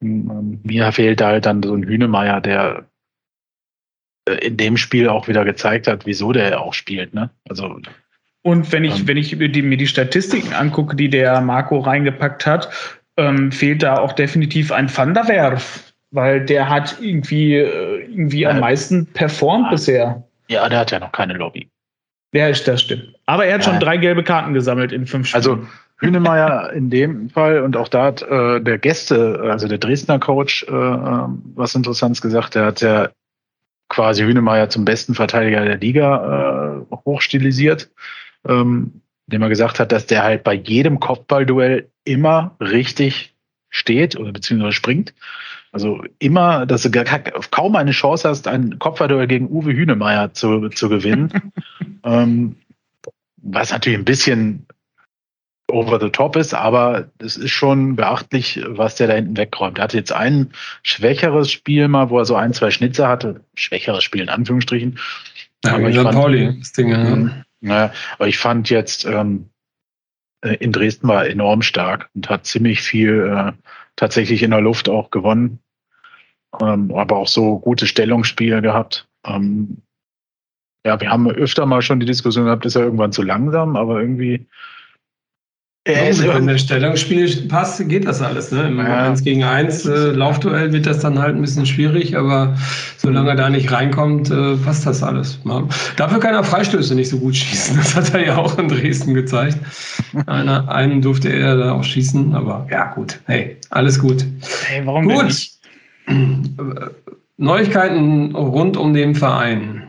Ähm, 0.03 0.61
mir 0.62 0.92
fehlt 0.92 1.20
da 1.20 1.28
halt 1.28 1.47
dann 1.47 1.62
so 1.62 1.74
ein 1.74 1.82
Hühnemeier, 1.82 2.40
der 2.42 2.84
äh, 4.28 4.34
in 4.47 4.59
dem 4.59 4.76
Spiel 4.76 5.09
auch 5.09 5.28
wieder 5.28 5.45
gezeigt 5.47 5.86
hat, 5.86 6.05
wieso 6.05 6.32
der 6.32 6.61
auch 6.61 6.74
spielt. 6.74 7.14
Ne? 7.14 7.30
Also 7.49 7.80
und 8.45 8.70
wenn 8.72 8.84
ich, 8.84 9.01
ähm, 9.01 9.09
wenn 9.09 9.16
ich 9.16 9.30
die, 9.30 9.62
mir 9.62 9.76
die 9.78 9.86
Statistiken 9.86 10.53
angucke, 10.53 10.95
die 10.95 11.09
der 11.09 11.40
Marco 11.40 11.78
reingepackt 11.80 12.47
hat, 12.47 12.68
ähm, 13.16 13.51
fehlt 13.51 13.82
da 13.82 13.97
auch 13.99 14.12
definitiv 14.12 14.70
ein 14.70 14.95
Van 14.95 15.14
der 15.14 15.28
Werf, 15.28 15.92
weil 16.11 16.45
der 16.45 16.68
hat 16.68 16.97
irgendwie, 17.01 17.55
äh, 17.57 18.03
irgendwie 18.05 18.40
ja, 18.40 18.51
am 18.51 18.61
meisten 18.61 19.07
performt 19.07 19.66
ja, 19.66 19.70
bisher. 19.70 20.22
Ja, 20.49 20.68
der 20.68 20.80
hat 20.80 20.90
ja 20.90 21.01
noch 21.01 21.12
keine 21.12 21.32
Lobby. 21.34 21.70
Ja, 22.34 22.51
das 22.51 22.82
stimmt. 22.82 23.14
Aber 23.26 23.47
er 23.47 23.55
hat 23.55 23.64
ja. 23.64 23.70
schon 23.70 23.80
drei 23.80 23.97
gelbe 23.97 24.22
Karten 24.22 24.53
gesammelt 24.53 24.92
in 24.92 25.07
fünf 25.07 25.28
Spielen. 25.28 25.36
Also 25.38 25.66
Hünemeyer 26.01 26.70
in 26.74 26.90
dem 26.90 27.30
Fall 27.30 27.61
und 27.61 27.76
auch 27.78 27.88
da 27.88 28.07
hat 28.07 28.22
äh, 28.22 28.61
der 28.61 28.76
Gäste, 28.78 29.40
also 29.49 29.68
der 29.68 29.78
Dresdner 29.78 30.18
Coach, 30.18 30.64
äh, 30.64 30.70
ähm, 30.70 31.40
was 31.55 31.74
Interessantes 31.74 32.20
gesagt. 32.20 32.57
Der 32.57 32.66
hat 32.66 32.80
ja 32.82 33.09
quasi 33.88 34.24
Hünemeyer 34.24 34.68
zum 34.68 34.84
besten 34.84 35.14
Verteidiger 35.14 35.64
der 35.64 35.78
Liga 35.78 36.82
äh, 36.90 36.95
hochstilisiert 37.07 37.88
ähm, 38.47 39.03
dem 39.26 39.42
er 39.42 39.49
gesagt 39.49 39.80
hat, 39.80 39.92
dass 39.92 40.07
der 40.07 40.22
halt 40.22 40.45
bei 40.45 40.55
jedem 40.55 41.01
Kopfballduell 41.01 41.88
immer 42.05 42.57
richtig 42.61 43.32
steht 43.70 44.16
oder 44.16 44.32
beziehungsweise 44.32 44.72
springt. 44.72 45.14
Also 45.72 46.05
immer, 46.18 46.66
dass 46.66 46.82
du 46.82 46.90
kaum 47.51 47.74
eine 47.74 47.90
Chance 47.90 48.28
hast, 48.28 48.47
ein 48.47 48.78
Kopfballduell 48.78 49.26
gegen 49.26 49.49
Uwe 49.49 49.72
Hünemeyer 49.72 50.32
zu, 50.34 50.68
zu 50.68 50.88
gewinnen. 50.88 51.53
ähm, 52.05 52.57
was 53.38 53.72
natürlich 53.72 53.99
ein 53.99 54.05
bisschen 54.05 54.66
over 55.68 55.99
the 55.99 56.11
top 56.11 56.36
ist, 56.36 56.55
aber 56.55 57.09
es 57.18 57.36
ist 57.36 57.51
schon 57.51 57.97
beachtlich, 57.97 58.61
was 58.66 58.95
der 58.95 59.09
da 59.09 59.14
hinten 59.14 59.36
wegräumt. 59.36 59.78
Er 59.78 59.84
hatte 59.84 59.97
jetzt 59.97 60.12
ein 60.12 60.51
schwächeres 60.82 61.51
Spiel 61.51 61.88
mal, 61.88 62.11
wo 62.11 62.18
er 62.18 62.26
so 62.26 62.36
ein, 62.36 62.53
zwei 62.53 62.70
Schnitzer 62.70 63.09
hatte. 63.09 63.40
Schwächeres 63.55 64.05
Spiel 64.05 64.20
in 64.22 64.28
Anführungsstrichen. 64.28 64.99
Ja, 65.64 65.76
aber 65.76 65.88
ich 65.88 65.97
fand, 65.97 66.12
Pauli, 66.12 66.57
das 66.59 66.72
Ding, 66.72 66.90
ja. 66.90 67.03
Ähm, 67.03 67.43
naja, 67.64 67.86
ne? 67.88 67.92
aber 68.18 68.28
ich 68.28 68.38
fand 68.38 68.68
jetzt 68.70 69.04
ähm, 69.06 69.48
äh, 70.42 70.54
in 70.56 70.70
Dresden 70.70 71.08
war 71.08 71.26
enorm 71.26 71.62
stark 71.62 72.08
und 72.14 72.28
hat 72.30 72.44
ziemlich 72.46 72.82
viel 72.82 73.26
äh, 73.26 73.52
tatsächlich 73.96 74.42
in 74.42 74.50
der 74.50 74.60
Luft 74.60 74.88
auch 74.88 75.10
gewonnen. 75.10 75.60
Ähm, 76.60 76.92
aber 76.94 77.16
auch 77.16 77.28
so 77.28 77.58
gute 77.58 77.86
Stellungsspiele 77.86 78.60
gehabt. 78.62 79.08
Ähm, 79.26 79.82
ja, 80.86 81.00
wir 81.00 81.10
haben 81.10 81.28
öfter 81.30 81.64
mal 81.66 81.80
schon 81.82 81.98
die 82.00 82.06
Diskussion 82.06 82.44
gehabt, 82.44 82.66
ist 82.66 82.76
er 82.76 82.82
irgendwann 82.82 83.12
zu 83.12 83.22
langsam, 83.22 83.74
aber 83.76 83.98
irgendwie 84.00 84.46
ja, 85.87 86.07
ist 86.07 86.26
wenn 86.26 86.47
der 86.47 86.57
Stellungsspiel 86.57 87.43
passt, 87.47 87.87
geht 87.91 88.07
das 88.07 88.22
alles. 88.22 88.51
Ne? 88.51 88.68
Im 88.68 88.78
ja. 88.78 89.05
1 89.05 89.22
gegen 89.22 89.45
1 89.45 89.85
äh, 89.85 89.93
Laufduell 90.12 90.72
wird 90.72 90.87
das 90.87 91.01
dann 91.01 91.18
halt 91.18 91.37
ein 91.37 91.43
bisschen 91.43 91.66
schwierig, 91.66 92.16
aber 92.16 92.57
solange 92.97 93.28
er 93.28 93.37
da 93.37 93.51
nicht 93.51 93.70
reinkommt, 93.70 94.30
äh, 94.30 94.57
passt 94.57 94.87
das 94.87 95.03
alles. 95.03 95.45
Ne? 95.45 95.68
Dafür 95.97 96.20
kann 96.20 96.32
er 96.32 96.43
Freistöße 96.43 96.95
nicht 96.95 97.11
so 97.11 97.18
gut 97.18 97.37
schießen. 97.37 97.76
Das 97.76 97.95
hat 97.97 98.14
er 98.14 98.24
ja 98.24 98.37
auch 98.39 98.57
in 98.57 98.68
Dresden 98.68 99.12
gezeigt. 99.12 99.59
Einer, 100.24 100.70
einen 100.70 101.03
durfte 101.03 101.28
er 101.28 101.59
da 101.59 101.72
auch 101.72 101.85
schießen, 101.85 102.35
aber 102.35 102.66
ja, 102.70 102.91
gut. 102.95 103.20
Hey, 103.26 103.59
alles 103.68 103.99
gut. 103.99 104.24
Hey, 104.64 104.80
warum 104.87 105.07
gut. 105.07 105.51
Neuigkeiten 107.37 108.35
rund 108.35 108.78
um 108.78 108.95
den 108.95 109.14
Verein. 109.14 109.82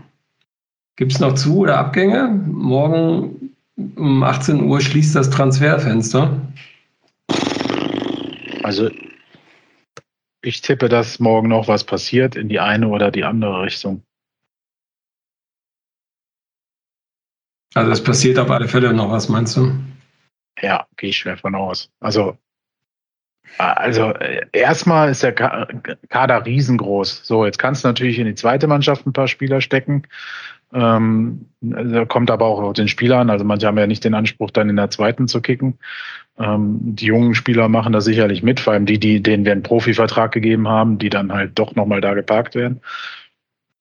Gibt 0.98 1.14
es 1.14 1.20
noch 1.22 1.36
Zu- 1.36 1.60
oder 1.60 1.78
Abgänge? 1.78 2.30
Morgen 2.50 3.35
um 3.76 4.24
18 4.24 4.64
Uhr 4.64 4.82
schließt 4.82 5.16
das 5.16 5.30
Transferfenster. 5.30 6.42
Also 8.64 8.90
ich 10.42 10.62
tippe, 10.62 10.90
dass 10.90 11.20
morgen 11.20 11.50
noch 11.50 11.68
was 11.68 11.84
passiert 11.84 12.36
in 12.36 12.50
die 12.50 12.60
eine 12.60 12.88
oder 12.88 13.12
die 13.12 13.24
andere 13.24 13.62
Richtung. 13.64 14.04
Also 17.74 17.92
es 17.92 18.02
passiert 18.04 18.40
auf 18.40 18.50
alle 18.50 18.68
Fälle 18.68 18.94
noch 18.94 19.12
was, 19.12 19.28
meinst 19.28 19.58
du? 19.58 19.74
Ja, 20.62 20.88
gehe 20.96 21.10
ich 21.10 21.18
schwer 21.18 21.38
von 21.38 21.56
aus. 21.56 21.90
Also, 22.00 22.38
also 23.58 24.14
erstmal 24.54 25.10
ist 25.10 25.24
der 25.24 25.34
Kader 25.34 26.46
riesengroß. 26.46 27.26
So, 27.28 27.46
jetzt 27.46 27.60
kannst 27.60 27.84
du 27.84 27.90
natürlich 27.90 28.18
in 28.18 28.26
die 28.28 28.36
zweite 28.36 28.68
Mannschaft 28.68 29.06
ein 29.06 29.14
paar 29.14 29.28
Spieler 29.28 29.60
stecken. 29.60 30.04
Ähm, 30.76 31.46
also 31.74 32.06
kommt 32.06 32.30
aber 32.30 32.46
auch 32.46 32.62
auf 32.62 32.74
den 32.74 32.90
Spieler 32.90 33.18
an. 33.18 33.30
Also 33.30 33.46
manche 33.46 33.66
haben 33.66 33.78
ja 33.78 33.88
nicht 33.88 34.04
den 34.04 34.14
Anspruch, 34.14 34.52
dann 34.52 34.70
in 34.70 34.76
der 34.76 34.90
zweiten 34.92 35.28
zu 35.30 35.42
kicken. 35.42 35.80
Ähm, 36.38 36.80
die 36.96 37.06
jungen 37.06 37.34
Spieler 37.34 37.70
machen 37.70 37.94
da 37.94 38.02
sicherlich 38.02 38.44
mit, 38.44 38.60
vor 38.60 38.74
allem 38.74 38.86
die, 38.86 39.00
die, 39.00 39.24
denen 39.24 39.46
wir 39.46 39.54
einen 39.54 39.64
Profivertrag 39.64 40.34
gegeben 40.34 40.68
haben, 40.68 40.98
die 40.98 41.10
dann 41.10 41.32
halt 41.32 41.58
doch 41.58 41.76
nochmal 41.76 42.02
da 42.02 42.14
geparkt 42.14 42.56
werden. 42.56 42.82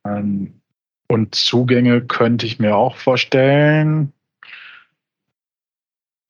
Ähm, 0.07 0.61
und 1.09 1.35
Zugänge 1.35 2.01
könnte 2.03 2.47
ich 2.47 2.61
mir 2.61 2.77
auch 2.77 2.97
vorstellen. 2.97 4.13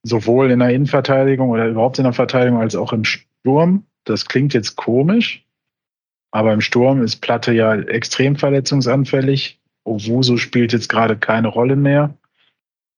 Sowohl 0.03 0.51
in 0.51 0.59
der 0.61 0.71
Innenverteidigung 0.71 1.51
oder 1.51 1.69
überhaupt 1.69 1.99
in 1.99 2.05
der 2.05 2.13
Verteidigung 2.15 2.61
als 2.61 2.75
auch 2.75 2.93
im 2.95 3.05
Sturm. 3.05 3.85
Das 4.05 4.27
klingt 4.27 4.53
jetzt 4.55 4.77
komisch, 4.77 5.45
aber 6.31 6.53
im 6.53 6.61
Sturm 6.63 7.03
ist 7.03 7.17
Platte 7.21 7.55
ja 7.55 7.75
extrem 7.75 8.37
verletzungsanfällig 8.37 9.59
Owusu 9.85 10.37
spielt 10.39 10.73
jetzt 10.73 10.89
gerade 10.89 11.17
keine 11.17 11.49
Rolle 11.49 11.77
mehr. 11.77 12.15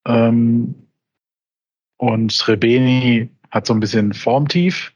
Ähm, 0.07 0.75
und 1.99 2.49
Rebeni 2.49 3.31
hat 3.51 3.67
so 3.67 3.75
ein 3.75 3.81
bisschen 3.81 4.13
Formtief. 4.15 4.93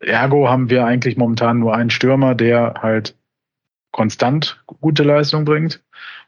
Ergo 0.00 0.48
haben 0.48 0.70
wir 0.70 0.84
eigentlich 0.86 1.16
momentan 1.16 1.58
nur 1.60 1.74
einen 1.74 1.90
Stürmer, 1.90 2.34
der 2.34 2.74
halt 2.82 3.16
konstant 3.90 4.62
gute 4.66 5.02
Leistung 5.02 5.44
bringt. 5.44 5.82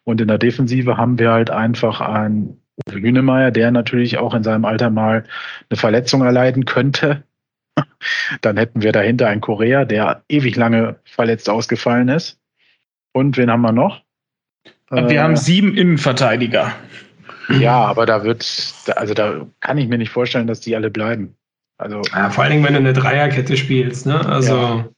Und 0.04 0.20
in 0.20 0.28
der 0.28 0.38
Defensive 0.38 0.96
haben 0.96 1.18
wir 1.18 1.32
halt 1.32 1.50
einfach 1.50 2.00
einen 2.00 2.60
Uwe 2.86 3.00
Hünemeyer, 3.00 3.50
der 3.50 3.70
natürlich 3.70 4.18
auch 4.18 4.34
in 4.34 4.42
seinem 4.42 4.64
Alter 4.66 4.90
mal 4.90 5.24
eine 5.70 5.76
Verletzung 5.78 6.22
erleiden 6.22 6.64
könnte. 6.64 7.22
Dann 8.42 8.56
hätten 8.56 8.82
wir 8.82 8.92
dahinter 8.92 9.28
einen 9.28 9.40
Korea, 9.40 9.84
der 9.84 10.22
ewig 10.28 10.56
lange 10.56 10.96
verletzt 11.04 11.48
ausgefallen 11.50 12.08
ist. 12.08 12.38
Und 13.12 13.36
wen 13.36 13.50
haben 13.50 13.62
wir 13.62 13.72
noch? 13.72 14.02
Äh, 14.90 15.08
wir 15.08 15.22
haben 15.22 15.36
sieben 15.36 15.74
Innenverteidiger. 15.76 16.72
Ja, 17.60 17.84
aber 17.84 18.06
da 18.06 18.24
wird, 18.24 18.74
also 18.96 19.14
da 19.14 19.46
kann 19.60 19.78
ich 19.78 19.88
mir 19.88 19.98
nicht 19.98 20.10
vorstellen, 20.10 20.46
dass 20.46 20.60
die 20.60 20.74
alle 20.76 20.90
bleiben. 20.90 21.34
Also, 21.78 22.02
ja, 22.12 22.30
vor 22.30 22.44
allen 22.44 22.52
Dingen, 22.54 22.64
wenn 22.64 22.72
du 22.74 22.80
eine 22.80 22.92
Dreierkette 22.92 23.56
spielst, 23.56 24.06
ne? 24.06 24.24
Also, 24.26 24.56
ja. 24.56 24.88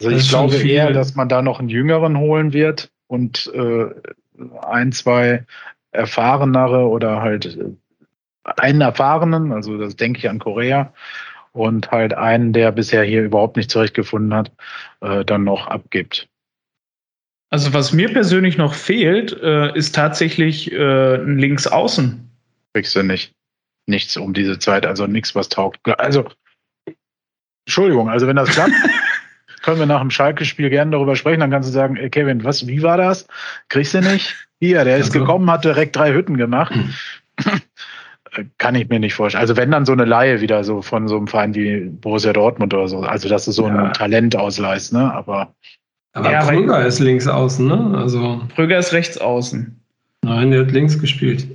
also 0.00 0.10
ich 0.10 0.28
glaube 0.28 0.56
eher, 0.56 0.92
dass 0.92 1.14
man 1.16 1.28
da 1.28 1.42
noch 1.42 1.58
einen 1.58 1.68
Jüngeren 1.68 2.16
holen 2.18 2.52
wird 2.52 2.90
und 3.08 3.50
äh, 3.54 3.86
ein, 4.62 4.92
zwei 4.92 5.44
erfahrenere 5.92 6.88
oder 6.88 7.20
halt 7.20 7.46
äh, 7.46 7.64
einen 8.56 8.80
erfahrenen, 8.80 9.52
also 9.52 9.76
das 9.76 9.96
denke 9.96 10.18
ich 10.20 10.28
an 10.30 10.38
Korea, 10.38 10.92
und 11.52 11.90
halt 11.90 12.14
einen, 12.14 12.52
der 12.52 12.72
bisher 12.72 13.02
hier 13.02 13.22
überhaupt 13.24 13.56
nicht 13.56 13.70
zurechtgefunden 13.70 14.34
hat, 14.34 14.52
äh, 15.00 15.24
dann 15.24 15.44
noch 15.44 15.66
abgibt. 15.66 16.28
Also 17.50 17.72
was 17.74 17.92
mir 17.92 18.08
persönlich 18.12 18.56
noch 18.58 18.74
fehlt, 18.74 19.32
äh, 19.42 19.74
ist 19.76 19.94
tatsächlich 19.94 20.72
äh, 20.72 21.14
ein 21.16 21.38
Linksaußen. 21.38 22.28
Kriegst 22.72 22.96
du 22.96 23.02
nicht. 23.02 23.32
Nichts 23.86 24.16
um 24.16 24.32
diese 24.34 24.58
Zeit, 24.58 24.86
also 24.86 25.06
nichts, 25.06 25.34
was 25.34 25.48
taugt. 25.50 25.78
Also, 26.00 26.24
Entschuldigung, 27.66 28.08
also 28.08 28.26
wenn 28.26 28.36
das 28.36 28.50
klappt, 28.50 28.72
können 29.62 29.78
wir 29.78 29.86
nach 29.86 30.00
dem 30.00 30.10
Schalke-Spiel 30.10 30.70
gerne 30.70 30.92
darüber 30.92 31.16
sprechen. 31.16 31.40
Dann 31.40 31.50
kannst 31.50 31.68
du 31.68 31.72
sagen, 31.72 31.96
ey 31.96 32.06
äh, 32.06 32.10
Kevin, 32.10 32.44
was, 32.44 32.66
wie 32.66 32.82
war 32.82 32.96
das? 32.96 33.28
Kriegst 33.68 33.94
du 33.94 34.00
nicht? 34.00 34.34
Hier, 34.60 34.84
der 34.84 34.96
ist 34.96 35.08
also. 35.08 35.20
gekommen, 35.20 35.50
hat 35.50 35.64
direkt 35.64 35.96
drei 35.96 36.12
Hütten 36.14 36.36
gemacht. 36.38 36.72
Hm. 36.74 36.94
Äh, 38.36 38.44
kann 38.58 38.74
ich 38.74 38.88
mir 38.88 38.98
nicht 38.98 39.14
vorstellen. 39.14 39.42
Also 39.42 39.56
wenn 39.56 39.70
dann 39.70 39.84
so 39.86 39.92
eine 39.92 40.06
Laie 40.06 40.40
wieder 40.40 40.64
so 40.64 40.80
von 40.82 41.06
so 41.06 41.16
einem 41.16 41.28
Verein 41.28 41.54
wie 41.54 41.88
Borussia 41.90 42.32
Dortmund 42.32 42.72
oder 42.74 42.88
so. 42.88 43.00
Also 43.00 43.28
das 43.28 43.46
ist 43.46 43.56
so 43.56 43.68
ja. 43.68 43.76
ein 43.86 43.92
Talent 43.92 44.34
ausleihst, 44.34 44.92
ne? 44.92 45.12
Aber 45.14 45.54
aber 46.14 46.30
ja, 46.30 46.44
Brügger 46.48 46.86
ist 46.86 47.00
links 47.00 47.26
außen, 47.26 47.66
ne? 47.66 47.98
Also 47.98 48.40
Brügger 48.54 48.78
ist 48.78 48.92
rechts 48.92 49.18
außen. 49.18 49.76
Nein, 50.22 50.50
der 50.50 50.60
hat 50.60 50.70
links 50.70 50.98
gespielt 50.98 51.46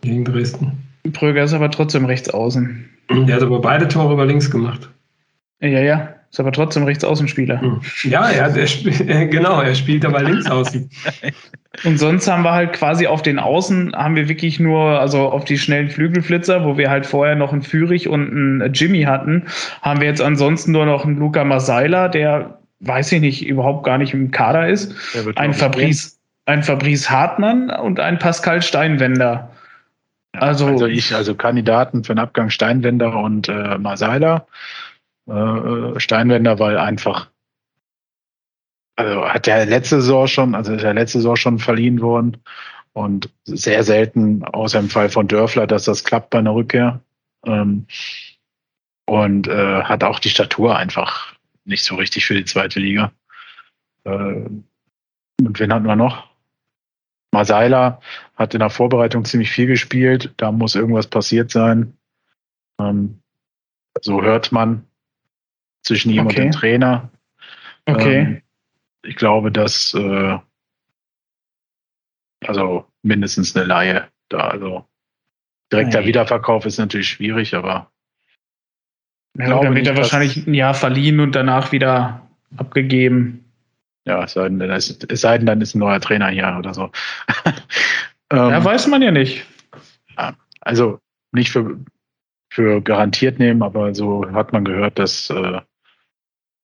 gegen 0.00 0.24
Dresden. 0.24 0.72
Brügger 1.12 1.42
ist 1.44 1.52
aber 1.52 1.70
trotzdem 1.70 2.04
rechts 2.06 2.30
außen. 2.30 2.88
Der 3.10 3.36
hat 3.36 3.42
aber 3.42 3.60
beide 3.60 3.86
Tore 3.88 4.14
über 4.14 4.24
links 4.24 4.50
gemacht. 4.50 4.88
Ja, 5.60 5.80
ja. 5.80 6.10
Ist 6.30 6.40
aber 6.40 6.50
trotzdem 6.50 6.82
Rechtsaußenspieler. 6.82 7.60
Hm. 7.60 7.80
Ja, 8.04 8.28
er, 8.28 8.56
er 8.56 8.66
spiel, 8.66 8.92
äh, 9.08 9.28
genau, 9.28 9.60
er 9.60 9.72
spielt 9.76 10.04
aber 10.04 10.20
links 10.24 10.50
außen. 10.50 10.90
Und 11.84 11.98
sonst 12.00 12.26
haben 12.28 12.42
wir 12.42 12.50
halt 12.52 12.72
quasi 12.72 13.06
auf 13.06 13.22
den 13.22 13.38
Außen, 13.38 13.94
haben 13.94 14.16
wir 14.16 14.28
wirklich 14.28 14.58
nur, 14.58 14.80
also 14.82 15.30
auf 15.30 15.44
die 15.44 15.58
schnellen 15.58 15.90
Flügelflitzer, 15.90 16.64
wo 16.64 16.76
wir 16.76 16.90
halt 16.90 17.06
vorher 17.06 17.36
noch 17.36 17.52
einen 17.52 17.62
Fürich 17.62 18.08
und 18.08 18.30
einen 18.62 18.72
Jimmy 18.74 19.02
hatten, 19.02 19.44
haben 19.82 20.00
wir 20.00 20.08
jetzt 20.08 20.20
ansonsten 20.22 20.72
nur 20.72 20.86
noch 20.86 21.04
einen 21.04 21.18
Luca 21.18 21.44
Masaila, 21.44 22.08
der 22.08 22.58
weiß 22.86 23.12
ich 23.12 23.20
nicht, 23.20 23.46
überhaupt 23.46 23.84
gar 23.84 23.98
nicht 23.98 24.12
im 24.14 24.30
Kader 24.30 24.68
ist. 24.68 24.94
Ein 25.36 25.54
Fabrice, 25.54 26.16
ein 26.46 26.62
Fabrice 26.62 27.10
Hartmann 27.10 27.70
und 27.70 28.00
ein 28.00 28.18
Pascal 28.18 28.62
Steinwender. 28.62 29.50
Also, 30.32 30.66
also 30.66 30.86
ich, 30.86 31.14
also 31.14 31.34
Kandidaten 31.34 32.04
für 32.04 32.12
den 32.14 32.18
Abgang 32.18 32.50
Steinwender 32.50 33.16
und 33.18 33.48
äh, 33.48 33.78
Marsaila. 33.78 34.46
Äh, 35.28 35.32
äh, 35.32 36.00
Steinwender, 36.00 36.58
weil 36.58 36.76
einfach 36.76 37.28
also 38.96 39.28
hat 39.28 39.46
der 39.46 39.66
letzte 39.66 40.00
Saison 40.00 40.26
schon, 40.28 40.54
also 40.54 40.72
ist 40.72 40.82
der 40.82 40.94
letzte 40.94 41.18
Saison 41.18 41.34
schon 41.34 41.58
verliehen 41.58 42.00
worden 42.00 42.36
und 42.92 43.28
sehr 43.44 43.82
selten, 43.82 44.44
außer 44.44 44.78
im 44.78 44.88
Fall 44.88 45.08
von 45.08 45.26
Dörfler, 45.26 45.66
dass 45.66 45.84
das 45.84 46.04
klappt 46.04 46.30
bei 46.30 46.38
einer 46.38 46.54
Rückkehr. 46.54 47.00
Ähm, 47.46 47.86
und 49.06 49.48
äh, 49.48 49.82
hat 49.82 50.02
auch 50.02 50.18
die 50.18 50.30
Statur 50.30 50.76
einfach 50.76 51.33
nicht 51.64 51.84
so 51.84 51.94
richtig 51.96 52.26
für 52.26 52.34
die 52.34 52.44
zweite 52.44 52.78
Liga. 52.80 53.12
Äh, 54.04 54.10
und 54.12 55.58
wen 55.58 55.72
hatten 55.72 55.86
wir 55.86 55.96
noch? 55.96 56.28
Marseila 57.32 58.00
hat 58.36 58.54
in 58.54 58.60
der 58.60 58.70
Vorbereitung 58.70 59.24
ziemlich 59.24 59.50
viel 59.50 59.66
gespielt. 59.66 60.32
Da 60.36 60.52
muss 60.52 60.76
irgendwas 60.76 61.06
passiert 61.08 61.50
sein. 61.50 61.96
Ähm, 62.80 63.20
so 64.00 64.22
hört 64.22 64.52
man 64.52 64.86
zwischen 65.82 66.10
ihm 66.10 66.26
okay. 66.26 66.28
und 66.28 66.36
dem 66.44 66.52
Trainer. 66.52 67.10
Okay. 67.86 68.18
Ähm, 68.20 68.42
ich 69.02 69.16
glaube, 69.16 69.50
dass 69.50 69.94
äh, 69.94 70.38
also 72.46 72.86
mindestens 73.02 73.56
eine 73.56 73.64
Laie 73.66 74.08
da. 74.28 74.48
Also 74.48 74.86
direkter 75.72 76.04
Wiederverkauf 76.04 76.66
ist 76.66 76.78
natürlich 76.78 77.08
schwierig, 77.08 77.54
aber 77.54 77.90
ja, 79.36 79.60
dann 79.60 79.74
wird 79.74 79.86
er 79.86 79.96
wahrscheinlich 79.96 80.46
ein 80.46 80.54
Jahr 80.54 80.74
verliehen 80.74 81.18
und 81.20 81.34
danach 81.34 81.72
wieder 81.72 82.22
abgegeben. 82.56 83.44
Ja, 84.06 84.24
es 84.24 84.32
sei 84.34 84.48
denn, 84.48 84.58
dann 84.60 84.70
ist, 84.70 85.10
es 85.10 85.20
sei 85.20 85.38
denn, 85.38 85.46
dann 85.46 85.60
ist 85.60 85.74
ein 85.74 85.80
neuer 85.80 86.00
Trainer 86.00 86.28
hier 86.28 86.54
oder 86.58 86.72
so. 86.72 86.90
ähm, 87.44 87.52
ja, 88.38 88.64
weiß 88.64 88.86
man 88.88 89.02
ja 89.02 89.10
nicht. 89.10 89.44
Also 90.60 91.00
nicht 91.32 91.50
für, 91.50 91.78
für 92.50 92.80
garantiert 92.80 93.38
nehmen, 93.38 93.62
aber 93.62 93.94
so 93.94 94.30
hat 94.32 94.52
man 94.52 94.64
gehört, 94.64 94.98
dass 94.98 95.30
äh, 95.30 95.60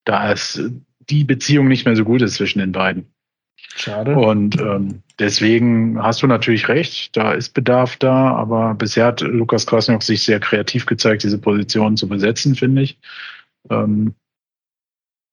da 0.05 0.31
es 0.31 0.61
die 1.09 1.23
Beziehung 1.25 1.67
nicht 1.67 1.85
mehr 1.85 1.95
so 1.97 2.05
gut 2.05 2.21
ist 2.21 2.35
zwischen 2.35 2.59
den 2.59 2.71
beiden. 2.71 3.10
Schade. 3.77 4.15
Und 4.15 4.59
ähm, 4.59 5.01
deswegen 5.19 6.01
hast 6.01 6.21
du 6.21 6.27
natürlich 6.27 6.67
recht, 6.67 7.15
da 7.15 7.31
ist 7.31 7.49
Bedarf 7.53 7.97
da, 7.97 8.31
aber 8.35 8.73
bisher 8.75 9.05
hat 9.05 9.21
Lukas 9.21 9.65
Krasnok 9.65 10.03
sich 10.03 10.23
sehr 10.23 10.39
kreativ 10.39 10.85
gezeigt, 10.85 11.23
diese 11.23 11.37
Positionen 11.37 11.97
zu 11.97 12.07
besetzen, 12.07 12.55
finde 12.55 12.81
ich. 12.83 12.97
Ähm, 13.69 14.13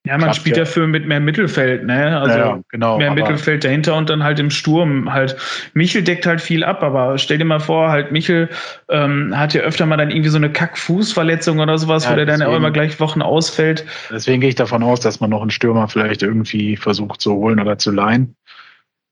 ja, 0.07 0.17
man 0.17 0.33
spielt 0.33 0.57
ja. 0.57 0.63
dafür 0.65 0.87
mit 0.87 1.07
mehr 1.07 1.21
Mittelfeld, 1.21 1.85
ne? 1.85 2.19
Also 2.19 2.39
ja, 2.39 2.61
genau, 2.71 2.99
mehr 2.99 3.13
Mittelfeld 3.13 3.65
dahinter 3.65 3.97
und 3.97 4.09
dann 4.09 4.23
halt 4.23 4.39
im 4.39 4.51
Sturm 4.51 5.13
halt. 5.13 5.37
Michel 5.75 6.03
deckt 6.03 6.25
halt 6.25 6.41
viel 6.41 6.63
ab, 6.65 6.83
aber 6.83 7.19
stell 7.19 7.37
dir 7.39 7.45
mal 7.45 7.59
vor, 7.61 7.91
halt 7.91 8.13
Michel 8.13 8.49
ähm, 8.91 9.37
hat 9.37 9.55
ja 9.55 9.63
öfter 9.63 9.87
mal 9.87 9.97
dann 9.97 10.11
irgendwie 10.11 10.29
so 10.31 10.37
eine 10.37 10.51
Kackfußverletzung 10.51 11.59
oder 11.59 11.77
sowas, 11.79 12.05
ja, 12.05 12.13
wo 12.13 12.17
der 12.17 12.27
deswegen, 12.27 12.41
dann 12.45 12.51
auch 12.53 12.57
immer 12.57 12.71
gleich 12.71 13.01
Wochen 13.01 13.23
ausfällt. 13.23 13.85
Deswegen 14.11 14.41
gehe 14.41 14.49
ich 14.51 14.55
davon 14.55 14.83
aus, 14.83 15.01
dass 15.01 15.21
man 15.21 15.31
noch 15.31 15.43
einen 15.43 15.51
Stürmer 15.51 15.89
vielleicht 15.89 16.23
irgendwie 16.23 16.77
versucht 16.77 17.21
zu 17.21 17.33
holen 17.35 17.61
oder 17.61 17.77
zu 17.77 17.91
leihen, 17.91 18.35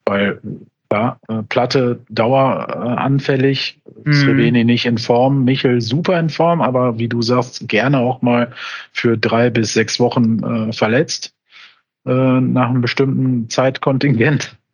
weil 0.07 0.41
ja, 0.93 1.19
äh, 1.29 1.43
Platte 1.49 2.01
daueranfällig, 2.09 3.81
äh, 3.87 3.91
mhm. 4.09 4.13
Sreveni 4.13 4.63
mm. 4.63 4.67
nicht 4.67 4.87
in 4.87 4.99
Form, 4.99 5.43
Michel 5.45 5.81
super 5.81 6.19
in 6.21 6.31
Form, 6.31 6.61
aber 6.61 6.99
wie 6.99 7.09
du 7.09 7.23
sagst, 7.23 7.69
gerne 7.69 7.99
auch 7.99 8.23
mal 8.23 8.53
für 8.93 9.19
drei 9.19 9.51
bis 9.51 9.73
sechs 9.73 9.99
Wochen 9.99 10.43
äh, 10.69 10.73
verletzt 10.73 11.35
äh, 12.07 12.11
nach 12.13 12.69
einem 12.69 12.81
bestimmten 12.81 13.49
Zeitkontingent. 13.51 14.57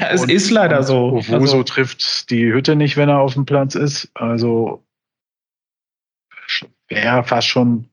Ja, 0.00 0.08
es 0.10 0.22
und, 0.22 0.32
ist 0.32 0.50
leider 0.50 0.80
äh, 0.80 0.82
so. 0.82 1.12
Wo 1.28 1.34
also, 1.36 1.62
trifft 1.62 2.30
die 2.32 2.52
Hütte 2.52 2.74
nicht, 2.74 2.96
wenn 2.96 3.08
er 3.08 3.20
auf 3.20 3.34
dem 3.34 3.46
Platz 3.46 3.76
ist. 3.76 4.10
Also 4.14 4.82
wäre 6.88 7.22
fast 7.22 7.46
schon 7.46 7.84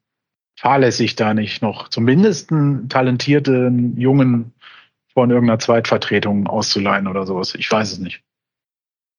fahrlässig, 0.57 1.15
da 1.15 1.35
nicht 1.35 1.61
noch 1.61 1.89
zumindest 1.89 2.51
einen 2.51 2.89
talentierten 2.89 3.95
jungen 3.95 4.53
von 5.13 5.29
irgendeiner 5.29 5.59
Zweitvertretung 5.59 6.47
auszuleihen 6.47 7.07
oder 7.07 7.25
sowas. 7.25 7.55
Ich 7.55 7.71
weiß 7.71 7.91
es 7.91 7.99
nicht. 7.99 8.21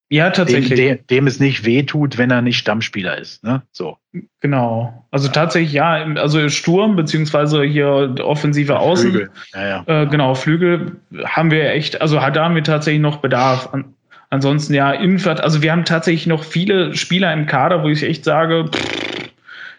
Ja, 0.09 0.29
tatsächlich. 0.29 0.79
Dem, 0.79 0.97
dem, 0.97 1.07
dem 1.07 1.27
es 1.27 1.39
nicht 1.39 1.65
wehtut, 1.65 2.19
wenn 2.19 2.29
er 2.29 2.41
nicht 2.43 2.57
Stammspieler 2.59 3.17
ist. 3.17 3.43
Ne? 3.43 3.63
So. 3.71 3.97
Genau. 4.39 5.07
Also 5.09 5.27
ja. 5.27 5.33
tatsächlich, 5.33 5.73
ja, 5.73 5.93
also 6.15 6.47
Sturm, 6.49 6.95
beziehungsweise 6.95 7.63
hier 7.63 8.13
offensive 8.21 8.77
Außen. 8.77 9.09
Flügel. 9.11 9.31
Ja, 9.55 9.67
ja. 9.67 9.83
Äh, 9.87 10.05
genau, 10.05 10.35
Flügel 10.35 10.97
haben 11.25 11.49
wir 11.49 11.71
echt, 11.71 12.01
also 12.01 12.17
da 12.17 12.43
haben 12.43 12.55
wir 12.55 12.63
tatsächlich 12.63 13.01
noch 13.01 13.17
Bedarf. 13.17 13.69
An, 13.73 13.95
ansonsten 14.29 14.75
ja, 14.75 14.91
Innenvert, 14.91 15.41
also 15.41 15.63
wir 15.63 15.71
haben 15.71 15.85
tatsächlich 15.85 16.27
noch 16.27 16.43
viele 16.43 16.95
Spieler 16.95 17.33
im 17.33 17.47
Kader, 17.47 17.83
wo 17.83 17.87
ich 17.87 18.03
echt 18.03 18.25
sage, 18.25 18.65
pff, 18.71 19.14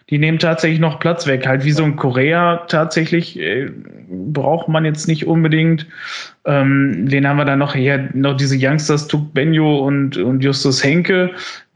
die 0.09 0.19
nehmen 0.19 0.39
tatsächlich 0.39 0.79
noch 0.79 0.99
Platz 0.99 1.27
weg. 1.27 1.45
Halt 1.45 1.65
wie 1.65 1.71
so 1.71 1.83
ein 1.83 1.97
Korea 1.97 2.57
tatsächlich 2.67 3.37
äh, 3.39 3.69
braucht 4.09 4.69
man 4.69 4.85
jetzt 4.85 5.07
nicht 5.07 5.27
unbedingt. 5.27 5.85
Ähm, 6.45 7.09
den 7.09 7.27
haben 7.27 7.35
wir 7.37 7.43
da 7.45 7.57
noch 7.57 7.73
hier, 7.75 8.09
noch 8.13 8.37
diese 8.37 8.55
Youngsters, 8.57 9.07
Tuk 9.07 9.33
Benjo 9.33 9.79
und, 9.79 10.15
und 10.15 10.43
Justus 10.43 10.81
Henke. 10.81 11.31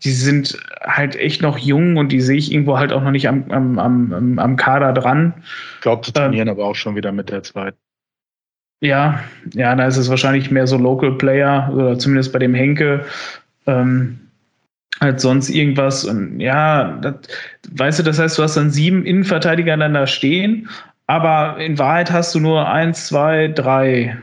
Die 0.06 0.12
sind 0.12 0.58
halt 0.82 1.18
echt 1.18 1.42
noch 1.42 1.58
jung 1.58 1.98
und 1.98 2.10
die 2.14 2.22
sehe 2.22 2.38
ich 2.38 2.54
irgendwo 2.54 2.78
halt 2.78 2.94
auch 2.94 3.04
noch 3.04 3.12
nicht 3.12 3.28
am, 3.28 3.46
am, 3.50 3.78
am, 3.78 4.40
am 4.40 4.56
Kader 4.56 4.94
dran. 4.94 5.34
Ich 5.76 5.82
glaube, 5.82 6.06
sie 6.06 6.12
ähm, 6.12 6.32
trainieren 6.32 6.48
ähm, 6.48 6.54
aber 6.54 6.66
auch 6.66 6.76
schon 6.76 6.96
wieder 6.96 7.12
mit 7.12 7.30
der 7.30 7.44
zweiten. 7.44 7.78
Ja, 8.84 9.20
ja, 9.54 9.76
da 9.76 9.86
ist 9.88 9.98
es 9.98 10.10
wahrscheinlich 10.10 10.50
mehr 10.50 10.66
so 10.68 10.78
Local 10.78 11.12
Player 11.14 11.70
oder 11.74 12.00
zumindest 12.00 12.32
bei 12.34 12.40
dem 12.40 12.56
Henke. 12.56 13.06
Ähm, 13.68 14.18
als 15.02 15.08
halt 15.08 15.20
sonst 15.22 15.50
irgendwas. 15.50 16.06
Und 16.06 16.40
ja, 16.40 16.96
das, 17.02 17.16
weißt 17.72 18.00
du, 18.00 18.04
das 18.04 18.20
heißt, 18.20 18.38
du 18.38 18.44
hast 18.44 18.56
dann 18.56 18.70
sieben 18.70 19.04
Innenverteidiger 19.04 19.74
aneinander 19.74 20.06
stehen, 20.06 20.70
aber 21.08 21.58
in 21.58 21.80
Wahrheit 21.80 22.12
hast 22.12 22.36
du 22.36 22.40
nur 22.40 22.68
eins, 22.70 23.08
zwei, 23.08 23.48
drei. 23.50 24.18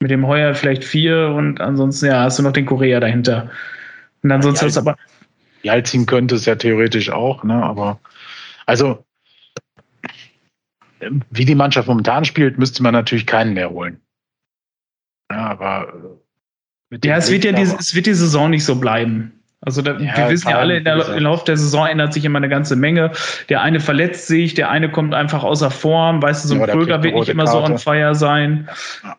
Mit 0.00 0.10
dem 0.10 0.26
Heuer 0.26 0.56
vielleicht 0.56 0.82
vier 0.82 1.28
und 1.28 1.60
ansonsten 1.60 2.06
ja, 2.06 2.22
hast 2.24 2.36
du 2.40 2.42
noch 2.42 2.50
den 2.50 2.66
Korea 2.66 2.98
dahinter. 2.98 3.48
Und 4.24 4.32
ansonsten 4.32 4.64
ja, 4.64 4.66
hast 4.66 4.74
du 4.78 4.80
aber. 4.80 4.96
Jalzin 5.62 6.06
könnte 6.06 6.34
es 6.34 6.44
ja 6.44 6.56
theoretisch 6.56 7.08
auch, 7.10 7.44
ne? 7.44 7.62
Aber 7.62 8.00
also 8.66 9.04
ähm, 11.00 11.22
wie 11.30 11.44
die 11.44 11.54
Mannschaft 11.54 11.86
momentan 11.86 12.24
spielt, 12.24 12.58
müsste 12.58 12.82
man 12.82 12.92
natürlich 12.94 13.26
keinen 13.26 13.54
mehr 13.54 13.70
holen. 13.70 14.00
Ja, 15.30 15.46
aber 15.50 15.92
äh, 16.90 16.98
ja, 17.04 17.16
es 17.18 17.30
wird 17.30 17.44
ja, 17.44 17.52
die, 17.52 17.62
es 17.62 17.94
wird 17.94 18.06
die 18.06 18.14
Saison 18.14 18.50
nicht 18.50 18.64
so 18.64 18.74
bleiben. 18.74 19.30
Also 19.64 19.80
da, 19.80 19.96
ja, 19.98 20.16
wir 20.16 20.30
wissen 20.30 20.48
ja 20.50 20.58
alle, 20.58 20.78
in 20.78 20.84
der, 20.84 21.08
im 21.14 21.22
Laufe 21.22 21.44
der 21.44 21.56
Saison 21.56 21.86
ändert 21.86 22.12
sich 22.12 22.24
immer 22.24 22.38
eine 22.38 22.48
ganze 22.48 22.74
Menge. 22.74 23.12
Der 23.48 23.60
eine 23.62 23.78
verletzt 23.78 24.26
sich, 24.26 24.54
der 24.54 24.70
eine 24.70 24.90
kommt 24.90 25.14
einfach 25.14 25.44
außer 25.44 25.70
Form. 25.70 26.20
Weißt 26.20 26.42
du, 26.44 26.48
so 26.48 26.54
ein 26.54 26.60
ja, 26.60 26.66
Kröger 26.66 27.02
wird 27.04 27.14
nicht 27.14 27.28
immer 27.28 27.44
Karte. 27.44 27.58
so 27.66 27.72
on 27.72 27.78
fire 27.78 28.14
sein. 28.16 28.68
Ja. 29.04 29.16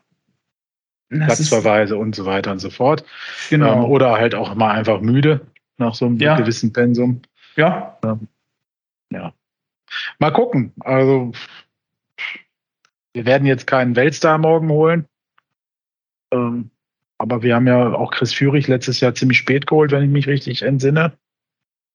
Platzverweise 1.08 1.96
und 1.96 2.14
so 2.14 2.26
weiter 2.26 2.52
und 2.52 2.58
so 2.58 2.68
fort. 2.68 3.04
Genau. 3.48 3.84
Ähm, 3.84 3.84
oder 3.90 4.12
halt 4.12 4.34
auch 4.34 4.54
mal 4.54 4.72
einfach 4.72 5.00
müde 5.00 5.40
nach 5.78 5.94
so 5.94 6.04
einem 6.06 6.18
ja. 6.18 6.36
gewissen 6.36 6.72
Pensum. 6.74 7.22
Ja. 7.56 7.96
Ähm, 8.04 8.28
ja. 9.10 9.32
Mal 10.18 10.30
gucken. 10.32 10.72
Also 10.80 11.32
wir 13.14 13.24
werden 13.24 13.46
jetzt 13.46 13.66
keinen 13.66 13.96
Weltstar 13.96 14.36
morgen 14.36 14.68
holen. 14.68 15.06
Ähm, 16.32 16.70
aber 17.18 17.42
wir 17.42 17.54
haben 17.54 17.66
ja 17.66 17.92
auch 17.92 18.10
Chris 18.10 18.32
Führig 18.32 18.68
letztes 18.68 19.00
Jahr 19.00 19.14
ziemlich 19.14 19.38
spät 19.38 19.66
geholt, 19.66 19.92
wenn 19.92 20.02
ich 20.02 20.10
mich 20.10 20.26
richtig 20.26 20.62
entsinne. 20.62 21.12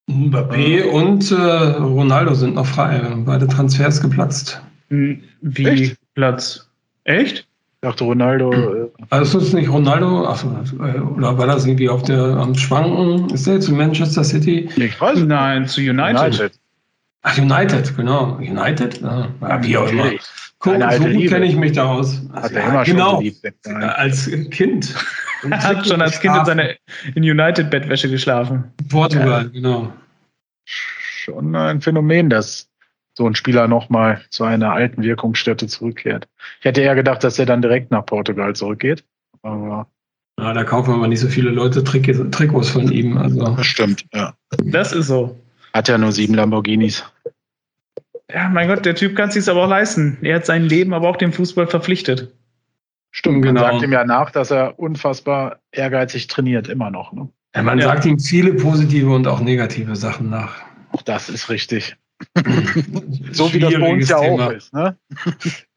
Mbappé 0.09 0.83
und 0.85 1.31
äh, 1.31 1.35
Ronaldo 1.35 2.33
sind 2.33 2.55
noch 2.55 2.65
frei. 2.65 3.01
Beide 3.25 3.47
Transfers 3.47 4.01
geplatzt. 4.01 4.61
Hm, 4.89 5.21
wie 5.41 5.65
Echt? 5.65 5.97
Platz? 6.15 6.67
Echt? 7.03 7.39
Ich 7.39 7.87
dachte 7.87 8.05
Ronaldo. 8.05 8.51
Äh 8.51 8.87
also 9.11 9.37
ist 9.37 9.47
es 9.47 9.53
nicht 9.53 9.69
Ronaldo, 9.69 10.25
ach, 10.27 10.43
äh, 10.79 10.99
oder 10.99 11.37
war 11.37 11.47
das 11.47 11.65
irgendwie 11.65 11.89
auf 11.89 12.01
der 12.03 12.17
am 12.19 12.55
Schwanken? 12.55 13.29
Ist 13.33 13.45
der 13.47 13.59
zu 13.61 13.71
Manchester 13.73 14.23
City? 14.23 14.67
Ich 14.77 14.99
weiß 14.99 15.19
Nein, 15.19 15.67
zu 15.67 15.79
United. 15.79 16.17
United. 16.17 16.59
Ach, 17.21 17.37
United, 17.37 17.95
genau. 17.95 18.35
United? 18.37 19.01
Ja, 19.01 19.27
ah, 19.41 19.59
wie 19.61 19.77
auch 19.77 19.89
immer. 19.91 20.11
Guck, 20.61 20.73
so 20.91 21.03
gut 21.05 21.27
kenne 21.29 21.45
ich 21.45 21.55
mich 21.55 21.71
da 21.71 21.85
aus. 21.89 22.21
Hat 22.33 22.51
er 22.51 22.61
ja, 22.63 22.69
immer 22.69 22.83
genau, 22.83 23.09
schon 23.11 23.19
geliebt, 23.19 23.45
äh, 23.65 23.71
als 23.71 24.25
Kind. 24.51 24.93
er 25.49 25.63
hat 25.63 25.87
schon 25.87 26.01
als 26.01 26.19
Kind 26.19 26.35
in, 26.37 26.45
seine, 26.45 26.75
in 27.15 27.23
United-Bettwäsche 27.23 28.09
geschlafen. 28.09 28.65
Portugal, 28.89 29.43
ja. 29.43 29.49
genau. 29.49 29.93
Schon 30.65 31.55
ein 31.55 31.79
Phänomen, 31.79 32.29
dass 32.29 32.69
so 33.13 33.25
ein 33.25 33.35
Spieler 33.35 33.69
nochmal 33.69 34.21
zu 34.31 34.43
einer 34.43 34.73
alten 34.73 35.01
Wirkungsstätte 35.01 35.67
zurückkehrt. 35.67 36.27
Ich 36.59 36.65
hätte 36.65 36.81
eher 36.81 36.95
gedacht, 36.95 37.23
dass 37.23 37.39
er 37.39 37.45
dann 37.45 37.61
direkt 37.61 37.91
nach 37.91 38.05
Portugal 38.05 38.53
zurückgeht. 38.55 39.03
Aber 39.43 39.87
ja, 40.37 40.53
da 40.53 40.63
kaufen 40.65 40.93
aber 40.93 41.07
nicht 41.07 41.19
so 41.21 41.29
viele 41.29 41.51
Leute 41.51 41.83
Trikots 41.85 42.69
von 42.69 42.91
ihm. 42.91 43.17
Also. 43.17 43.39
Das 43.55 43.65
stimmt, 43.65 44.05
ja. 44.13 44.33
Das 44.65 44.91
ist 44.91 45.07
so. 45.07 45.37
Hat 45.73 45.87
ja 45.87 45.97
nur 45.97 46.11
sieben 46.11 46.33
Lamborghinis. 46.33 47.05
Ja, 48.31 48.47
mein 48.47 48.67
Gott, 48.67 48.85
der 48.85 48.95
Typ 48.95 49.15
kann 49.15 49.29
es 49.29 49.33
sich 49.35 49.49
aber 49.49 49.63
auch 49.65 49.69
leisten. 49.69 50.17
Er 50.21 50.35
hat 50.37 50.45
sein 50.45 50.63
Leben 50.63 50.93
aber 50.93 51.09
auch 51.09 51.17
dem 51.17 51.33
Fußball 51.33 51.67
verpflichtet. 51.67 52.31
Stimmt, 53.11 53.41
genau. 53.43 53.61
man 53.61 53.71
sagt 53.71 53.83
ihm 53.83 53.91
ja 53.91 54.05
nach, 54.05 54.29
dass 54.29 54.51
er 54.51 54.77
unfassbar 54.79 55.57
ehrgeizig 55.71 56.27
trainiert, 56.27 56.67
immer 56.69 56.91
noch. 56.91 57.11
Ne? 57.11 57.27
Ja, 57.55 57.63
man 57.63 57.79
ja. 57.79 57.85
sagt 57.85 58.05
ihm 58.05 58.19
viele 58.19 58.53
positive 58.53 59.09
und 59.09 59.27
auch 59.27 59.39
negative 59.41 59.95
Sachen 59.95 60.29
nach. 60.29 60.61
Auch 60.91 61.01
das 61.01 61.27
ist 61.29 61.49
richtig. 61.49 61.95
so 63.31 63.51
wie 63.53 63.59
das 63.59 63.73
bei 63.73 63.91
uns 63.93 64.09
ja 64.09 64.17
auch 64.17 64.51
ist. 64.51 64.73
Ne? 64.73 64.95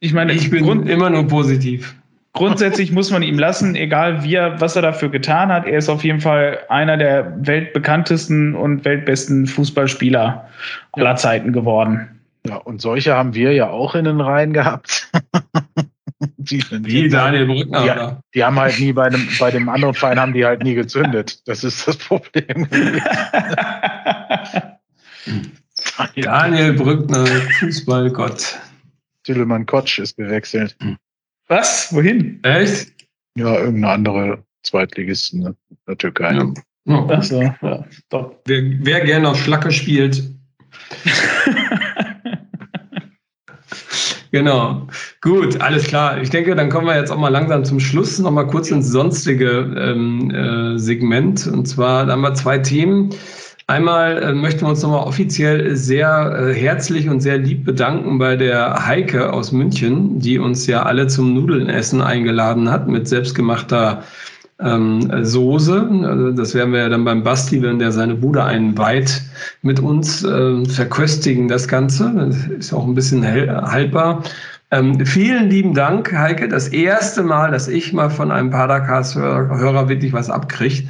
Ich 0.00 0.12
meine, 0.12 0.32
ich 0.32 0.50
bin 0.50 0.64
Grund 0.64 0.88
immer 0.90 1.08
nur 1.08 1.26
positiv. 1.28 1.94
Grundsätzlich 2.34 2.92
muss 2.92 3.10
man 3.10 3.22
ihm 3.22 3.38
lassen, 3.38 3.76
egal 3.76 4.24
wie 4.24 4.34
er, 4.34 4.60
was 4.60 4.74
er 4.76 4.82
dafür 4.82 5.08
getan 5.08 5.50
hat. 5.50 5.66
Er 5.66 5.78
ist 5.78 5.88
auf 5.88 6.02
jeden 6.04 6.20
Fall 6.20 6.58
einer 6.68 6.96
der 6.98 7.34
weltbekanntesten 7.46 8.54
und 8.54 8.84
weltbesten 8.84 9.46
Fußballspieler 9.46 10.46
aller 10.92 11.16
Zeiten 11.16 11.52
geworden. 11.52 12.08
Ja, 12.47 12.56
und 12.56 12.81
solche 12.81 13.14
haben 13.14 13.35
wir 13.35 13.52
ja 13.52 13.69
auch 13.70 13.94
in 13.94 14.05
den 14.05 14.20
Reihen 14.20 14.52
gehabt. 14.52 15.09
die, 16.36 16.62
Wie 16.82 17.09
Daniel 17.09 17.47
Brückner. 17.47 17.85
Ja, 17.85 18.20
die 18.35 18.43
haben 18.44 18.59
halt 18.59 18.81
nie 18.81 18.93
bei 18.93 19.09
dem, 19.10 19.28
bei 19.39 19.51
dem 19.52 19.69
anderen 19.69 19.94
Verein 19.94 20.19
haben 20.19 20.32
die 20.32 20.44
halt 20.44 20.62
nie 20.64 20.74
gezündet. 20.74 21.47
Das 21.47 21.62
ist 21.62 21.86
das 21.86 21.97
Problem. 21.98 22.66
Daniel, 26.16 26.73
Brückner, 26.73 27.27
Fußballgott. 27.60 28.59
Tillemann 29.23 29.66
Kotsch 29.66 30.01
ist 30.01 30.16
gewechselt. 30.16 30.77
Was? 31.47 31.94
Wohin? 31.94 32.40
Echt? 32.43 32.93
Ja, 33.36 33.55
irgendeine 33.56 33.93
andere 33.94 34.43
Zweitligisten 34.64 35.43
ne? 35.43 35.48
in 35.70 35.77
der 35.89 35.97
Türkei. 35.98 36.32
Ja. 36.35 36.47
Oh. 36.86 37.09
Ach 37.09 37.23
so, 37.23 37.40
ja, 37.40 37.56
wer, 38.10 38.27
wer 38.47 39.01
gerne 39.05 39.28
auf 39.28 39.39
Schlacke 39.40 39.70
spielt. 39.70 40.28
Genau. 44.32 44.86
Gut, 45.20 45.60
alles 45.60 45.84
klar. 45.84 46.20
Ich 46.22 46.30
denke, 46.30 46.56
dann 46.56 46.70
kommen 46.70 46.86
wir 46.86 46.96
jetzt 46.98 47.10
auch 47.12 47.18
mal 47.18 47.28
langsam 47.28 47.64
zum 47.66 47.78
Schluss, 47.78 48.18
noch 48.18 48.30
mal 48.30 48.44
kurz 48.46 48.70
ins 48.70 48.88
sonstige 48.90 49.70
ähm, 49.78 50.30
äh, 50.34 50.78
Segment. 50.78 51.46
Und 51.46 51.68
zwar 51.68 52.06
haben 52.06 52.22
wir 52.22 52.32
zwei 52.32 52.56
Themen. 52.56 53.10
Einmal 53.66 54.22
äh, 54.22 54.32
möchten 54.32 54.62
wir 54.62 54.68
uns 54.70 54.82
nochmal 54.82 55.06
offiziell 55.06 55.76
sehr 55.76 56.34
äh, 56.48 56.54
herzlich 56.54 57.10
und 57.10 57.20
sehr 57.20 57.36
lieb 57.36 57.64
bedanken 57.66 58.18
bei 58.18 58.34
der 58.36 58.86
Heike 58.86 59.30
aus 59.34 59.52
München, 59.52 60.18
die 60.18 60.38
uns 60.38 60.66
ja 60.66 60.82
alle 60.82 61.09
zum 61.09 61.34
Nudelnessen 61.34 62.00
eingeladen 62.00 62.70
hat 62.70 62.88
mit 62.88 63.09
selbstgemachter 63.09 64.02
äh, 64.02 64.04
ähm, 64.62 65.10
Soße. 65.24 65.89
Also 66.06 66.30
das 66.32 66.55
werden 66.55 66.72
wir 66.72 66.80
ja 66.80 66.89
dann 66.89 67.05
beim 67.05 67.22
Basti, 67.22 67.62
wenn 67.62 67.78
der 67.78 67.93
seine 67.93 68.14
Bude 68.14 68.44
einweiht, 68.44 69.22
mit 69.62 69.80
uns 69.80 70.24
äh, 70.24 70.64
verköstigen, 70.66 71.48
das 71.48 71.68
Ganze. 71.68 72.12
Das 72.28 72.47
ist 72.47 72.72
auch 72.72 72.86
ein 72.86 72.94
bisschen 72.94 73.26
haltbar. 73.26 74.22
Ähm, 74.70 75.05
vielen 75.05 75.51
lieben 75.51 75.74
Dank, 75.74 76.10
Heike. 76.14 76.48
Das 76.48 76.68
erste 76.68 77.22
Mal, 77.22 77.51
dass 77.51 77.68
ich 77.68 77.93
mal 77.93 78.09
von 78.09 78.30
einem 78.30 78.48
Padercast-Hörer 78.51 79.90
wirklich 79.90 80.14
was 80.14 80.30
abkriege. 80.30 80.84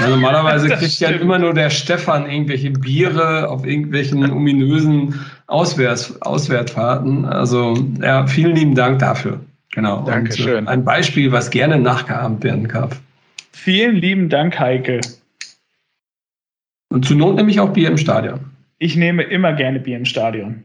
Ja, 0.00 0.08
normalerweise 0.08 0.68
kriegt 0.70 0.98
ja 1.00 1.10
immer 1.10 1.38
nur 1.38 1.52
der 1.52 1.68
Stefan 1.68 2.30
irgendwelche 2.30 2.70
Biere 2.70 3.46
auf 3.50 3.66
irgendwelchen 3.66 4.30
ominösen 4.30 5.20
Auswärts 5.48 6.20
Auswärtfahrten. 6.22 7.26
Also 7.26 7.74
ja, 8.02 8.26
vielen 8.26 8.56
lieben 8.56 8.74
Dank 8.74 9.00
dafür. 9.00 9.38
Genau. 9.74 10.02
Dankeschön. 10.06 10.60
Und, 10.60 10.66
äh, 10.68 10.70
ein 10.70 10.84
Beispiel, 10.86 11.30
was 11.30 11.50
gerne 11.50 11.78
nachgeahmt 11.78 12.42
werden 12.42 12.66
darf. 12.66 12.98
Vielen 13.56 13.96
lieben 13.96 14.28
Dank, 14.28 14.60
Heike. 14.60 15.00
Und 16.90 17.06
zur 17.06 17.16
Not 17.16 17.36
nehme 17.36 17.50
ich 17.50 17.58
auch 17.58 17.70
Bier 17.72 17.88
im 17.88 17.96
Stadion. 17.96 18.38
Ich 18.78 18.96
nehme 18.96 19.22
immer 19.24 19.54
gerne 19.54 19.80
Bier 19.80 19.96
im 19.96 20.04
Stadion. 20.04 20.62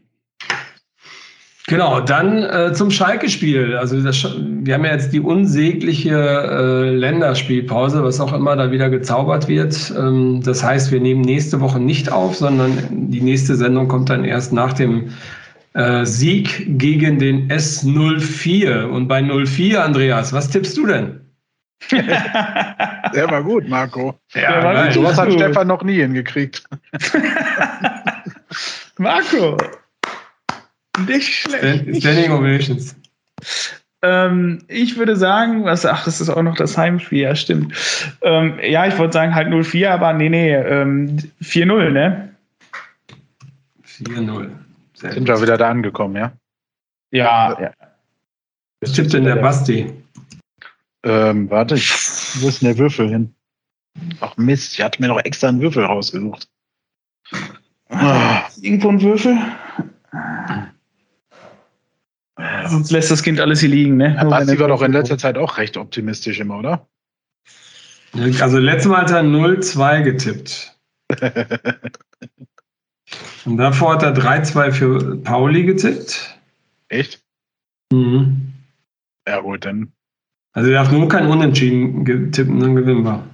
Genau, 1.67 2.01
dann 2.01 2.43
äh, 2.43 2.73
zum 2.73 2.91
Schalke-Spiel. 2.91 3.75
Also 3.77 4.01
das, 4.01 4.21
wir 4.23 4.73
haben 4.73 4.83
ja 4.83 4.91
jetzt 4.91 5.13
die 5.13 5.21
unsägliche 5.21 6.11
äh, 6.13 6.89
Länderspielpause, 6.93 8.03
was 8.03 8.19
auch 8.19 8.33
immer 8.33 8.57
da 8.57 8.71
wieder 8.71 8.89
gezaubert 8.89 9.47
wird. 9.47 9.91
Ähm, 9.97 10.41
das 10.43 10.61
heißt, 10.61 10.91
wir 10.91 10.99
nehmen 10.99 11.21
nächste 11.21 11.61
Woche 11.61 11.79
nicht 11.79 12.11
auf, 12.11 12.35
sondern 12.35 13.09
die 13.09 13.21
nächste 13.21 13.55
Sendung 13.55 13.87
kommt 13.87 14.09
dann 14.09 14.25
erst 14.25 14.51
nach 14.51 14.73
dem 14.73 15.09
äh, 15.73 16.05
Sieg 16.05 16.65
gegen 16.77 17.19
den 17.19 17.49
S04. 17.49 18.83
Und 18.83 19.07
bei 19.07 19.23
04, 19.23 19.81
Andreas, 19.81 20.33
was 20.33 20.49
tippst 20.49 20.77
du 20.77 20.85
denn? 20.85 21.20
Der 21.91 23.27
war 23.29 23.43
gut, 23.43 23.67
Marco. 23.67 24.19
Ja, 24.33 24.63
war 24.63 24.73
nein, 24.73 24.93
sowas 24.93 25.17
hat 25.17 25.31
Stefan 25.33 25.67
noch 25.67 25.83
nie 25.83 25.95
hingekriegt. 25.95 26.63
Marco! 28.97 29.57
Nicht 31.07 31.27
schlecht. 31.33 31.83
Standing 32.01 32.31
Ovations. 32.31 32.95
Ähm, 34.03 34.63
ich 34.67 34.97
würde 34.97 35.15
sagen, 35.15 35.63
was, 35.63 35.85
ach, 35.85 36.03
das 36.05 36.21
ist 36.21 36.29
auch 36.29 36.41
noch 36.43 36.55
das 36.55 36.77
Heimspiel, 36.77 37.19
ja, 37.21 37.35
stimmt. 37.35 37.73
Ähm, 38.21 38.59
ja, 38.61 38.85
ich 38.87 38.97
wollte 38.97 39.13
sagen 39.13 39.33
halt 39.35 39.47
0-4, 39.47 39.89
aber 39.89 40.13
nee, 40.13 40.29
nee, 40.29 40.53
ähm, 40.53 41.17
4-0, 41.41 41.89
ne? 41.89 42.29
4-0. 43.99 44.49
Sind 44.93 45.27
wir 45.27 45.41
wieder 45.41 45.57
da 45.57 45.69
angekommen, 45.69 46.15
ja? 46.15 46.31
Ja, 47.11 47.57
ja. 47.61 47.71
Was 48.81 48.93
tippt 48.93 49.13
denn 49.13 49.25
der 49.25 49.35
Basti? 49.35 49.91
Ähm, 51.03 51.49
warte, 51.49 51.75
ich, 51.75 51.91
wo 52.41 52.47
ist 52.49 52.61
denn 52.61 52.69
der 52.69 52.77
Würfel 52.77 53.09
hin? 53.09 53.35
Ach 54.19 54.37
Mist, 54.37 54.73
ich 54.73 54.81
hatte 54.81 55.01
mir 55.01 55.07
noch 55.07 55.17
extra 55.23 55.47
einen 55.49 55.59
Würfel 55.61 55.83
rausgesucht. 55.85 56.47
Ah. 57.89 58.41
Irgendwo 58.61 58.89
ein 58.89 59.01
Würfel? 59.01 59.35
Äh, 62.37 62.67
Sonst 62.69 62.91
lässt 62.91 63.09
das 63.11 63.23
Kind 63.23 63.39
alles 63.39 63.59
hier 63.61 63.69
liegen, 63.69 63.97
ne? 63.97 64.11
Sie 64.45 64.59
war 64.59 64.67
doch 64.67 64.81
in 64.83 64.91
letzter 64.93 65.17
Zeit 65.17 65.37
auch 65.37 65.57
recht 65.57 65.75
optimistisch 65.77 66.39
immer, 66.39 66.59
oder? 66.59 66.87
Also 68.39 68.57
letztes 68.59 68.89
Mal 68.91 69.01
hat 69.03 69.11
er 69.11 69.21
0-2 69.21 70.01
getippt. 70.03 70.77
Und 73.43 73.57
davor 73.57 73.95
hat 73.95 74.03
er 74.03 74.13
3-2 74.15 74.71
für 74.71 75.17
Pauli 75.17 75.63
getippt. 75.65 76.39
Echt? 76.89 77.19
Mhm. 77.91 78.53
Ja 79.27 79.39
gut, 79.41 79.65
dann 79.65 79.91
also 80.53 80.69
ihr 80.69 80.75
darf 80.75 80.91
nur 80.91 81.07
kein 81.07 81.27
Unentschieden 81.27 82.03
tippen, 82.31 82.59
dann 82.59 82.75
gewinnen 82.75 83.03
wir. 83.05 83.25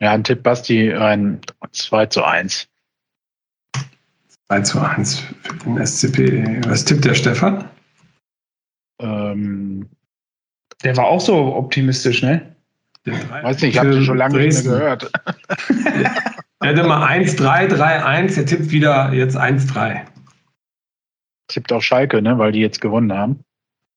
Ja, 0.00 0.12
ein 0.12 0.22
Tipp, 0.24 0.42
Basti, 0.42 0.92
ein 0.92 1.40
2 1.72 2.06
zu 2.06 2.22
1. 2.24 2.68
2 4.48 4.60
zu 4.60 4.80
1 4.80 5.18
für 5.18 5.56
den 5.66 5.84
SCP. 5.86 6.66
Was 6.70 6.84
tippt 6.84 7.04
der 7.04 7.14
Stefan? 7.14 7.68
Ähm, 9.00 9.88
der 10.82 10.96
war 10.96 11.06
auch 11.06 11.20
so 11.20 11.54
optimistisch, 11.56 12.22
ne? 12.22 12.54
Weiß 13.06 13.60
nicht, 13.62 13.74
ich 13.74 13.78
habe 13.78 14.02
schon 14.02 14.16
lange 14.16 14.34
Dresden. 14.38 14.68
nicht 14.68 14.68
mehr 14.78 14.96
gehört. 14.96 15.10
er 16.60 16.68
hätte 16.68 16.84
mal 16.84 17.18
1-3-3-1, 17.20 18.36
er 18.38 18.46
tippt 18.46 18.70
wieder 18.70 19.12
jetzt 19.12 19.36
1-3. 19.36 20.02
Tippt 21.48 21.72
auch 21.72 21.82
Schalke, 21.82 22.22
ne? 22.22 22.38
Weil 22.38 22.52
die 22.52 22.60
jetzt 22.60 22.80
gewonnen 22.80 23.12
haben. 23.12 23.44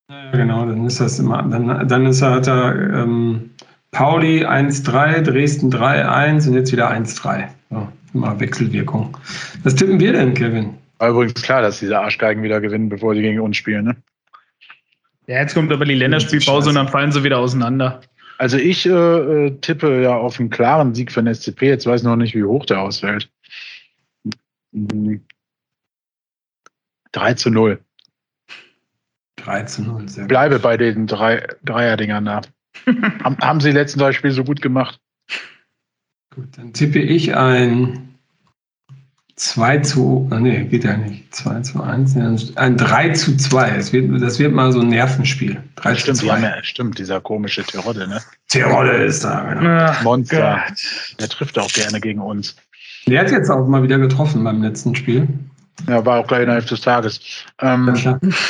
Ja, 0.10 0.32
genau, 0.32 0.66
dann 0.66 0.86
ist 0.86 1.02
das 1.02 1.20
immer, 1.20 1.44
dann, 1.44 1.86
dann 1.88 2.06
ist 2.06 2.22
er, 2.22 2.32
hat 2.32 2.48
er 2.48 2.74
ähm, 2.94 3.52
Pauli 3.92 4.46
1-3, 4.46 5.20
Dresden 5.22 5.70
3-1 5.72 6.46
und 6.48 6.54
jetzt 6.56 6.72
wieder 6.72 6.90
1-3. 6.90 7.50
Ja, 7.72 7.92
immer 8.14 8.40
Wechselwirkung. 8.40 9.18
Was 9.64 9.76
tippen 9.76 10.00
wir 10.00 10.14
denn, 10.14 10.34
Kevin? 10.34 10.76
War 11.00 11.10
übrigens 11.10 11.42
klar, 11.42 11.62
dass 11.62 11.80
diese 11.80 12.00
Arschgeigen 12.00 12.42
wieder 12.42 12.62
gewinnen, 12.62 12.88
bevor 12.88 13.16
sie 13.16 13.22
gegen 13.22 13.42
uns 13.42 13.58
spielen, 13.58 13.84
ne? 13.86 13.98
Ja, 15.28 15.42
jetzt 15.42 15.54
kommt 15.56 15.74
aber 15.74 15.84
die 15.84 15.94
Länderspielpause 15.96 16.70
und 16.70 16.76
dann 16.76 16.88
fallen 16.88 17.12
sie 17.12 17.26
wieder 17.26 17.40
auseinander. 17.40 18.00
Also 18.38 18.56
ich 18.58 18.86
äh, 18.86 19.46
äh 19.48 19.58
tippe 19.60 20.02
ja 20.04 20.16
auf 20.16 20.40
einen 20.40 20.50
klaren 20.50 20.96
Sieg 20.96 21.12
für 21.12 21.22
den 21.22 21.36
SCP. 21.36 21.64
Jetzt 21.64 21.86
weiß 21.86 22.00
ich 22.02 22.08
noch 22.08 22.16
nicht, 22.16 22.34
wie 22.34 22.46
hoch 22.46 22.66
der 22.66 22.80
ausfällt. 22.80 23.30
3 24.72 25.18
zu 27.34 27.50
0. 27.50 27.80
13 29.48 29.88
und 29.90 30.12
6. 30.12 30.28
Bleibe 30.28 30.60
bei 30.60 30.76
den 30.76 31.08
drei, 31.08 31.46
Dreierdingern 31.64 32.26
da. 32.26 32.42
haben, 33.24 33.38
haben 33.42 33.62
sie 33.62 33.72
letzten 33.72 34.00
drei 34.00 34.12
Spiele 34.12 34.34
so 34.34 34.44
gut 34.44 34.62
gemacht. 34.62 35.00
Gut, 36.36 36.50
dann 36.58 36.74
tippe 36.74 37.00
ich 37.00 37.34
ein 37.34 38.14
2 39.38 39.80
zu, 39.80 40.28
oh 40.30 40.36
nee, 40.36 40.66
geht 40.66 40.84
ja 40.84 40.98
nicht. 40.98 41.34
2 41.34 41.62
zu 41.62 41.82
1, 41.82 42.54
ein 42.58 42.76
3 42.78 43.10
zu 43.12 43.38
2. 43.38 43.72
Das 43.78 43.94
wird, 43.94 44.22
das 44.22 44.38
wird 44.38 44.52
mal 44.52 44.72
so 44.74 44.82
ein 44.82 44.90
Nervenspiel. 44.90 45.62
3 45.78 45.96
stimmt, 45.96 46.18
zu 46.18 46.26
2. 46.28 46.40
Ja, 46.42 46.64
stimmt, 46.64 47.00
dieser 47.00 47.22
komische 47.22 47.64
Tirolle, 47.64 48.06
ne? 48.08 48.20
Terodde 48.50 48.92
ist 49.04 49.24
da, 49.24 49.54
genau. 49.54 49.70
Ah, 49.70 49.96
Monster. 50.04 50.62
Gott. 50.68 51.20
Der 51.20 51.30
trifft 51.30 51.58
auch 51.58 51.70
gerne 51.72 52.02
gegen 52.02 52.20
uns. 52.20 52.56
Der 53.08 53.22
hat 53.22 53.32
jetzt 53.32 53.50
auch 53.50 53.66
mal 53.68 53.82
wieder 53.82 53.98
getroffen 53.98 54.44
beim 54.44 54.62
letzten 54.62 54.94
Spiel. 54.94 55.26
Ja, 55.86 56.04
war 56.06 56.20
auch 56.20 56.28
gleich 56.28 56.44
innerhalb 56.44 56.66
des 56.66 56.82
Tages. 56.82 57.20
Ähm, 57.62 57.86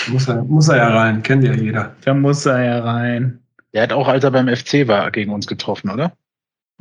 muss, 0.10 0.28
er, 0.28 0.44
muss 0.44 0.70
er 0.70 0.78
ja 0.78 0.90
rein, 0.98 1.22
kennt 1.24 1.44
ja 1.44 1.54
jeder. 1.54 1.96
Da 2.06 2.14
muss 2.14 2.46
er 2.46 2.64
ja 2.64 2.80
rein. 2.84 3.40
Der 3.74 3.84
hat 3.84 3.94
auch, 3.94 4.08
als 4.08 4.24
er 4.24 4.32
beim 4.32 4.48
FC 4.48 4.88
war, 4.88 5.12
gegen 5.12 5.34
uns 5.34 5.46
getroffen, 5.46 5.90
oder? 5.90 6.14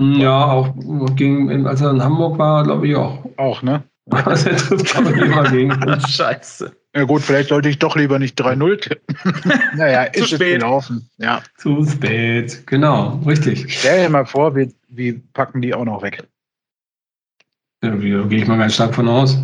Hm, 0.00 0.14
ja, 0.20 0.44
auch 0.44 0.72
gegen, 1.16 1.66
als 1.66 1.80
er 1.80 1.90
in 1.90 2.02
Hamburg 2.02 2.38
war, 2.38 2.62
glaube 2.64 2.86
ich 2.86 2.94
auch. 2.94 3.24
Auch, 3.36 3.62
ne? 3.62 3.82
Also 4.12 4.50
er 4.50 4.56
trifft 4.56 4.96
aber 4.96 5.10
immer 5.14 5.50
gegen 5.50 5.72
uns. 5.82 6.04
Scheiße. 6.16 6.70
Ja 6.94 7.02
gut, 7.04 7.22
vielleicht 7.22 7.48
sollte 7.48 7.68
ich 7.68 7.80
doch 7.80 7.96
lieber 7.96 8.20
nicht 8.20 8.40
3-0 8.40 8.80
tippen. 8.80 9.16
naja, 9.76 10.04
ist 10.04 10.28
Zu 10.28 10.36
spät. 10.36 10.60
gelaufen. 10.60 11.10
Ja. 11.18 11.42
Zu 11.56 11.84
spät, 11.84 12.64
genau, 12.68 13.20
richtig. 13.26 13.66
Stell 13.80 14.04
dir 14.06 14.10
mal 14.10 14.24
vor, 14.24 14.54
wir, 14.54 14.68
wir 14.88 15.16
packen 15.34 15.60
die 15.60 15.74
auch 15.74 15.84
noch 15.84 16.02
weg. 16.02 16.24
Ja, 17.82 17.90
gehe 17.96 18.38
ich 18.38 18.46
mal 18.46 18.56
ganz 18.56 18.74
stark 18.74 18.94
von 18.94 19.08
aus. 19.08 19.38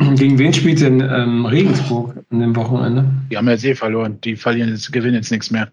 Gegen 0.16 0.38
wen 0.38 0.52
spielt 0.52 0.80
denn 0.80 1.00
ähm, 1.00 1.44
Regensburg 1.44 2.14
an 2.30 2.40
dem 2.40 2.56
Wochenende? 2.56 3.04
Die 3.30 3.36
haben 3.36 3.48
ja 3.48 3.54
eh 3.54 3.74
verloren. 3.74 4.20
Die 4.22 4.34
verlieren 4.36 4.70
jetzt, 4.70 4.92
gewinnen 4.92 5.14
jetzt 5.14 5.30
nichts 5.30 5.50
mehr. 5.50 5.70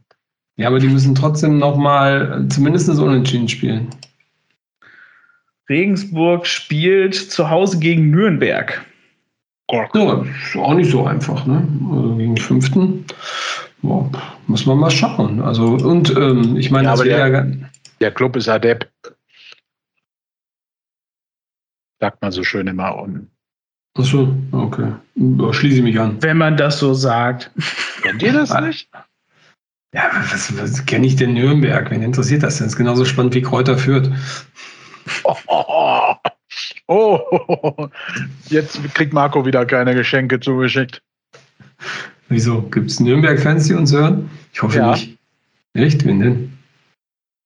Ja, 0.57 0.67
aber 0.67 0.79
die 0.79 0.87
müssen 0.87 1.15
trotzdem 1.15 1.57
nochmal 1.59 2.45
äh, 2.45 2.49
zumindest 2.49 2.89
unentschieden 2.89 3.47
spielen. 3.47 3.89
Regensburg 5.69 6.45
spielt 6.47 7.15
zu 7.15 7.49
Hause 7.49 7.79
gegen 7.79 8.09
Nürnberg. 8.09 8.83
Ja, 9.69 9.83
ist 10.21 10.55
auch 10.55 10.73
nicht 10.73 10.89
so 10.91 11.05
einfach, 11.05 11.45
ne? 11.45 11.67
Also 11.91 12.15
gegen 12.15 12.35
den 12.35 12.41
fünften. 12.43 13.05
Boah, 13.81 14.09
muss 14.47 14.65
man 14.65 14.77
mal 14.77 14.89
schauen. 14.91 15.41
Also, 15.41 15.65
und 15.67 16.09
ähm, 16.15 16.55
ich 16.57 16.71
meine, 16.71 16.85
ja, 16.85 16.93
aber 16.93 17.03
der, 17.03 17.27
ja 17.27 17.45
der 17.99 18.11
Club 18.11 18.35
ist 18.37 18.47
adept. 18.47 18.89
Sagt 21.99 22.21
man 22.21 22.31
so 22.31 22.43
schön 22.43 22.67
immer 22.67 22.95
unten. 23.01 23.29
Ach 23.99 24.05
so, 24.05 24.35
okay. 24.51 24.93
Da 25.15 25.53
schließe 25.53 25.77
ich 25.77 25.83
mich 25.83 25.99
an. 25.99 26.21
Wenn 26.21 26.37
man 26.37 26.55
das 26.55 26.79
so 26.79 26.93
sagt. 26.93 27.51
Kennt 28.03 28.21
ihr 28.21 28.31
das 28.33 28.51
ah. 28.51 28.61
nicht? 28.61 28.89
Ja, 29.93 30.11
was, 30.31 30.55
was 30.61 30.85
kenne 30.85 31.07
ich 31.07 31.15
denn 31.15 31.33
Nürnberg? 31.33 31.89
Wen 31.89 32.03
interessiert 32.03 32.43
das 32.43 32.57
denn? 32.59 32.67
ist 32.67 32.75
genauso 32.75 33.05
spannend 33.05 33.33
wie 33.33 33.41
Kräuter 33.41 33.77
führt. 33.77 34.11
Oh, 35.23 35.35
oh, 35.47 36.13
oh, 36.87 37.19
oh, 37.47 37.87
jetzt 38.49 38.79
kriegt 38.93 39.13
Marco 39.13 39.45
wieder 39.45 39.65
keine 39.65 39.95
Geschenke 39.95 40.39
zugeschickt. 40.39 41.01
Wieso? 42.29 42.61
Gibt 42.63 42.91
es 42.91 42.99
Nürnberg-Fans, 42.99 43.67
die 43.67 43.73
uns 43.73 43.93
hören? 43.93 44.29
Ich 44.53 44.61
hoffe 44.61 44.77
ja. 44.77 44.91
nicht. 44.91 45.17
Echt? 45.73 46.05
Wen 46.05 46.19
denn? 46.19 46.57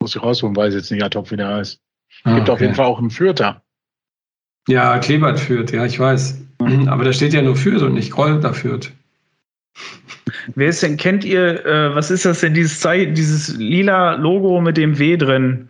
Muss 0.02 0.16
ich 0.16 0.22
rausholen, 0.22 0.56
weiß 0.56 0.74
jetzt 0.74 0.92
nicht, 0.92 1.04
ad 1.04 1.18
hoc 1.18 1.30
wieder 1.32 1.56
heißt. 1.56 1.80
Ah, 2.24 2.32
Gibt 2.36 2.42
okay. 2.50 2.52
auf 2.52 2.62
jeden 2.62 2.76
Fall 2.76 2.86
auch 2.88 3.00
einen 3.00 3.12
Fürther. 3.12 3.62
Ja, 4.68 5.00
Klebert 5.00 5.40
führt, 5.40 5.72
ja, 5.72 5.86
ich 5.86 6.00
weiß. 6.00 6.40
Mhm. 6.62 6.88
Aber 6.88 7.04
da 7.04 7.14
steht 7.14 7.34
ja 7.34 7.42
nur 7.42 7.56
führt 7.56 7.82
und 7.82 7.94
nicht 7.94 8.12
Groll 8.12 8.40
da 8.40 8.54
führt. 8.54 8.92
Wer 10.56 10.70
ist 10.70 10.84
denn, 10.84 10.98
kennt 10.98 11.24
ihr, 11.26 11.66
äh, 11.66 11.96
was 11.96 12.12
ist 12.12 12.26
das 12.26 12.42
denn, 12.42 12.54
dieses, 12.54 12.80
Zeichen, 12.80 13.16
dieses 13.16 13.56
lila 13.58 14.14
Logo 14.16 14.62
mit 14.62 14.78
dem 14.78 15.00
W 15.00 15.18
drin? 15.18 15.70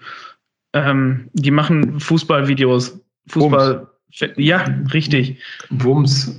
Ähm, 0.74 1.30
die 1.34 1.52
machen 1.52 2.00
Fußballvideos. 2.00 3.00
Fußball. 3.28 3.76
Bums. 4.20 4.32
Ja, 4.36 4.66
richtig. 4.94 5.38
Wumms. 5.70 6.38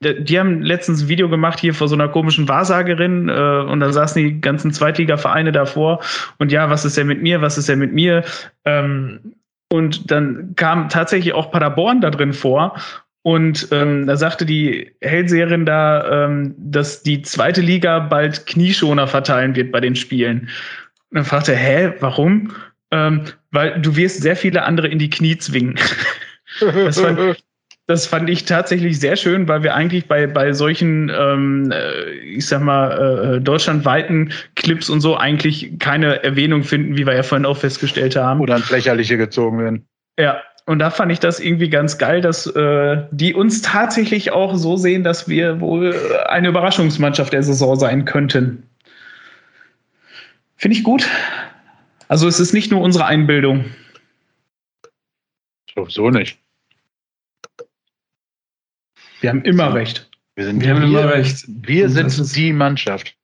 Die, 0.00 0.38
haben 0.38 0.62
letztens 0.62 1.02
ein 1.02 1.08
Video 1.08 1.28
gemacht 1.28 1.58
hier 1.58 1.74
vor 1.74 1.88
so 1.88 1.94
einer 1.96 2.08
komischen 2.08 2.48
Wahrsagerin 2.48 3.28
äh, 3.28 3.32
und 3.68 3.80
da 3.80 3.92
saßen 3.92 4.22
die 4.22 4.40
ganzen 4.40 4.72
Zweitliga-Vereine 4.72 5.50
davor 5.50 6.00
und 6.38 6.52
ja, 6.52 6.70
was 6.70 6.84
ist 6.84 6.96
denn 6.98 7.08
mit 7.08 7.20
mir, 7.20 7.42
was 7.42 7.58
ist 7.58 7.68
denn 7.68 7.80
mit 7.80 7.92
mir? 7.92 8.22
Ähm, 8.64 9.18
und 9.70 10.10
dann 10.10 10.54
kam 10.56 10.88
tatsächlich 10.88 11.34
auch 11.34 11.50
Paderborn 11.50 12.00
da 12.00 12.10
drin 12.10 12.32
vor. 12.32 12.76
Und 13.22 13.68
ähm, 13.72 14.06
da 14.06 14.16
sagte 14.16 14.46
die 14.46 14.92
Hellseherin 15.02 15.66
da, 15.66 16.24
ähm, 16.24 16.54
dass 16.56 17.02
die 17.02 17.20
zweite 17.22 17.60
Liga 17.60 17.98
bald 17.98 18.46
Knieschoner 18.46 19.06
verteilen 19.06 19.54
wird 19.56 19.70
bei 19.70 19.80
den 19.80 19.96
Spielen. 19.96 20.48
Und 21.10 21.14
dann 21.16 21.24
fragte 21.24 21.54
hä, 21.54 21.92
warum? 22.00 22.52
Ähm, 22.90 23.24
weil 23.50 23.80
du 23.82 23.96
wirst 23.96 24.22
sehr 24.22 24.36
viele 24.36 24.62
andere 24.62 24.88
in 24.88 24.98
die 24.98 25.10
Knie 25.10 25.36
zwingen. 25.38 25.76
Das 26.60 26.98
fand, 26.98 27.18
das 27.88 28.04
fand 28.06 28.28
ich 28.28 28.44
tatsächlich 28.44 29.00
sehr 29.00 29.16
schön, 29.16 29.48
weil 29.48 29.62
wir 29.62 29.74
eigentlich 29.74 30.06
bei, 30.06 30.26
bei 30.26 30.52
solchen, 30.52 31.08
ähm, 31.10 31.72
äh, 31.72 32.10
ich 32.20 32.46
sag 32.46 32.60
mal, 32.60 32.90
äh, 32.90 33.36
äh, 33.36 33.40
deutschlandweiten 33.40 34.30
Clips 34.56 34.90
und 34.90 35.00
so 35.00 35.16
eigentlich 35.16 35.78
keine 35.78 36.22
Erwähnung 36.22 36.64
finden, 36.64 36.98
wie 36.98 37.06
wir 37.06 37.14
ja 37.16 37.22
vorhin 37.22 37.46
auch 37.46 37.56
festgestellt 37.56 38.14
haben. 38.14 38.40
Oder 38.42 38.56
ein 38.56 38.62
Lächerliche 38.70 39.16
gezogen 39.16 39.58
werden. 39.58 39.86
Ja, 40.18 40.42
und 40.66 40.80
da 40.80 40.90
fand 40.90 41.10
ich 41.12 41.18
das 41.18 41.40
irgendwie 41.40 41.70
ganz 41.70 41.96
geil, 41.96 42.20
dass 42.20 42.46
äh, 42.46 43.04
die 43.10 43.32
uns 43.32 43.62
tatsächlich 43.62 44.32
auch 44.32 44.54
so 44.56 44.76
sehen, 44.76 45.02
dass 45.02 45.26
wir 45.26 45.58
wohl 45.60 45.94
eine 46.28 46.48
Überraschungsmannschaft 46.50 47.32
der 47.32 47.42
Saison 47.42 47.74
sein 47.78 48.04
könnten. 48.04 48.64
Finde 50.56 50.76
ich 50.76 50.84
gut. 50.84 51.08
Also 52.08 52.28
es 52.28 52.38
ist 52.38 52.52
nicht 52.52 52.70
nur 52.70 52.82
unsere 52.82 53.06
Einbildung. 53.06 53.64
so 55.88 56.10
nicht. 56.10 56.38
Wir 59.20 59.30
haben 59.30 59.42
immer 59.42 59.74
recht. 59.74 60.08
Wir, 60.36 60.44
sind 60.46 60.60
wir 60.60 60.70
haben 60.74 60.82
immer 60.82 61.08
recht. 61.12 61.44
Wir 61.48 61.88
sind 61.88 62.36
die 62.36 62.52
Mannschaft. 62.52 63.16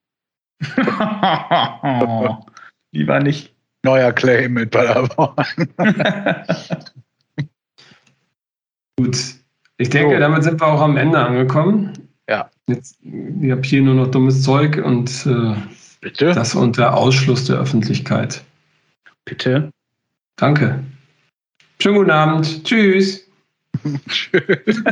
oh, 1.84 2.36
lieber 2.92 3.20
nicht. 3.20 3.52
Neuer 3.84 4.12
Claim 4.12 4.54
mit 4.54 4.70
Paderborn. 4.70 5.34
Gut. 8.98 9.18
Ich 9.76 9.90
denke, 9.90 10.14
so. 10.14 10.20
damit 10.20 10.42
sind 10.44 10.60
wir 10.60 10.66
auch 10.66 10.80
am 10.80 10.96
Ende 10.96 11.18
angekommen. 11.18 11.92
Ja. 12.28 12.48
Jetzt, 12.68 12.98
ich 13.02 13.50
habe 13.50 13.60
hier 13.62 13.82
nur 13.82 13.94
noch 13.94 14.10
dummes 14.10 14.42
Zeug 14.42 14.78
und 14.82 15.26
äh, 15.26 15.54
Bitte? 16.00 16.32
das 16.32 16.54
unter 16.54 16.96
Ausschluss 16.96 17.44
der 17.44 17.56
Öffentlichkeit. 17.58 18.42
Bitte. 19.26 19.70
Danke. 20.36 20.82
Schönen 21.82 21.98
guten 21.98 22.10
Abend. 22.10 22.64
Tschüss. 22.64 23.23
Schön. 24.08 24.42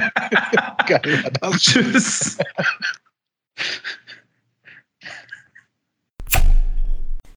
Geil 0.87 1.25
war 1.25 1.31
das. 1.41 1.63
Tschüss. 1.63 2.39